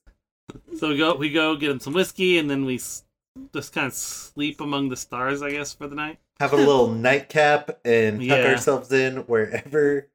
So 0.77 0.89
we 0.89 0.97
go 0.97 1.15
we 1.15 1.29
go 1.31 1.55
get 1.55 1.71
him 1.71 1.79
some 1.79 1.93
whiskey 1.93 2.37
and 2.37 2.49
then 2.49 2.65
we 2.65 2.75
s- 2.75 3.03
just 3.53 3.73
kind 3.73 3.87
of 3.87 3.93
sleep 3.93 4.59
among 4.59 4.89
the 4.89 4.97
stars, 4.97 5.41
I 5.41 5.51
guess, 5.51 5.71
for 5.73 5.87
the 5.87 5.95
night. 5.95 6.19
Have 6.41 6.51
a 6.53 6.57
little 6.57 6.89
nightcap 6.89 7.79
and 7.85 8.19
tuck 8.19 8.27
Yeah. 8.27 8.45
ourselves 8.45 8.91
in 8.91 9.17
wherever. 9.19 10.07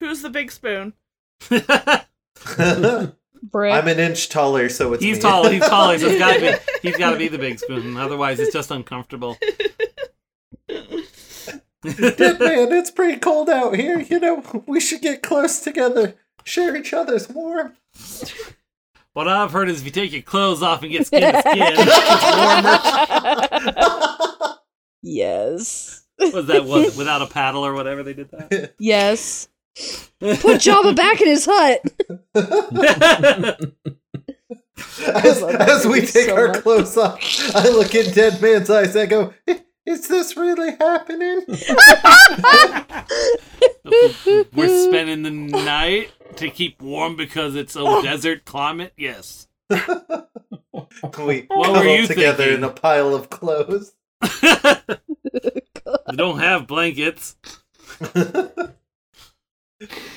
Who's 0.00 0.22
the 0.22 0.30
big 0.30 0.50
spoon? 0.50 0.94
I'm 1.52 1.62
an 3.88 3.98
inch 3.98 4.28
taller, 4.28 4.68
so 4.68 4.92
it's 4.92 5.02
he's 5.02 5.16
me. 5.16 5.22
tall. 5.22 5.48
He's 5.48 5.66
taller. 5.66 5.98
So 5.98 6.08
it's 6.08 6.18
gotta 6.18 6.40
be. 6.40 6.52
He's 6.88 6.96
got 6.96 7.10
to 7.10 7.18
be 7.18 7.28
the 7.28 7.36
big 7.36 7.58
spoon. 7.58 7.98
Otherwise, 7.98 8.40
it's 8.40 8.54
just 8.54 8.70
uncomfortable. 8.70 9.36
Dead 10.66 10.80
man, 11.82 11.82
it's 12.72 12.90
pretty 12.90 13.18
cold 13.18 13.50
out 13.50 13.76
here. 13.76 14.00
You 14.00 14.18
know, 14.18 14.62
we 14.66 14.80
should 14.80 15.02
get 15.02 15.22
close 15.22 15.60
together, 15.60 16.14
share 16.44 16.74
each 16.74 16.94
other's 16.94 17.28
warmth. 17.28 17.76
What 19.12 19.28
I've 19.28 19.52
heard 19.52 19.68
is 19.68 19.80
if 19.80 19.84
you 19.86 19.90
take 19.90 20.12
your 20.12 20.22
clothes 20.22 20.62
off 20.62 20.82
and 20.82 20.90
get 20.90 21.06
skin 21.06 21.20
to 21.20 21.40
skin, 21.40 21.74
it's 21.76 22.00
warmer. 24.32 24.56
yes. 25.02 26.06
Was 26.18 26.46
that 26.46 26.64
what 26.64 26.96
without 26.96 27.20
a 27.20 27.26
paddle 27.26 27.66
or 27.66 27.74
whatever 27.74 28.02
they 28.02 28.14
did 28.14 28.30
that? 28.30 28.72
Yes. 28.78 29.48
Put 30.20 30.60
Jabba 30.60 30.94
back 30.96 31.20
in 31.20 31.28
his 31.28 31.46
hut. 31.50 31.80
As, 35.14 35.42
as 35.42 35.86
we 35.86 36.00
take 36.00 36.26
so 36.26 36.36
our 36.36 36.48
much. 36.48 36.62
clothes 36.62 36.96
off, 36.96 37.18
I 37.54 37.68
look 37.68 37.94
in 37.94 38.10
Dead 38.12 38.40
Man's 38.40 38.70
eyes. 38.70 38.96
I 38.96 39.04
go, 39.06 39.32
"Is 39.86 40.08
this 40.08 40.36
really 40.36 40.70
happening?" 40.78 41.42
We're 44.54 44.84
spending 44.88 45.22
the 45.22 45.30
night 45.30 46.12
to 46.36 46.48
keep 46.50 46.80
warm 46.80 47.16
because 47.16 47.54
it's 47.56 47.76
a 47.76 48.00
desert 48.02 48.44
climate. 48.46 48.92
Yes. 48.96 49.48
We 49.70 49.76
What 51.48 51.72
were 51.72 51.84
you 51.84 52.06
together 52.06 52.44
thinking? 52.44 52.54
in 52.58 52.64
a 52.64 52.70
pile 52.70 53.14
of 53.14 53.28
clothes. 53.30 53.92
We 54.22 56.16
don't 56.16 56.38
have 56.40 56.66
blankets. 56.66 57.36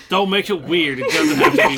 Don't 0.10 0.30
make 0.30 0.50
it 0.50 0.62
weird. 0.64 1.00
It 1.00 1.10
doesn't 1.12 1.38
have 1.38 1.54
to 1.54 1.68
be 1.68 1.78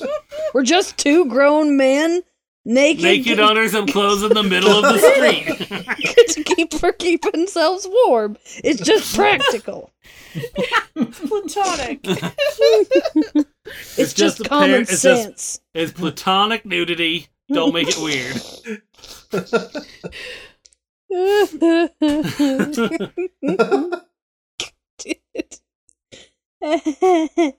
weird. 0.00 0.10
We're 0.54 0.62
just 0.62 0.96
two 0.98 1.26
grown 1.26 1.76
men 1.76 2.22
naked, 2.64 3.02
Naked 3.04 3.40
under 3.40 3.68
some 3.68 3.86
clothes 3.86 4.22
in 4.22 4.32
the 4.34 4.42
middle 4.42 4.70
of 4.70 4.82
the 4.82 4.98
street. 5.14 6.26
to 6.28 6.42
keep 6.44 6.72
for 6.74 6.92
keep 6.92 7.22
themselves 7.32 7.86
warm. 8.06 8.36
It's 8.64 8.80
just 8.80 9.14
practical. 9.16 9.90
Platonic. 10.94 12.06
It's, 13.98 14.12
just 14.14 14.16
just, 14.16 14.40
a 14.40 14.44
common 14.44 14.70
pair- 14.70 14.80
it's 14.82 15.02
just- 15.02 15.22
sense. 15.22 15.60
It's 15.74 15.90
platonic 15.90 16.64
nudity. 16.64 17.26
Don't 17.52 17.74
make 17.74 17.88
it 17.88 17.98
weird. 17.98 18.40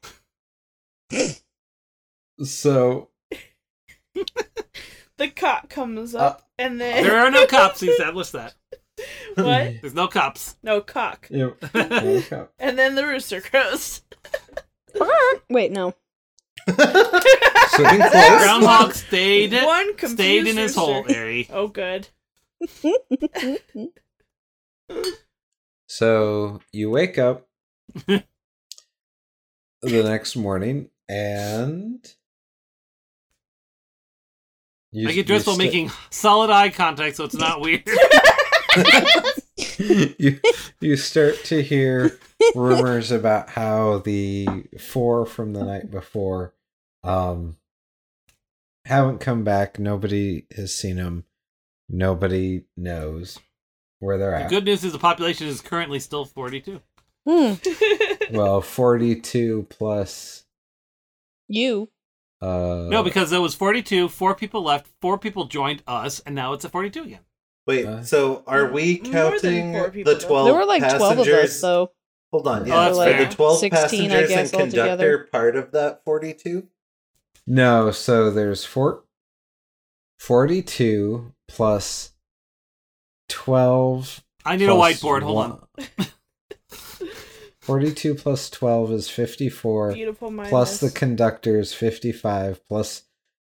So 2.43 3.09
the 5.17 5.27
cock 5.35 5.69
comes 5.69 6.13
uh, 6.13 6.19
up 6.19 6.49
and 6.59 6.79
then 6.79 7.03
There 7.03 7.17
are 7.17 7.31
no 7.31 7.47
cops. 7.47 7.79
He 7.79 7.89
established 7.89 8.33
that. 8.33 8.53
what? 9.35 9.73
There's 9.81 9.95
no 9.95 10.07
cops. 10.07 10.55
No 10.61 10.81
cock. 10.81 11.27
you 11.31 11.55
know, 11.73 12.49
And 12.59 12.77
then 12.77 12.93
the 12.95 13.07
rooster 13.07 13.41
crows. 13.41 14.01
Wait, 15.49 15.71
no. 15.71 15.95
sitting. 16.67 17.99
Groundhog 17.99 18.93
stayed 18.93 19.53
One 19.53 19.97
stayed 20.07 20.45
in 20.47 20.57
his 20.57 20.75
rooster. 20.77 20.79
hole, 20.79 21.05
Ari. 21.09 21.47
Oh, 21.51 21.67
good. 21.69 22.09
So 25.87 26.59
you 26.71 26.89
wake 26.91 27.17
up 27.17 27.47
the 29.81 30.03
next 30.03 30.35
morning 30.35 30.89
and 31.09 32.05
you, 34.91 35.07
I 35.09 35.13
get 35.13 35.27
dressed 35.27 35.47
while 35.47 35.55
sta- 35.55 35.63
making 35.65 35.91
solid 36.09 36.49
eye 36.49 36.69
contact, 36.69 37.17
so 37.17 37.23
it's 37.25 37.35
not 37.35 37.61
weird. 37.61 37.83
you 39.77 40.39
you 40.79 40.95
start 40.95 41.43
to 41.45 41.61
hear 41.61 42.17
rumors 42.55 43.11
about 43.11 43.49
how 43.49 43.99
the 43.99 44.47
four 44.79 45.25
from 45.25 45.53
the 45.53 45.63
night 45.63 45.91
before 45.91 46.53
um 47.03 47.57
haven't 48.85 49.19
come 49.19 49.43
back. 49.43 49.77
Nobody 49.79 50.45
has 50.55 50.73
seen 50.73 50.95
them. 50.95 51.25
Nobody 51.89 52.63
knows 52.75 53.39
where 53.99 54.17
they're 54.17 54.31
the 54.31 54.43
at. 54.45 54.49
good 54.49 54.65
news 54.65 54.83
is 54.83 54.93
the 54.93 54.99
population 54.99 55.47
is 55.47 55.61
currently 55.61 55.99
still 55.99 56.23
42. 56.25 56.81
Hmm. 57.27 57.53
Well, 58.35 58.61
forty-two 58.61 59.67
plus. 59.69 60.45
You. 61.47 61.89
Uh, 62.41 62.85
No, 62.89 63.03
because 63.03 63.29
there 63.31 63.41
was 63.41 63.55
42, 63.55 64.09
four 64.09 64.35
people 64.35 64.61
left, 64.63 64.87
four 65.01 65.17
people 65.17 65.45
joined 65.45 65.81
us, 65.87 66.19
and 66.21 66.35
now 66.35 66.53
it's 66.53 66.63
at 66.65 66.71
42 66.71 67.03
again. 67.03 67.19
Wait, 67.65 67.85
Uh, 67.85 68.03
so 68.03 68.43
are 68.47 68.71
we 68.71 68.97
counting 68.97 69.73
four 69.73 69.89
people, 69.91 70.13
the 70.13 70.19
twelve? 70.19 70.45
there 70.45 70.53
were 70.55 70.65
like 70.65 70.81
twelve 70.95 71.19
of 71.19 71.27
us, 71.27 71.59
though. 71.61 71.91
Hold 72.31 72.47
on, 72.47 72.61
Oh, 72.63 72.65
yeah. 72.65 72.75
that's 72.85 72.97
are 72.97 73.05
fair. 73.05 73.25
the 73.25 73.33
twelve 73.35 73.59
16, 73.59 73.71
passengers 74.09 74.29
guess, 74.29 74.39
and 74.53 74.61
conductor 74.61 74.81
altogether. 74.91 75.17
part 75.31 75.55
of 75.55 75.71
that 75.71 76.03
forty-two? 76.05 76.67
No, 77.45 77.91
so 77.91 78.29
there's 78.31 78.63
four, 78.65 79.03
42 80.19 81.33
plus 81.47 82.13
12. 83.29 84.23
I 84.45 84.55
need 84.57 84.65
a 84.69 84.75
plus 84.75 85.01
whiteboard. 85.01 85.21
Hold 85.23 85.37
on. 85.37 85.67
one- 87.67 87.79
42 87.81 88.15
plus 88.15 88.49
12 88.49 88.91
is 88.91 89.09
54. 89.09 89.93
Beautiful 89.93 90.31
mind. 90.31 90.49
Plus 90.49 90.79
the 90.79 90.89
conductors, 90.91 91.73
55. 91.73 92.65
Plus 92.67 93.03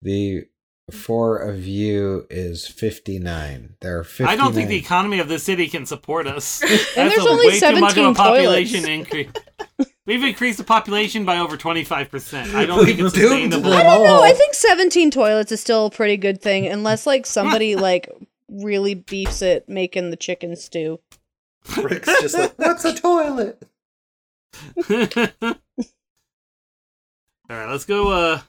the 0.02 0.44
four 0.90 1.38
of 1.38 1.66
you 1.66 2.26
is 2.28 2.66
59. 2.66 3.76
There 3.80 3.98
are 3.98 4.04
59. 4.04 4.28
I 4.32 4.36
don't 4.36 4.52
think 4.52 4.68
the 4.68 4.76
economy 4.76 5.18
of 5.18 5.28
the 5.28 5.38
city 5.38 5.66
can 5.68 5.86
support 5.86 6.26
us. 6.26 6.62
And 6.62 6.70
That's 6.70 6.94
there's 6.94 7.26
a 7.26 7.30
only 7.30 7.48
way 7.48 7.60
too 7.60 7.80
much 7.80 7.96
of 7.96 8.06
a 8.06 8.14
population 8.14 8.82
toilets. 8.82 8.88
increase. 9.14 9.28
We've 10.06 10.22
increased 10.22 10.58
the 10.58 10.64
population 10.64 11.24
by 11.24 11.38
over 11.38 11.56
25%. 11.56 12.54
I 12.54 12.66
don't 12.66 12.84
think 12.84 13.00
it's 13.00 13.14
doomed 13.14 13.52
sustainable. 13.52 13.70
them 13.70 13.78
I 13.78 13.82
don't 13.82 14.04
know. 14.04 14.22
I 14.22 14.34
think 14.34 14.52
17 14.52 15.10
toilets 15.10 15.50
is 15.50 15.60
still 15.62 15.86
a 15.86 15.90
pretty 15.90 16.18
good 16.18 16.42
thing, 16.42 16.66
unless 16.66 17.06
like 17.06 17.24
somebody 17.24 17.74
like 17.88 18.10
really 18.50 18.94
beefs 18.94 19.40
it 19.40 19.66
making 19.66 20.10
the 20.10 20.16
chicken 20.16 20.54
stew. 20.56 21.00
Rick's 21.82 22.20
just 22.20 22.36
like, 22.36 22.52
what's 22.58 22.84
a 22.84 22.94
toilet? 22.94 23.62
All 27.50 27.56
right, 27.58 27.70
let's 27.70 27.84
go. 27.84 28.10
Uh, 28.10 28.40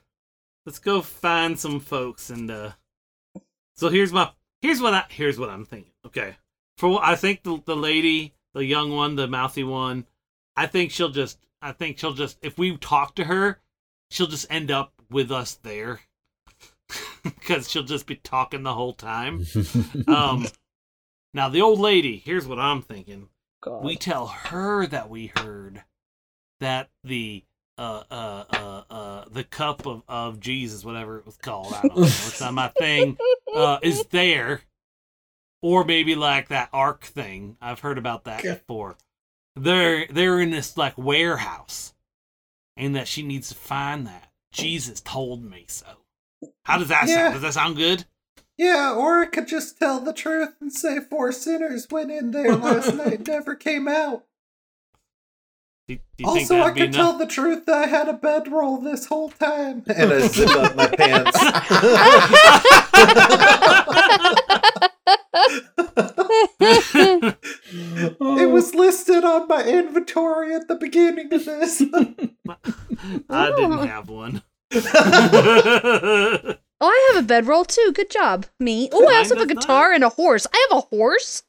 let's 0.66 0.80
go 0.80 1.02
find 1.02 1.60
some 1.60 1.80
folks 1.80 2.30
and. 2.30 2.50
uh 2.50 2.72
So 3.76 3.90
here's 3.90 4.14
my 4.14 4.32
here's 4.62 4.82
what 4.82 4.94
I 4.94 5.04
here's 5.10 5.38
what 5.40 5.50
I'm 5.50 5.66
thinking. 5.66 5.92
Okay, 6.06 6.36
for 6.78 6.90
what- 6.90 7.04
I 7.04 7.16
think 7.16 7.44
the 7.44 7.62
the 7.66 7.76
lady, 7.76 8.34
the 8.54 8.64
young 8.66 8.92
one, 8.92 9.16
the 9.16 9.28
mouthy 9.28 9.64
one, 9.64 10.06
I 10.56 10.68
think 10.68 10.92
she'll 10.92 11.10
just 11.10 11.40
I 11.62 11.72
think 11.74 11.98
she'll 12.00 12.14
just 12.14 12.38
if 12.42 12.58
we 12.58 12.78
talk 12.78 13.16
to 13.16 13.26
her, 13.26 13.60
she'll 14.10 14.28
just 14.28 14.48
end 14.50 14.72
up 14.72 14.94
with 15.10 15.32
us 15.32 15.56
there 15.56 16.02
because 17.24 17.70
she'll 17.70 17.84
just 17.84 18.08
be 18.08 18.16
talking 18.16 18.64
the 18.64 18.74
whole 18.74 18.94
time. 18.94 19.46
Um, 20.08 20.48
now 21.34 21.50
the 21.50 21.62
old 21.62 21.80
lady. 21.80 22.18
Here's 22.18 22.48
what 22.48 22.60
I'm 22.60 22.82
thinking. 22.82 23.28
We 23.84 23.96
tell 23.98 24.28
her 24.28 24.86
that 24.88 25.10
we 25.10 25.32
heard 25.36 25.84
that 26.66 26.90
the 27.04 27.44
uh 27.78 28.04
uh 28.10 28.44
uh 28.50 28.84
uh 28.90 29.26
the 29.32 29.44
cup 29.44 29.86
of 29.86 30.04
of 30.08 30.40
Jesus, 30.40 30.84
whatever 30.84 31.18
it 31.20 31.26
was 31.26 31.38
called, 31.38 31.74
I 31.74 31.86
don't 31.88 32.00
know, 32.00 32.06
it's 32.06 32.40
not 32.42 32.54
my 32.54 32.70
thing, 32.70 33.18
uh, 33.56 33.80
is 33.82 34.06
there, 34.12 34.62
or 35.62 35.84
maybe 35.86 36.16
like 36.16 36.50
that 36.50 36.70
ark 36.74 37.04
thing. 37.04 37.58
I've 37.62 37.80
heard 37.80 37.98
about 37.98 38.26
that 38.26 38.42
before. 38.44 38.98
They're 39.56 40.08
they're 40.08 40.40
in 40.40 40.52
this 40.52 40.78
like 40.78 40.98
warehouse, 40.98 41.94
and 42.76 42.96
that 42.96 43.08
she 43.08 43.24
needs 43.24 43.50
to 43.50 43.56
find 43.56 44.08
that. 44.08 44.32
Jesus 44.52 45.02
told 45.02 45.44
me 45.44 45.66
so. 45.68 45.86
How 46.64 46.78
does 46.78 46.88
that 46.88 47.08
Yeah. 47.08 47.16
sound? 47.16 47.34
Does 47.34 47.42
that 47.42 47.54
sound 47.54 47.76
good? 47.78 48.06
Yeah, 48.58 48.94
or 48.94 49.22
it 49.22 49.34
could 49.34 49.48
just 49.50 49.78
tell 49.78 50.00
the 50.00 50.14
truth 50.14 50.56
and 50.62 50.72
say 50.72 51.00
four 51.02 51.34
sinners 51.34 51.88
went 51.92 52.10
in 52.12 52.32
there 52.32 52.56
last 52.56 52.94
night 52.94 53.28
never 53.28 53.54
came 53.54 53.88
out. 53.90 54.24
Do, 55.88 55.96
do 55.96 56.02
you 56.18 56.34
think 56.34 56.52
Also, 56.52 56.56
I 56.56 56.60
that'd 56.72 56.78
could 56.78 56.94
tell 56.94 57.16
the 57.16 57.28
truth 57.28 57.68
that 57.68 57.76
I 57.76 57.86
had 57.86 58.10
a 58.10 58.14
bedroll 58.14 58.80
this 58.80 59.06
whole 59.06 59.30
time. 59.30 59.84
And 59.96 60.12
I 60.12 60.28
zip 60.28 60.50
up 60.50 60.76
my 60.76 60.88
pants. 60.88 61.38
it 68.20 68.50
was 68.50 68.74
listed 68.74 69.24
on 69.24 69.48
my 69.48 69.64
inventory 69.64 70.56
at 70.56 70.68
the 70.68 70.76
beginning 70.76 71.32
of 71.32 71.46
this. 71.46 71.84
I 73.30 73.52
didn't 73.52 73.88
have 73.88 74.10
one. 74.10 74.42
Oh, 76.82 76.88
I 76.90 77.12
have 77.14 77.24
a 77.24 77.28
bedroll 77.28 77.64
too. 77.64 77.92
Good 77.94 78.10
job, 78.10 78.48
me. 78.60 78.90
Oh, 78.92 79.08
I 79.08 79.18
also 79.18 79.36
have 79.36 79.50
a 79.50 79.54
guitar 79.54 79.92
and 79.92 80.04
a 80.04 80.10
horse. 80.10 80.48
I 80.52 80.68
have 80.70 80.80
a 80.80 80.82
horse. 80.82 81.44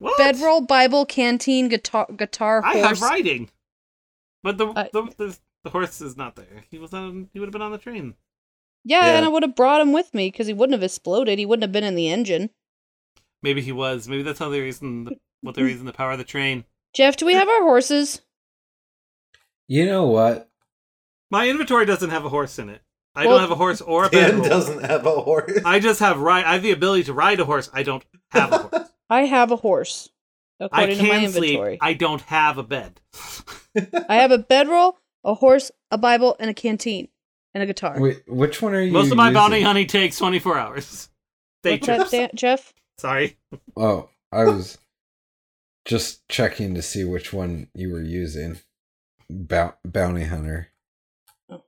What? 0.00 0.18
Bedroll, 0.18 0.62
Bible, 0.62 1.06
canteen, 1.06 1.68
guitar, 1.68 2.06
guitar, 2.16 2.62
I 2.64 2.78
horse. 2.80 2.84
have 2.88 3.02
riding, 3.02 3.50
but 4.42 4.58
the, 4.58 4.66
I- 4.74 4.90
the 4.92 5.02
the 5.16 5.38
the 5.64 5.70
horse 5.70 6.00
is 6.00 6.16
not 6.16 6.34
there. 6.36 6.64
He 6.70 6.78
was 6.78 6.92
on. 6.92 7.28
He 7.32 7.38
would 7.38 7.46
have 7.46 7.52
been 7.52 7.62
on 7.62 7.70
the 7.72 7.78
train. 7.78 8.14
Yeah, 8.82 9.04
Yeah. 9.04 9.16
and 9.16 9.26
I 9.26 9.28
would 9.28 9.42
have 9.42 9.54
brought 9.54 9.82
him 9.82 9.92
with 9.92 10.12
me 10.14 10.28
because 10.28 10.46
he 10.46 10.54
wouldn't 10.54 10.72
have 10.74 10.82
exploded. 10.82 11.38
He 11.38 11.44
wouldn't 11.46 11.62
have 11.64 11.72
been 11.72 11.84
in 11.84 11.94
the 11.96 12.08
engine. 12.08 12.48
Maybe 13.42 13.60
he 13.60 13.72
was. 13.72 14.08
Maybe 14.08 14.22
that's 14.22 14.38
how 14.38 14.48
the 14.48 14.60
reason. 14.60 15.04
The, 15.04 15.16
what 15.42 15.54
the 15.54 15.64
reason 15.64 15.84
the 15.86 15.92
power 15.92 16.12
of 16.12 16.18
the 16.18 16.24
train. 16.24 16.64
Jeff, 16.94 17.16
do 17.16 17.26
we 17.26 17.34
have 17.34 17.48
our 17.48 17.62
horses? 17.62 18.20
you 19.68 19.86
know 19.86 20.06
what? 20.06 20.48
My 21.30 21.48
inventory 21.48 21.86
doesn't 21.86 22.10
have 22.10 22.24
a 22.24 22.28
horse 22.28 22.58
in 22.58 22.68
it. 22.70 22.80
I 23.14 23.26
Well, 23.26 23.34
don't 23.34 23.42
have 23.42 23.50
a 23.50 23.54
horse 23.56 23.80
or 23.80 24.06
a 24.06 24.08
Dan 24.08 24.30
bedroll. 24.30 24.48
doesn't 24.48 24.84
have 24.84 25.06
a 25.06 25.10
horse. 25.20 25.58
I 25.64 25.78
just 25.78 26.00
have 26.00 26.18
ride. 26.20 26.44
I 26.44 26.54
have 26.54 26.62
the 26.62 26.72
ability 26.72 27.04
to 27.04 27.12
ride 27.12 27.38
a 27.40 27.44
horse. 27.44 27.70
I 27.72 27.82
don't 27.82 28.04
have 28.30 28.52
a 28.52 28.58
horse. 28.58 28.90
I 29.10 29.22
have 29.22 29.50
a 29.50 29.56
horse, 29.56 30.08
I 30.72 30.86
can 30.86 30.96
to 30.96 31.02
my 31.02 31.20
can 31.20 31.32
sleep. 31.32 31.78
I 31.82 31.92
don't 31.94 32.22
have 32.22 32.56
a 32.56 32.62
bed. 32.62 33.00
I 34.08 34.16
have 34.16 34.30
a 34.30 34.38
bedroll, 34.38 34.98
a 35.24 35.34
horse, 35.34 35.70
a 35.90 35.98
Bible, 35.98 36.36
and 36.38 36.48
a 36.48 36.54
canteen, 36.54 37.08
and 37.52 37.62
a 37.62 37.66
guitar. 37.66 38.00
Wait, 38.00 38.22
which 38.26 38.62
one 38.62 38.74
are 38.74 38.80
you? 38.80 38.92
Most 38.92 39.10
of 39.10 39.16
my 39.16 39.26
using? 39.26 39.34
bounty 39.34 39.62
honey 39.62 39.84
takes 39.84 40.16
twenty 40.16 40.38
four 40.38 40.56
hours. 40.56 41.08
Day 41.62 41.78
What's 41.78 42.12
that, 42.12 42.34
Jeff? 42.34 42.72
Sorry. 42.98 43.36
Oh, 43.76 44.08
I 44.32 44.44
was 44.44 44.78
just 45.84 46.26
checking 46.28 46.74
to 46.74 46.82
see 46.82 47.04
which 47.04 47.32
one 47.32 47.68
you 47.74 47.90
were 47.90 48.02
using. 48.02 48.60
Bou- 49.28 49.74
bounty 49.84 50.24
hunter. 50.24 50.68
Oh. 51.50 51.62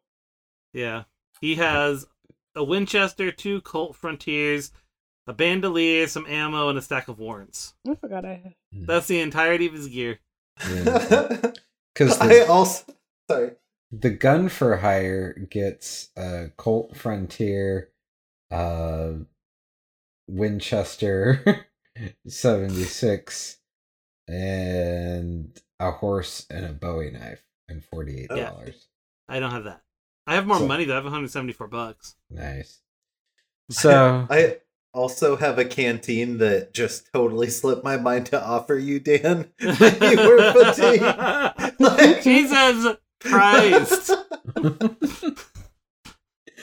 Yeah. 0.72 1.04
He 1.40 1.56
has 1.56 2.06
a 2.54 2.64
Winchester, 2.64 3.32
two 3.32 3.60
Colt 3.60 3.96
Frontiers, 3.96 4.72
a 5.26 5.32
bandolier, 5.32 6.06
some 6.06 6.26
ammo, 6.26 6.68
and 6.68 6.78
a 6.78 6.82
stack 6.82 7.08
of 7.08 7.18
warrants. 7.18 7.74
I 7.88 7.94
forgot 7.94 8.24
I 8.24 8.40
have. 8.44 8.52
That's 8.86 9.06
the 9.06 9.20
entirety 9.20 9.66
of 9.66 9.72
his 9.74 9.88
gear. 9.88 10.18
Because 10.58 11.52
I 12.20 12.26
the, 12.26 12.46
also 12.48 12.92
sorry. 13.30 13.52
the 13.90 14.10
gun 14.10 14.48
for 14.48 14.76
hire 14.78 15.32
gets 15.50 16.10
a 16.16 16.48
Colt 16.56 16.96
Frontier, 16.96 17.90
uh, 18.50 19.12
Winchester 20.28 21.66
76, 22.26 23.58
and 24.28 25.60
a 25.80 25.90
horse 25.90 26.46
and 26.50 26.64
a 26.66 26.72
Bowie 26.72 27.10
knife, 27.10 27.42
and 27.68 27.82
$48. 27.92 28.74
I 29.28 29.40
don't 29.40 29.50
have 29.50 29.64
that. 29.64 29.82
I 30.26 30.34
have 30.34 30.46
more 30.46 30.58
So- 30.58 30.66
money 30.66 30.84
though. 30.84 30.92
I 30.94 30.96
have 30.96 31.04
174 31.04 31.66
bucks. 31.68 32.16
Nice. 32.30 32.78
So, 33.70 34.26
I 34.28 34.56
also 34.92 35.36
have 35.36 35.58
a 35.58 35.64
canteen 35.64 36.38
that 36.38 36.74
just 36.74 37.12
totally 37.12 37.48
slipped 37.48 37.84
my 37.84 37.96
mind 37.96 38.26
to 38.26 38.44
offer 38.44 38.74
you, 38.76 39.00
Dan. 39.00 39.48
when 39.60 39.74
you 40.00 40.16
were 40.18 40.52
fatigued. 40.52 41.80
Like- 41.80 42.22
Jesus 42.22 42.96
Christ. 43.20 44.12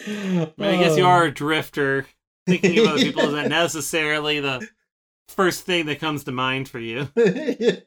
I, 0.07 0.51
mean, 0.57 0.69
I 0.69 0.77
guess 0.77 0.97
you 0.97 1.06
are 1.06 1.26
a 1.26 1.31
drifter. 1.31 2.06
Thinking 2.47 2.80
of 2.80 2.88
other 2.88 2.99
people 2.99 3.23
isn't 3.23 3.49
necessarily 3.49 4.39
the 4.39 4.68
first 5.27 5.65
thing 5.65 5.85
that 5.88 5.99
comes 5.99 6.23
to 6.23 6.31
mind 6.31 6.69
for 6.69 6.80
you. 6.80 7.10
yeah. 7.15 7.80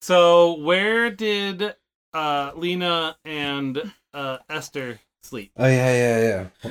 So, 0.00 0.58
where 0.58 1.10
did 1.10 1.74
uh, 2.12 2.52
Lena 2.54 3.16
and 3.24 3.92
uh, 4.12 4.38
Esther 4.50 5.00
sleep? 5.22 5.52
Oh 5.56 5.66
yeah, 5.66 5.92
yeah, 6.20 6.48
yeah. 6.64 6.70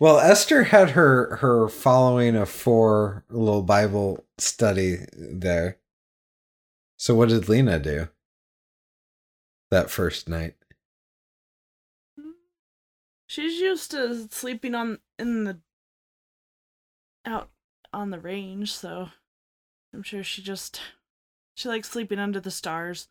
Well, 0.00 0.20
Esther 0.20 0.64
had 0.64 0.90
her 0.90 1.36
her 1.36 1.68
following 1.68 2.36
of 2.36 2.48
four 2.48 3.24
little 3.28 3.62
Bible 3.62 4.24
study 4.38 4.98
there. 5.12 5.78
So 6.96 7.14
what 7.14 7.30
did 7.30 7.48
Lena 7.48 7.78
do 7.80 8.08
that 9.70 9.90
first 9.90 10.28
night? 10.28 10.54
She's 13.26 13.60
used 13.60 13.90
to 13.90 14.28
sleeping 14.30 14.74
on 14.74 15.00
in 15.18 15.44
the 15.44 15.60
out 17.26 17.50
on 17.92 18.10
the 18.10 18.20
range, 18.20 18.72
so 18.72 19.08
I'm 19.92 20.02
sure 20.02 20.22
she 20.22 20.42
just 20.42 20.80
she 21.54 21.68
likes 21.68 21.90
sleeping 21.90 22.20
under 22.20 22.40
the 22.40 22.52
stars. 22.52 23.08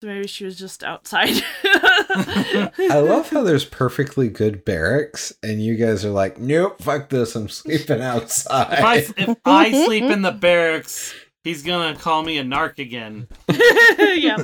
So 0.00 0.06
maybe 0.06 0.28
she 0.28 0.44
was 0.44 0.56
just 0.56 0.84
outside. 0.84 1.42
I 1.64 3.00
love 3.04 3.30
how 3.30 3.42
there's 3.42 3.64
perfectly 3.64 4.28
good 4.28 4.64
barracks, 4.64 5.32
and 5.42 5.62
you 5.62 5.74
guys 5.74 6.04
are 6.04 6.10
like, 6.10 6.38
"Nope, 6.38 6.80
fuck 6.80 7.08
this, 7.08 7.34
I'm 7.34 7.48
sleeping 7.48 8.00
outside." 8.00 8.78
If 8.78 8.84
I, 8.84 8.96
if 9.22 9.38
I 9.44 9.84
sleep 9.86 10.04
in 10.04 10.22
the 10.22 10.30
barracks, 10.30 11.14
he's 11.42 11.62
gonna 11.62 11.96
call 11.98 12.22
me 12.22 12.38
a 12.38 12.44
narc 12.44 12.78
again. 12.78 13.26
yeah. 13.48 14.36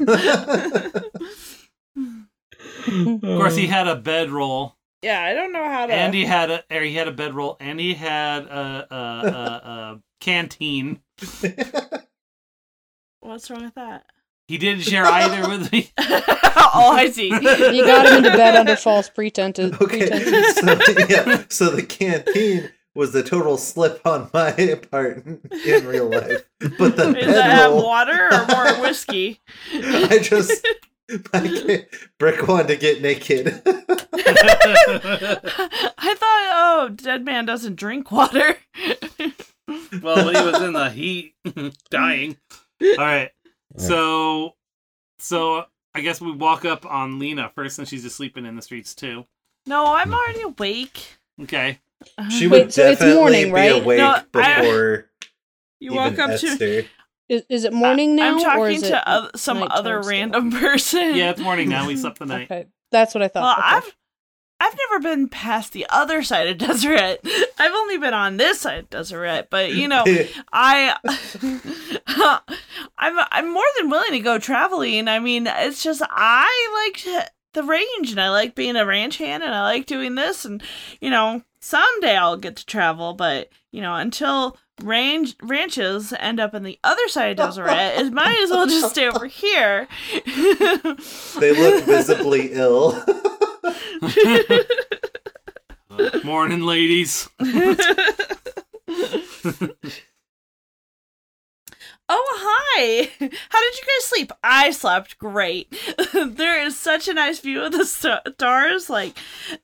Of 2.86 3.20
course, 3.20 3.56
he 3.56 3.66
had 3.66 3.86
a 3.86 3.96
bedroll, 3.96 4.76
yeah, 5.04 5.22
I 5.22 5.34
don't 5.34 5.52
know 5.52 5.68
how 5.68 5.84
to 5.84 5.92
and 5.92 6.14
he 6.14 6.24
had 6.24 6.50
a 6.50 6.64
or 6.70 6.80
he 6.80 6.94
had 6.94 7.08
a 7.08 7.12
bedroll, 7.12 7.58
and 7.60 7.78
he 7.78 7.92
had 7.92 8.44
a 8.46 8.86
a, 8.90 8.96
a, 8.96 9.68
a 9.68 10.00
canteen. 10.20 11.00
What's 13.20 13.50
wrong 13.50 13.64
with 13.64 13.74
that? 13.74 14.06
He 14.46 14.58
didn't 14.58 14.82
share 14.82 15.06
either 15.06 15.48
with 15.48 15.72
me. 15.72 15.90
oh, 15.98 16.92
I 16.94 17.08
see. 17.10 17.28
You 17.28 17.86
got 17.86 18.06
him 18.06 18.18
into 18.18 18.30
bed 18.30 18.56
under 18.56 18.76
false 18.76 19.08
pretenses. 19.08 19.72
Okay, 19.80 20.06
pretenses. 20.08 20.56
so, 20.56 20.78
yeah, 21.08 21.44
so 21.48 21.70
the 21.70 21.82
canteen 21.82 22.70
was 22.94 23.12
the 23.12 23.22
total 23.22 23.56
slip 23.56 24.06
on 24.06 24.28
my 24.34 24.78
part 24.90 25.24
in, 25.24 25.40
in 25.66 25.86
real 25.86 26.10
life, 26.10 26.44
but 26.78 26.96
the 26.96 27.12
Does 27.12 27.34
that 27.34 27.50
have 27.50 27.72
water 27.74 28.28
or 28.30 28.46
more 28.46 28.82
whiskey? 28.82 29.40
I 29.72 30.18
just 30.22 30.64
my 31.32 31.40
ca- 31.40 31.86
Brick 32.18 32.46
wanted 32.46 32.68
to 32.68 32.76
get 32.76 33.00
naked. 33.02 33.62
I 33.66 33.72
thought, 36.16 36.50
oh, 36.52 36.90
dead 36.94 37.24
man 37.24 37.46
doesn't 37.46 37.76
drink 37.76 38.12
water. 38.12 38.56
well, 40.02 40.28
he 40.28 40.40
was 40.50 40.60
in 40.62 40.72
the 40.74 40.90
heat, 40.90 41.34
dying. 41.90 42.36
All 42.82 42.94
right. 42.98 43.30
So, 43.76 44.54
so 45.18 45.64
I 45.94 46.00
guess 46.00 46.20
we 46.20 46.32
walk 46.32 46.64
up 46.64 46.86
on 46.86 47.18
Lena 47.18 47.50
first, 47.54 47.78
and 47.78 47.88
she's 47.88 48.02
just 48.02 48.16
sleeping 48.16 48.46
in 48.46 48.56
the 48.56 48.62
streets 48.62 48.94
too. 48.94 49.26
no, 49.66 49.94
I'm 49.94 50.12
already 50.14 50.42
awake. 50.42 51.16
Okay. 51.42 51.78
Uh, 52.18 52.28
she 52.28 52.46
Wait, 52.46 52.64
would 52.64 52.72
so 52.74 52.82
it's 52.88 53.00
definitely 53.00 53.20
morning, 53.20 53.44
be 53.46 53.52
right? 53.52 53.82
awake 53.82 53.98
No, 53.98 54.20
I- 54.34 54.60
before 54.60 55.10
You 55.80 55.90
even 55.92 55.96
walk 55.96 56.18
up 56.18 56.38
to 56.40 56.46
Esther. 56.46 56.84
Is, 57.28 57.42
is 57.48 57.64
it 57.64 57.72
morning 57.72 58.14
now? 58.16 58.28
I'm 58.32 58.34
or 58.38 58.40
talking 58.42 58.76
is 58.76 58.82
it 58.82 58.88
to 58.90 59.10
oth- 59.10 59.30
some 59.40 59.58
nighttime 59.60 59.78
other 59.78 60.02
still? 60.02 60.12
random 60.12 60.50
person. 60.60 61.14
Yeah, 61.16 61.30
it's 61.30 61.40
morning 61.40 61.68
now. 61.70 61.86
We 61.86 61.96
slept 61.96 62.18
the 62.18 62.26
night. 62.26 62.44
Okay, 62.50 62.66
that's 62.92 63.14
what 63.14 63.22
I 63.22 63.28
thought. 63.28 63.42
Well, 63.58 63.66
Okay. 63.78 63.86
I've 63.88 63.96
I've 64.60 64.76
never 64.90 65.02
been 65.02 65.28
past 65.28 65.72
the 65.72 65.86
other 65.90 66.22
side 66.22 66.46
of 66.48 66.58
Deseret. 66.68 67.20
I've 67.58 67.72
only 67.72 67.98
been 67.98 68.14
on 68.14 68.36
this 68.36 68.60
side 68.60 68.78
of 68.78 68.90
Deseret, 68.90 69.50
but 69.50 69.72
you 69.72 69.88
know, 69.88 70.04
I 70.52 70.96
I'm 72.98 73.18
I'm 73.30 73.52
more 73.52 73.64
than 73.78 73.90
willing 73.90 74.12
to 74.12 74.20
go 74.20 74.38
traveling. 74.38 75.08
I 75.08 75.18
mean, 75.18 75.46
it's 75.46 75.82
just 75.82 76.02
I 76.08 76.88
like 76.88 77.28
the 77.52 77.62
range 77.62 78.10
and 78.10 78.20
I 78.20 78.30
like 78.30 78.54
being 78.54 78.76
a 78.76 78.86
ranch 78.86 79.18
hand 79.18 79.42
and 79.42 79.54
I 79.54 79.62
like 79.62 79.86
doing 79.86 80.14
this 80.14 80.44
and 80.44 80.62
you 81.00 81.10
know, 81.10 81.42
someday 81.60 82.16
I'll 82.16 82.36
get 82.36 82.56
to 82.56 82.66
travel, 82.66 83.14
but 83.14 83.50
you 83.70 83.80
know, 83.82 83.94
until 83.94 84.56
range 84.82 85.36
ranches 85.42 86.12
end 86.18 86.40
up 86.40 86.54
on 86.54 86.62
the 86.62 86.78
other 86.82 87.06
side 87.08 87.38
of 87.38 87.48
Deseret, 87.48 87.98
it 87.98 88.12
might 88.12 88.38
as 88.42 88.50
well 88.50 88.66
just 88.66 88.90
stay 88.92 89.08
over 89.08 89.26
here. 89.26 89.88
They 90.24 91.52
look 91.52 91.84
visibly 91.84 92.52
ill. 92.52 93.04
Morning, 96.24 96.62
ladies. 96.62 97.28
Oh, 102.06 102.34
hi! 102.36 103.08
How 103.18 103.60
did 103.60 103.78
you 103.78 103.82
guys 103.82 104.04
sleep? 104.04 104.30
I 104.42 104.72
slept 104.72 105.18
great. 105.18 105.74
there 106.12 106.62
is 106.62 106.78
such 106.78 107.08
a 107.08 107.14
nice 107.14 107.40
view 107.40 107.62
of 107.62 107.72
the 107.72 107.86
stars. 107.86 108.90
Like, 108.90 109.16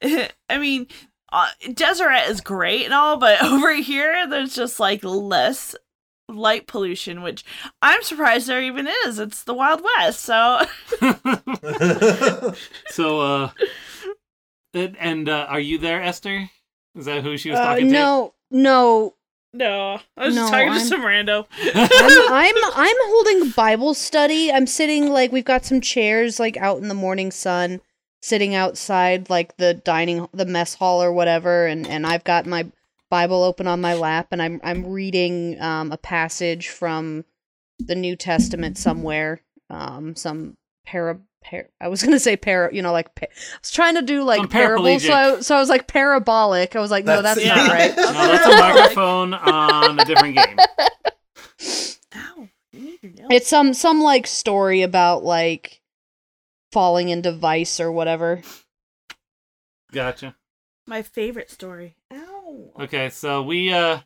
I 0.02 0.30
mean, 0.58 0.86
uh, 1.30 1.48
Deseret 1.74 2.30
is 2.30 2.40
great 2.40 2.86
and 2.86 2.94
all, 2.94 3.18
but 3.18 3.42
over 3.42 3.74
here, 3.74 4.26
there's 4.26 4.54
just 4.54 4.80
like 4.80 5.04
less 5.04 5.76
light 6.36 6.66
pollution, 6.66 7.22
which 7.22 7.44
I'm 7.82 8.02
surprised 8.02 8.46
there 8.48 8.62
even 8.62 8.86
is. 9.06 9.18
It's 9.18 9.42
the 9.44 9.54
Wild 9.54 9.82
West, 9.98 10.20
so. 10.20 10.64
So, 12.90 13.20
uh, 13.20 13.50
and, 14.74 14.96
and 14.98 15.28
uh, 15.28 15.46
are 15.48 15.60
you 15.60 15.78
there, 15.78 16.02
Esther? 16.02 16.48
Is 16.96 17.06
that 17.06 17.22
who 17.22 17.36
she 17.36 17.50
was 17.50 17.58
Uh, 17.58 17.64
talking 17.64 17.86
to? 17.86 17.92
no, 17.92 18.34
no. 18.50 19.14
No, 19.52 19.98
I 20.16 20.26
was 20.26 20.34
No, 20.36 20.42
just 20.42 20.52
talking 20.52 20.68
I'm- 20.68 20.80
to 20.80 20.86
some 20.86 21.00
rando. 21.02 21.46
I'm, 21.74 22.32
I'm 22.32 22.54
I'm 22.76 22.96
holding 23.06 23.50
Bible 23.50 23.94
study. 23.94 24.52
I'm 24.52 24.66
sitting 24.68 25.10
like 25.12 25.32
we've 25.32 25.44
got 25.44 25.64
some 25.64 25.80
chairs 25.80 26.38
like 26.38 26.56
out 26.58 26.78
in 26.78 26.86
the 26.86 26.94
morning 26.94 27.32
sun, 27.32 27.80
sitting 28.22 28.54
outside 28.54 29.28
like 29.28 29.56
the 29.56 29.74
dining 29.74 30.28
the 30.32 30.44
mess 30.46 30.74
hall 30.74 31.02
or 31.02 31.12
whatever, 31.12 31.66
and 31.66 31.84
and 31.88 32.06
I've 32.06 32.22
got 32.22 32.46
my 32.46 32.66
Bible 33.10 33.42
open 33.42 33.66
on 33.66 33.80
my 33.80 33.94
lap, 33.94 34.28
and 34.30 34.40
I'm 34.40 34.60
I'm 34.64 34.86
reading 34.86 35.60
um 35.60 35.92
a 35.92 35.98
passage 35.98 36.68
from 36.68 37.24
the 37.78 37.94
New 37.94 38.16
Testament 38.16 38.78
somewhere, 38.78 39.42
um 39.68 40.16
some 40.16 40.56
para. 40.86 41.18
Par- 41.42 41.68
I 41.80 41.88
was 41.88 42.02
gonna 42.04 42.18
say 42.20 42.36
para, 42.36 42.68
you 42.74 42.82
know, 42.82 42.92
like 42.92 43.14
pa- 43.14 43.24
I 43.30 43.58
was 43.62 43.70
trying 43.70 43.94
to 43.94 44.02
do 44.02 44.22
like 44.24 44.36
Some 44.40 44.48
parables, 44.48 45.02
so 45.06 45.12
I, 45.12 45.40
so 45.40 45.56
I 45.56 45.58
was 45.60 45.70
like 45.70 45.86
parabolic. 45.86 46.76
I 46.76 46.80
was 46.80 46.90
like, 46.90 47.06
no, 47.06 47.22
that's, 47.22 47.42
That's- 47.42 47.66
not 47.66 47.72
right. 47.72 47.96
No, 47.96 48.12
that's 48.12 48.46
a 48.46 48.58
microphone 48.58 49.32
on 49.34 49.98
a 49.98 50.04
different 50.04 50.36
game. 50.36 50.56
Ow. 52.14 52.48
you 52.72 52.80
need 52.80 52.98
your 53.02 53.12
nails. 53.12 53.28
It's 53.30 53.48
some 53.48 53.72
some 53.72 54.02
like 54.02 54.26
story 54.26 54.82
about 54.82 55.24
like 55.24 55.80
falling 56.72 57.08
into 57.08 57.32
vice 57.32 57.80
or 57.80 57.90
whatever. 57.90 58.42
Gotcha. 59.92 60.36
My 60.86 61.00
favorite 61.02 61.50
story. 61.50 61.96
Ow. 62.12 62.29
Okay, 62.80 63.10
so 63.10 63.42
we 63.42 63.72
uh 63.72 64.00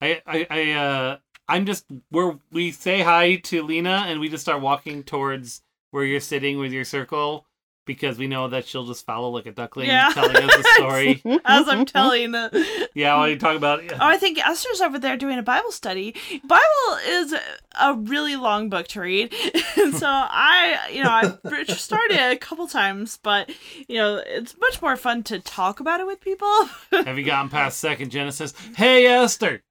I 0.00 0.22
I, 0.26 0.46
I 0.50 0.72
uh 0.72 1.16
I'm 1.48 1.66
just 1.66 1.84
where 2.10 2.38
we 2.52 2.70
say 2.70 3.00
hi 3.00 3.36
to 3.36 3.62
Lena 3.62 4.04
and 4.06 4.20
we 4.20 4.28
just 4.28 4.42
start 4.42 4.62
walking 4.62 5.02
towards 5.02 5.62
where 5.90 6.04
you're 6.04 6.20
sitting 6.20 6.58
with 6.58 6.72
your 6.72 6.84
circle 6.84 7.46
because 7.94 8.18
we 8.18 8.28
know 8.28 8.46
that 8.46 8.66
she'll 8.68 8.86
just 8.86 9.04
follow 9.04 9.30
like 9.30 9.46
a 9.46 9.50
duckling 9.52 9.88
Yeah. 9.88 10.10
telling 10.14 10.36
us 10.36 10.54
a 10.56 10.62
story. 10.74 11.22
As 11.44 11.66
I'm 11.68 11.84
telling 11.84 12.30
the. 12.30 12.88
yeah, 12.94 13.16
while 13.16 13.28
you 13.28 13.36
talk 13.36 13.56
about 13.56 13.82
Oh, 13.92 13.96
I 13.98 14.16
think 14.16 14.38
Esther's 14.38 14.80
over 14.80 14.98
there 14.98 15.16
doing 15.16 15.38
a 15.38 15.42
Bible 15.42 15.72
study. 15.72 16.14
Bible 16.44 16.98
is 17.08 17.34
a 17.80 17.94
really 17.94 18.36
long 18.36 18.68
book 18.68 18.86
to 18.88 19.00
read, 19.00 19.34
and 19.76 19.94
so 19.96 20.06
I, 20.08 20.88
you 20.92 21.02
know, 21.02 21.10
I've 21.10 21.70
started 21.78 22.14
it 22.14 22.32
a 22.32 22.38
couple 22.38 22.68
times, 22.68 23.18
but 23.22 23.50
you 23.88 23.96
know, 23.96 24.22
it's 24.24 24.54
much 24.60 24.80
more 24.80 24.96
fun 24.96 25.22
to 25.24 25.40
talk 25.40 25.80
about 25.80 25.98
it 26.00 26.06
with 26.06 26.20
people. 26.20 26.48
have 26.92 27.18
you 27.18 27.24
gotten 27.24 27.48
past 27.50 27.78
second 27.80 28.10
Genesis? 28.10 28.54
Hey 28.76 29.06
Esther. 29.06 29.62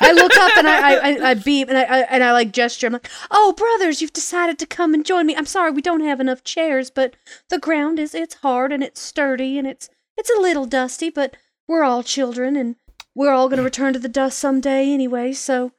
I 0.00 0.12
look 0.12 0.32
up 0.36 0.56
and 0.58 0.68
I, 0.68 0.92
I, 0.94 0.94
I, 0.94 1.30
I 1.30 1.34
beep 1.34 1.68
and 1.68 1.78
I, 1.78 1.82
I 1.82 1.98
and 2.02 2.22
I 2.22 2.32
like 2.32 2.52
gesture. 2.52 2.86
I'm 2.86 2.92
like, 2.94 3.08
"Oh, 3.30 3.52
brothers, 3.56 4.02
you've 4.02 4.12
decided 4.12 4.58
to 4.58 4.66
come 4.66 4.94
and 4.94 5.04
join 5.04 5.26
me. 5.26 5.34
I'm 5.36 5.46
sorry 5.46 5.70
we 5.70 5.82
don't 5.82 6.04
have 6.04 6.20
enough 6.20 6.44
chairs, 6.44 6.90
but 6.90 7.14
the 7.48 7.58
ground 7.58 7.98
is 7.98 8.14
it's 8.14 8.34
hard 8.36 8.72
and 8.72 8.82
it's 8.82 9.00
sturdy 9.00 9.58
and 9.58 9.66
it's 9.66 9.88
it's 10.16 10.30
a 10.30 10.40
little 10.40 10.66
dusty, 10.66 11.10
but 11.10 11.36
we're 11.66 11.84
all 11.84 12.02
children 12.02 12.56
and 12.56 12.76
we're 13.14 13.32
all 13.32 13.48
going 13.48 13.58
to 13.58 13.64
return 13.64 13.92
to 13.94 13.98
the 13.98 14.08
dust 14.08 14.38
someday 14.38 14.90
anyway. 14.92 15.32
So 15.32 15.72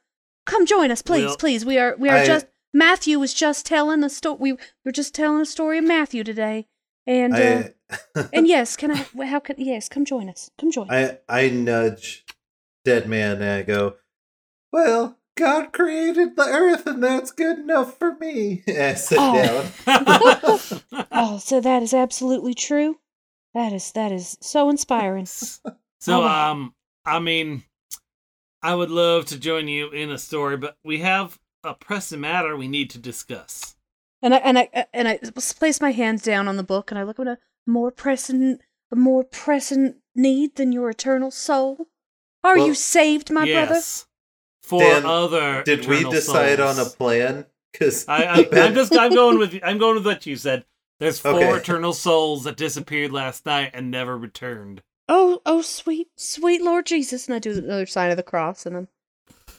come 0.46 0.66
join 0.66 0.90
us, 0.90 1.02
please, 1.02 1.26
Well, 1.26 1.36
please. 1.36 1.64
We 1.64 1.78
are 1.78 1.96
we 1.98 2.08
are 2.08 2.16
I- 2.18 2.26
just 2.26 2.46
Matthew 2.74 3.18
was 3.18 3.32
just 3.32 3.64
telling 3.66 4.00
the 4.00 4.10
story. 4.10 4.36
We 4.40 4.52
were 4.84 4.92
just 4.92 5.14
telling 5.14 5.40
a 5.40 5.46
story 5.46 5.78
of 5.78 5.84
Matthew 5.84 6.24
today, 6.24 6.66
and 7.06 7.34
uh, 7.34 7.62
and 8.32 8.46
yes, 8.46 8.76
can 8.76 8.90
I? 8.90 9.24
How 9.26 9.38
can 9.40 9.56
yes? 9.58 9.88
Come 9.88 10.04
join 10.04 10.28
us. 10.28 10.50
Come 10.58 10.70
join. 10.70 10.90
I 10.90 11.18
I 11.28 11.48
nudge 11.48 12.24
Dead 12.86 13.08
Man 13.08 13.42
and 13.42 13.44
I 13.44 13.62
go, 13.62 13.96
Well, 14.72 15.18
God 15.36 15.72
created 15.72 16.36
the 16.36 16.44
earth 16.44 16.86
and 16.86 17.02
that's 17.02 17.32
good 17.32 17.58
enough 17.58 17.98
for 17.98 18.14
me. 18.14 18.62
And 18.68 18.78
I 18.78 18.94
sit 18.94 19.18
Oh. 19.20 19.34
down. 19.34 20.80
Oh, 21.18 21.38
so 21.38 21.60
that 21.60 21.82
is 21.82 21.92
absolutely 21.94 22.54
true. 22.54 22.98
That 23.54 23.72
is 23.72 23.90
that 23.92 24.12
is 24.12 24.38
so 24.40 24.70
inspiring. 24.70 25.26
So 25.98 26.14
All 26.18 26.22
right. 26.22 26.50
um 26.50 26.74
I 27.04 27.18
mean 27.18 27.64
I 28.62 28.74
would 28.74 28.90
love 28.90 29.26
to 29.26 29.38
join 29.38 29.66
you 29.66 29.90
in 29.90 30.10
a 30.10 30.18
story, 30.18 30.56
but 30.56 30.76
we 30.84 30.98
have 30.98 31.40
a 31.64 31.74
pressing 31.74 32.20
matter 32.20 32.56
we 32.56 32.68
need 32.68 32.90
to 32.90 32.98
discuss. 32.98 33.74
And 34.22 34.32
I 34.34 34.36
and 34.38 34.58
I 34.58 34.68
and 34.92 35.08
I 35.08 35.18
place 35.58 35.80
my 35.80 35.90
hands 35.90 36.22
down 36.22 36.46
on 36.46 36.56
the 36.56 36.62
book 36.62 36.90
and 36.92 36.98
I 36.98 37.02
look 37.02 37.18
at 37.18 37.26
a 37.26 37.38
more 37.66 37.90
pressing 37.90 38.58
a 38.92 38.96
more 38.96 39.24
pressing 39.24 39.96
need 40.14 40.54
than 40.56 40.70
your 40.70 40.88
eternal 40.90 41.30
soul. 41.32 41.88
Are 42.46 42.58
you 42.58 42.74
saved, 42.74 43.30
my 43.30 43.44
brother? 43.44 43.74
yes. 43.74 44.06
For 44.62 44.80
Dan, 44.80 45.04
other 45.04 45.62
Did 45.62 45.86
we 45.86 45.98
eternal 45.98 46.12
decide 46.12 46.60
on 46.60 46.78
a 46.78 46.84
plan? 46.84 47.46
Because 47.72 48.06
I, 48.08 48.24
I, 48.24 48.48
I'm 48.52 48.74
just 48.74 48.96
I'm 48.96 49.14
going 49.14 49.38
with 49.38 49.58
I'm 49.62 49.78
going 49.78 49.96
with 49.96 50.06
what 50.06 50.26
you 50.26 50.36
said. 50.36 50.64
There's 50.98 51.18
four 51.18 51.34
Okay. 51.34 51.56
eternal 51.56 51.92
souls 51.92 52.44
that 52.44 52.56
disappeared 52.56 53.12
last 53.12 53.44
night 53.46 53.72
and 53.74 53.90
never 53.90 54.16
returned. 54.16 54.82
Oh, 55.08 55.40
oh, 55.46 55.62
sweet, 55.62 56.08
sweet 56.16 56.62
Lord 56.62 56.86
Jesus! 56.86 57.26
And 57.26 57.34
I 57.34 57.38
do 57.38 57.54
the 57.54 57.72
other 57.72 57.86
sign 57.86 58.10
of 58.10 58.16
the 58.16 58.22
cross, 58.22 58.66
and 58.66 58.76
I'm. 58.76 58.88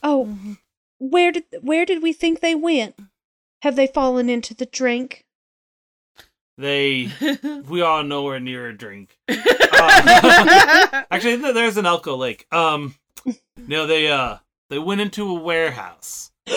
Oh, 0.02 0.26
mm-hmm. 0.30 0.52
where 0.98 1.32
did 1.32 1.44
where 1.62 1.86
did 1.86 2.02
we 2.02 2.12
think 2.12 2.40
they 2.40 2.54
went? 2.54 2.96
Have 3.62 3.76
they 3.76 3.86
fallen 3.86 4.28
into 4.28 4.54
the 4.54 4.66
drink? 4.66 5.24
They 6.58 7.10
we 7.68 7.80
are 7.82 8.02
nowhere 8.02 8.40
near 8.40 8.66
a 8.68 8.76
drink. 8.76 9.16
Uh, 9.28 9.36
actually, 11.10 11.36
there's 11.36 11.76
an 11.76 11.86
Elko 11.86 12.16
Lake. 12.16 12.46
Um, 12.52 12.96
no, 13.56 13.86
they 13.86 14.10
uh 14.10 14.38
they 14.68 14.78
went 14.80 15.00
into 15.00 15.28
a 15.30 15.34
warehouse. 15.34 16.32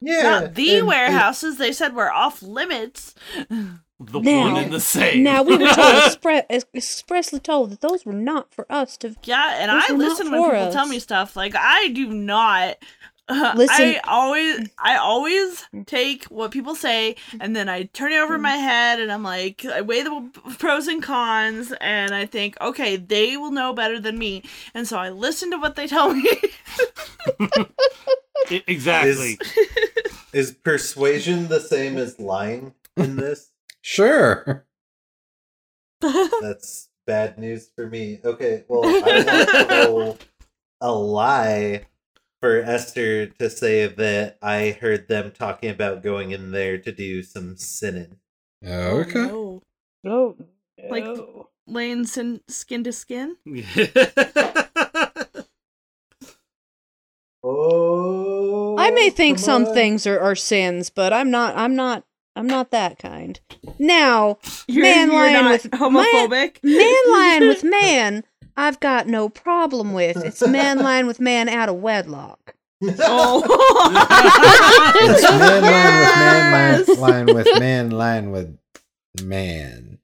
yeah, 0.00 0.22
Not 0.22 0.54
the 0.54 0.70
and- 0.70 0.78
and- 0.80 0.88
warehouses. 0.88 1.58
They 1.58 1.72
said 1.72 1.94
were 1.94 2.10
off 2.12 2.42
limits. 2.42 3.14
The 4.00 4.20
Now- 4.20 4.52
one 4.52 4.56
in 4.64 4.70
the 4.70 4.80
same. 4.80 5.22
Now 5.24 5.42
we 5.42 5.56
were 5.56 5.66
told 5.66 5.94
expre- 6.04 6.64
expressly 6.74 7.40
told 7.40 7.70
that 7.70 7.80
those 7.80 8.04
were 8.04 8.12
not 8.12 8.52
for 8.54 8.64
us 8.70 8.96
to. 8.98 9.14
Yeah, 9.24 9.56
and 9.58 9.70
Those 9.70 9.90
I 9.90 9.92
listen 9.94 10.30
when 10.30 10.42
for 10.42 10.50
people 10.56 10.72
tell 10.72 10.86
me 10.86 10.98
stuff. 11.00 11.34
Like 11.36 11.54
I 11.56 11.88
do 11.88 12.08
not. 12.08 12.76
Uh, 13.28 13.52
listen- 13.56 13.76
I 13.76 14.00
always, 14.04 14.68
I 14.78 14.96
always 14.96 15.64
take 15.86 16.24
what 16.24 16.50
people 16.50 16.74
say, 16.74 17.16
and 17.40 17.54
then 17.54 17.68
I 17.68 17.84
turn 17.84 18.12
it 18.12 18.18
over 18.18 18.36
in 18.36 18.40
mm. 18.40 18.44
my 18.44 18.56
head, 18.56 19.00
and 19.00 19.12
I'm 19.12 19.22
like, 19.22 19.64
I 19.66 19.82
weigh 19.82 20.02
the 20.02 20.30
pros 20.58 20.86
and 20.86 21.02
cons, 21.02 21.72
and 21.80 22.14
I 22.14 22.24
think, 22.24 22.58
okay, 22.60 22.96
they 22.96 23.36
will 23.36 23.50
know 23.50 23.74
better 23.74 24.00
than 24.00 24.18
me, 24.18 24.44
and 24.72 24.88
so 24.88 24.96
I 24.98 25.10
listen 25.10 25.50
to 25.50 25.58
what 25.58 25.76
they 25.76 25.86
tell 25.86 26.14
me. 26.14 26.26
I- 27.38 27.66
exactly. 28.66 29.38
Is 30.32 30.52
persuasion 30.52 31.48
the 31.48 31.60
same 31.60 31.98
as 31.98 32.18
lying 32.18 32.74
in 32.96 33.16
this? 33.16 33.50
Sure. 33.80 34.66
That's 36.00 36.88
bad 37.06 37.38
news 37.38 37.70
for 37.74 37.86
me. 37.86 38.20
Okay, 38.22 38.64
well, 38.68 38.82
I 38.84 39.24
want 39.24 39.48
to 39.48 39.86
roll 39.86 40.18
a 40.80 40.92
lie 40.92 41.86
for 42.40 42.58
Esther 42.62 43.26
to 43.26 43.50
say 43.50 43.86
that 43.86 44.38
I 44.42 44.76
heard 44.80 45.08
them 45.08 45.32
talking 45.32 45.70
about 45.70 46.02
going 46.02 46.30
in 46.30 46.50
there 46.52 46.78
to 46.78 46.92
do 46.92 47.22
some 47.22 47.56
sinning. 47.56 48.16
Okay. 48.64 49.28
Oh, 49.30 49.62
Oh, 50.06 50.36
oh 50.36 50.88
Like- 50.88 51.18
laying 51.66 52.04
sin- 52.06 52.40
skin 52.48 52.84
to 52.84 52.92
skin. 52.92 53.36
Oh. 57.42 58.76
I 58.78 58.90
may 58.90 59.10
think 59.10 59.38
some 59.38 59.64
on. 59.66 59.74
things 59.74 60.06
are, 60.06 60.18
are 60.18 60.34
sins, 60.34 60.90
but 60.90 61.12
I'm 61.12 61.30
not. 61.30 61.56
I'm 61.56 61.76
not. 61.76 62.04
I'm 62.36 62.46
not 62.46 62.70
that 62.70 62.98
kind. 62.98 63.38
Now, 63.80 64.38
You're, 64.68 64.82
man 64.84 65.08
you're 65.10 65.16
lying 65.20 65.32
not 65.32 65.50
with 65.50 65.70
homophobic. 65.72 66.62
Man, 66.62 66.76
man 66.76 67.10
lying 67.10 67.48
with 67.48 67.64
man, 67.64 68.24
I've 68.58 68.80
got 68.80 69.06
no 69.06 69.28
problem 69.28 69.92
with. 69.92 70.16
It's 70.24 70.46
man 70.46 70.78
lying 70.82 71.06
with 71.06 71.20
man 71.20 71.48
out 71.48 71.68
of 71.68 71.76
wedlock. 71.76 72.54
oh. 72.82 73.44
It's 75.00 75.22
man 75.30 75.62
lying 75.62 76.02
with 76.06 76.88
man, 76.88 76.90
man 76.90 76.98
lying 76.98 77.34
with 77.34 77.60
man 77.60 77.90
lying 77.90 78.30
with 78.32 78.58
man. 79.22 79.98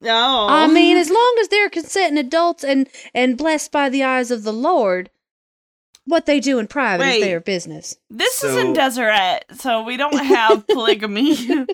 No. 0.00 0.46
I 0.48 0.66
mean, 0.66 0.96
as 0.96 1.10
long 1.10 1.36
as 1.40 1.48
they're 1.48 1.70
consenting 1.70 2.18
adults 2.18 2.64
and 2.64 2.88
and 3.14 3.36
blessed 3.38 3.70
by 3.70 3.88
the 3.88 4.02
eyes 4.02 4.30
of 4.30 4.42
the 4.42 4.52
Lord, 4.52 5.10
what 6.06 6.26
they 6.26 6.40
do 6.40 6.58
in 6.58 6.66
private 6.66 7.04
Wait. 7.04 7.18
is 7.18 7.24
their 7.24 7.40
business. 7.40 7.96
this 8.08 8.42
is 8.42 8.56
in 8.56 8.72
Deseret, 8.72 9.44
so 9.58 9.82
we 9.82 9.96
don't 9.96 10.24
have 10.24 10.66
polygamy. 10.66 11.36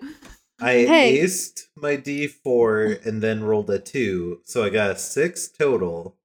I 0.61 0.73
Hey. 0.85 1.19
aced 1.23 1.66
my 1.77 1.97
D4 1.97 3.05
and 3.07 3.23
then 3.23 3.45
rolled 3.45 3.71
a 3.71 3.79
2, 3.79 4.41
so 4.45 4.65
I 4.65 4.71
got 4.71 4.91
a 4.91 4.97
6 4.97 5.49
total 5.49 6.17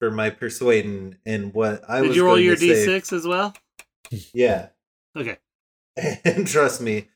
for 0.00 0.10
my 0.10 0.30
persuading 0.30 1.16
and 1.26 1.52
what 1.52 1.82
I 1.88 2.00
Did 2.00 2.08
was 2.08 2.16
you 2.16 2.24
roll 2.24 2.34
going 2.36 2.44
your 2.44 2.56
say- 2.56 2.86
d6 2.86 3.12
as 3.12 3.26
well? 3.26 3.54
Yeah. 4.32 4.68
Okay. 5.16 5.38
And 6.24 6.46
trust 6.46 6.80
me, 6.80 7.08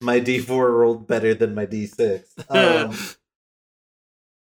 my 0.00 0.20
D4 0.20 0.48
rolled 0.78 1.06
better 1.08 1.34
than 1.34 1.54
my 1.54 1.66
D6. 1.66 2.22
Um, 2.50 2.94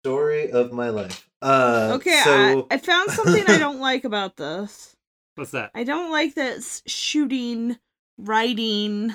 story 0.03 0.51
of 0.51 0.71
my 0.71 0.89
life. 0.89 1.29
Uh, 1.41 1.91
okay, 1.95 2.19
so 2.23 2.67
I, 2.71 2.75
I 2.75 2.77
found 2.79 3.11
something 3.11 3.43
I 3.47 3.59
don't 3.59 3.79
like 3.89 4.03
about 4.03 4.37
this. 4.37 4.95
What's 5.35 5.51
that? 5.51 5.69
I 5.75 5.83
don't 5.83 6.11
like 6.11 6.33
that 6.35 6.57
it's 6.57 6.81
shooting, 6.87 7.77
writing, 8.17 9.13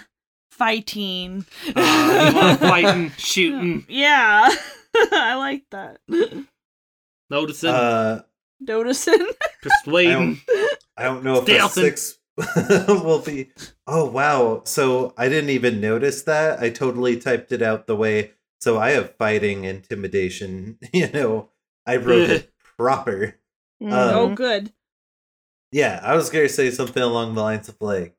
fighting. 0.52 1.44
Uh, 1.74 2.56
fighting, 2.58 3.10
shooting, 3.16 3.84
Yeah, 3.88 4.48
I 4.94 5.34
like 5.36 5.64
that. 5.70 5.98
noticing, 7.30 7.70
uh, 7.70 8.22
Noticing. 8.60 9.14
I 9.42 9.48
persuading. 9.62 10.40
don't, 10.46 10.68
I 10.96 11.02
don't 11.04 11.24
know 11.24 11.38
if 11.38 11.46
the 11.46 11.68
six 11.68 12.18
will 12.88 13.20
be. 13.20 13.50
Oh 13.86 14.08
wow! 14.08 14.62
So 14.64 15.14
I 15.16 15.28
didn't 15.28 15.50
even 15.50 15.80
notice 15.80 16.22
that. 16.24 16.60
I 16.60 16.70
totally 16.70 17.16
typed 17.18 17.50
it 17.52 17.62
out 17.62 17.86
the 17.86 17.96
way. 17.96 18.32
So 18.60 18.78
I 18.78 18.90
have 18.90 19.16
fighting, 19.16 19.64
intimidation. 19.64 20.78
You 20.92 21.10
know, 21.10 21.48
I 21.86 21.96
wrote 21.96 22.30
it 22.30 22.52
proper. 22.76 23.36
Mm. 23.82 23.92
Um, 23.92 24.14
oh, 24.14 24.34
good. 24.34 24.72
Yeah, 25.72 25.98
I 26.02 26.14
was 26.14 26.30
gonna 26.30 26.48
say 26.48 26.70
something 26.70 27.02
along 27.02 27.34
the 27.34 27.42
lines 27.42 27.68
of 27.68 27.76
like. 27.80 28.14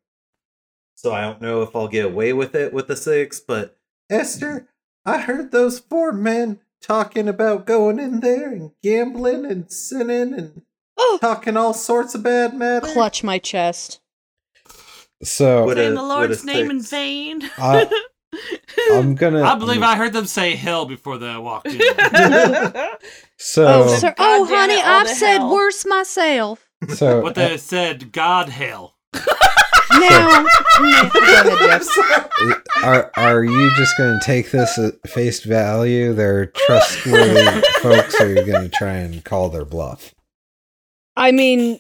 So 1.04 1.14
I 1.14 1.22
don't 1.22 1.42
know 1.42 1.62
if 1.64 1.76
I'll 1.76 1.90
get 1.90 2.06
away 2.06 2.32
with 2.32 2.56
it 2.56 2.72
with 2.72 2.88
the 2.88 2.96
six, 2.96 3.42
but 3.42 3.78
Esther, 4.10 4.70
I 5.06 5.18
heard 5.20 5.52
those 5.52 5.78
four 5.80 6.14
men 6.14 6.62
talking 6.82 7.28
about 7.28 7.66
going 7.66 8.00
in 8.00 8.22
there 8.22 8.50
and 8.54 8.72
gambling 8.82 9.46
and 9.46 9.70
sinning 9.70 10.34
and 10.34 10.62
Oh. 10.98 11.18
talking 11.20 11.58
all 11.58 11.74
sorts 11.74 12.16
of 12.16 12.24
bad 12.24 12.54
matter. 12.54 12.88
Clutch 12.88 13.22
my 13.24 13.38
chest. 13.38 14.00
So 15.24 15.66
What 15.66 15.76
Saying 15.78 15.92
a- 15.92 15.96
the 15.96 16.04
Lord's 16.04 16.44
a 16.44 16.46
name 16.46 16.70
in 16.72 16.82
vain. 16.82 17.50
I- 17.58 17.90
I'm 18.94 19.16
gonna. 19.16 19.44
I 19.44 19.56
believe 19.56 19.82
I 19.84 19.96
heard 19.96 20.14
them 20.14 20.26
say 20.26 20.56
hell 20.56 20.86
before 20.86 21.18
they 21.18 21.36
walked 21.38 21.68
in. 21.68 21.82
So 23.38 23.66
Oh, 23.68 23.98
sir. 23.98 24.14
Oh, 24.18 24.46
honey, 24.46 24.76
it, 24.76 24.86
I've 24.86 25.10
said 25.10 25.40
hell. 25.40 25.52
worse 25.54 25.86
myself. 25.86 26.66
so 26.96 27.20
what 27.20 27.36
they 27.36 27.54
eh, 27.56 27.58
said, 27.58 28.12
God 28.14 28.48
hell. 28.50 28.96
Now, 30.00 30.46
go 31.10 31.22
ahead, 31.22 31.82
Jeff. 31.82 31.88
are 32.84 33.12
are 33.16 33.44
you 33.44 33.76
just 33.76 33.98
going 33.98 34.20
to 34.20 34.26
take 34.26 34.52
this 34.52 34.78
at 34.78 35.08
face 35.10 35.44
value? 35.44 36.14
They're 36.14 36.48
trustworthy 36.48 37.62
folks, 37.82 38.20
or 38.20 38.28
you're 38.34 38.46
going 38.46 38.70
to 38.70 38.70
try 38.70 38.94
and 38.94 39.24
call 39.24 39.50
their 39.50 39.66
bluff? 39.66 40.14
I 41.16 41.32
mean, 41.32 41.80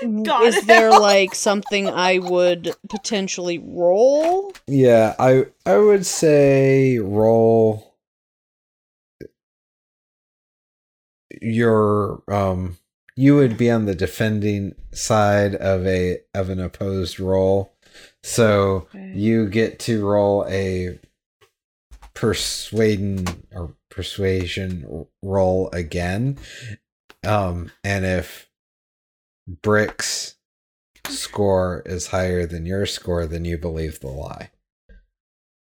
God 0.00 0.44
is 0.44 0.66
there 0.66 0.90
like 0.90 1.34
something 1.34 1.88
I 1.88 2.18
would 2.18 2.74
potentially 2.88 3.58
roll? 3.58 4.52
Yeah, 4.66 5.14
I 5.18 5.46
I 5.64 5.76
would 5.76 6.06
say 6.06 6.98
roll 6.98 7.94
your 11.42 12.22
um 12.28 12.78
you 13.16 13.34
would 13.36 13.56
be 13.56 13.70
on 13.70 13.86
the 13.86 13.94
defending 13.94 14.74
side 14.92 15.54
of 15.54 15.86
a 15.86 16.18
of 16.34 16.50
an 16.50 16.60
opposed 16.60 17.18
roll. 17.18 17.72
So 18.22 18.88
Okay. 18.94 19.12
you 19.14 19.48
get 19.48 19.78
to 19.80 20.06
roll 20.06 20.44
a 20.48 20.98
persuading 22.14 23.26
or 23.52 23.74
persuasion 23.90 25.06
roll 25.22 25.70
again. 25.72 26.38
Um 27.24 27.72
and 27.82 28.04
if 28.04 28.48
Brick's 29.48 30.34
score 31.08 31.82
is 31.86 32.08
higher 32.08 32.46
than 32.46 32.66
your 32.66 32.84
score, 32.86 33.26
then 33.26 33.44
you 33.44 33.56
believe 33.58 34.00
the 34.00 34.08
lie. 34.08 34.50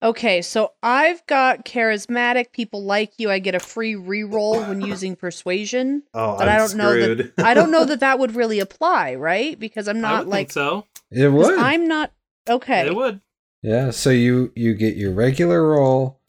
Okay, 0.00 0.42
so 0.42 0.72
I've 0.80 1.26
got 1.26 1.64
charismatic 1.64 2.52
people 2.52 2.84
like 2.84 3.14
you. 3.18 3.30
I 3.30 3.40
get 3.40 3.56
a 3.56 3.60
free 3.60 3.94
reroll 3.94 4.68
when 4.68 4.80
using 4.80 5.16
persuasion. 5.16 6.04
Oh, 6.14 6.36
But 6.38 6.48
I'm 6.48 6.54
I 6.54 6.58
don't 6.58 6.76
know 6.76 7.14
that 7.14 7.32
I 7.38 7.54
don't 7.54 7.70
know 7.70 7.84
that 7.84 8.00
that 8.00 8.18
would 8.18 8.34
really 8.36 8.60
apply, 8.60 9.16
right? 9.16 9.58
Because 9.58 9.88
I'm 9.88 9.98
I 9.98 10.00
not 10.00 10.18
would 10.26 10.30
like 10.30 10.46
think 10.48 10.52
so. 10.52 10.86
It 11.10 11.32
would. 11.32 11.58
I'm 11.58 11.88
not 11.88 12.12
okay. 12.48 12.86
It 12.86 12.94
would. 12.94 13.20
Yeah, 13.62 13.90
so 13.90 14.10
you 14.10 14.52
you 14.54 14.74
get 14.74 14.96
your 14.96 15.12
regular 15.12 15.62
roll 15.68 16.20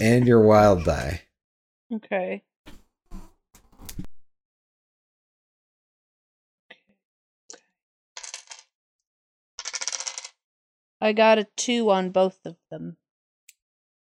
and 0.00 0.26
your 0.26 0.42
wild 0.42 0.84
die. 0.84 1.22
Okay. 1.92 2.42
I 11.00 11.12
got 11.12 11.38
a 11.38 11.44
two 11.56 11.90
on 11.90 12.10
both 12.10 12.44
of 12.44 12.56
them. 12.70 12.96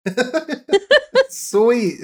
Sweet. 1.30 2.00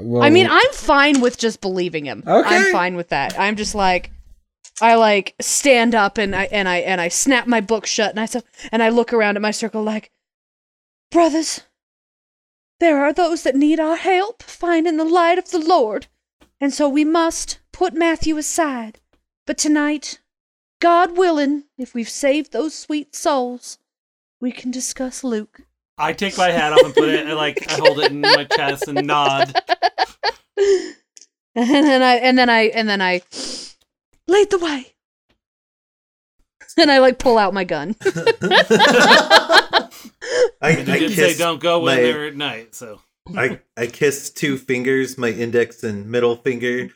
Well, 0.00 0.22
I 0.22 0.30
mean, 0.30 0.48
I'm 0.50 0.72
fine 0.72 1.20
with 1.20 1.38
just 1.38 1.60
believing 1.60 2.04
him. 2.04 2.22
Okay. 2.26 2.48
I'm 2.48 2.72
fine 2.72 2.96
with 2.96 3.10
that. 3.10 3.38
I'm 3.38 3.56
just 3.56 3.74
like 3.74 4.10
I 4.80 4.94
like 4.94 5.34
stand 5.40 5.94
up 5.94 6.18
and 6.18 6.34
I 6.34 6.44
and 6.44 6.68
I 6.68 6.78
and 6.78 7.00
I 7.00 7.08
snap 7.08 7.46
my 7.46 7.60
book 7.60 7.86
shut 7.86 8.10
and 8.10 8.20
I 8.20 8.26
so 8.26 8.42
and 8.70 8.82
I 8.82 8.88
look 8.88 9.12
around 9.12 9.36
at 9.36 9.42
my 9.42 9.50
circle 9.50 9.82
like 9.82 10.10
brothers 11.10 11.62
there 12.82 13.04
are 13.04 13.12
those 13.12 13.44
that 13.44 13.54
need 13.54 13.78
our 13.78 13.94
help 13.94 14.42
finding 14.42 14.96
the 14.96 15.04
light 15.04 15.38
of 15.38 15.52
the 15.52 15.60
Lord. 15.60 16.08
And 16.60 16.74
so 16.74 16.88
we 16.88 17.04
must 17.04 17.60
put 17.70 17.94
Matthew 17.94 18.36
aside. 18.36 18.98
But 19.46 19.56
tonight, 19.56 20.18
God 20.80 21.16
willing, 21.16 21.62
if 21.78 21.94
we've 21.94 22.08
saved 22.08 22.50
those 22.50 22.74
sweet 22.74 23.14
souls, 23.14 23.78
we 24.40 24.50
can 24.50 24.72
discuss 24.72 25.22
Luke. 25.22 25.60
I 25.98 26.12
take 26.12 26.36
my 26.38 26.50
hat 26.50 26.72
off 26.72 26.84
and 26.84 26.94
put 26.94 27.08
it, 27.10 27.26
and, 27.26 27.36
like, 27.36 27.70
I 27.70 27.74
hold 27.76 27.98
it 28.00 28.10
in 28.10 28.20
my 28.22 28.44
chest 28.44 28.88
and 28.88 29.06
nod. 29.06 29.54
and 31.54 31.66
then 31.86 32.02
I 32.02 32.14
and 32.16 32.38
then 32.38 32.48
I 32.48 32.62
and 32.74 32.88
then 32.88 33.02
I 33.02 33.20
lead 34.26 34.50
the 34.50 34.58
way. 34.58 34.86
And 36.78 36.90
I 36.90 36.98
like 36.98 37.18
pull 37.18 37.36
out 37.36 37.52
my 37.52 37.64
gun. 37.64 37.94
I, 38.04 39.88
And 40.62 40.88
I 40.88 40.98
did 40.98 41.12
say 41.12 41.34
don't 41.36 41.60
go 41.60 41.80
in 41.80 41.84
my- 41.96 41.96
there 41.96 42.24
at 42.26 42.36
night, 42.36 42.74
so. 42.74 43.00
I 43.36 43.60
I 43.76 43.86
kiss 43.86 44.30
two 44.30 44.58
fingers, 44.58 45.16
my 45.16 45.28
index 45.28 45.84
and 45.84 46.06
middle 46.10 46.34
finger, 46.34 46.88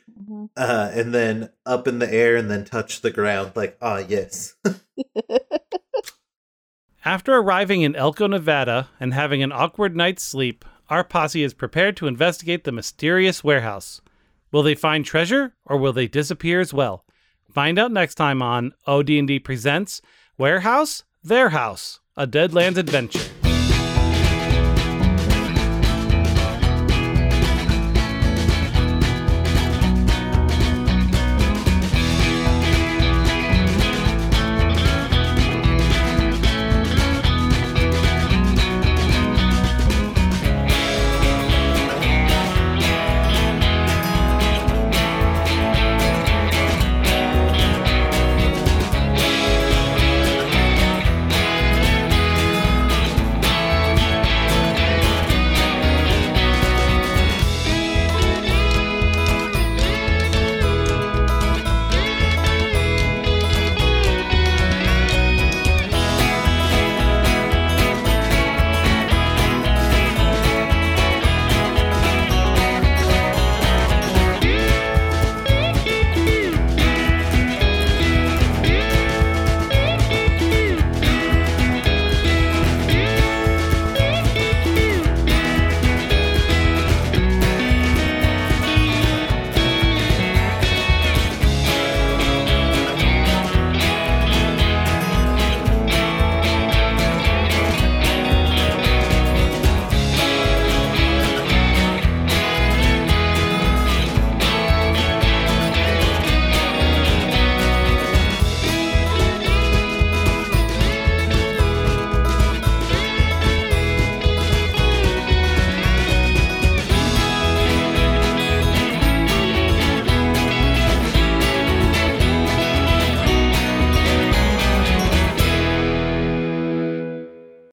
uh, 0.57 0.91
and 0.93 1.13
then 1.13 1.49
up 1.65 1.87
in 1.87 1.99
the 1.99 2.13
air, 2.13 2.35
and 2.35 2.51
then 2.51 2.65
touch 2.65 2.99
the 2.99 3.11
ground. 3.11 3.53
Like, 3.55 3.77
ah, 3.81 3.99
yes. 4.05 4.55
After 7.05 7.35
arriving 7.35 7.83
in 7.83 7.95
Elko, 7.95 8.27
Nevada, 8.27 8.89
and 8.99 9.13
having 9.13 9.43
an 9.43 9.51
awkward 9.51 9.95
night's 9.95 10.23
sleep, 10.23 10.65
our 10.89 11.03
posse 11.03 11.43
is 11.43 11.53
prepared 11.53 11.95
to 11.97 12.07
investigate 12.07 12.63
the 12.63 12.71
mysterious 12.71 13.43
warehouse. 13.43 14.01
Will 14.51 14.63
they 14.63 14.75
find 14.75 15.05
treasure, 15.05 15.53
or 15.65 15.77
will 15.77 15.93
they 15.93 16.07
disappear 16.07 16.59
as 16.59 16.73
well? 16.73 17.05
Find 17.51 17.77
out 17.79 17.91
next 17.91 18.15
time 18.15 18.41
on 18.41 18.73
OD&D 18.85 19.39
Presents 19.39 20.01
Warehouse, 20.37 21.03
Their 21.23 21.49
House, 21.49 21.99
a 22.15 22.25
Deadlands 22.27 22.77
Adventure. 22.77 23.36